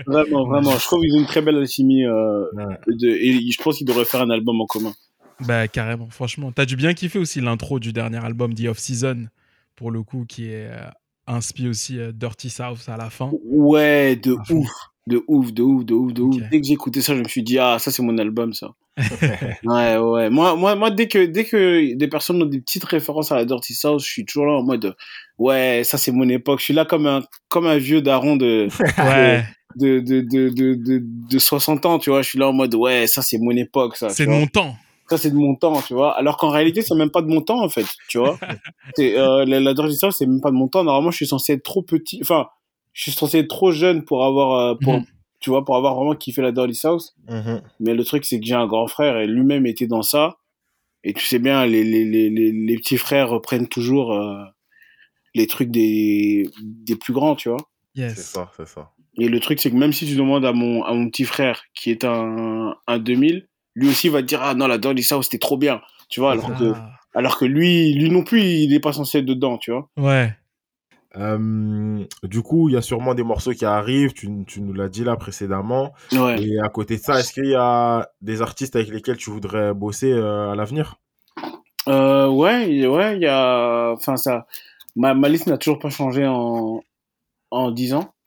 vraiment, 0.08 0.46
vraiment. 0.48 0.72
Je 0.72 0.84
trouve 0.84 1.02
qu'ils 1.02 1.16
ont 1.16 1.20
une 1.20 1.26
très 1.26 1.42
belle 1.42 1.58
alchimie. 1.58 2.06
Euh, 2.06 2.44
Ouais. 2.54 2.78
de, 2.88 3.08
et 3.08 3.52
je 3.52 3.62
pense 3.62 3.78
qu'ils 3.78 3.88
devraient 3.88 4.06
faire 4.06 4.22
un 4.22 4.30
album 4.30 4.60
en 4.62 4.66
commun. 4.66 4.94
Bah 5.40 5.68
carrément, 5.68 6.10
franchement. 6.10 6.52
T'as 6.52 6.66
dû 6.66 6.76
bien 6.76 6.94
kiffer 6.94 7.20
aussi 7.20 7.42
l'intro 7.42 7.80
du 7.80 7.92
dernier 7.94 8.24
album, 8.24 8.54
The 8.54 8.68
Off 8.68 8.78
Season, 8.80 9.28
pour 9.76 9.92
le 9.92 10.04
coup, 10.04 10.26
qui 10.28 10.46
est 10.46 10.68
euh, 10.70 10.86
inspi 11.28 11.68
aussi 11.68 12.00
euh, 12.00 12.12
Dirty 12.12 12.50
South 12.50 12.88
à 12.88 12.98
la 12.98 13.10
fin. 13.10 13.32
Ouais, 13.44 14.16
de 14.16 14.34
ouf. 14.52 14.68
De 15.08 15.22
ouf, 15.28 15.52
de 15.54 15.62
ouf, 15.64 15.84
de 15.86 15.94
ouf, 15.94 16.14
de 16.14 16.22
ouf. 16.22 16.36
Dès 16.52 16.62
que 16.62 16.68
j'ai 16.68 16.74
écouté 16.74 17.02
ça, 17.02 17.14
je 17.16 17.20
me 17.20 17.28
suis 17.28 17.44
dit, 17.44 17.60
ah, 17.60 17.78
ça, 17.80 17.92
c'est 17.92 18.04
mon 18.04 18.18
album, 18.18 18.54
ça. 18.54 18.74
ouais, 19.66 19.98
ouais. 19.98 20.30
Moi, 20.30 20.56
moi, 20.56 20.76
moi, 20.76 20.92
dès 20.92 21.08
que, 21.08 21.26
dès 21.26 21.46
que 21.46 21.96
des 21.96 22.08
personnes 22.08 22.42
ont 22.42 22.46
des 22.46 22.60
petites 22.60 22.84
références 22.84 23.32
à 23.32 23.36
la 23.38 23.46
Dirty 23.46 23.74
South, 23.74 24.00
je 24.02 24.06
suis 24.06 24.26
toujours 24.26 24.46
là 24.46 24.54
en 24.54 24.64
mode, 24.64 24.96
ouais, 25.40 25.82
ça, 25.84 25.98
c'est 25.98 26.12
mon 26.12 26.28
époque. 26.30 26.60
Je 26.60 26.66
suis 26.66 26.74
là 26.74 26.86
comme 26.86 27.08
un, 27.08 27.24
comme 27.50 27.66
un 27.66 27.78
vieux 27.78 28.02
daron 28.02 28.36
de, 28.36 28.68
Ouais, 29.00 29.44
de, 29.76 30.00
de, 30.00 30.22
de, 30.22 30.50
de, 30.50 30.76
de, 30.76 31.02
de 31.04 31.40
60 31.40 31.86
ans, 31.86 31.98
tu 32.00 32.10
vois. 32.12 32.22
Je 32.22 32.30
suis 32.30 32.40
là 32.40 32.48
en 32.48 32.54
mode, 32.54 32.76
ouais, 32.76 33.08
ça, 33.08 33.22
c'est 33.22 33.40
mon 33.40 33.56
époque, 33.56 33.96
ça. 33.98 34.10
c'est 34.10 34.26
de 34.26 34.32
mon 34.32 34.46
temps. 34.48 34.76
ça 35.10 35.18
c'est 35.18 35.32
de 35.32 35.36
mon 35.36 35.56
temps, 35.56 35.82
tu 35.82 35.94
vois. 35.96 36.16
Alors 36.18 36.38
qu'en 36.38 36.50
réalité, 36.50 36.82
c'est 36.82 36.96
même 36.96 37.10
pas 37.12 37.22
de 37.22 37.28
mon 37.28 37.42
temps, 37.42 37.64
en 37.64 37.70
fait, 37.70 37.88
tu 38.10 38.20
vois. 38.20 38.38
euh, 39.00 39.46
la, 39.46 39.60
la 39.60 39.74
Dirty 39.74 39.96
South, 39.96 40.14
c'est 40.18 40.28
même 40.28 40.42
pas 40.42 40.52
de 40.52 40.56
mon 40.56 40.68
temps. 40.68 40.84
Normalement, 40.84 41.10
je 41.12 41.18
suis 41.18 41.28
censé 41.28 41.54
être 41.54 41.64
trop 41.64 41.82
petit, 41.82 42.20
enfin, 42.22 42.46
je 42.94 43.04
suis 43.04 43.12
censé 43.12 43.40
être 43.40 43.48
trop 43.48 43.72
jeune 43.72 44.04
pour 44.06 44.24
avoir, 44.24 44.60
euh, 44.60 44.76
Mhm. 44.82 45.04
Tu 45.44 45.50
vois, 45.50 45.66
pour 45.66 45.76
avoir 45.76 45.96
vraiment 45.96 46.16
kiffé 46.16 46.42
la 46.42 46.52
Dirty 46.52 46.74
South. 46.76 47.14
Mhm. 47.30 47.62
Mais 47.82 47.94
le 47.94 48.04
truc, 48.06 48.24
c'est 48.26 48.40
que 48.40 48.46
j'ai 48.46 48.56
un 48.56 48.66
grand 48.66 48.88
frère 48.88 49.18
et 49.18 49.28
lui-même 49.28 49.66
était 49.66 49.88
dans 49.88 50.02
ça. 50.02 50.38
Et 51.04 51.14
tu 51.14 51.26
sais 51.26 51.38
bien, 51.40 51.66
les, 51.66 51.84
les, 51.84 52.06
les, 52.06 52.30
les, 52.30 52.52
les 52.54 52.76
petits 52.78 52.98
frères 52.98 53.30
reprennent 53.30 53.68
toujours 53.68 54.14
euh, 54.14 54.42
les 55.36 55.48
trucs 55.48 55.70
des, 55.70 56.48
des 56.64 56.96
plus 56.96 57.12
grands, 57.14 57.36
tu 57.36 57.50
vois. 57.50 57.58
C'est 57.96 58.02
Yes. 58.02 58.16
ça, 58.32 58.50
c'est 58.58 58.68
ça. 58.68 58.92
Et 59.20 59.28
le 59.28 59.40
truc, 59.40 59.60
c'est 59.60 59.70
que 59.70 59.76
même 59.76 59.92
si 59.94 60.08
tu 60.08 60.16
demandes 60.16 60.46
à 60.46 60.54
mon, 60.54 60.84
à 60.84 60.94
mon 60.94 61.10
petit 61.10 61.26
frère, 61.26 61.62
qui 61.76 61.92
est 61.92 62.06
un, 62.06 62.74
un 62.88 62.98
2000, 63.00 63.48
lui 63.76 63.90
aussi 63.90 64.08
va 64.10 64.22
te 64.22 64.28
dire, 64.28 64.42
ah 64.42 64.56
non, 64.56 64.66
la 64.68 64.78
Dirty 64.78 65.04
South, 65.04 65.24
c'était 65.24 65.38
trop 65.40 65.58
bien, 65.58 65.82
tu 66.10 66.20
vois, 66.22 66.32
alors 66.32 66.58
que, 66.58 66.72
Ah. 66.74 66.92
alors 67.14 67.38
que 67.38 67.46
lui, 67.46 67.94
lui 67.94 68.10
non 68.10 68.24
plus, 68.24 68.42
il 68.42 68.70
n'est 68.70 68.80
pas 68.80 68.94
censé 68.94 69.20
être 69.20 69.26
dedans, 69.26 69.58
tu 69.60 69.72
vois. 69.72 69.90
Ouais. 69.98 70.34
Euh, 71.16 72.04
du 72.24 72.42
coup, 72.42 72.70
il 72.70 72.74
y 72.74 72.78
a 72.78 72.82
sûrement 72.82 73.14
des 73.14 73.24
morceaux 73.24 73.52
qui 73.52 73.66
arrivent, 73.66 74.14
tu, 74.14 74.30
tu 74.48 74.62
nous 74.62 74.74
l'as 74.74 74.90
dit 74.90 75.04
là 75.04 75.16
précédemment. 75.16 75.94
Ouais. 76.12 76.42
Et 76.44 76.60
à 76.60 76.70
côté 76.70 76.98
de 76.98 77.02
ça, 77.02 77.20
est-ce 77.20 77.34
qu'il 77.34 77.46
y 77.48 77.56
a 77.56 78.10
des 78.22 78.42
artistes 78.42 78.76
avec 78.76 78.90
lesquels 78.90 79.18
tu 79.18 79.30
voudrais 79.30 79.74
bosser 79.74 80.12
euh, 80.12 80.52
à 80.52 80.56
l'avenir? 80.56 80.96
Euh, 81.88 82.28
ouais, 82.30 82.74
il- 82.74 82.88
ouais, 82.88 83.16
il 83.18 83.22
y 83.22 83.28
a, 83.28 83.92
enfin, 83.92 84.16
ça, 84.18 84.48
ma, 84.96 85.14
ma 85.14 85.30
liste 85.30 85.48
n'a 85.48 85.58
toujours 85.58 85.80
pas 85.80 85.90
changé 85.90 86.26
en, 86.26 86.82
en 87.52 87.72
10 87.72 87.94
ans. 87.94 88.14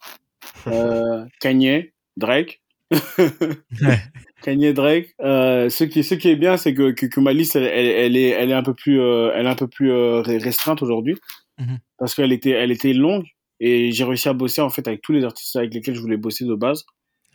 Euh, 0.69 1.25
Kanye, 1.41 1.93
Drake. 2.17 2.61
Ouais. 2.91 3.99
Kanye 4.43 4.73
Drake. 4.73 5.15
Euh, 5.21 5.69
ce 5.71 5.85
qui, 5.85 6.03
ce 6.03 6.15
qui 6.17 6.29
est 6.29 6.35
bien, 6.37 6.57
c'est 6.57 6.75
que, 6.75 6.91
que, 6.91 7.07
que 7.07 7.21
ma 7.21 7.33
liste, 7.33 7.55
elle, 7.55 7.65
elle, 7.65 7.87
elle 7.87 8.17
est, 8.17 8.31
elle 8.31 8.51
est 8.51 8.55
un 8.55 8.65
peu 8.65 8.75
plus, 8.75 9.01
euh, 9.01 9.31
elle 9.35 9.47
est 9.47 9.49
un 9.51 9.55
peu 9.55 9.69
plus 9.69 9.93
euh, 9.93 10.23
re- 10.23 10.43
restreinte 10.43 10.83
aujourd'hui, 10.83 11.17
Mhm. 11.59 11.79
parce 11.99 12.15
qu'elle 12.15 12.33
était, 12.33 12.51
elle 12.51 12.71
était 12.71 12.93
longue 12.93 13.27
et 13.61 13.91
j'ai 13.93 14.05
réussi 14.05 14.29
à 14.29 14.35
bosser 14.35 14.61
en 14.61 14.69
fait 14.69 14.87
avec 14.87 15.01
tous 15.03 15.13
les 15.13 15.25
artistes 15.25 15.57
avec 15.57 15.73
lesquels 15.73 15.95
je 15.95 16.01
voulais 16.01 16.19
bosser 16.19 16.45
de 16.45 16.55
base. 16.55 16.85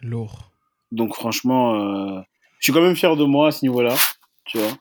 Lourd. 0.01 0.51
Donc 0.91 1.15
franchement, 1.15 1.75
euh, 1.75 2.21
je 2.59 2.65
suis 2.65 2.73
quand 2.73 2.81
même 2.81 2.95
fier 2.95 3.15
de 3.15 3.23
moi 3.23 3.47
à 3.47 3.51
ce 3.51 3.65
niveau-là, 3.65 3.95
tu 4.45 4.57
vois. 4.59 4.77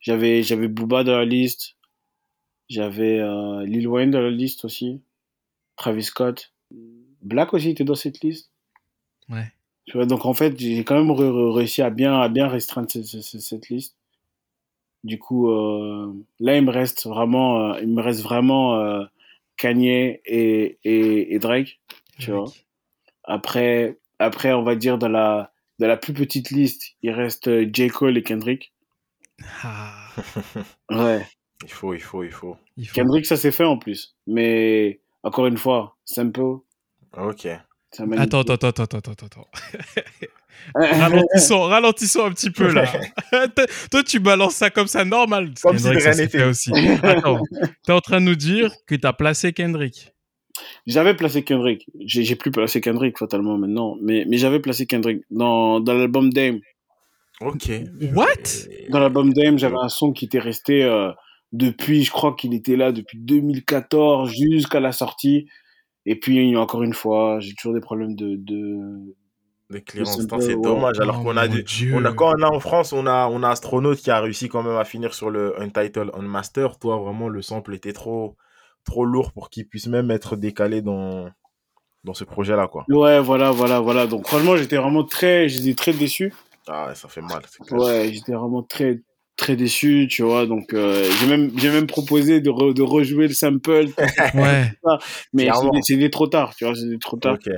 J'avais, 0.00 0.42
j'avais 0.42 0.68
Booba 0.68 1.04
dans 1.04 1.18
la 1.18 1.24
liste, 1.26 1.76
j'avais 2.68 3.18
euh, 3.18 3.64
Lil 3.66 3.86
Wayne 3.88 4.10
dans 4.10 4.20
la 4.20 4.30
liste 4.30 4.64
aussi, 4.64 5.02
Travis 5.76 6.04
Scott, 6.04 6.52
Black 7.22 7.52
aussi 7.52 7.70
était 7.70 7.84
dans 7.84 7.94
cette 7.94 8.20
liste. 8.22 8.50
Ouais. 9.28 9.52
Tu 9.86 9.96
vois, 9.96 10.06
donc 10.06 10.24
en 10.24 10.32
fait, 10.34 10.58
j'ai 10.58 10.84
quand 10.84 10.94
même 10.94 11.10
réussi 11.10 11.82
à 11.82 11.90
bien, 11.90 12.18
à 12.20 12.28
bien 12.28 12.48
restreindre 12.48 12.90
ce- 12.90 13.02
ce- 13.02 13.20
ce- 13.20 13.38
cette 13.40 13.68
liste. 13.68 13.96
Du 15.04 15.18
coup, 15.18 15.50
euh, 15.50 16.12
là, 16.38 16.56
il 16.56 16.64
me 16.64 16.70
reste 16.70 17.06
vraiment, 17.06 17.72
euh, 17.72 17.80
il 17.80 17.88
me 17.88 18.02
reste 18.02 18.22
vraiment 18.22 18.76
euh, 18.76 19.04
Kanye 19.56 20.20
et, 20.26 20.78
et, 20.84 21.34
et 21.34 21.38
Drake, 21.38 21.80
tu 22.18 22.32
vois. 22.32 22.46
Après, 23.24 23.98
après, 24.18 24.52
on 24.52 24.62
va 24.62 24.76
dire 24.76 24.98
dans 24.98 25.08
la, 25.08 25.52
dans 25.78 25.88
la 25.88 25.96
plus 25.96 26.12
petite 26.12 26.50
liste, 26.50 26.96
il 27.02 27.10
reste 27.10 27.50
J. 27.74 27.88
Cole 27.88 28.18
et 28.18 28.22
Kendrick. 28.22 28.72
Ah, 29.62 30.08
Ouais. 30.90 31.26
Il 31.62 31.70
faut, 31.70 31.92
il 31.94 32.00
faut, 32.00 32.24
il 32.24 32.32
faut. 32.32 32.56
il 32.76 32.88
faut. 32.88 32.94
Kendrick, 32.94 33.26
ça 33.26 33.36
s'est 33.36 33.52
fait 33.52 33.64
en 33.64 33.76
plus. 33.76 34.16
Mais 34.26 35.00
encore 35.22 35.46
une 35.46 35.58
fois, 35.58 35.96
Simple. 36.04 36.60
Ok. 37.16 37.46
Attends, 37.46 38.40
attends, 38.40 38.54
attends, 38.54 38.68
attends, 38.68 38.98
attends, 38.98 39.26
attends. 39.26 39.48
ralentissons, 40.74 41.62
ralentissons 41.62 42.24
un 42.26 42.32
petit 42.32 42.50
peu 42.50 42.72
là. 42.72 42.86
Toi- 43.90 44.02
tu 44.02 44.20
balances 44.20 44.56
ça 44.56 44.70
comme 44.70 44.86
ça 44.86 45.04
normal. 45.04 45.52
Comme 45.62 45.78
si 45.78 45.88
rien 45.88 46.10
n'était. 46.12 46.38
fait 46.38 46.44
aussi. 46.44 46.72
Attends, 47.02 47.40
t'es 47.84 47.92
en 47.92 48.00
train 48.00 48.20
de 48.20 48.26
nous 48.26 48.36
dire 48.36 48.72
que 48.86 48.94
t'as 48.94 49.12
placé 49.12 49.52
Kendrick. 49.52 50.12
J'avais 50.86 51.14
placé 51.14 51.42
Kendrick. 51.42 51.86
J'ai 52.00 52.24
j'ai 52.24 52.36
plus 52.36 52.50
placé 52.50 52.80
Kendrick 52.80 53.18
fatalement 53.18 53.56
maintenant. 53.56 53.96
Mais, 54.02 54.24
mais 54.28 54.36
j'avais 54.36 54.60
placé 54.60 54.86
Kendrick 54.86 55.22
dans, 55.30 55.80
dans 55.80 55.94
l'album 55.94 56.32
Dame. 56.32 56.60
Ok. 57.40 57.70
What? 58.14 58.26
Dans 58.90 59.00
l'album 59.00 59.32
Dame, 59.32 59.58
j'avais 59.58 59.78
un 59.80 59.88
son 59.88 60.12
qui 60.12 60.26
était 60.26 60.38
resté 60.38 60.82
euh, 60.84 61.10
depuis, 61.52 62.04
je 62.04 62.10
crois 62.10 62.34
qu'il 62.34 62.52
était 62.54 62.76
là 62.76 62.92
depuis 62.92 63.18
2014 63.18 64.30
jusqu'à 64.30 64.80
la 64.80 64.92
sortie. 64.92 65.48
Et 66.06 66.18
puis, 66.18 66.56
encore 66.56 66.82
une 66.82 66.94
fois, 66.94 67.38
j'ai 67.40 67.54
toujours 67.54 67.74
des 67.74 67.80
problèmes 67.80 68.14
de. 68.14 68.36
de... 68.36 69.14
Les 69.72 69.82
clearances, 69.82 70.16
C'est 70.40 70.54
ouais. 70.56 70.62
dommage. 70.62 70.98
Alors 71.00 71.18
Oh 71.20 71.22
qu'on 71.24 71.36
a, 71.36 71.46
on 71.46 72.04
a, 72.04 72.12
quand 72.12 72.34
on 72.36 72.42
a 72.42 72.48
en 72.48 72.58
France, 72.60 72.92
on 72.92 73.06
a, 73.06 73.28
on 73.28 73.42
a 73.44 73.50
Astronaut 73.50 73.94
qui 73.94 74.10
a 74.10 74.20
réussi 74.20 74.48
quand 74.48 74.62
même 74.64 74.76
à 74.76 74.84
finir 74.84 75.14
sur 75.14 75.30
le 75.30 75.60
Untitled 75.60 76.10
Unmaster. 76.14 76.76
Toi, 76.78 76.96
vraiment, 76.98 77.28
le 77.28 77.40
sample 77.40 77.74
était 77.74 77.92
trop, 77.92 78.36
trop 78.84 79.04
lourd 79.04 79.32
pour 79.32 79.48
qu'il 79.48 79.68
puisse 79.68 79.86
même 79.86 80.10
être 80.10 80.34
décalé 80.34 80.82
dans, 80.82 81.30
dans 82.02 82.14
ce 82.14 82.24
projet-là, 82.24 82.66
quoi. 82.66 82.84
Ouais, 82.88 83.20
voilà, 83.20 83.52
voilà, 83.52 83.78
voilà. 83.78 84.08
Donc, 84.08 84.26
franchement, 84.26 84.56
j'étais 84.56 84.76
vraiment 84.76 85.04
très, 85.04 85.48
j'étais 85.48 85.74
très 85.74 85.92
déçu. 85.92 86.34
Ah, 86.66 86.88
ouais, 86.88 86.94
ça 86.96 87.08
fait 87.08 87.20
mal. 87.22 87.42
Ouais, 87.70 88.10
j'étais 88.12 88.32
vraiment 88.32 88.64
très, 88.64 89.00
très 89.36 89.54
déçu, 89.54 90.08
tu 90.10 90.22
vois. 90.24 90.46
Donc, 90.46 90.74
euh, 90.74 91.08
j'ai 91.20 91.26
même, 91.28 91.52
j'ai 91.56 91.70
même 91.70 91.86
proposé 91.86 92.40
de, 92.40 92.50
re- 92.50 92.74
de 92.74 92.82
rejouer 92.82 93.28
le 93.28 93.34
sample. 93.34 93.86
Ouais. 94.34 94.72
Mais 95.32 95.44
c'était- 95.54 95.82
c'était 95.82 96.10
trop 96.10 96.26
tard, 96.26 96.56
tu 96.56 96.64
vois, 96.64 96.74
c'était 96.74 96.98
trop 96.98 97.16
tard. 97.18 97.34
Ok. 97.34 97.48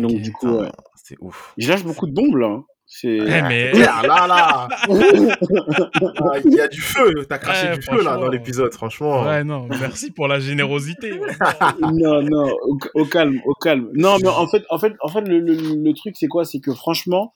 Donc, 0.00 0.20
du 0.20 0.32
coup, 0.32 0.48
ouais. 0.48 0.66
Putain, 0.66 0.82
C'est 0.96 1.16
ouf. 1.20 1.54
Je 1.58 1.68
lâche 1.68 1.84
beaucoup 1.84 2.06
de 2.06 2.12
bombes, 2.12 2.36
là. 2.36 2.46
hein. 2.48 2.64
C'est... 2.86 3.16
Eh, 3.16 3.42
mais. 3.42 3.70
Claire, 3.72 4.02
là, 4.02 4.26
là 4.26 4.68
Ah, 4.88 6.38
Il 6.44 6.52
y 6.54 6.60
a 6.60 6.68
du 6.68 6.80
feu, 6.80 7.24
t'as 7.28 7.38
craché 7.38 7.68
Ouais, 7.70 7.76
du 7.78 7.82
feu 7.82 8.02
là 8.04 8.16
dans 8.18 8.28
l'épisode, 8.28 8.72
franchement. 8.74 9.22
Ouais, 9.24 9.42
non, 9.42 9.66
merci 9.68 10.10
pour 10.10 10.28
la 10.28 10.38
générosité. 10.38 11.18
non, 11.80 12.22
non, 12.22 12.52
au, 12.62 12.78
au 12.94 13.04
calme, 13.06 13.40
au 13.46 13.54
calme. 13.54 13.88
Non, 13.94 14.18
mais 14.20 14.28
en 14.28 14.46
fait, 14.46 14.64
en 14.68 14.78
fait, 14.78 14.92
en 15.00 15.08
fait, 15.08 15.22
le, 15.22 15.40
le, 15.40 15.54
le 15.82 15.92
truc, 15.94 16.14
c'est 16.18 16.28
quoi? 16.28 16.44
C'est 16.44 16.60
que 16.60 16.74
franchement, 16.74 17.34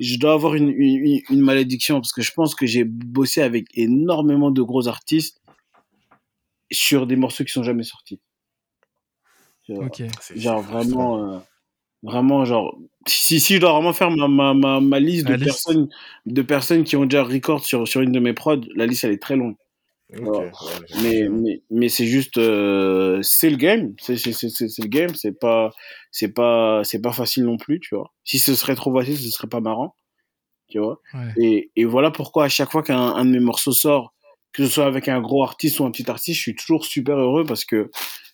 je 0.00 0.18
dois 0.18 0.32
avoir 0.32 0.54
une, 0.56 0.70
une, 0.70 1.20
une 1.30 1.40
malédiction 1.40 2.00
parce 2.00 2.12
que 2.12 2.22
je 2.22 2.32
pense 2.32 2.54
que 2.56 2.66
j'ai 2.66 2.84
bossé 2.84 3.42
avec 3.42 3.66
énormément 3.74 4.50
de 4.50 4.60
gros 4.62 4.88
artistes 4.88 5.40
sur 6.72 7.06
des 7.06 7.16
morceaux 7.16 7.44
qui 7.44 7.52
sont 7.52 7.62
jamais 7.62 7.84
sortis. 7.84 8.20
Genre 9.68 9.84
frustrant. 9.92 10.60
vraiment, 10.62 11.34
euh, 11.34 11.38
vraiment, 12.02 12.44
genre, 12.44 12.78
si, 13.06 13.40
si 13.40 13.54
je 13.54 13.60
dois 13.60 13.72
vraiment 13.72 13.92
faire 13.92 14.10
ma, 14.10 14.28
ma, 14.28 14.54
ma, 14.54 14.80
ma 14.80 15.00
liste 15.00 15.26
de 15.26 15.34
liste. 15.34 15.46
personnes, 15.46 15.88
de 16.26 16.42
personnes 16.42 16.84
qui 16.84 16.96
ont 16.96 17.04
déjà 17.04 17.22
record 17.22 17.64
sur, 17.64 17.86
sur 17.86 18.00
une 18.00 18.12
de 18.12 18.20
mes 18.20 18.32
prods, 18.32 18.60
la 18.74 18.86
liste 18.86 19.04
elle 19.04 19.12
est 19.12 19.22
très 19.22 19.36
longue. 19.36 19.56
Ouais, 20.18 20.50
mais 21.02 21.28
mais 21.28 21.62
mais 21.70 21.88
c'est 21.88 22.06
juste 22.06 22.36
euh, 22.36 23.20
c'est 23.22 23.48
le 23.48 23.56
game. 23.56 23.94
C'est 24.00 24.16
c'est 24.16 24.32
c'est 24.32 24.48
c'est 24.48 24.68
c'est 24.68 24.82
le 24.82 24.88
game. 24.88 25.14
C'est 25.14 25.38
pas 25.38 25.70
c'est 26.10 26.34
pas 26.34 26.82
c'est 26.82 27.00
pas 27.00 27.12
facile 27.12 27.44
non 27.44 27.56
plus 27.56 27.78
tu 27.78 27.94
vois. 27.94 28.12
Si 28.24 28.40
ce 28.40 28.56
serait 28.56 28.74
trop 28.74 28.92
facile 28.92 29.16
ce 29.16 29.30
serait 29.30 29.46
pas 29.46 29.60
marrant 29.60 29.94
tu 30.68 30.78
vois. 30.80 31.00
Ouais. 31.14 31.32
et 31.36 31.70
et 31.76 31.84
voilà 31.84 32.10
pourquoi 32.10 32.44
à 32.44 32.48
chaque 32.48 32.72
fois 32.72 32.82
qu'un 32.82 32.98
un 32.98 33.24
de 33.24 33.30
mes 33.30 33.40
morceaux 33.40 33.72
sort 33.72 34.12
que 34.52 34.64
ce 34.64 34.70
soit 34.70 34.86
avec 34.86 35.06
un 35.08 35.20
gros 35.20 35.44
artiste 35.44 35.78
ou 35.80 35.84
un 35.84 35.92
petit 35.92 36.10
artiste 36.10 36.38
je 36.38 36.42
suis 36.42 36.56
toujours 36.56 36.84
super 36.84 37.16
heureux 37.16 37.44
parce 37.44 37.64
que 37.64 37.90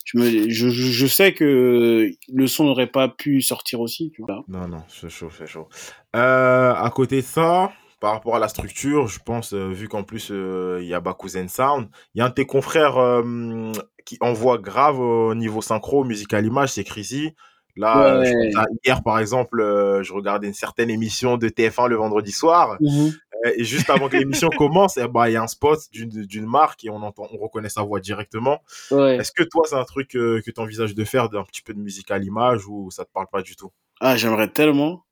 je 0.06 0.18
me 0.18 0.48
je 0.48 0.68
je, 0.70 1.06
sais 1.06 1.34
que 1.34 2.10
le 2.32 2.46
son 2.46 2.64
n'aurait 2.64 2.86
pas 2.86 3.08
pu 3.08 3.42
sortir 3.42 3.80
aussi 3.80 4.10
tu 4.14 4.22
vois 4.22 4.44
Non, 4.48 4.68
non, 4.68 4.82
c'est 4.88 5.10
chaud, 5.10 5.28
c'est 5.36 5.46
chaud. 5.46 5.68
Euh, 6.14 6.72
à 6.72 6.90
côté 6.90 7.16
de 7.16 7.26
ça, 7.26 7.72
par 8.00 8.12
rapport 8.12 8.36
à 8.36 8.38
la 8.38 8.48
structure, 8.48 9.08
je 9.08 9.18
pense, 9.18 9.52
euh, 9.52 9.68
vu 9.72 9.88
qu'en 9.88 10.04
plus, 10.04 10.28
euh, 10.30 10.78
il 10.80 10.86
y 10.86 10.94
a 10.94 11.00
Bakuzen 11.00 11.48
Sound, 11.48 11.88
il 12.14 12.18
y 12.18 12.22
a 12.22 12.26
un 12.26 12.28
de 12.28 12.34
tes 12.34 12.46
confrères 12.46 12.98
euh, 12.98 13.72
qui 14.04 14.16
envoie 14.20 14.58
grave 14.58 15.00
au 15.00 15.34
niveau 15.34 15.60
synchro, 15.60 16.04
musique 16.04 16.32
à 16.32 16.40
l'image, 16.40 16.70
c'est 16.70 16.84
Chrissy. 16.84 17.32
Là, 17.74 18.18
Ouais. 18.20 18.26
je 18.26 18.32
pense 18.54 18.64
à 18.64 18.66
hier, 18.84 19.02
par 19.02 19.18
exemple, 19.18 19.58
je 20.02 20.12
regardais 20.12 20.46
une 20.46 20.54
certaine 20.54 20.88
émission 20.88 21.36
de 21.36 21.48
TF1 21.48 21.88
le 21.88 21.96
vendredi 21.96 22.32
soir. 22.32 22.76
Mhm. 22.80 23.12
Et 23.56 23.64
juste 23.64 23.90
avant 23.90 24.08
que 24.08 24.16
l'émission 24.16 24.48
commence, 24.56 24.96
eh 24.96 25.08
ben, 25.08 25.28
il 25.28 25.32
y 25.32 25.36
a 25.36 25.42
un 25.42 25.46
spot 25.46 25.78
d'une 25.92 26.46
marque 26.46 26.84
et 26.84 26.90
on 26.90 27.02
entend, 27.02 27.26
on 27.32 27.38
reconnaît 27.38 27.68
sa 27.68 27.82
voix 27.82 28.00
directement. 28.00 28.62
ouais 28.90 29.18
Est-ce 29.18 29.32
que 29.32 29.42
toi, 29.44 29.62
c'est 29.68 29.76
un 29.76 29.84
truc 29.84 30.16
euh, 30.16 30.40
que 30.44 30.50
tu 30.50 30.60
envisages 30.60 30.94
de 30.94 31.04
faire, 31.04 31.28
d'un 31.28 31.44
petit 31.44 31.62
peu 31.62 31.74
de 31.74 31.78
musique 31.80 32.10
à 32.10 32.18
l'image 32.18 32.66
ou 32.66 32.90
ça 32.90 33.04
te 33.04 33.10
parle 33.12 33.26
pas 33.30 33.42
du 33.42 33.56
tout? 33.56 33.70
Ah, 34.00 34.16
j'aimerais 34.16 34.50
tellement. 34.50 35.04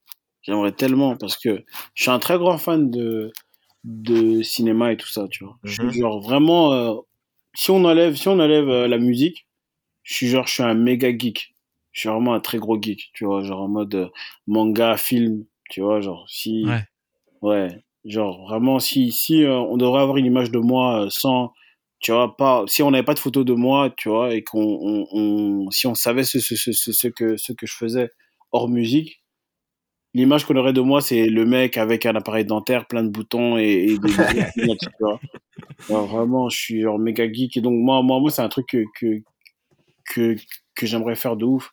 J'aimerais 0.42 0.72
tellement 0.72 1.16
parce 1.16 1.36
que 1.38 1.64
je 1.94 2.02
suis 2.02 2.10
un 2.10 2.18
très 2.18 2.38
grand 2.38 2.59
fan 2.59 2.90
de, 2.90 3.32
de 3.84 4.42
cinéma 4.42 4.92
et 4.92 4.96
tout 4.96 5.09
ça, 5.09 5.26
tu 5.30 5.44
vois. 5.44 5.59
Je 5.64 5.82
Mhm. 5.82 5.90
suis 5.90 6.01
genre 6.01 6.20
vraiment, 6.20 6.72
euh, 6.74 6.94
si 7.55 7.70
on 7.70 7.84
enlève, 7.84 8.16
si 8.16 8.28
on 8.28 8.38
enlève 8.40 8.68
euh, 8.68 8.88
la 8.88 8.98
musique, 8.98 9.46
je 10.02 10.14
suis 10.14 10.28
genre, 10.28 10.46
je 10.46 10.52
suis 10.55 10.62
un 10.62 10.74
méga 10.74 11.16
geek. 11.16 11.55
Je 11.92 12.01
suis 12.01 12.09
vraiment 12.09 12.34
un 12.34 12.40
très 12.40 12.59
gros 12.59 12.80
geek, 12.80 13.10
tu 13.14 13.24
vois, 13.24 13.42
genre 13.44 13.62
en 13.62 13.68
mode 13.68 13.94
euh, 13.94 14.09
manga, 14.46 14.96
film, 14.96 15.46
tu 15.70 15.80
vois, 15.80 16.01
genre 16.01 16.26
si, 16.28 16.64
Ouais. 16.66 16.84
ouais, 17.42 17.84
genre 18.05 18.43
vraiment 18.48 18.78
si, 18.78 19.12
si 19.12 19.43
euh, 19.44 19.56
on 19.59 19.76
devrait 19.76 20.02
avoir 20.02 20.16
une 20.18 20.26
image 20.26 20.51
de 20.51 20.59
moi 20.59 21.05
euh, 21.06 21.10
sans, 21.10 21.52
tu 22.01 22.12
vois, 22.12 22.36
pas, 22.36 22.64
si 22.66 22.82
on 22.82 22.90
n'avait 22.90 23.05
pas 23.05 23.14
de 23.14 23.18
photo 23.18 23.44
de 23.44 23.55
moi, 23.55 23.90
tu 23.97 24.09
vois, 24.10 24.35
et 24.35 24.43
qu'on, 24.44 24.60
on, 24.62 25.06
on- 25.12 25.70
si 25.70 25.86
on 25.86 25.94
savait 25.94 26.24
ce, 26.24 26.39
ce, 26.40 26.55
ce, 26.56 26.72
ce, 26.72 27.09
que, 27.09 27.36
ce 27.36 27.52
que 27.52 27.66
je 27.66 27.74
faisais 27.76 28.10
hors 28.52 28.68
musique, 28.68 29.22
l'image 30.14 30.44
qu'on 30.47 30.56
aurait 30.56 30.72
de 30.72 30.81
moi, 30.81 31.01
c'est 31.01 31.26
le 31.26 31.44
mec 31.47 31.76
avec 31.78 32.06
un 32.06 32.14
appareil 32.16 32.44
dentaire, 32.44 32.86
plein 32.86 33.02
de 33.05 33.09
boutons 33.10 33.59
et, 33.59 33.64
et 33.94 33.98
des, 33.98 34.14
tu 34.78 34.89
vois. 35.01 35.22
Alors, 35.90 36.09
vraiment, 36.09 36.48
je 36.51 36.59
suis 36.59 36.86
en 36.86 36.98
méga 36.98 37.31
geek. 37.32 37.56
Et 37.59 37.60
donc, 37.62 37.74
moi, 37.74 38.02
moi, 38.02 38.20
moi 38.20 38.31
c'est 38.31 38.43
un 38.43 38.48
truc 38.48 38.68
que, 38.68 38.85
que, 39.01 39.22
que, 40.06 40.36
que 40.76 40.86
j'aimerais 40.86 41.16
faire 41.16 41.36
de 41.36 41.44
ouf. 41.47 41.72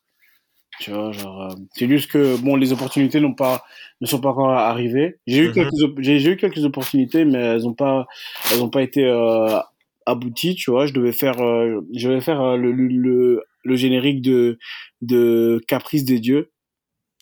Tu 0.82 0.92
vois, 0.92 1.12
genre, 1.12 1.44
euh, 1.44 1.56
c'est 1.76 1.88
juste 1.88 2.12
que, 2.12 2.38
bon, 2.42 2.56
les 2.56 2.74
opportunités 2.74 3.20
n'ont 3.22 3.34
pas, 3.36 3.64
ne 4.02 4.08
sont 4.08 4.20
pas 4.20 4.30
encore 4.30 4.50
arrivées. 4.52 5.18
J'ai 5.28 5.44
eu 5.44 5.48
Mhm. 5.50 5.54
quelques, 5.54 6.02
j'ai, 6.02 6.32
eu 6.32 6.38
quelques 6.38 6.66
opportunités, 6.66 7.24
mais 7.26 7.38
elles 7.40 7.68
ont 7.68 7.74
pas, 7.76 8.08
elles 8.52 8.62
ont 8.62 8.70
pas 8.70 8.82
été, 8.82 9.06
euh, 9.06 9.60
abouties, 10.08 10.56
tu 10.56 10.72
vois. 10.72 10.88
Je 10.88 10.94
devais 10.94 11.12
faire, 11.12 11.40
euh, 11.42 11.82
je 11.96 12.10
devais 12.10 12.22
faire 12.22 12.42
euh, 12.42 12.58
le, 12.58 12.72
le, 12.72 12.88
le, 12.88 13.44
le 13.64 13.76
générique 13.76 14.22
de, 14.22 14.58
de 15.02 15.62
Caprice 15.68 16.04
des 16.06 16.20
dieux. 16.20 16.52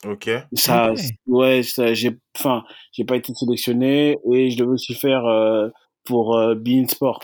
Ok. 0.06 0.30
Ça, 0.54 0.92
Ok. 0.94 1.00
ouais, 1.28 1.64
ça, 1.64 1.94
j'ai, 1.94 2.18
enfin, 2.38 2.64
j'ai 2.94 3.04
pas 3.06 3.18
été 3.18 3.34
sélectionné 3.36 4.18
et 4.34 4.50
je 4.50 4.58
devais 4.58 4.72
aussi 4.72 4.96
faire 4.96 5.26
euh, 5.26 5.70
pour 6.06 6.36
euh, 6.38 6.56
Bein 6.56 6.88
Sport. 6.88 7.20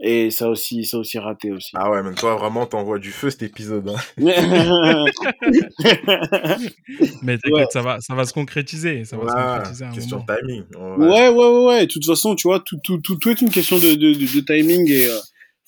Et 0.00 0.30
ça 0.30 0.48
aussi, 0.48 0.84
ça 0.84 0.98
aussi 0.98 1.18
raté 1.18 1.50
aussi. 1.50 1.70
Ah 1.74 1.90
ouais, 1.90 2.02
mais 2.04 2.14
toi, 2.14 2.36
vraiment, 2.36 2.66
t'envoies 2.66 3.00
du 3.00 3.10
feu 3.10 3.30
cet 3.30 3.42
épisode. 3.42 3.88
hein. 3.88 3.96
Mais 7.22 7.38
t'inquiète, 7.38 7.52
Ouais. 7.52 7.66
ça, 7.72 7.82
va, 7.82 8.00
ça 8.00 8.14
va 8.14 8.24
se 8.24 8.32
concrétiser. 8.32 9.04
Ça 9.04 9.16
va 9.16 9.28
se 9.28 9.34
Ouais, 9.34 9.42
concrétiser 9.56 9.84
à 9.84 9.88
un 9.88 9.92
question 9.92 10.24
moment. 10.28 10.38
timing. 10.40 10.64
ouais, 10.98 11.28
ouais, 11.28 11.30
ouais, 11.30 11.66
ouais. 11.66 11.80
De 11.86 11.92
toute 11.92 12.04
façon, 12.06 12.34
tu 12.34 12.48
vois, 12.48 12.60
tout, 12.60 12.78
tout, 12.84 12.98
tout, 12.98 13.16
tout 13.16 13.30
est 13.30 13.40
une 13.40 13.50
question 13.50 13.76
de, 13.78 13.94
de, 13.94 14.12
de, 14.14 14.18
de 14.34 14.40
timing 14.40 14.88
et 14.90 15.06
euh, 15.08 15.18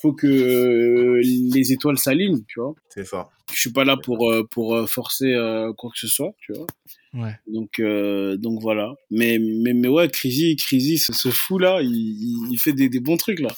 faut 0.01 0.13
que 0.13 0.27
euh, 0.27 1.21
les 1.23 1.73
étoiles 1.73 1.99
s'alignent, 1.99 2.43
tu 2.49 2.61
vois. 2.61 2.75
C'est 2.89 3.05
ça. 3.07 3.29
Je 3.53 3.59
suis 3.61 3.73
pas 3.73 3.85
là 3.85 3.97
pour, 3.97 4.31
euh, 4.31 4.47
pour 4.49 4.77
euh, 4.77 4.87
forcer 4.87 5.35
euh, 5.35 5.73
quoi 5.73 5.91
que 5.93 5.99
ce 5.99 6.07
soit, 6.07 6.33
tu 6.41 6.53
vois. 6.53 6.67
Ouais. 7.15 7.35
Donc, 7.49 7.81
euh, 7.81 8.37
donc 8.37 8.61
voilà. 8.63 8.95
Mais, 9.11 9.39
mais, 9.41 9.73
mais 9.75 9.89
ouais, 9.89 10.09
Crazy, 10.09 10.55
Crazy, 10.55 10.99
ce, 10.99 11.13
ce 11.13 11.31
fou 11.31 11.59
là, 11.59 11.81
il, 11.83 11.91
il, 11.91 12.49
il 12.53 12.59
fait 12.59 12.73
des, 12.73 12.89
des 12.89 13.01
bons 13.01 13.17
trucs 13.17 13.41
là, 13.41 13.51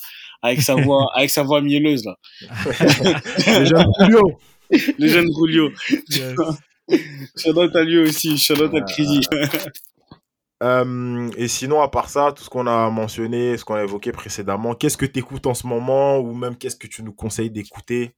avec 0.43 0.61
sa 0.61 0.75
voix, 0.75 1.07
avec 1.15 1.31
sa 1.31 1.43
voix 1.43 1.61
mielleuse 1.61 2.05
là. 2.05 2.17
Le 3.61 3.65
jeune 3.65 3.87
Julio. 4.01 4.39
Le 4.99 5.09
jeune 5.09 5.29
Julio. 5.33 5.71
Shout 7.37 7.59
à 7.59 7.85
lui 7.85 7.99
aussi. 7.99 8.37
Shout 8.37 8.61
out 8.63 8.75
à. 8.75 8.81
Crazy. 8.81 9.21
Euh, 10.63 11.29
et 11.37 11.49
sinon, 11.49 11.81
à 11.83 11.89
part 11.89 12.09
ça, 12.09 12.31
tout 12.31 12.45
ce 12.45 12.49
qu'on 12.49 12.69
a 12.69 12.89
mentionné, 12.89 13.57
ce 13.57 13.65
qu'on 13.65 13.75
a 13.75 13.83
évoqué 13.83 14.13
précédemment, 14.13 14.77
qu'est-ce 14.77 14.97
que 14.97 15.07
tu 15.07 15.19
écoutes 15.19 15.49
en 15.49 15.55
ce 15.55 15.67
moment 15.67 16.19
ou 16.19 16.35
même 16.35 16.57
qu'est-ce 16.57 16.77
que 16.77 16.87
tu 16.87 17.03
nous 17.03 17.13
conseilles 17.13 17.51
d'écouter? 17.51 18.13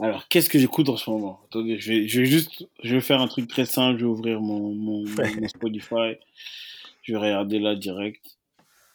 Alors, 0.00 0.26
qu'est-ce 0.28 0.50
que 0.50 0.58
j'écoute 0.58 0.88
en 0.88 0.96
ce 0.96 1.08
moment? 1.08 1.40
Attendez, 1.44 1.78
je 1.78 1.92
vais, 1.92 2.08
je 2.08 2.20
vais 2.20 2.26
juste, 2.26 2.66
je 2.82 2.96
vais 2.96 3.00
faire 3.00 3.20
un 3.20 3.28
truc 3.28 3.46
très 3.48 3.64
simple. 3.64 4.00
Je 4.00 4.06
vais 4.06 4.10
ouvrir 4.10 4.40
mon, 4.40 4.74
mon, 4.74 5.04
mon, 5.04 5.40
mon 5.40 5.48
Spotify. 5.48 6.16
Je 7.02 7.12
vais 7.12 7.18
regarder 7.18 7.60
là 7.60 7.76
direct. 7.76 8.38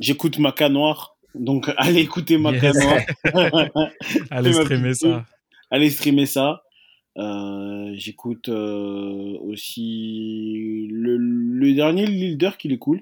J'écoute 0.01 0.37
Maca 0.37 0.67
Noir. 0.67 1.14
Donc, 1.35 1.69
allez 1.77 2.01
écouter 2.01 2.37
Maca 2.37 2.71
Yes. 2.71 2.77
Allez 4.31 4.51
ma 4.51 4.61
streamer 4.63 4.93
ça. 4.93 5.25
allez 5.69 5.89
streamer 5.89 6.25
ça. 6.25 6.63
Euh, 7.17 7.91
J'écoute 7.93 8.49
euh, 8.49 9.37
aussi 9.41 10.87
le, 10.91 11.15
le 11.17 11.73
dernier 11.73 12.05
Lil 12.05 12.37
Durk, 12.37 12.63
il 12.65 12.73
est 12.73 12.77
cool. 12.77 13.01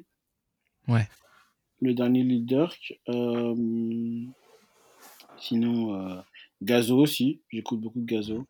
Ouais. 0.88 1.08
Le 1.82 1.94
dernier 1.94 2.24
Lil 2.24 2.46
Durk. 2.46 3.00
Euh, 3.10 3.56
sinon, 5.40 5.96
euh, 5.96 6.22
Gazo 6.62 6.98
aussi. 6.98 7.42
J'écoute 7.52 7.82
beaucoup 7.82 8.00
de 8.00 8.06
Gazo. 8.06 8.46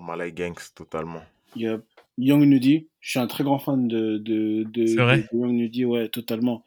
Malay 0.00 0.32
Gangs, 0.32 0.54
totalement. 0.74 1.22
Yup. 1.56 1.84
Young 2.18 2.42
Nudie. 2.44 2.88
Je 3.00 3.10
suis 3.10 3.18
un 3.20 3.26
très 3.26 3.44
grand 3.44 3.58
fan 3.58 3.86
de, 3.86 4.18
de, 4.18 4.64
de, 4.64 4.84
de 4.84 5.24
Young 5.36 5.52
Nudie, 5.52 5.84
ouais, 5.84 6.08
totalement. 6.08 6.64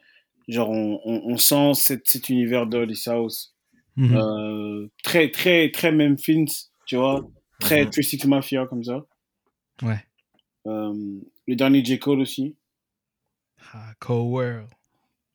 Genre, 0.48 0.70
on, 0.70 1.00
on, 1.04 1.32
on 1.32 1.36
sent 1.36 1.74
cet, 1.74 2.08
cet 2.08 2.28
univers 2.30 2.66
d'Holly 2.66 2.96
South. 2.96 3.52
Mhm. 3.96 4.16
Euh, 4.16 4.88
très, 5.02 5.30
très, 5.30 5.70
très 5.70 5.92
Memphis, 5.92 6.70
tu 6.86 6.96
vois. 6.96 7.28
Très 7.60 7.84
Mhm. 7.84 7.90
Twisted 7.90 8.26
Mafia 8.26 8.66
comme 8.66 8.84
ça. 8.84 9.04
Ouais. 9.82 10.02
Euh, 10.66 11.20
le 11.46 11.56
dernier 11.56 11.84
J. 11.84 11.98
Cole 11.98 12.20
aussi. 12.20 12.56
Ah, 13.72 13.92
Cold 13.98 14.26
World. 14.32 14.68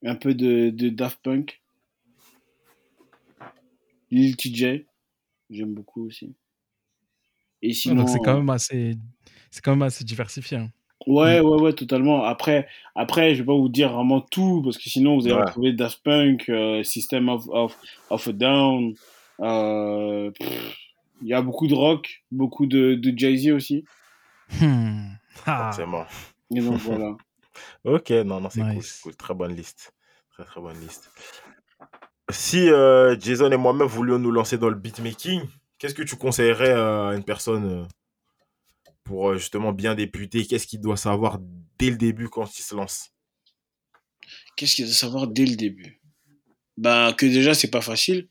Un 0.05 0.15
peu 0.15 0.33
de, 0.33 0.69
de 0.69 0.89
Daft 0.89 1.19
Punk. 1.23 1.61
Lil 4.11 4.35
TJ. 4.37 4.85
J'aime 5.49 5.73
beaucoup 5.73 6.05
aussi. 6.07 6.33
Et 7.61 7.67
Ouais, 7.67 7.73
sinon. 7.73 7.95
donc 7.97 8.09
c'est 8.09 8.19
quand 8.19 8.37
même 8.37 8.49
assez, 8.49 8.95
c'est 9.51 9.63
quand 9.63 9.71
même 9.71 9.81
assez 9.83 10.03
diversifié. 10.03 10.57
hein. 10.57 10.71
Ouais, 11.07 11.39
ouais, 11.39 11.61
ouais, 11.61 11.73
totalement. 11.73 12.23
Après, 12.23 12.67
après, 12.95 13.35
je 13.35 13.41
vais 13.41 13.45
pas 13.47 13.53
vous 13.55 13.69
dire 13.69 13.91
vraiment 13.93 14.21
tout, 14.21 14.61
parce 14.63 14.77
que 14.77 14.89
sinon, 14.89 15.15
vous 15.15 15.25
allez 15.27 15.35
Ouais. 15.35 15.41
retrouver 15.45 15.73
Daft 15.73 16.01
Punk, 16.03 16.47
euh, 16.49 16.83
System 16.83 17.29
of, 17.29 17.45
of, 17.49 17.77
of 18.09 18.27
a 18.27 18.31
Down. 18.31 18.93
euh, 19.41 20.31
Il 21.21 21.27
y 21.27 21.33
a 21.33 21.41
beaucoup 21.41 21.67
de 21.67 21.73
rock, 21.75 22.23
beaucoup 22.31 22.65
de, 22.65 22.95
de 22.95 23.13
Jay-Z 23.17 23.51
aussi. 23.51 23.85
Hmm. 24.61 25.07
Ah. 25.45 25.71
Forcément. 25.71 26.05
Et 26.55 26.59
donc 26.61 26.77
voilà. 26.79 27.15
Ok, 27.85 28.09
non, 28.09 28.41
non, 28.41 28.49
c'est 28.49 28.61
cool, 28.61 28.69
Nice. 28.75 28.99
cool. 29.03 29.15
Très 29.15 29.33
bonne 29.35 29.55
liste. 29.55 29.93
Très, 30.31 30.43
très 30.43 30.59
bonne 30.59 30.79
liste. 30.79 31.11
Si 32.29 32.67
euh, 32.69 33.15
Jason 33.19 33.51
et 33.51 33.57
moi-même 33.57 33.87
voulions 33.87 34.17
nous 34.17 34.31
lancer 34.31 34.57
dans 34.57 34.69
le 34.69 34.75
beatmaking, 34.75 35.41
qu'est-ce 35.77 35.93
que 35.93 36.01
tu 36.01 36.15
conseillerais 36.15 36.71
à 36.73 37.11
une 37.15 37.23
personne 37.23 37.65
euh, 37.65 37.83
pour 39.03 39.29
euh, 39.29 39.37
justement 39.37 39.71
bien 39.73 39.95
débuter. 39.95 40.45
Qu'est-ce 40.45 40.67
qu'il 40.67 40.81
doit 40.81 40.97
savoir 40.97 41.39
dès 41.79 41.89
le 41.89 41.97
début 41.97 42.29
quand 42.29 42.57
il 42.57 42.61
se 42.61 42.75
lance? 42.75 43.11
Qu'est-ce 44.55 44.75
qu'il 44.75 44.85
à 44.85 44.89
savoir 44.89 45.27
dès 45.27 45.45
le 45.45 45.55
début? 45.55 45.99
Bah, 46.77 47.13
que 47.17 47.25
déjà, 47.25 47.53
c'est 47.53 47.69
pas 47.71 47.81
facile, 47.81 48.29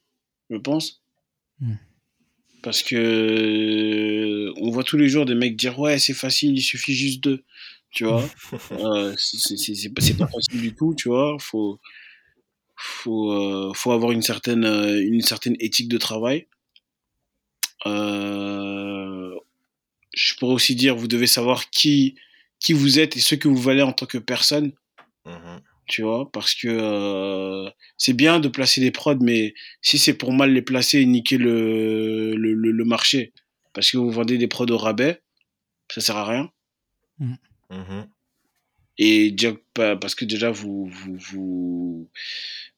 je 0.51 0.57
pense. 0.57 1.03
Hmm. 1.61 1.75
Parce 2.63 2.83
que 2.83 2.95
euh, 2.97 4.53
on 4.61 4.71
voit 4.71 4.85
tous 4.85 4.97
les 4.97 5.09
jours 5.09 5.25
des 5.27 5.35
mecs 5.35 5.57
dire 5.57 5.79
ouais 5.81 5.99
c'est 5.99 6.15
facile 6.15 6.57
il 6.57 6.63
suffit 6.63 6.95
juste 6.95 7.23
de 7.25 7.45
tu 7.91 8.05
vois. 8.05 8.25
Euh, 8.73 9.15
c'est 9.19 9.57
c'est- 9.57 9.75
c'est 9.75 9.91
pas 9.91 10.01
c'est 10.01 10.17
pas 10.17 10.29
facile 10.29 10.61
du 10.61 10.73
tout 10.75 10.95
tu 10.95 11.09
vois. 11.09 11.37
Faut 11.41 11.81
faut 12.77 13.33
euh, 13.33 13.73
faut 13.75 13.91
avoir 13.93 14.13
une 14.13 14.23
certaine 14.23 14.65
euh, 14.65 15.01
une 15.05 15.23
certaine 15.23 15.57
éthique 15.59 15.89
de 15.89 15.99
travail. 15.99 16.47
Euh, 17.87 19.35
je 20.15 20.35
pourrais 20.35 20.55
aussi 20.55 20.75
dire 20.75 20.97
vous 20.97 21.09
devez 21.09 21.27
savoir 21.27 21.71
qui 21.71 22.15
qui 22.61 22.73
vous 22.75 22.99
êtes 23.01 23.17
et 23.17 23.21
ce 23.21 23.35
que 23.35 23.49
vous 23.49 23.57
valez 23.61 23.83
en 23.83 23.93
tant 23.93 24.07
que 24.07 24.19
personne 24.19 24.73
Mhm. 25.25 25.61
tu 25.89 26.03
vois, 26.03 26.31
parce 26.33 26.55
que 26.55 26.69
euh, 26.69 27.71
c'est 27.97 28.13
bien 28.13 28.41
de 28.41 28.49
placer 28.49 28.81
des 28.81 28.91
prods, 28.91 29.19
mais 29.21 29.55
si 29.83 29.99
c'est 29.99 30.15
pour 30.15 30.33
mal 30.33 30.53
les 30.53 30.63
placer 30.63 30.99
et 31.01 31.07
niquer 31.07 31.39
le, 31.39 32.35
le, 32.35 32.55
le, 32.55 32.71
le 32.73 32.85
marché, 32.85 33.33
parce 33.73 33.91
que 33.91 33.99
vous 33.99 34.11
vendez 34.11 34.37
des 34.39 34.49
prods 34.49 34.67
au 34.71 34.79
rabais, 34.79 35.23
ça 35.93 36.01
sert 36.01 36.17
à 36.17 36.25
rien. 36.25 36.51
Mhm. 37.71 38.07
Et 38.99 39.31
déjà, 39.31 39.55
pa- 39.75 39.97
parce 39.97 40.15
que 40.15 40.25
déjà, 40.25 40.51
vous, 40.51 40.87
vous, 40.87 41.17
vous, 41.17 42.11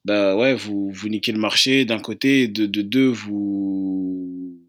bah 0.05 0.37
ouais, 0.37 0.55
vous, 0.55 0.91
vous 0.91 1.09
niquez 1.09 1.33
le 1.33 1.39
marché 1.41 1.85
d'un 1.85 2.01
côté, 2.01 2.43
et 2.43 2.49
de, 2.49 2.67
de 2.67 2.83
deux, 2.83 3.09
vous, 3.09 4.61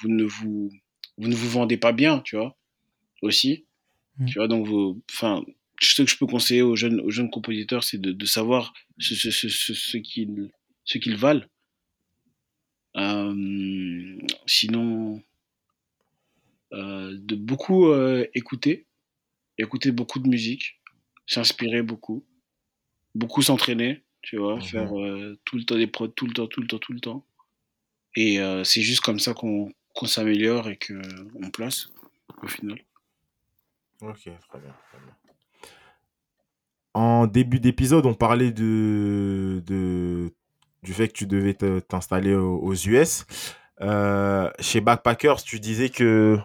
vous 0.00 0.08
ne 0.08 0.24
vous, 0.24 0.70
vous 1.18 1.28
ne 1.28 1.34
vous 1.34 1.48
vendez 1.48 1.76
pas 1.76 1.92
bien, 1.92 2.20
tu 2.20 2.36
vois, 2.36 2.56
aussi. 3.22 3.64
Mm. 4.18 4.26
Tu 4.26 4.38
vois, 4.38 4.48
donc 4.48 4.66
vous, 4.66 5.02
enfin, 5.10 5.44
ce 5.80 6.02
que 6.02 6.08
je 6.10 6.16
peux 6.16 6.26
conseiller 6.26 6.62
aux 6.62 6.76
jeunes, 6.76 7.00
aux 7.00 7.10
jeunes 7.10 7.30
compositeurs, 7.30 7.84
c'est 7.84 7.98
de, 7.98 8.12
de 8.12 8.26
savoir 8.26 8.72
ce, 8.98 9.14
ce, 9.14 9.30
ce, 9.30 9.48
ce, 9.48 9.74
ce 9.74 9.96
qu'ils, 9.98 10.50
qu'ils 10.84 11.16
valent. 11.16 11.46
Euh, 12.96 14.18
sinon, 14.46 15.22
euh, 16.72 17.16
de 17.18 17.34
beaucoup 17.34 17.86
euh, 17.86 18.26
écouter, 18.34 18.86
écouter 19.58 19.92
beaucoup 19.92 20.18
de 20.18 20.28
musique, 20.28 20.80
s'inspirer 21.26 21.82
beaucoup, 21.82 22.24
beaucoup 23.14 23.42
s'entraîner, 23.42 24.02
tu 24.22 24.36
vois, 24.36 24.56
Mhm. 24.56 24.62
faire 24.62 24.90
tout 25.44 25.56
le 25.56 25.64
temps 25.64 25.76
des 25.76 25.86
prods, 25.86 26.08
tout 26.08 26.26
le 26.26 26.32
temps, 26.32 26.46
tout 26.46 26.60
le 26.60 26.66
temps, 26.66 26.78
tout 26.78 26.92
le 26.92 27.00
temps. 27.00 27.26
Et 28.14 28.38
c'est 28.64 28.82
juste 28.82 29.00
comme 29.00 29.18
ça 29.18 29.34
qu'on 29.34 29.72
qu'on 29.94 30.06
s'améliore 30.06 30.68
et 30.68 30.78
qu'on 30.78 31.50
place, 31.50 31.88
au 32.42 32.46
final. 32.46 32.78
Ok, 34.00 34.22
très 34.22 34.58
bien, 34.58 34.74
très 34.90 34.98
bien. 34.98 35.16
En 36.94 37.26
début 37.26 37.60
d'épisode, 37.60 38.04
on 38.04 38.14
parlait 38.14 38.52
de, 38.52 39.62
de, 39.66 40.32
du 40.82 40.92
fait 40.92 41.08
que 41.08 41.14
tu 41.14 41.26
devais 41.26 41.54
t'installer 41.54 42.34
aux, 42.34 42.58
aux 42.58 42.74
US. 42.74 43.24
Euh, 43.80 44.50
chez 44.60 44.80
Backpackers, 44.80 45.42
tu 45.42 45.58
disais 45.58 45.88
que 45.88 46.38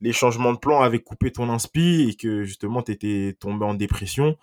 les 0.00 0.12
changements 0.12 0.52
de 0.52 0.58
plan 0.58 0.82
avaient 0.82 1.00
coupé 1.00 1.32
ton 1.32 1.48
inspi 1.48 2.08
et 2.08 2.14
que 2.14 2.44
justement, 2.44 2.82
tu 2.82 2.92
étais 2.92 3.36
tombé 3.38 3.64
en 3.64 3.74
dépression. 3.74 4.36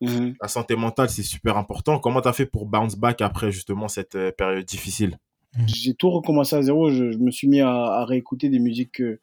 Mhm. 0.00 0.34
La 0.40 0.48
santé 0.48 0.76
mentale, 0.76 1.10
c'est 1.10 1.22
super 1.22 1.56
important. 1.56 1.98
Comment 1.98 2.20
tu 2.20 2.28
as 2.28 2.32
fait 2.32 2.46
pour 2.46 2.66
bounce 2.66 2.96
back 2.96 3.20
après 3.20 3.52
justement 3.52 3.88
cette 3.88 4.14
euh, 4.16 4.32
période 4.32 4.64
difficile? 4.64 5.18
J'ai 5.66 5.94
tout 5.94 6.10
recommencé 6.10 6.56
à 6.56 6.62
zéro. 6.62 6.90
Je, 6.90 7.12
je 7.12 7.18
me 7.18 7.30
suis 7.30 7.48
mis 7.48 7.60
à, 7.60 7.70
à 7.70 8.04
réécouter 8.04 8.48
des 8.48 8.58
musiques 8.58 8.92
que, 8.92 9.20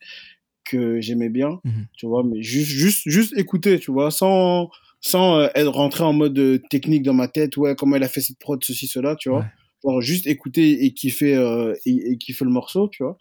que 0.64 1.01
j'aimais 1.01 1.30
bien, 1.30 1.60
Mhm. 1.64 1.88
tu 1.97 2.06
vois, 2.06 2.23
mais 2.23 2.41
juste, 2.43 2.69
juste, 2.69 3.01
juste 3.06 3.35
écouter, 3.38 3.80
tu 3.80 3.91
vois, 3.91 4.11
sans, 4.11 4.69
sans 5.01 5.39
euh, 5.39 5.47
être 5.56 5.72
rentré 5.72 6.03
en 6.03 6.14
mode 6.14 6.38
euh, 6.38 6.60
technique 6.69 7.01
dans 7.03 7.14
ma 7.15 7.27
tête, 7.27 7.57
ouais, 7.57 7.76
comment 7.76 7.95
elle 7.95 8.03
a 8.03 8.07
fait 8.10 8.22
cette 8.22 8.38
prod, 8.39 8.64
ceci, 8.64 8.85
cela, 8.88 9.15
tu 9.15 9.30
vois. 9.30 9.45
Ouais. 9.84 10.01
Juste 10.01 10.27
écouter 10.27 10.84
et 10.85 10.93
kiffer, 10.93 11.35
euh, 11.35 11.73
et, 11.85 12.11
et 12.11 12.18
kiffer 12.18 12.45
le 12.45 12.51
morceau, 12.51 12.88
tu 12.89 13.01
vois. 13.03 13.18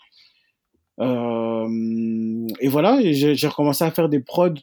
Euh, 1.01 2.47
et 2.61 2.69
voilà, 2.69 3.01
j'ai 3.13 3.47
recommencé 3.49 3.85
à 3.85 3.91
faire 3.91 4.09
des 4.09 4.21
prods, 4.21 4.55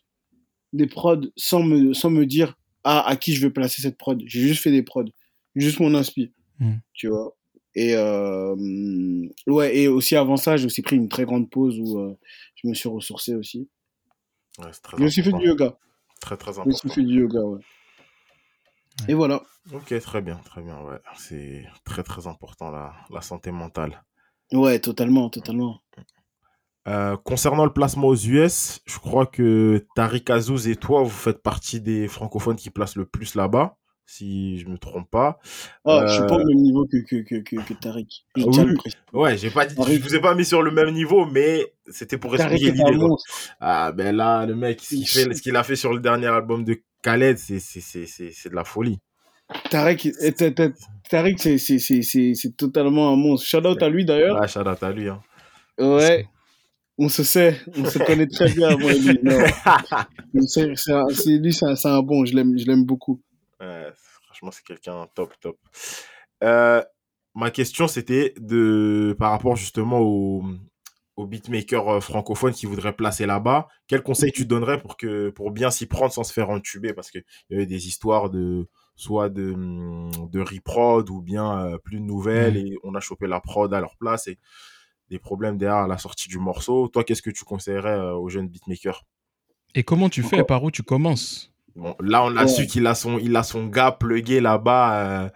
des 0.74 0.88
prods 0.88 1.22
sans 1.36 1.64
me, 1.64 1.94
sans 1.94 2.10
me 2.10 2.26
dire, 2.26 2.58
ah, 2.84 3.08
à 3.08 3.16
qui 3.16 3.34
je 3.34 3.42
vais 3.42 3.50
placer 3.52 3.82
cette 3.82 3.98
prod. 3.98 4.22
J'ai 4.26 4.42
juste 4.42 4.62
fait 4.62 4.72
des 4.72 4.84
prods, 4.84 5.06
juste 5.56 5.80
mon 5.80 5.96
inspi, 5.96 6.32
Mhm. 6.60 6.80
tu 6.94 7.08
vois. 7.08 7.35
Et 7.76 7.94
euh, 7.96 8.56
ouais, 9.48 9.78
et 9.78 9.88
aussi 9.88 10.16
avant 10.16 10.38
ça, 10.38 10.56
j'ai 10.58 10.66
aussi 10.66 10.82
pris 10.82 10.96
une 10.96 11.10
très 11.10 11.26
grande 11.26 11.50
pause 11.50 11.78
où 11.80 12.00
euh, 12.00 12.16
je 12.56 12.68
me 12.70 12.74
suis 12.74 12.88
ressourcé 12.90 13.36
aussi. 13.36 13.70
Ouais, 14.60 14.72
très 14.82 14.98
J'ai 14.98 15.04
aussi 15.06 15.22
fait 15.22 15.30
important. 15.30 15.44
du 15.44 15.50
yoga. 15.50 15.78
Très, 16.22 16.38
très 16.38 16.54
J'ai 16.54 16.60
aussi 16.62 16.70
important. 16.70 16.94
fait 16.94 17.04
du 17.04 17.20
yoga, 17.20 17.42
ouais. 17.42 17.60
Et 19.10 19.14
voilà. 19.14 19.42
Ok, 19.74 20.00
très 20.00 20.22
bien, 20.22 20.38
très 20.46 20.62
bien, 20.62 20.80
ouais. 20.84 21.00
C'est 21.18 21.66
très, 21.84 22.04
très 22.04 22.28
important, 22.28 22.72
la, 22.72 22.94
la 23.10 23.22
santé 23.22 23.52
mentale. 23.52 24.04
Ouais, 24.54 24.80
totalement, 24.80 25.30
totalement. 25.30 25.82
Euh, 26.88 27.18
concernant 27.18 27.66
le 27.66 27.74
placement 27.74 28.08
aux 28.08 28.16
US, 28.16 28.80
je 28.86 29.00
crois 29.00 29.26
que 29.26 29.86
Tariq 29.96 30.32
Azouz 30.32 30.68
et 30.68 30.76
toi, 30.76 31.02
vous 31.04 31.10
faites 31.10 31.42
partie 31.42 31.82
des 31.82 32.08
francophones 32.08 32.56
qui 32.56 32.70
placent 32.70 32.96
le 32.96 33.06
plus 33.06 33.36
là-bas, 33.36 33.76
si 34.06 34.60
je 34.60 34.68
me 34.68 34.78
trompe 34.78 35.10
pas. 35.10 35.40
Ah, 35.86 36.06
je 36.08 36.14
suis 36.14 36.22
pas 36.22 36.36
Euh, 36.36 36.44
au 36.44 36.48
même 36.48 36.58
niveau 36.58 36.86
que, 36.86 36.98
que, 36.98 37.18
que, 37.24 37.36
que, 37.42 37.56
que 37.56 37.74
Tariq. 37.74 38.26
Je 38.36 38.44
oui, 38.46 38.58
le 38.58 38.74
oui. 38.86 38.92
Ouais, 39.14 39.38
j'ai 39.38 39.50
pas 39.50 39.66
dit, 39.66 39.76
je 39.76 40.00
vous 40.02 40.16
ai 40.16 40.22
pas 40.22 40.36
mis 40.36 40.46
sur 40.46 40.62
le 40.62 40.72
même 40.72 40.92
niveau, 40.94 41.26
mais 41.26 41.74
c'était 41.90 42.18
pour 42.18 42.36
expliquer 42.36 42.72
l'idée. 42.72 42.98
Ah, 43.60 43.92
ben 43.92 44.16
là, 44.16 44.46
le 44.46 44.56
mec, 44.56 44.82
ce 44.82 44.90
qu'il 44.96 45.08
fait, 45.08 45.34
ce 45.34 45.42
qu'il 45.42 45.56
a 45.56 45.64
fait 45.64 45.76
sur 45.76 45.94
le 45.94 46.00
dernier 46.00 46.28
album 46.28 46.64
de 46.64 46.80
Khaled, 47.02 47.38
c'est, 47.38 47.60
c'est, 47.60 47.82
c'est, 47.82 48.06
c'est, 48.06 48.32
c'est 48.32 48.50
de 48.50 48.56
la 48.56 48.64
folie. 48.64 49.00
Tariq, 49.70 50.12
et 50.22 50.32
ta- 50.34 50.52
ta- 50.52 50.70
Tariq, 51.10 51.38
c'est, 51.40 51.58
c'est, 51.60 51.78
c'est, 51.80 52.02
c'est, 52.34 52.58
totalement 52.58 53.14
un 53.14 53.16
monstre. 53.16 53.46
Shout 53.48 53.66
out 53.68 53.82
à 53.84 53.90
lui 53.90 54.04
d'ailleurs. 54.06 54.38
Ah, 54.42 54.48
shout 54.48 54.68
out 54.68 54.82
à 54.82 54.92
lui, 54.92 55.08
hein. 55.10 55.22
Ouais. 55.80 56.26
On 56.98 57.10
se 57.10 57.24
sait, 57.24 57.60
on 57.78 57.84
se 57.86 58.00
connaît 58.00 58.26
très 58.28 58.50
bien, 58.54 58.76
moi 58.78 58.94
et 58.94 59.00
lui. 59.00 59.20
Non. 59.22 59.38
C'est, 60.48 60.76
c'est 60.76 60.94
un- 60.94 61.08
c'est- 61.10 61.38
lui, 61.38 61.54
c'est 61.54 61.66
un, 61.66 61.76
c'est 61.76 61.90
un 61.90 62.02
bon, 62.02 62.26
je 62.26 62.34
l'aime, 62.34 62.58
je 62.58 62.66
l'aime 62.66 62.86
beaucoup. 62.86 63.22
Franchement, 64.24 64.52
c'est 64.52 64.64
quelqu'un 64.64 65.08
top, 65.16 65.34
top. 65.40 65.58
Euh, 66.44 66.84
ma 67.34 67.52
question, 67.52 67.88
c'était 67.88 68.34
de, 68.38 69.16
par 69.18 69.32
rapport 69.32 69.56
justement 69.56 70.00
aux, 70.00 70.44
aux 71.16 71.26
beatmakers 71.26 71.90
euh, 71.90 72.00
francophones 72.02 72.54
qui 72.54 72.66
voudraient 72.66 72.96
placer 72.96 73.26
là-bas. 73.26 73.68
Quel 73.88 74.04
conseil 74.04 74.32
tu 74.32 74.46
donnerais 74.46 74.82
pour, 74.82 74.98
que, 74.98 75.30
pour 75.30 75.52
bien 75.52 75.72
s'y 75.72 75.86
prendre 75.86 76.12
sans 76.12 76.24
se 76.24 76.34
faire 76.34 76.50
entuber? 76.50 76.94
Parce 76.94 77.12
qu'il 77.12 77.24
y 77.50 77.56
avait 77.56 77.66
des 77.66 77.88
histoires 77.88 78.30
de 78.30 78.68
soit 78.96 79.30
de, 79.30 79.54
hum, 79.54 80.12
de 80.30 80.40
reprod 80.40 81.10
ou 81.10 81.22
bien 81.22 81.68
euh, 81.68 81.78
plus 81.78 82.00
de 82.00 82.06
nouvelles 82.06 82.56
Ouais. 82.56 82.62
et 82.62 82.78
on 82.84 82.96
a 82.96 83.00
chopé 83.00 83.28
la 83.28 83.40
prod 83.42 83.74
à 83.74 83.80
leur 83.80 83.98
place 83.98 84.28
et 84.28 84.38
des 85.10 85.20
problèmes 85.20 85.58
derrière 85.58 85.88
la 85.88 85.98
sortie 85.98 86.30
du 86.30 86.40
morceau. 86.40 86.88
Toi, 86.88 87.04
qu'est-ce 87.04 87.22
que 87.22 87.30
tu 87.30 87.46
conseillerais 87.46 87.98
euh, 87.98 88.14
aux 88.16 88.30
jeunes 88.30 88.48
beatmakers? 88.48 89.04
Et 89.74 89.84
comment 89.84 90.10
tu 90.10 90.24
fais? 90.24 90.44
Par 90.44 90.64
où 90.64 90.72
tu 90.72 90.84
commences? 90.84 91.54
Bon, 91.76 91.96
là, 92.00 92.24
on 92.24 92.36
a 92.38 92.44
Ouais. 92.44 92.48
su 92.48 92.68
qu'il 92.68 92.88
a 92.88 92.96
son, 92.96 93.20
il 93.20 93.36
a 93.36 93.44
son 93.44 93.68
gars 93.68 93.92
plugué 93.92 94.40
là-bas 94.40 94.96
euh, 94.96 95.30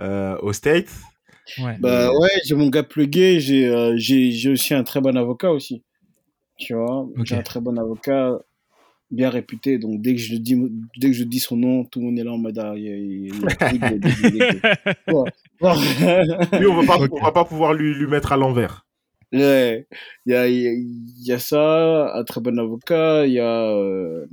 euh, 0.00 0.36
au 0.42 0.52
State. 0.52 0.90
Ouais. 1.58 1.76
Bah 1.80 2.10
ouais, 2.10 2.28
j'ai 2.44 2.54
mon 2.54 2.68
gars 2.68 2.82
plugué, 2.82 3.40
j'ai, 3.40 3.66
euh, 3.68 3.94
j'ai, 3.96 4.32
j'ai 4.32 4.50
aussi 4.50 4.74
un 4.74 4.82
très 4.82 5.00
bon 5.00 5.16
avocat 5.16 5.52
aussi. 5.52 5.84
Tu 6.58 6.74
vois, 6.74 7.06
j'ai 7.24 7.36
un 7.36 7.42
très 7.42 7.60
bon 7.60 7.78
avocat, 7.78 8.38
bien 9.10 9.30
réputé. 9.30 9.78
Donc 9.78 10.00
dès 10.00 10.14
que 10.14 10.20
je 10.20 10.34
le 10.34 10.38
dis, 10.38 10.56
dès 10.98 11.08
que 11.08 11.16
je 11.16 11.24
dis 11.24 11.38
son 11.38 11.56
nom, 11.56 11.84
tout 11.84 12.00
le 12.00 12.06
monde 12.06 12.18
est 12.18 12.24
là 12.24 12.32
en 12.32 12.38
mode. 12.38 12.58
Lui, 12.74 13.32
on 16.66 16.82
va 16.82 16.86
pas, 16.86 16.98
on 17.10 17.22
va 17.22 17.32
pas 17.32 17.44
pouvoir 17.44 17.74
lui, 17.74 17.94
lui 17.94 18.06
mettre 18.06 18.32
à 18.32 18.36
l'envers. 18.36 18.85
Ouais, 19.36 19.86
il 20.26 20.32
y 20.32 20.34
a, 20.34 20.48
il 20.48 20.60
y, 20.60 20.66
a, 20.66 20.72
il 20.72 21.26
y 21.26 21.32
a 21.32 21.38
ça, 21.38 22.14
un 22.14 22.24
très 22.24 22.40
bon 22.40 22.58
avocat, 22.58 23.26
il 23.26 23.32
y 23.34 23.40
a... 23.40 23.70
euh, 23.70 24.26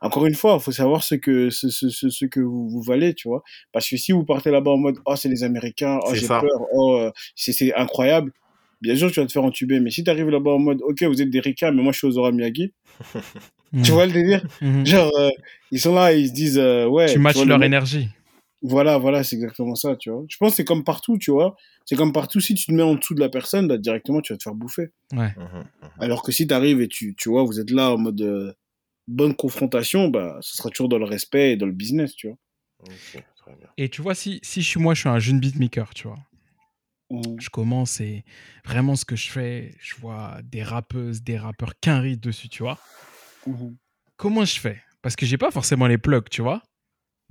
Encore 0.00 0.26
une 0.26 0.34
fois, 0.34 0.56
il 0.58 0.62
faut 0.62 0.72
savoir 0.72 1.02
ce 1.02 1.14
que, 1.14 1.50
ce, 1.50 1.68
ce, 1.68 1.88
ce, 1.88 2.08
ce 2.08 2.24
que 2.26 2.40
vous, 2.40 2.68
vous 2.68 2.82
valez, 2.82 3.14
tu 3.14 3.28
vois. 3.28 3.42
Parce 3.72 3.88
que 3.88 3.96
si 3.96 4.12
vous 4.12 4.24
partez 4.24 4.50
là-bas 4.50 4.72
en 4.72 4.78
mode 4.78 4.96
«Oh, 5.06 5.16
c'est 5.16 5.28
les 5.28 5.44
Américains, 5.44 5.98
oh, 6.02 6.08
C'est 6.10 6.20
j'ai 6.20 6.26
peur, 6.28 6.66
oh, 6.72 6.96
euh, 6.96 7.10
c'est 7.36 7.52
c'est 7.52 7.72
incroyable», 7.74 8.32
bien 8.80 8.96
sûr, 8.96 9.10
tu 9.12 9.20
vas 9.20 9.26
te 9.26 9.32
faire 9.32 9.44
entuber. 9.44 9.78
Mais 9.80 9.90
si 9.90 10.02
tu 10.04 10.10
arrives 10.10 10.28
là-bas 10.28 10.52
en 10.52 10.58
mode 10.58 10.80
«Ok, 10.88 11.02
vous 11.04 11.22
êtes 11.22 11.30
des 11.30 11.40
ricains, 11.40 11.70
mais 11.72 11.82
moi, 11.82 11.92
je 11.92 11.98
suis 11.98 12.06
aux 12.06 12.12
Zora 12.12 12.32
Miyagi. 12.32 12.72
Tu 13.82 13.90
vois 13.90 14.04
le 14.04 14.12
délire? 14.12 14.44
Mhm. 14.60 14.84
Genre, 14.84 15.10
euh, 15.18 15.30
ils 15.70 15.80
sont 15.80 15.94
là, 15.94 16.12
ils 16.12 16.28
se 16.28 16.34
disent 16.34 16.58
euh, 16.58 16.86
Ouais... 16.86 17.06
Tu 17.06 17.18
matches 17.18 17.40
le 17.40 17.46
leur 17.46 17.58
mec- 17.58 17.66
énergie. 17.68 18.08
Voilà, 18.62 18.96
voilà, 18.96 19.24
c'est 19.24 19.36
exactement 19.36 19.74
ça, 19.74 19.96
tu 19.96 20.10
vois. 20.10 20.24
Je 20.28 20.36
pense 20.36 20.50
que 20.50 20.56
c'est 20.56 20.64
comme 20.64 20.84
partout, 20.84 21.18
tu 21.18 21.32
vois. 21.32 21.56
C'est 21.84 21.96
comme 21.96 22.12
partout, 22.12 22.40
si 22.40 22.54
tu 22.54 22.66
te 22.66 22.72
mets 22.72 22.82
en 22.82 22.94
dessous 22.94 23.14
de 23.14 23.20
la 23.20 23.28
personne, 23.28 23.66
bah, 23.66 23.76
directement, 23.76 24.20
tu 24.20 24.32
vas 24.32 24.36
te 24.36 24.42
faire 24.44 24.54
bouffer. 24.54 24.92
Ouais. 25.12 25.34
Alors 25.98 26.22
que 26.22 26.30
si 26.30 26.46
tu 26.46 26.54
arrives 26.54 26.80
et 26.80 26.88
tu, 26.88 27.14
tu 27.16 27.28
vois, 27.28 27.42
vous 27.42 27.58
êtes 27.58 27.70
là 27.70 27.90
en 27.90 27.98
mode 27.98 28.20
euh, 28.20 28.52
bonne 29.08 29.34
confrontation, 29.34 30.08
bah, 30.08 30.38
ce 30.40 30.56
sera 30.56 30.70
toujours 30.70 30.88
dans 30.88 30.98
le 30.98 31.04
respect 31.04 31.52
et 31.52 31.56
dans 31.56 31.66
le 31.66 31.72
business, 31.72 32.14
tu 32.14 32.28
vois. 32.28 32.38
Ok, 32.80 33.22
très 33.36 33.54
bien. 33.56 33.68
Et 33.76 33.88
tu 33.88 34.00
vois, 34.00 34.14
si, 34.14 34.38
si 34.42 34.62
je 34.62 34.68
suis 34.68 34.80
moi, 34.80 34.94
je 34.94 35.00
suis 35.00 35.08
un 35.08 35.18
jeune 35.18 35.40
beatmaker, 35.40 35.92
tu 35.94 36.06
vois. 36.06 36.18
Je 37.38 37.50
commence 37.50 38.00
et 38.00 38.24
vraiment 38.64 38.96
ce 38.96 39.04
que 39.04 39.16
je 39.16 39.30
fais, 39.30 39.74
je 39.80 39.94
vois 39.96 40.38
des 40.44 40.62
rappeuses, 40.62 41.22
des 41.22 41.36
rappeurs 41.36 41.78
qu'un 41.78 42.00
rythme 42.00 42.20
dessus, 42.20 42.48
tu 42.48 42.62
vois. 42.62 42.78
Comment 44.16 44.46
je 44.46 44.58
fais? 44.58 44.80
Parce 45.02 45.14
que 45.14 45.26
j'ai 45.26 45.36
pas 45.36 45.50
forcément 45.50 45.86
les 45.86 45.98
plugs, 45.98 46.30
tu 46.30 46.40
vois. 46.40 46.62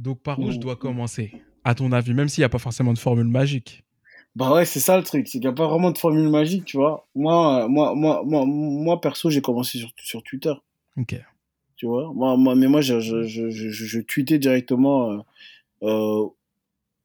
Donc 0.01 0.21
par 0.21 0.39
où 0.39 0.51
je 0.51 0.57
dois 0.57 0.75
commencer 0.75 1.31
À 1.63 1.75
ton 1.75 1.91
avis, 1.91 2.13
même 2.15 2.27
s'il 2.27 2.41
n'y 2.41 2.45
a 2.45 2.49
pas 2.49 2.57
forcément 2.57 2.91
de 2.91 2.97
formule 2.99 3.27
magique? 3.27 3.83
Bah 4.35 4.51
ouais, 4.53 4.65
c'est 4.65 4.79
ça 4.79 4.97
le 4.97 5.03
truc, 5.03 5.27
c'est 5.27 5.33
qu'il 5.39 5.41
n'y 5.41 5.47
a 5.47 5.53
pas 5.53 5.67
vraiment 5.67 5.91
de 5.91 5.97
formule 5.97 6.27
magique, 6.29 6.65
tu 6.65 6.77
vois. 6.77 7.07
Moi, 7.15 7.65
euh, 7.65 7.67
moi, 7.67 7.93
moi, 7.95 8.23
moi, 8.25 8.45
moi 8.45 8.99
perso, 8.99 9.29
j'ai 9.29 9.41
commencé 9.41 9.77
sur, 9.77 9.89
sur 9.97 10.23
Twitter, 10.23 10.53
Ok. 10.97 11.15
tu 11.75 11.85
vois? 11.85 12.11
Moi, 12.13 12.35
moi, 12.37 12.55
mais 12.55 12.67
moi, 12.67 12.81
je, 12.81 12.99
je, 12.99 13.23
je, 13.23 13.49
je, 13.49 13.99
tweetais 13.99 14.39
directement 14.39 15.11
euh, 15.11 15.17
euh, 15.83 16.27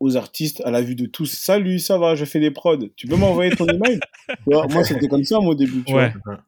aux 0.01 0.17
artistes 0.17 0.63
à 0.65 0.71
la 0.71 0.81
vue 0.83 0.95
de 0.95 1.07
tous. 1.07 1.27
Salut, 1.27 1.79
ça 1.81 1.99
va, 1.99 2.15
je 2.15 2.25
fais 2.25 2.41
des 2.41 2.51
prods. 2.53 2.89
Tu 2.97 3.09
peux 3.09 3.17
m'envoyer 3.17 3.51
ton 3.55 3.67
email? 3.67 4.01
Tu 4.29 4.53
vois, 4.53 4.67
Moi, 4.69 4.85
c'était 4.85 5.09
comme 5.09 5.25
ça, 5.25 5.41
moi, 5.41 5.51
au 5.51 5.55
début, 5.57 5.83
tu 5.85 5.93
Ouais. 5.95 6.13
vois. 6.25 6.45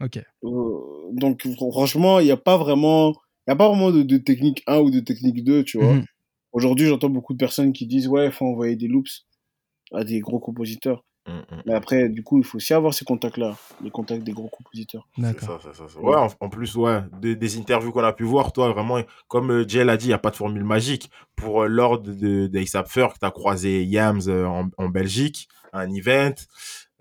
Ok. 0.00 0.16
Euh, 0.16 1.10
donc 1.12 1.44
fr- 1.44 1.70
franchement, 1.72 2.18
il 2.20 2.24
n'y 2.24 2.30
a 2.32 2.36
pas 2.38 2.56
vraiment, 2.56 3.14
il 3.46 3.50
y 3.50 3.52
a 3.52 3.56
pas 3.56 3.68
vraiment 3.68 3.90
de, 3.90 4.02
de 4.02 4.16
technique 4.18 4.62
1 4.66 4.78
ou 4.78 4.90
de 4.90 5.00
technique 5.00 5.44
2, 5.44 5.64
tu 5.64 5.78
vois. 5.78 5.94
Mhm. 5.94 6.04
Aujourd'hui, 6.52 6.86
j'entends 6.86 7.10
beaucoup 7.10 7.32
de 7.32 7.38
personnes 7.38 7.72
qui 7.72 7.86
disent 7.86 8.08
ouais, 8.08 8.30
faut 8.30 8.46
envoyer 8.46 8.76
des 8.76 8.88
loops 8.88 9.26
à 9.92 10.04
des 10.04 10.20
gros 10.20 10.38
compositeurs. 10.38 11.04
Mm, 11.26 11.32
mm. 11.32 11.62
Mais 11.66 11.74
après, 11.74 12.08
du 12.08 12.22
coup, 12.22 12.38
il 12.38 12.44
faut 12.44 12.56
aussi 12.56 12.74
avoir 12.74 12.92
ces 12.92 13.04
contacts-là, 13.04 13.56
les 13.82 13.90
contacts 13.90 14.24
des 14.24 14.32
gros 14.32 14.48
compositeurs. 14.48 15.08
D'accord. 15.16 15.60
ça, 15.62 15.70
c'est 15.72 15.76
ça, 15.76 15.84
c'est 15.88 15.94
ça. 15.94 16.00
Ouais, 16.00 16.16
en, 16.16 16.28
en 16.40 16.48
plus, 16.48 16.76
ouais, 16.76 17.00
des, 17.20 17.34
des 17.34 17.58
interviews 17.58 17.92
qu'on 17.92 18.04
a 18.04 18.12
pu 18.12 18.24
voir, 18.24 18.52
toi, 18.52 18.70
vraiment, 18.72 19.00
comme 19.28 19.50
euh, 19.50 19.64
Jay 19.66 19.84
l'a 19.84 19.96
dit, 19.96 20.06
il 20.06 20.08
n'y 20.08 20.14
a 20.14 20.18
pas 20.18 20.30
de 20.30 20.36
formule 20.36 20.64
magique. 20.64 21.10
Pour 21.34 21.62
euh, 21.62 21.66
Lord 21.66 22.02
de, 22.02 22.46
de 22.46 22.64
Ferg, 22.86 23.14
tu 23.18 23.26
as 23.26 23.30
croisé 23.30 23.84
Yams 23.84 24.20
euh, 24.28 24.46
en, 24.46 24.68
en 24.76 24.88
Belgique, 24.88 25.48
à 25.72 25.80
un 25.80 25.90
event. 25.90 26.34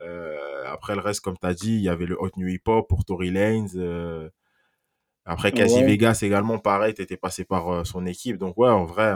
Euh, 0.01 0.37
après, 0.71 0.95
le 0.95 1.01
reste, 1.01 1.21
comme 1.21 1.37
tu 1.39 1.47
as 1.47 1.53
dit, 1.53 1.75
il 1.75 1.81
y 1.81 1.89
avait 1.89 2.05
le 2.05 2.17
Hot 2.19 2.31
New 2.37 2.47
Hip 2.47 2.61
Hop 2.67 2.87
pour 2.87 3.05
Tory 3.05 3.29
Lanez. 3.29 3.67
Après, 5.25 5.51
Casey 5.51 5.81
Ouais. 5.81 5.85
Vegas 5.87 6.19
également, 6.21 6.59
pareil, 6.59 6.93
tu 6.93 7.01
étais 7.01 7.17
passé 7.17 7.45
par 7.45 7.69
euh, 7.69 7.83
son 7.83 8.05
équipe. 8.05 8.37
Donc, 8.37 8.57
ouais, 8.57 8.69
en 8.69 8.85
vrai, 8.85 9.15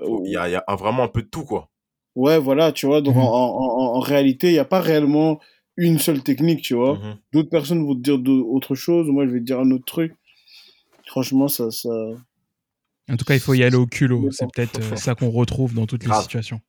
Euh, 0.00 0.18
il 0.24 0.32
y 0.32 0.36
a, 0.36 0.48
il 0.48 0.52
y 0.52 0.56
a 0.56 0.64
vraiment 0.76 1.04
un 1.04 1.08
peu 1.08 1.22
de 1.22 1.28
tout, 1.28 1.44
quoi. 1.44 1.68
Ouais, 2.14 2.38
voilà, 2.38 2.72
tu 2.72 2.86
vois. 2.86 3.00
Donc 3.02 3.16
Mhm. 3.16 3.22
en, 3.22 3.26
en, 3.26 3.64
en, 3.64 3.96
en 3.96 4.00
réalité, 4.00 4.48
il 4.48 4.52
n'y 4.52 4.58
a 4.58 4.64
pas 4.64 4.80
réellement 4.80 5.40
une 5.76 5.98
seule 5.98 6.22
technique, 6.22 6.62
tu 6.62 6.74
vois. 6.74 6.98
Mhm. 6.98 7.16
D'autres 7.32 7.48
personnes 7.50 7.84
vont 7.84 7.94
te 7.94 8.00
dire 8.00 8.20
autre 8.46 8.74
chose, 8.74 9.08
moi, 9.08 9.26
je 9.26 9.32
vais 9.32 9.40
te 9.40 9.44
dire 9.44 9.60
un 9.60 9.70
autre 9.70 9.84
truc. 9.84 10.14
Franchement, 11.06 11.48
ça, 11.48 11.70
ça. 11.70 11.88
En 13.10 13.16
tout 13.16 13.24
cas, 13.24 13.34
il 13.34 13.40
faut 13.40 13.54
y 13.54 13.64
aller 13.64 13.76
au 13.76 13.86
culot. 13.86 14.30
C'est 14.30 14.46
peut-être 14.52 14.80
euh, 14.92 14.96
ça 14.96 15.14
qu'on 15.14 15.30
retrouve 15.30 15.74
dans 15.74 15.86
toutes 15.86 16.04
les 16.04 16.12
situations. 16.14 16.60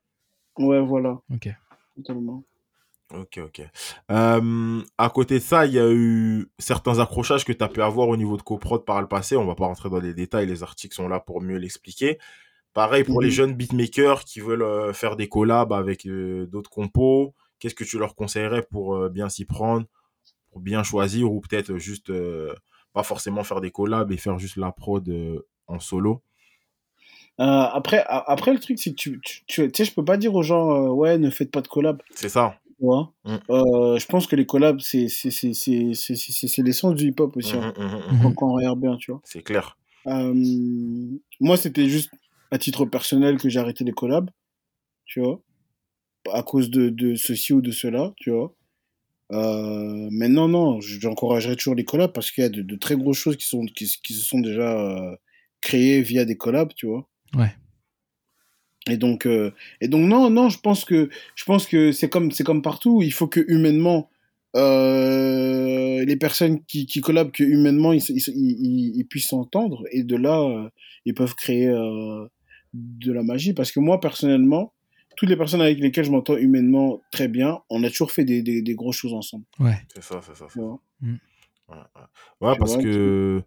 Ouais, 0.58 0.82
voilà, 0.82 1.20
Ok. 1.34 1.50
totalement. 1.96 2.44
Ok, 3.14 3.40
ok. 3.46 3.62
Euh, 4.12 4.82
à 4.98 5.10
côté 5.10 5.36
de 5.36 5.44
ça, 5.44 5.66
il 5.68 5.74
y 5.74 5.80
a 5.80 5.90
eu 5.92 6.48
certains 6.58 7.00
accrochages 7.00 7.46
que 7.46 7.54
tu 7.54 7.64
as 7.64 7.68
pu 7.68 7.82
avoir 7.82 8.08
au 8.08 8.18
niveau 8.18 8.38
de 8.38 8.42
coprod 8.42 8.84
par 8.86 9.02
le 9.02 9.08
passé. 9.08 9.36
On 9.38 9.46
va 9.46 9.54
pas 9.56 9.66
rentrer 9.68 9.90
dans 9.90 10.00
les 10.00 10.14
détails, 10.16 10.48
les 10.48 10.64
articles 10.64 10.96
sont 10.96 11.08
là 11.08 11.20
pour 11.20 11.42
mieux 11.42 11.58
l'expliquer. 11.58 12.18
Pareil 12.74 13.04
pour 13.04 13.22
les 13.22 13.28
Mhm. 13.28 13.34
jeunes 13.34 13.54
beatmakers 13.54 14.24
qui 14.24 14.40
veulent 14.40 14.64
euh, 14.64 14.94
faire 14.94 15.16
des 15.16 15.30
collabs 15.30 15.74
avec 15.74 16.08
euh, 16.08 16.48
d'autres 16.48 16.72
compos. 16.72 17.36
Qu'est-ce 17.60 17.76
que 17.76 17.84
tu 17.84 18.00
leur 18.00 18.16
conseillerais 18.16 18.64
pour 18.64 19.10
bien 19.10 19.30
s'y 19.30 19.46
prendre, 19.46 19.86
pour 20.50 20.60
bien 20.60 20.82
choisir 20.84 21.32
ou 21.32 21.40
peut-être 21.40 21.78
juste 21.78 22.12
pas 22.94 23.04
forcément 23.04 23.44
faire 23.44 23.62
des 23.62 23.72
collabs 23.72 24.12
et 24.12 24.18
faire 24.18 24.38
juste 24.40 24.58
la 24.58 24.72
prod 24.72 25.08
en 25.68 25.80
solo? 25.80 26.24
Euh, 27.40 27.44
après, 27.44 28.04
après, 28.08 28.54
le 28.54 28.60
truc, 28.60 28.78
c'est 28.78 28.92
que 28.92 28.96
tu, 28.96 29.20
tu, 29.24 29.44
tu, 29.48 29.72
tu 29.72 29.72
sais, 29.76 29.90
je 29.90 29.96
peux 29.96 30.06
pas 30.06 30.18
dire 30.18 30.36
aux 30.36 30.44
gens, 30.44 30.70
euh, 30.72 30.90
ouais, 30.90 31.18
ne 31.18 31.30
faites 31.32 31.50
pas 31.50 31.62
de 31.62 31.68
collab. 31.68 32.02
C'est 32.14 32.30
ça. 32.30 32.60
Tu 32.84 32.88
vois 32.88 33.14
Mm. 33.24 33.36
Euh, 33.50 33.98
Je 33.98 34.06
pense 34.08 34.28
que 34.28 34.36
les 34.36 34.46
collabs, 34.46 34.82
c'est 34.82 35.08
c'est- 35.08 35.32
c'est- 35.32 35.54
c'est- 35.54 35.94
c'est- 35.94 36.16
c'est- 36.18 36.48
c'est 36.50 36.62
l'essence 36.62 36.96
du 36.96 37.08
hip-hop 37.08 37.38
aussi. 37.38 37.56
hein, 37.56 37.74
mhm, 37.78 38.18
mhm. 38.18 38.22
quand, 38.22 38.34
quand 38.34 38.50
on 38.50 38.56
regarde 38.56 38.82
bien, 38.82 38.98
tu 38.98 39.12
vois. 39.12 39.22
C'est 39.24 39.42
clair. 39.42 39.78
Euh, 40.08 40.34
moi, 41.40 41.56
c'était 41.56 41.88
juste 41.88 42.12
à 42.52 42.58
titre 42.58 42.86
personnel 42.86 43.38
que 43.38 43.48
j'ai 43.48 43.60
arrêté 43.62 43.86
les 43.86 43.94
collabs, 43.94 44.30
tu 45.06 45.22
vois, 45.22 45.40
à 46.34 46.44
cause 46.44 46.70
de, 46.70 46.90
de 46.90 47.16
ceci 47.16 47.54
ou 47.54 47.62
de 47.62 47.72
cela, 47.72 48.12
tu 48.18 48.32
vois. 48.32 48.54
Euh, 49.32 50.10
mais 50.12 50.28
non, 50.28 50.50
non, 50.50 50.82
j'encouragerais 50.82 51.56
toujours 51.56 51.76
les 51.76 51.86
collabs 51.86 52.12
parce 52.12 52.32
qu'il 52.32 52.44
y 52.44 52.48
a 52.48 52.50
de, 52.50 52.62
de 52.64 52.76
très 52.76 52.98
grosses 52.98 53.18
choses 53.18 53.38
qui, 53.38 53.48
sont, 53.48 53.66
qui, 53.66 53.86
qui 54.04 54.14
se 54.14 54.26
sont 54.26 54.40
déjà 54.42 54.78
euh, 54.78 55.16
créées 55.62 56.02
via 56.02 56.26
des 56.26 56.36
collabs, 56.36 56.74
tu 56.76 56.88
vois. 56.88 57.08
Ouais. 57.34 57.56
Et 58.90 58.98
donc, 58.98 59.26
euh, 59.26 59.52
et 59.80 59.88
donc 59.88 60.08
non, 60.08 60.30
non, 60.30 60.50
je 60.50 60.60
pense 60.60 60.84
que, 60.84 61.10
je 61.36 61.46
pense 61.46 61.68
que 61.68 61.92
c'est 61.92 62.10
comme, 62.10 62.32
c'est 62.32 62.44
comme 62.44 62.62
partout. 62.62 63.02
Il 63.02 63.14
faut 63.14 63.28
que 63.28 63.40
humainement, 63.48 64.10
euh, 64.56 66.04
les 66.04 66.16
personnes 66.18 66.64
qui, 66.66 66.86
qui 66.86 67.00
collabent, 67.00 67.32
que 67.32 67.44
humainement, 67.44 67.94
ils, 67.94 68.04
ils, 68.10 68.22
ils, 68.28 68.98
ils 68.98 69.06
puissent 69.06 69.30
s'entendre. 69.30 69.84
Et 69.92 70.04
de 70.04 70.18
là, 70.18 70.42
euh, 70.42 70.70
ils 71.06 71.14
peuvent 71.14 71.36
créer 71.36 71.70
euh, 71.70 72.26
de 72.74 73.14
la 73.14 73.24
magie. 73.24 73.54
Parce 73.54 73.72
que 73.72 73.80
moi, 73.80 74.02
personnellement, 74.02 74.74
toutes 75.16 75.30
les 75.30 75.38
personnes 75.38 75.62
avec 75.62 75.80
lesquelles 75.80 76.06
je 76.06 76.12
m'entends 76.12 76.36
humainement 76.36 77.02
très 77.12 77.28
bien, 77.30 77.60
on 77.70 77.84
a 77.84 77.90
toujours 77.90 78.12
fait 78.12 78.26
des, 78.26 78.42
des, 78.42 78.62
des 78.62 78.76
grosses 78.76 78.98
choses 78.98 79.14
ensemble. 79.14 79.46
Ouais. 79.60 79.78
C'est 79.94 80.04
ça, 80.04 80.20
c'est 80.22 80.36
ça. 80.36 80.46
Mm. 81.00 81.16
Ouais, 81.70 81.76
ouais. 81.78 82.02
Ouais, 82.42 82.54
Tu 82.54 82.60
parce 82.60 82.74
vois, 82.74 82.84
que 82.84 83.44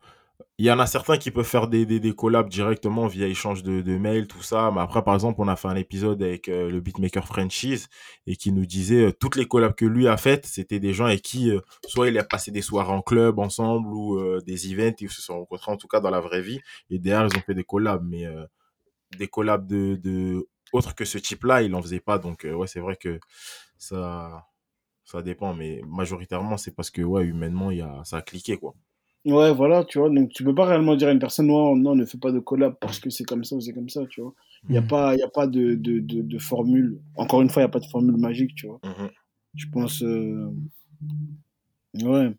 il 0.59 0.67
y 0.67 0.71
en 0.71 0.79
a 0.79 0.87
certains 0.87 1.19
qui 1.19 1.31
peuvent 1.31 1.47
faire 1.47 1.69
des, 1.69 1.85
des, 1.87 2.01
des 2.01 2.15
collabs 2.15 2.49
directement 2.49 3.07
via 3.07 3.27
échange 3.27 3.63
de, 3.63 3.83
de 3.83 3.97
mails, 3.99 4.27
tout 4.27 4.43
ça. 4.43 4.71
Mais 4.75 4.81
après, 4.81 5.03
par 5.03 5.15
exemple, 5.15 5.41
on 5.41 5.49
a 5.49 5.57
fait 5.57 5.69
un 5.69 5.77
épisode 5.77 6.23
avec 6.23 6.49
euh, 6.49 6.71
le 6.71 6.81
beatmaker 6.81 7.27
Franchise 7.27 7.89
et 8.27 8.37
qui 8.37 8.53
nous 8.53 8.67
disait 8.67 9.07
euh, 9.07 9.13
toutes 9.13 9.37
les 9.37 9.47
collabs 9.47 9.75
que 9.75 9.85
lui 9.85 10.09
a 10.09 10.17
faites, 10.17 10.47
c'était 10.47 10.79
des 10.79 10.95
gens 10.95 11.07
avec 11.07 11.23
qui 11.23 11.51
euh, 11.51 11.61
soit 11.87 12.09
il 12.09 12.19
a 12.19 12.25
passé 12.25 12.51
des 12.51 12.63
soirées 12.63 12.93
en 12.93 13.03
club 13.03 13.39
ensemble 13.39 13.89
ou 13.89 14.19
euh, 14.19 14.41
des 14.47 14.73
events, 14.73 14.97
ils 15.01 15.11
se 15.11 15.23
sont 15.23 15.41
rencontrés 15.41 15.73
en 15.73 15.77
tout 15.77 15.89
cas 15.89 16.01
dans 16.01 16.11
la 16.11 16.21
vraie 16.21 16.43
vie. 16.43 16.61
Et 16.91 16.99
derrière, 16.99 17.29
ils 17.31 17.37
ont 17.39 17.43
fait 17.43 17.55
des 17.55 17.65
collabs. 17.65 18.03
Mais 18.05 18.25
des 19.19 19.29
collabs 19.29 19.67
de, 19.67 19.97
de 19.97 20.49
autres 20.73 20.95
que 20.95 21.05
ce 21.05 21.19
type-là, 21.19 21.63
il 21.63 21.75
en 21.75 21.83
faisait 21.83 22.01
pas. 22.01 22.19
Donc, 22.19 22.47
ouais, 22.51 22.67
c'est 22.67 22.81
vrai 22.81 22.97
que 22.97 23.21
ça, 23.79 24.47
ça 25.05 25.23
dépend. 25.23 25.55
Mais 25.55 25.83
majoritairement, 25.87 26.57
c'est 26.57 26.75
parce 26.75 26.91
que, 26.91 27.03
ouais, 27.03 27.25
humainement, 27.25 27.71
y 27.71 27.83
a, 27.83 28.03
ça 28.05 28.19
a 28.19 28.23
cliqué, 28.23 28.57
quoi. 28.59 28.75
Ouais, 29.27 29.53
voilà, 29.53 29.85
tu 29.85 29.99
vois. 29.99 30.09
Donc, 30.09 30.31
tu 30.33 30.45
peux 30.45 30.55
pas 30.55 30.65
réellement 30.67 30.95
dire 30.97 31.09
à 31.09 31.13
une 31.13 31.19
personne, 31.19 31.49
non, 31.49 31.75
non, 31.77 31.95
ne 31.95 32.05
fais 32.05 32.17
pas 32.19 32.31
de 32.33 32.39
collab 32.39 32.77
parce 32.81 33.01
que 33.01 33.11
c'est 33.11 33.25
comme 33.25 33.43
ça 33.45 33.57
ou 33.57 33.61
c'est 33.61 33.73
comme 33.73 33.89
ça, 33.89 34.07
tu 34.07 34.21
vois. 34.21 34.33
Il 34.69 34.73
n'y 34.73 34.79
a 34.79 34.83
Mhm. 34.83 34.87
pas, 34.89 35.15
il 35.15 35.19
y 35.19 35.23
a 35.23 35.29
pas 35.29 35.47
de, 35.49 35.75
de, 35.75 35.99
de, 35.99 36.23
de 36.23 36.39
formule. 36.39 37.01
Encore 37.17 37.43
une 37.43 37.51
fois, 37.51 37.63
il 37.63 37.65
n'y 37.65 37.71
a 37.71 37.73
pas 37.73 37.81
de 37.81 37.87
formule 37.87 38.17
magique, 38.17 38.55
tu 38.55 38.67
vois. 38.69 38.81
Mhm. 38.85 39.11
Je 39.55 39.67
pense. 39.73 40.03
euh, 40.03 40.49
Ouais. 42.03 42.31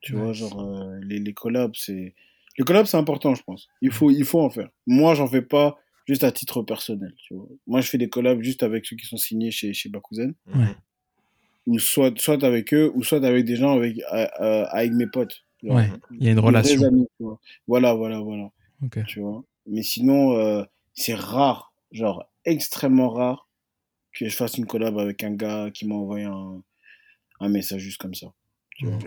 Tu 0.00 0.14
vois, 0.16 0.32
genre, 0.32 0.60
euh, 0.60 0.98
les, 1.02 1.18
les 1.18 1.32
collabs, 1.34 1.72
c'est. 1.76 2.14
Les 2.58 2.64
collabs, 2.64 2.86
c'est 2.86 2.96
important, 2.96 3.34
je 3.34 3.42
pense. 3.42 3.68
Il 3.80 3.90
faut, 3.90 4.10
il 4.10 4.24
faut 4.24 4.40
en 4.40 4.50
faire. 4.50 4.68
Moi, 4.86 5.14
j'en 5.14 5.26
fais 5.26 5.42
pas 5.42 5.76
juste 6.06 6.24
à 6.24 6.30
titre 6.32 6.62
personnel, 6.62 7.12
tu 7.16 7.34
vois. 7.34 7.48
Moi, 7.66 7.80
je 7.80 7.88
fais 7.88 7.98
des 7.98 8.08
collabs 8.08 8.42
juste 8.42 8.62
avec 8.62 8.84
ceux 8.86 8.96
qui 8.96 9.06
sont 9.06 9.16
signés 9.16 9.50
chez, 9.50 9.72
chez 9.72 9.88
Bakuzen. 9.88 10.34
Mhm. 10.46 10.74
Ou 11.66 11.78
soit, 11.78 12.16
soit 12.18 12.42
avec 12.44 12.74
eux, 12.74 12.92
ou 12.94 13.02
soit 13.02 13.24
avec 13.24 13.44
des 13.46 13.56
gens 13.56 13.72
avec, 13.74 13.98
euh, 14.12 14.64
avec 14.68 14.92
mes 14.92 15.06
potes. 15.06 15.42
Ouais. 15.72 15.88
Il 16.12 16.22
y 16.24 16.28
a 16.28 16.32
une 16.32 16.38
relation. 16.38 16.82
amis, 16.82 17.06
tu 17.16 17.24
vois. 17.24 17.38
Voilà, 17.66 17.94
voilà, 17.94 18.20
voilà. 18.20 18.50
Tu 19.06 19.20
vois. 19.20 19.42
Mais 19.66 19.82
sinon, 19.82 20.36
euh, 20.36 20.62
c'est 20.94 21.14
rare, 21.14 21.72
genre 21.92 22.28
extrêmement 22.44 23.08
rare, 23.10 23.48
que 24.12 24.28
je 24.28 24.36
fasse 24.36 24.58
une 24.58 24.66
collab 24.66 24.98
avec 24.98 25.24
un 25.24 25.30
gars 25.32 25.70
qui 25.72 25.86
m'a 25.86 25.94
envoyé 25.94 26.24
un, 26.26 26.62
un 27.40 27.48
message 27.48 27.80
juste 27.82 28.00
comme 28.00 28.14
ça. 28.14 28.26
tu 28.76 28.86
vois. 28.86 28.96
Ok. 28.96 29.06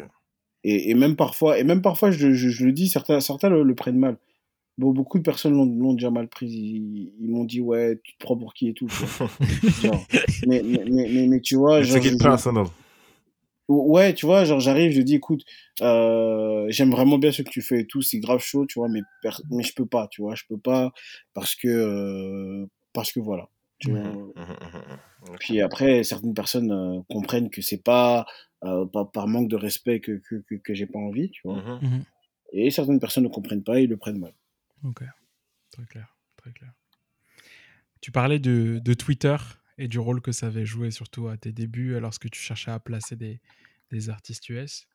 Et, 0.63 0.89
et 0.89 0.95
même 0.95 1.15
parfois, 1.15 1.59
et 1.59 1.63
même 1.63 1.81
parfois 1.81 2.11
je, 2.11 2.33
je, 2.33 2.49
je 2.49 2.65
le 2.65 2.71
dis, 2.71 2.89
certains, 2.89 3.19
certains 3.19 3.49
le, 3.49 3.63
le 3.63 3.75
prennent 3.75 3.99
mal. 3.99 4.17
Bon, 4.79 4.91
beaucoup 4.91 5.17
de 5.17 5.23
personnes 5.23 5.53
l'ont 5.53 5.65
l'ont 5.65 5.93
déjà 5.93 6.11
mal 6.11 6.27
pris. 6.27 6.47
Ils, 6.47 7.11
ils 7.19 7.29
m'ont 7.29 7.45
dit, 7.45 7.61
ouais, 7.61 7.99
tu 8.03 8.13
te 8.13 8.19
prends 8.23 8.37
pour 8.37 8.53
qui 8.53 8.67
et 8.69 8.73
tout. 8.73 8.87
tu 8.87 9.05
vois. 9.05 9.29
Genre, 9.81 10.05
mais, 10.47 10.61
mais, 10.63 10.83
mais, 10.89 11.09
mais, 11.11 11.27
mais 11.27 11.39
tu 11.41 11.55
vois, 11.55 11.79
It's 11.81 11.89
genre, 11.89 12.01
je- 12.03 12.17
personal. 12.17 12.65
Ouais, 13.67 14.13
tu 14.13 14.25
vois, 14.25 14.45
genre 14.45 14.59
j'arrive, 14.61 14.91
je 14.91 15.01
dis 15.01 15.15
écoute, 15.15 15.43
euh, 15.81 16.65
j'aime 16.69 16.91
vraiment 16.91 17.17
bien 17.17 17.31
ce 17.31 17.41
que 17.41 17.49
tu 17.49 17.61
fais 17.61 17.81
et 17.81 17.85
tout, 17.85 18.01
c'est 18.01 18.19
grave 18.19 18.39
chaud, 18.39 18.65
tu 18.65 18.79
vois, 18.79 18.87
mais, 18.87 19.01
mais 19.49 19.63
je 19.63 19.73
peux 19.73 19.85
pas, 19.85 20.07
tu 20.07 20.21
vois, 20.21 20.35
je 20.35 20.43
peux 20.47 20.57
pas 20.57 20.91
parce 21.33 21.55
que 21.55 21.67
euh, 21.67 22.65
parce 22.93 23.11
que 23.11 23.19
voilà. 23.19 23.49
Tu 23.79 23.91
vois. 23.91 23.99
Mhm, 23.99 24.31
mhm. 24.35 24.97
Ok. 25.29 25.37
Puis 25.39 25.61
après, 25.61 26.03
certaines 26.03 26.33
personnes 26.33 26.71
euh, 26.71 27.01
comprennent 27.09 27.49
que 27.49 27.61
c'est 27.61 27.83
pas, 27.83 28.25
euh, 28.63 28.85
pas 28.85 29.05
par 29.05 29.27
manque 29.27 29.49
de 29.49 29.55
respect 29.57 29.99
que 29.99 30.13
que, 30.13 30.35
que, 30.47 30.55
que 30.55 30.73
j'ai 30.73 30.87
pas 30.87 30.99
envie, 30.99 31.29
tu 31.29 31.41
vois. 31.43 31.61
Et 32.53 32.71
certaines 32.71 32.99
personnes 32.99 33.25
ne 33.25 33.29
comprennent 33.29 33.63
pas 33.63 33.79
et 33.81 33.87
le 33.87 33.97
prennent 33.97 34.19
mal. 34.19 34.33
Ok. 34.83 35.03
Très 35.71 35.85
clair. 35.85 36.15
Très 36.37 36.51
clair. 36.51 36.71
Tu 38.01 38.11
parlais 38.11 38.39
de, 38.39 38.79
de 38.79 38.93
Twitter 38.93 39.35
et 39.77 39.87
du 39.87 39.99
rôle 39.99 40.21
que 40.21 40.31
ça 40.31 40.47
avait 40.47 40.65
joué, 40.65 40.91
surtout 40.91 41.27
à 41.27 41.37
tes 41.37 41.51
débuts, 41.51 41.93
euh, 41.93 41.99
lorsque 41.99 42.29
tu 42.29 42.39
cherchais 42.39 42.71
à 42.71 42.79
placer 42.79 43.15
des, 43.15 43.39
des 43.91 44.09
artistes 44.09 44.49
US. 44.49 44.87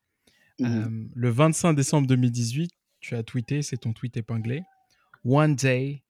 Euh, 0.61 0.89
le 1.15 1.31
25 1.31 1.73
décembre 1.75 2.07
2018, 2.07 2.71
tu 3.01 3.15
as 3.17 3.23
tweeté, 3.23 3.63
c'est 3.63 3.79
ton 3.79 3.93
tweet 3.93 4.17
épinglé. 4.17 4.63
One 5.25 5.57
day, 5.57 6.03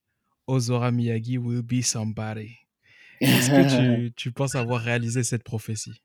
Ozora 0.47 0.90
Miyagi 0.90 1.39
will 1.39 1.62
be 1.62 1.82
somebody. 1.82 2.57
Est-ce 3.20 3.51
que 3.51 4.03
tu, 4.07 4.12
tu 4.16 4.32
penses 4.32 4.55
avoir 4.55 4.81
réalisé 4.81 5.23
cette 5.23 5.44
prophétie? 5.44 6.03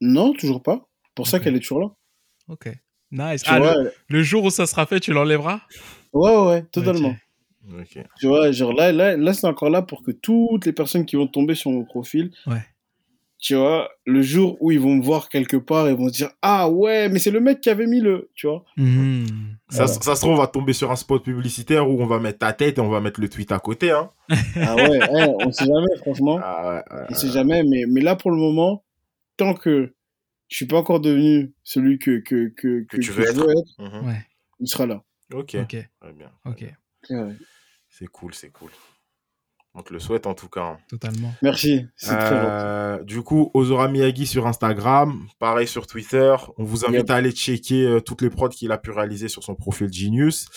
Non, 0.00 0.32
toujours 0.32 0.62
pas. 0.62 0.88
Pour 1.14 1.26
ça 1.26 1.40
qu'elle 1.40 1.56
est 1.56 1.60
toujours 1.60 1.80
là. 1.80 1.88
Ok. 2.48 2.68
Nice. 3.10 3.42
Ah, 3.46 3.58
vois, 3.58 3.74
le, 3.74 3.92
le 4.08 4.22
jour 4.22 4.44
où 4.44 4.50
ça 4.50 4.66
sera 4.66 4.86
fait, 4.86 5.00
tu 5.00 5.12
l'enlèveras? 5.12 5.62
Ouais, 6.12 6.36
ouais, 6.36 6.62
totalement. 6.66 7.16
Tu 8.18 8.26
vois, 8.26 8.52
genre 8.52 8.72
là, 8.72 8.92
là, 8.92 9.16
là 9.16 9.32
c'est 9.34 9.46
encore 9.46 9.70
là 9.70 9.82
pour 9.82 10.02
que 10.02 10.10
toutes 10.10 10.66
les 10.66 10.72
personnes 10.72 11.04
qui 11.06 11.16
vont 11.16 11.26
tomber 11.26 11.54
sur 11.54 11.70
mon 11.70 11.84
profil, 11.84 12.30
Ouais. 12.46 12.62
tu 13.38 13.54
vois, 13.54 13.90
le 14.06 14.22
jour 14.22 14.56
où 14.60 14.70
ils 14.70 14.80
vont 14.80 14.94
me 14.94 15.02
voir 15.02 15.28
quelque 15.28 15.56
part, 15.56 15.88
ils 15.88 15.96
vont 15.96 16.08
se 16.08 16.14
dire 16.14 16.30
Ah 16.42 16.68
ouais, 16.70 17.08
mais 17.08 17.18
c'est 17.18 17.30
le 17.30 17.40
mec 17.40 17.60
qui 17.60 17.68
avait 17.70 17.86
mis 17.86 18.00
le. 18.00 18.30
Tu 18.34 18.46
vois 18.46 18.64
Mhm. 18.76 19.26
Ça, 19.68 19.84
Voilà. 19.86 20.00
ça 20.00 20.14
se 20.14 20.20
trouve, 20.20 20.32
on 20.34 20.36
va 20.36 20.46
tomber 20.46 20.72
sur 20.72 20.90
un 20.92 20.96
spot 20.96 21.24
publicitaire 21.24 21.88
où 21.90 22.00
on 22.00 22.06
va 22.06 22.20
mettre 22.20 22.38
ta 22.38 22.52
tête 22.52 22.78
et 22.78 22.80
on 22.80 22.88
va 22.88 23.00
mettre 23.00 23.20
le 23.20 23.28
tweet 23.28 23.50
à 23.50 23.58
côté. 23.58 23.90
Hein. 23.90 24.10
Ah 24.56 24.76
ouais, 24.76 24.88
ouais, 25.12 25.34
on 25.40 25.50
sait 25.50 25.64
jamais, 25.66 25.96
franchement. 25.98 26.38
Ah 26.42 26.68
ouais, 26.90 26.96
ouais, 26.98 27.06
On 27.10 27.14
sait 27.14 27.28
jamais, 27.30 27.62
mais, 27.64 27.84
mais 27.88 28.00
là 28.00 28.14
pour 28.16 28.30
le 28.30 28.36
moment, 28.36 28.84
tant 29.36 29.54
que 29.54 29.92
je 30.48 30.56
suis 30.56 30.66
pas 30.66 30.76
encore 30.76 31.00
devenu 31.00 31.52
celui 31.64 31.98
que, 31.98 32.18
que, 32.20 32.48
que, 32.56 32.84
Que 32.88 33.00
tu 33.00 33.10
veux 33.10 33.24
je 33.24 33.30
être. 33.30 33.36
veux 33.44 33.50
être, 33.50 33.74
Mhm. 34.00 34.06
Ouais. 34.06 34.20
il 34.60 34.68
sera 34.68 34.86
là. 34.86 35.02
Ok. 35.34 35.56
Ok. 35.60 35.76
Très 36.00 36.12
bien. 36.12 36.30
Ok. 36.44 36.64
Ouais. 37.10 37.32
C'est 37.98 38.06
cool, 38.08 38.34
c'est 38.34 38.50
cool. 38.50 38.70
On 39.74 39.82
te 39.82 39.92
le 39.92 39.98
souhaite 39.98 40.26
en 40.26 40.34
tout 40.34 40.48
cas. 40.48 40.62
hein. 40.62 40.78
Totalement. 40.88 41.34
Merci, 41.42 41.86
c'est 41.96 42.16
très 42.16 42.30
gentil. 42.30 42.46
Euh, 42.48 43.02
du 43.04 43.22
coup, 43.22 43.50
Ozora 43.54 43.88
Miyagi 43.88 44.26
sur 44.26 44.46
Instagram, 44.46 45.26
pareil 45.38 45.66
sur 45.68 45.86
Twitter. 45.86 46.34
On 46.56 46.64
vous 46.64 46.84
invite 46.86 47.00
Yep. 47.00 47.10
à 47.10 47.14
aller 47.16 47.32
checker 47.32 47.86
euh, 47.86 48.00
toutes 48.00 48.22
les 48.22 48.30
prods 48.30 48.48
qu'il 48.48 48.72
a 48.72 48.78
pu 48.78 48.90
réaliser 48.90 49.28
sur 49.28 49.42
son 49.42 49.54
profil 49.54 49.92
Genius. 49.92 50.48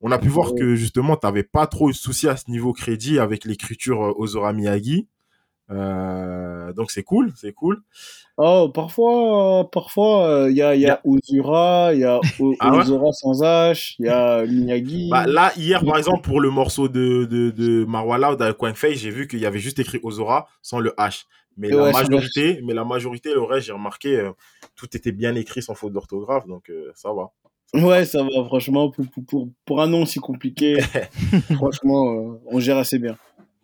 On 0.00 0.12
a 0.12 0.18
pu 0.18 0.28
voir 0.28 0.52
Ouais. 0.52 0.60
que 0.60 0.74
justement, 0.76 1.16
tu 1.16 1.26
n'avais 1.26 1.42
pas 1.42 1.66
trop 1.66 1.88
eu 1.90 1.92
de 1.92 1.96
soucis 1.96 2.28
à 2.28 2.36
ce 2.36 2.50
niveau 2.50 2.72
crédit 2.72 3.18
avec 3.18 3.44
l'écriture 3.44 4.02
euh, 4.04 4.12
Ozora 4.16 4.52
Miyagi. 4.52 5.08
Euh, 5.70 6.72
donc 6.72 6.90
c'est 6.90 7.02
cool, 7.02 7.32
c'est 7.36 7.52
cool. 7.52 7.82
Oh, 8.36 8.70
parfois, 8.72 9.60
euh, 9.60 9.64
parfois, 9.64 10.46
il 10.48 10.56
y 10.56 10.62
a, 10.62 10.74
y 10.74 10.80
Y 10.80 10.86
a 10.88 11.00
Uzura, 11.04 11.90
il 11.92 12.00
y 12.00 12.04
a 12.04 12.20
O- 12.40 12.54
Ah 12.58 12.76
ouais? 12.76 13.12
Sans 13.12 13.42
H, 13.42 13.96
il 13.98 14.06
y 14.06 14.08
a 14.08 14.46
Miyagi. 14.46 15.10
Bah, 15.10 15.26
là, 15.26 15.52
hier, 15.56 15.84
par 15.84 15.98
exemple, 15.98 16.22
pour 16.22 16.40
le 16.40 16.50
morceau 16.50 16.88
de, 16.88 17.24
de, 17.24 17.50
de 17.50 17.84
Marwa 17.84 18.18
Loud 18.18 18.40
avec 18.40 18.56
Quang 18.56 18.74
Fei, 18.74 18.94
j'ai 18.94 19.10
vu 19.10 19.28
qu'il 19.28 19.40
y 19.40 19.46
avait 19.46 19.58
juste 19.58 19.78
écrit 19.78 20.00
Ozora 20.02 20.48
sans 20.62 20.78
le 20.80 20.90
H. 20.98 21.24
Mais 21.56 21.68
Et 21.68 21.72
la 21.72 21.82
ouais, 21.82 21.92
majorité, 21.92 22.60
mais 22.64 22.74
la 22.74 22.84
majorité, 22.84 23.34
le 23.34 23.42
reste, 23.42 23.66
j'ai 23.66 23.72
remarqué, 23.72 24.16
euh, 24.16 24.30
tout 24.76 24.96
était 24.96 25.12
bien 25.12 25.34
écrit 25.34 25.62
sans 25.62 25.74
faute 25.74 25.92
d'orthographe, 25.92 26.46
donc 26.46 26.70
euh, 26.70 26.90
ça 26.94 27.12
va. 27.12 27.32
Ouais, 27.74 28.04
ça 28.04 28.22
va, 28.22 28.44
franchement, 28.46 28.90
pour, 28.90 29.04
pour, 29.28 29.48
pour, 29.64 29.82
un 29.82 29.86
nom 29.86 30.06
si 30.06 30.18
compliqué, 30.18 30.78
franchement, 31.54 32.12
euh, 32.14 32.40
on 32.46 32.58
gère 32.60 32.78
assez 32.78 32.98
bien. 32.98 33.16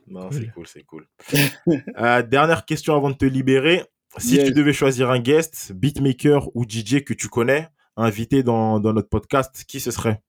Non, 0.08 0.28
Cool. 0.28 0.38
c'est 0.38 0.50
cool, 0.52 0.66
c'est 0.66 0.82
cool. 0.84 1.06
Euh, 1.98 2.22
dernière 2.22 2.64
question 2.64 2.94
avant 2.96 3.10
de 3.10 3.16
te 3.16 3.24
libérer. 3.24 3.82
Si 4.18 4.36
Yes. 4.36 4.46
tu 4.46 4.52
devais 4.52 4.72
choisir 4.72 5.10
un 5.10 5.18
guest, 5.18 5.72
beatmaker 5.74 6.48
ou 6.56 6.64
DJ 6.64 7.02
que 7.04 7.12
tu 7.14 7.28
connais, 7.28 7.68
invité 7.96 8.42
dans, 8.42 8.78
dans 8.80 8.92
notre 8.92 9.08
podcast, 9.08 9.64
qui 9.66 9.80
ce 9.80 9.90
serait? 9.90 10.22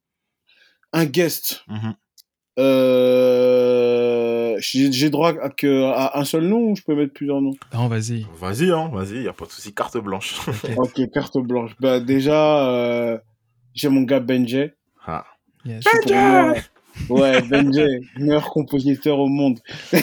Un 0.93 1.05
guest. 1.05 1.63
Mhm. 1.67 1.95
Euh, 3.27 4.57
J'ai 4.59 4.91
j'ai 4.91 5.09
droit 5.09 5.33
à, 5.41 5.49
que, 5.49 5.83
à 5.83 6.17
un 6.19 6.25
seul 6.25 6.45
nom 6.47 6.71
ou 6.71 6.75
je 6.75 6.81
peux 6.81 6.95
mettre 6.95 7.13
plusieurs 7.13 7.41
noms? 7.41 7.53
Non, 7.73 7.87
vas-y. 7.87 8.25
Vas-y, 8.39 8.71
hein, 8.71 8.89
vas-y, 8.91 9.23
y 9.23 9.27
a 9.27 9.33
pas 9.33 9.45
de 9.45 9.51
souci, 9.51 9.73
carte 9.73 9.97
blanche. 9.97 10.35
Ok, 10.77 10.99
carte 11.13 11.37
blanche. 11.37 11.71
Bah, 11.79 11.99
déjà, 11.99 12.67
euh, 12.67 13.17
j'ai 13.73 13.89
mon 13.89 14.01
gars 14.01 14.19
Benjay. 14.19 14.75
Ah. 15.05 15.25
Yes. 15.65 15.83
Moi, 16.09 16.55
Ouais, 17.09 17.41
Benjay, 17.41 18.01
meilleur 18.17 18.49
compositeur 18.49 19.19
au 19.19 19.27
monde. 19.27 19.59
je 19.91 19.97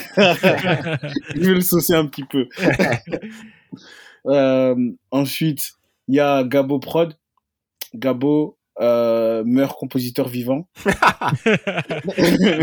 vais 1.35 1.55
le 1.55 1.61
saucer 1.61 1.95
un 1.95 2.07
petit 2.07 2.25
peu. 2.25 2.49
Euh, 4.27 4.75
ensuite, 5.11 5.73
il 6.09 6.15
y 6.15 6.21
a 6.21 6.45
Gabo 6.45 6.79
Prod. 6.79 7.15
Gabo, 7.95 8.57
euh, 8.81 9.45
meilleur 9.45 9.77
compositeur 9.77 10.29
vivant. 10.29 10.67
Là, 10.87 10.93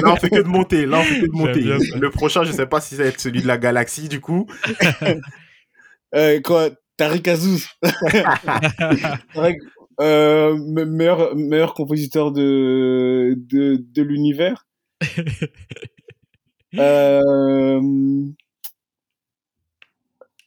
on 0.05 0.15
fait 0.15 0.29
que 0.29 0.41
de 0.41 0.47
monter. 0.47 0.85
Là, 0.87 0.99
on 0.99 1.03
fait 1.03 1.21
que 1.21 1.27
de 1.27 1.31
monter. 1.31 1.61
Le 1.61 2.09
prochain, 2.09 2.43
je 2.43 2.51
sais 2.51 2.65
pas 2.65 2.81
si 2.81 2.95
ça 2.95 3.03
va 3.03 3.09
être 3.09 3.19
celui 3.19 3.43
de 3.43 3.47
la 3.47 3.57
galaxie, 3.57 4.09
du 4.09 4.19
coup. 4.19 4.47
Euh, 6.13 6.41
quoi 6.41 6.71
Tariq 6.97 7.25
Azouz. 7.29 7.69
Tariq, 9.33 9.57
euh, 10.01 10.55
me- 10.57 10.85
meilleur, 10.85 11.35
meilleur 11.35 11.73
compositeur 11.73 12.31
de, 12.31 13.35
de, 13.37 13.77
de 13.77 14.01
l'univers. 14.01 14.67
Euh, 16.79 17.81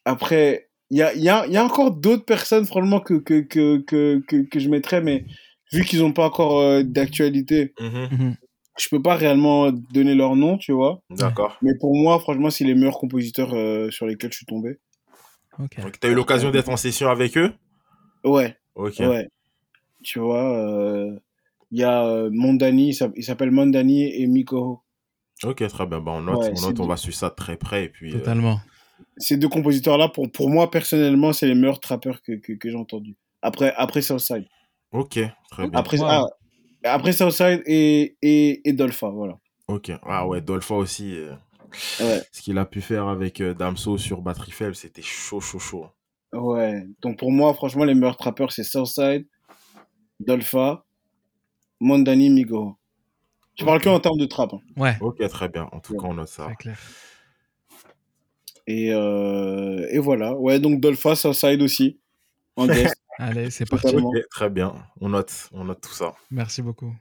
après, 0.04 0.68
il 0.90 0.98
y 0.98 1.02
a, 1.02 1.14
il 1.14 1.22
y, 1.22 1.28
a, 1.28 1.46
il 1.46 1.52
y 1.52 1.56
a 1.56 1.64
encore 1.64 1.90
d'autres 1.92 2.24
personnes, 2.24 2.66
franchement, 2.66 3.00
que, 3.00 3.14
que, 3.14 3.40
que, 3.40 3.78
que, 3.78 4.20
que, 4.26 4.42
que 4.48 4.58
je 4.60 4.68
mettrais, 4.68 5.00
mais 5.00 5.24
vu 5.72 5.84
qu'ils 5.84 6.00
n'ont 6.00 6.12
pas 6.12 6.26
encore 6.26 6.60
euh, 6.60 6.82
d'actualité, 6.82 7.74
Mhm. 7.80 8.08
Mhm. 8.10 8.36
je 8.78 8.88
peux 8.90 9.02
pas 9.02 9.16
réellement 9.16 9.70
donner 9.72 10.14
leur 10.14 10.36
nom, 10.36 10.58
tu 10.58 10.72
vois. 10.72 11.00
D'accord. 11.10 11.56
Mais 11.62 11.72
pour 11.80 11.94
moi, 11.96 12.18
franchement, 12.18 12.50
c'est 12.50 12.64
les 12.64 12.74
meilleurs 12.74 12.98
compositeurs 12.98 13.54
euh, 13.54 13.90
sur 13.90 14.06
lesquels 14.06 14.32
je 14.32 14.38
suis 14.38 14.46
tombé. 14.46 14.78
Ok. 15.58 15.80
Donc, 15.80 15.98
t'as 16.00 16.08
eu 16.08 16.14
l'occasion 16.14 16.50
d'être 16.50 16.68
en 16.68 16.76
session 16.76 17.08
avec 17.08 17.36
eux? 17.38 17.52
Ouais, 18.24 18.56
Ok. 18.74 18.98
ouais. 19.00 19.28
Tu 20.04 20.20
vois, 20.20 20.56
euh, 20.56 21.18
il 21.72 21.80
y 21.80 21.82
a 21.82 22.06
euh, 22.06 22.30
Mondani, 22.32 22.88
il 22.90 22.94
s'app- 22.94 23.12
il 23.16 23.24
s'appelle 23.24 23.50
Mondani 23.50 24.04
et 24.04 24.26
Miko. 24.28 24.82
Ok, 25.42 25.66
très 25.66 25.86
bien. 25.86 26.00
Bah, 26.00 26.12
on 26.14 26.20
note, 26.20 26.38
Ouais, 26.42 26.52
on, 26.56 26.68
note 26.68 26.78
on 26.80 26.86
va 26.86 26.96
suivre 26.96 27.16
ça 27.16 27.30
de 27.30 27.34
très 27.34 27.56
près. 27.56 27.84
Et 27.84 27.88
puis, 27.88 28.10
euh, 28.14 28.18
Totalement. 28.18 28.60
Ces 29.16 29.36
deux 29.36 29.48
compositeurs-là, 29.48 30.08
pour, 30.08 30.30
pour 30.30 30.48
moi, 30.50 30.70
personnellement, 30.70 31.32
c'est 31.32 31.46
les 31.46 31.54
meilleurs 31.56 31.80
trappeurs 31.80 32.22
que, 32.22 32.32
que, 32.32 32.52
que 32.52 32.70
j'ai 32.70 32.76
entendus. 32.76 33.16
Après, 33.42 33.72
après 33.76 34.02
Southside. 34.02 34.46
ok, 34.92 35.18
très 35.50 35.68
bien. 35.68 35.78
Après, 35.78 35.98
Wow. 35.98 36.06
ah, 36.08 36.24
après 36.84 37.12
Southside 37.12 37.62
et, 37.66 38.16
et, 38.22 38.68
et 38.68 38.72
Dolpha, 38.72 39.08
voilà. 39.08 39.38
Ok. 39.68 39.90
Ah 40.04 40.26
ouais, 40.28 40.40
Dolpha 40.40 40.74
aussi. 40.76 41.16
euh, 41.16 41.32
Ouais. 42.00 42.22
Ce 42.30 42.40
qu'il 42.42 42.56
a 42.58 42.64
pu 42.66 42.80
faire 42.80 43.08
avec 43.08 43.40
euh, 43.40 43.52
Damso 43.52 43.98
sur 43.98 44.22
Batterie 44.22 44.52
Faible, 44.52 44.76
c'était 44.76 45.02
chaud, 45.02 45.40
chaud, 45.40 45.58
chaud. 45.58 45.86
Ouais. 46.32 46.84
Donc 47.02 47.18
pour 47.18 47.32
moi, 47.32 47.52
franchement, 47.54 47.84
les 47.84 47.94
meilleurs 47.94 48.16
trappeurs, 48.16 48.52
c'est 48.52 48.62
Southside, 48.64 49.26
Dolpha, 50.26 50.84
Mondani, 51.80 52.30
Migo. 52.30 52.76
Je 53.56 53.64
parle 53.64 53.80
que 53.80 53.88
en 53.88 54.00
termes 54.00 54.18
de 54.18 54.26
trap. 54.26 54.52
hein. 54.54 54.60
Ouais, 54.76 54.96
Ok, 55.00 55.26
très 55.28 55.48
bien. 55.48 55.68
En 55.72 55.80
tout 55.80 55.96
cas, 55.96 56.06
on 56.06 56.14
note 56.14 56.28
ça. 56.28 56.44
très 56.46 56.56
clair. 56.56 56.78
Et, 58.66 58.92
euh, 58.92 59.86
et 59.90 59.98
voilà. 59.98 60.34
Ouais, 60.34 60.58
donc 60.58 60.80
Dolpha, 60.80 61.14
Southside 61.14 61.62
aussi. 61.62 61.98
En 62.56 62.66
guest. 62.66 62.96
Allez, 63.18 63.50
c'est 63.50 63.68
parti. 63.68 63.94
Très 64.30 64.50
bien. 64.50 64.74
On 65.00 65.08
note, 65.10 65.48
on 65.52 65.64
note 65.64 65.80
tout 65.80 65.92
ça. 65.92 66.14
Merci 66.30 66.62
beaucoup. 66.62 66.92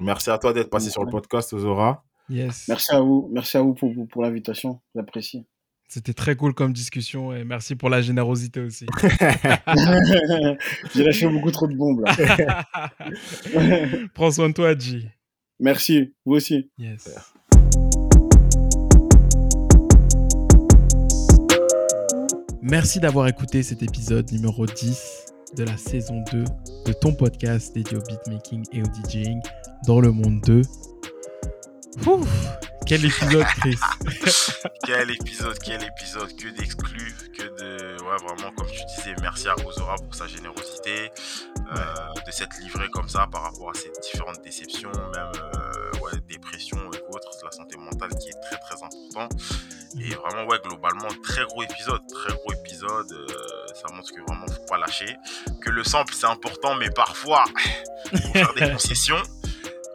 Merci 0.00 0.30
à 0.30 0.38
toi 0.38 0.52
d'être 0.52 0.70
passé 0.70 0.90
sur 0.90 1.04
le 1.04 1.10
podcast, 1.10 1.56
Zora. 1.56 2.04
Yes. 2.28 2.68
Merci 2.68 2.94
à 2.94 3.00
vous. 3.00 3.28
Merci 3.32 3.56
à 3.56 3.62
vous 3.62 3.72
pour, 3.74 3.92
pour, 3.94 4.06
pour 4.08 4.22
l'invitation. 4.22 4.80
J'apprécie. 4.94 5.46
C'était 5.90 6.12
très 6.12 6.36
cool 6.36 6.52
comme 6.52 6.74
discussion 6.74 7.34
et 7.34 7.44
merci 7.44 7.74
pour 7.74 7.88
la 7.88 8.02
générosité 8.02 8.60
aussi. 8.60 8.84
J'ai 10.94 11.02
lâché 11.02 11.26
beaucoup 11.26 11.50
trop 11.50 11.66
de 11.66 11.74
bombes 11.74 12.04
là. 12.04 12.66
Prends 14.14 14.30
soin 14.30 14.50
de 14.50 14.54
toi, 14.54 14.76
G. 14.78 15.10
Merci. 15.58 16.12
Vous 16.26 16.34
aussi. 16.34 16.70
Yes. 16.76 17.08
Merci 22.60 23.00
d'avoir 23.00 23.26
écouté 23.28 23.62
cet 23.62 23.82
épisode 23.82 24.30
numéro 24.30 24.66
10 24.66 25.24
de 25.56 25.64
la 25.64 25.78
saison 25.78 26.22
2 26.30 26.44
de 26.84 26.92
ton 27.00 27.14
podcast 27.14 27.74
dédié 27.74 27.96
au 27.96 28.02
beatmaking 28.02 28.62
et 28.72 28.82
au 28.82 28.86
DJing 29.08 29.40
dans 29.86 30.00
le 30.00 30.12
monde 30.12 30.42
2. 30.42 30.60
Ouf, 32.06 32.58
quel 32.88 33.04
épisode, 33.04 33.44
Chris. 33.60 33.78
quel 34.86 35.10
épisode, 35.10 35.58
quel 35.58 35.82
épisode, 35.84 36.34
que 36.36 36.48
d'exclus, 36.48 37.14
que 37.36 37.42
de. 37.42 38.02
Ouais, 38.02 38.16
vraiment, 38.16 38.50
comme 38.56 38.66
tu 38.66 38.80
disais, 38.96 39.14
merci 39.20 39.46
à 39.48 39.54
Ozora 39.66 39.96
pour 39.96 40.14
sa 40.14 40.26
générosité, 40.26 41.12
euh, 41.76 41.84
de 42.26 42.30
s'être 42.30 42.56
livré 42.62 42.88
comme 42.88 43.08
ça 43.08 43.26
par 43.30 43.42
rapport 43.42 43.70
à 43.70 43.74
ces 43.74 43.90
différentes 44.02 44.42
déceptions, 44.42 44.90
même 45.14 45.32
euh, 45.36 45.98
ouais, 46.00 46.12
dépression 46.28 46.78
et 46.78 47.14
autres, 47.14 47.28
la 47.44 47.50
santé 47.50 47.76
mentale 47.76 48.10
qui 48.18 48.30
est 48.30 48.40
très 48.40 48.58
très 48.58 48.82
important. 48.82 49.28
Et 50.00 50.14
vraiment, 50.14 50.48
ouais, 50.48 50.58
globalement, 50.64 51.08
très 51.22 51.44
gros 51.44 51.62
épisode, 51.62 52.00
très 52.08 52.32
gros 52.32 52.52
épisode. 52.54 53.12
euh, 53.12 53.26
ça 53.74 53.94
montre 53.94 54.10
que 54.12 54.20
vraiment, 54.22 54.46
faut 54.46 54.64
pas 54.66 54.78
lâcher. 54.78 55.16
Que 55.60 55.70
le 55.70 55.84
sample, 55.84 56.14
c'est 56.14 56.26
important, 56.26 56.74
mais 56.74 56.90
parfois, 56.90 57.44
faut 58.10 58.32
faire 58.32 58.54
des 58.54 58.70
concessions. 58.72 59.22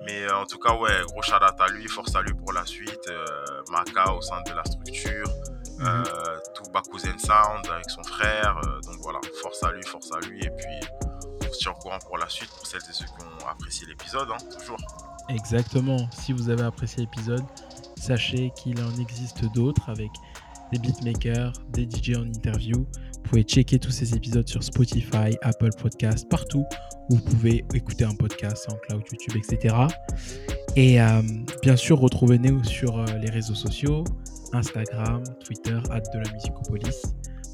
Mais 0.05 0.23
euh, 0.23 0.37
en 0.37 0.45
tout 0.45 0.59
cas, 0.59 0.75
ouais, 0.75 0.91
gros 1.07 1.21
shout 1.21 1.33
à 1.33 1.67
lui, 1.69 1.87
force 1.87 2.15
à 2.15 2.21
lui 2.21 2.33
pour 2.33 2.51
la 2.53 2.65
suite. 2.65 2.99
Euh, 3.07 3.25
Maka 3.71 4.13
au 4.13 4.21
sein 4.21 4.41
de 4.45 4.51
la 4.53 4.63
structure, 4.65 5.29
euh, 5.81 6.03
tout 6.55 6.69
Bakuzen 6.71 7.17
Sound 7.17 7.65
avec 7.71 7.89
son 7.89 8.03
frère. 8.03 8.59
euh, 8.65 8.79
donc 8.81 8.97
voilà, 9.01 9.19
force 9.41 9.63
à 9.63 9.71
lui, 9.71 9.83
force 9.83 10.09
à 10.11 10.19
lui. 10.27 10.39
Et 10.43 10.49
puis, 10.49 10.89
on 11.47 11.53
se 11.53 11.59
tient 11.59 11.71
au 11.71 11.75
courant 11.75 11.99
pour 11.99 12.17
la 12.17 12.27
suite 12.29 12.49
pour 12.49 12.65
celles 12.65 12.81
et 12.89 12.93
ceux 12.93 13.05
qui 13.05 13.25
ont 13.25 13.47
apprécié 13.47 13.87
l'épisode, 13.87 14.27
hein, 14.31 14.37
toujours. 14.57 14.79
Exactement. 15.29 16.09
Si 16.11 16.33
vous 16.33 16.49
avez 16.49 16.63
apprécié 16.63 17.03
l'épisode, 17.03 17.43
sachez 17.97 18.51
qu'il 18.57 18.83
en 18.83 18.95
existe 18.99 19.45
d'autres 19.53 19.89
avec 19.89 20.09
des 20.71 20.79
beatmakers, 20.79 21.53
des 21.69 21.83
DJ 21.83 22.17
en 22.17 22.23
interview. 22.23 22.85
Vous 23.23 23.29
pouvez 23.29 23.43
checker 23.43 23.79
tous 23.79 23.91
ces 23.91 24.13
épisodes 24.13 24.47
sur 24.47 24.61
Spotify, 24.61 25.37
Apple 25.41 25.69
Podcast, 25.81 26.27
partout 26.29 26.65
où 27.09 27.15
vous 27.15 27.21
pouvez 27.21 27.65
écouter 27.73 28.03
un 28.03 28.13
podcast, 28.13 28.65
SoundCloud, 28.69 29.01
YouTube, 29.11 29.41
etc. 29.41 29.75
Et 30.75 31.01
euh, 31.01 31.21
bien 31.61 31.75
sûr, 31.75 31.99
retrouvez-nous 31.99 32.63
sur 32.65 32.99
euh, 32.99 33.05
les 33.21 33.29
réseaux 33.29 33.55
sociaux, 33.55 34.03
Instagram, 34.51 35.23
Twitter, 35.43 35.71
de 35.71 36.19
la 36.19 36.33
Musicopolis, 36.33 37.01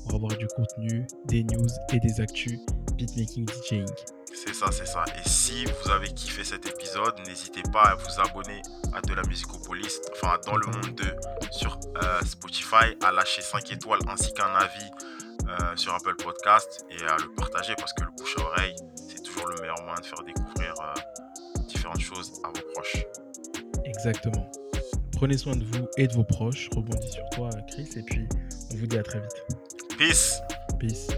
pour 0.04 0.16
avoir 0.16 0.36
du 0.38 0.48
contenu, 0.48 1.06
des 1.28 1.44
news 1.44 1.70
et 1.94 2.00
des 2.00 2.20
actus 2.20 2.60
beatmaking 2.98 3.46
DJing. 3.46 3.86
C'est 4.34 4.54
ça, 4.54 4.72
c'est 4.72 4.88
ça. 4.88 5.06
Et 5.18 5.30
si 5.30 5.66
vous 5.66 5.92
avez 5.92 6.10
kiffé 6.10 6.44
cet 6.44 6.66
épisode, 6.68 7.14
n'hésitez 7.28 7.64
pas 7.72 7.84
à 7.84 7.96
vous 7.96 8.20
abonner 8.20 8.62
à 8.94 9.02
De 9.02 9.14
la 9.14 9.24
Musicopolis, 9.24 10.02
enfin 10.14 10.38
dans 10.46 10.58
le 10.58 10.66
monde 10.66 10.96
2 10.96 11.06
sur 11.52 11.80
euh, 12.02 12.22
Spotify, 12.26 12.96
à 13.04 13.12
lâcher 13.12 13.42
5 13.42 13.72
étoiles 13.72 14.00
ainsi 14.08 14.34
qu'un 14.34 14.54
avis 14.56 14.90
euh, 15.50 15.76
sur 15.76 15.94
Apple 15.94 16.16
Podcast 16.16 16.86
et 16.90 17.04
à 17.06 17.18
le 17.18 17.34
partager 17.36 17.74
parce 17.78 17.94
que 17.94 18.04
le 18.04 18.12
bouche 18.18 18.36
à 18.38 18.42
oreille, 18.42 18.76
c'est 18.96 19.24
toujours 19.24 19.48
le 19.48 19.56
meilleur 19.62 19.82
moyen 19.82 20.00
de 20.00 20.06
faire 20.06 20.24
découvrir 20.24 20.74
euh, 20.82 21.62
différentes 21.68 22.00
choses 22.00 22.42
à 22.44 22.48
vos 22.48 22.66
proches. 22.74 23.06
Exactement. 23.86 24.50
Prenez 25.12 25.38
soin 25.38 25.56
de 25.56 25.66
vous 25.66 25.88
et 25.98 26.08
de 26.08 26.14
vos 26.14 26.24
proches. 26.24 26.70
Rebondis 26.76 27.12
sur 27.12 27.28
toi, 27.32 27.50
Chris, 27.68 27.90
et 27.96 28.04
puis 28.04 28.28
on 28.72 28.78
vous 28.78 28.88
dit 28.88 28.98
à 28.98 29.04
très 29.04 29.20
vite. 29.20 29.98
Peace 29.98 30.42
Peace. 30.80 31.10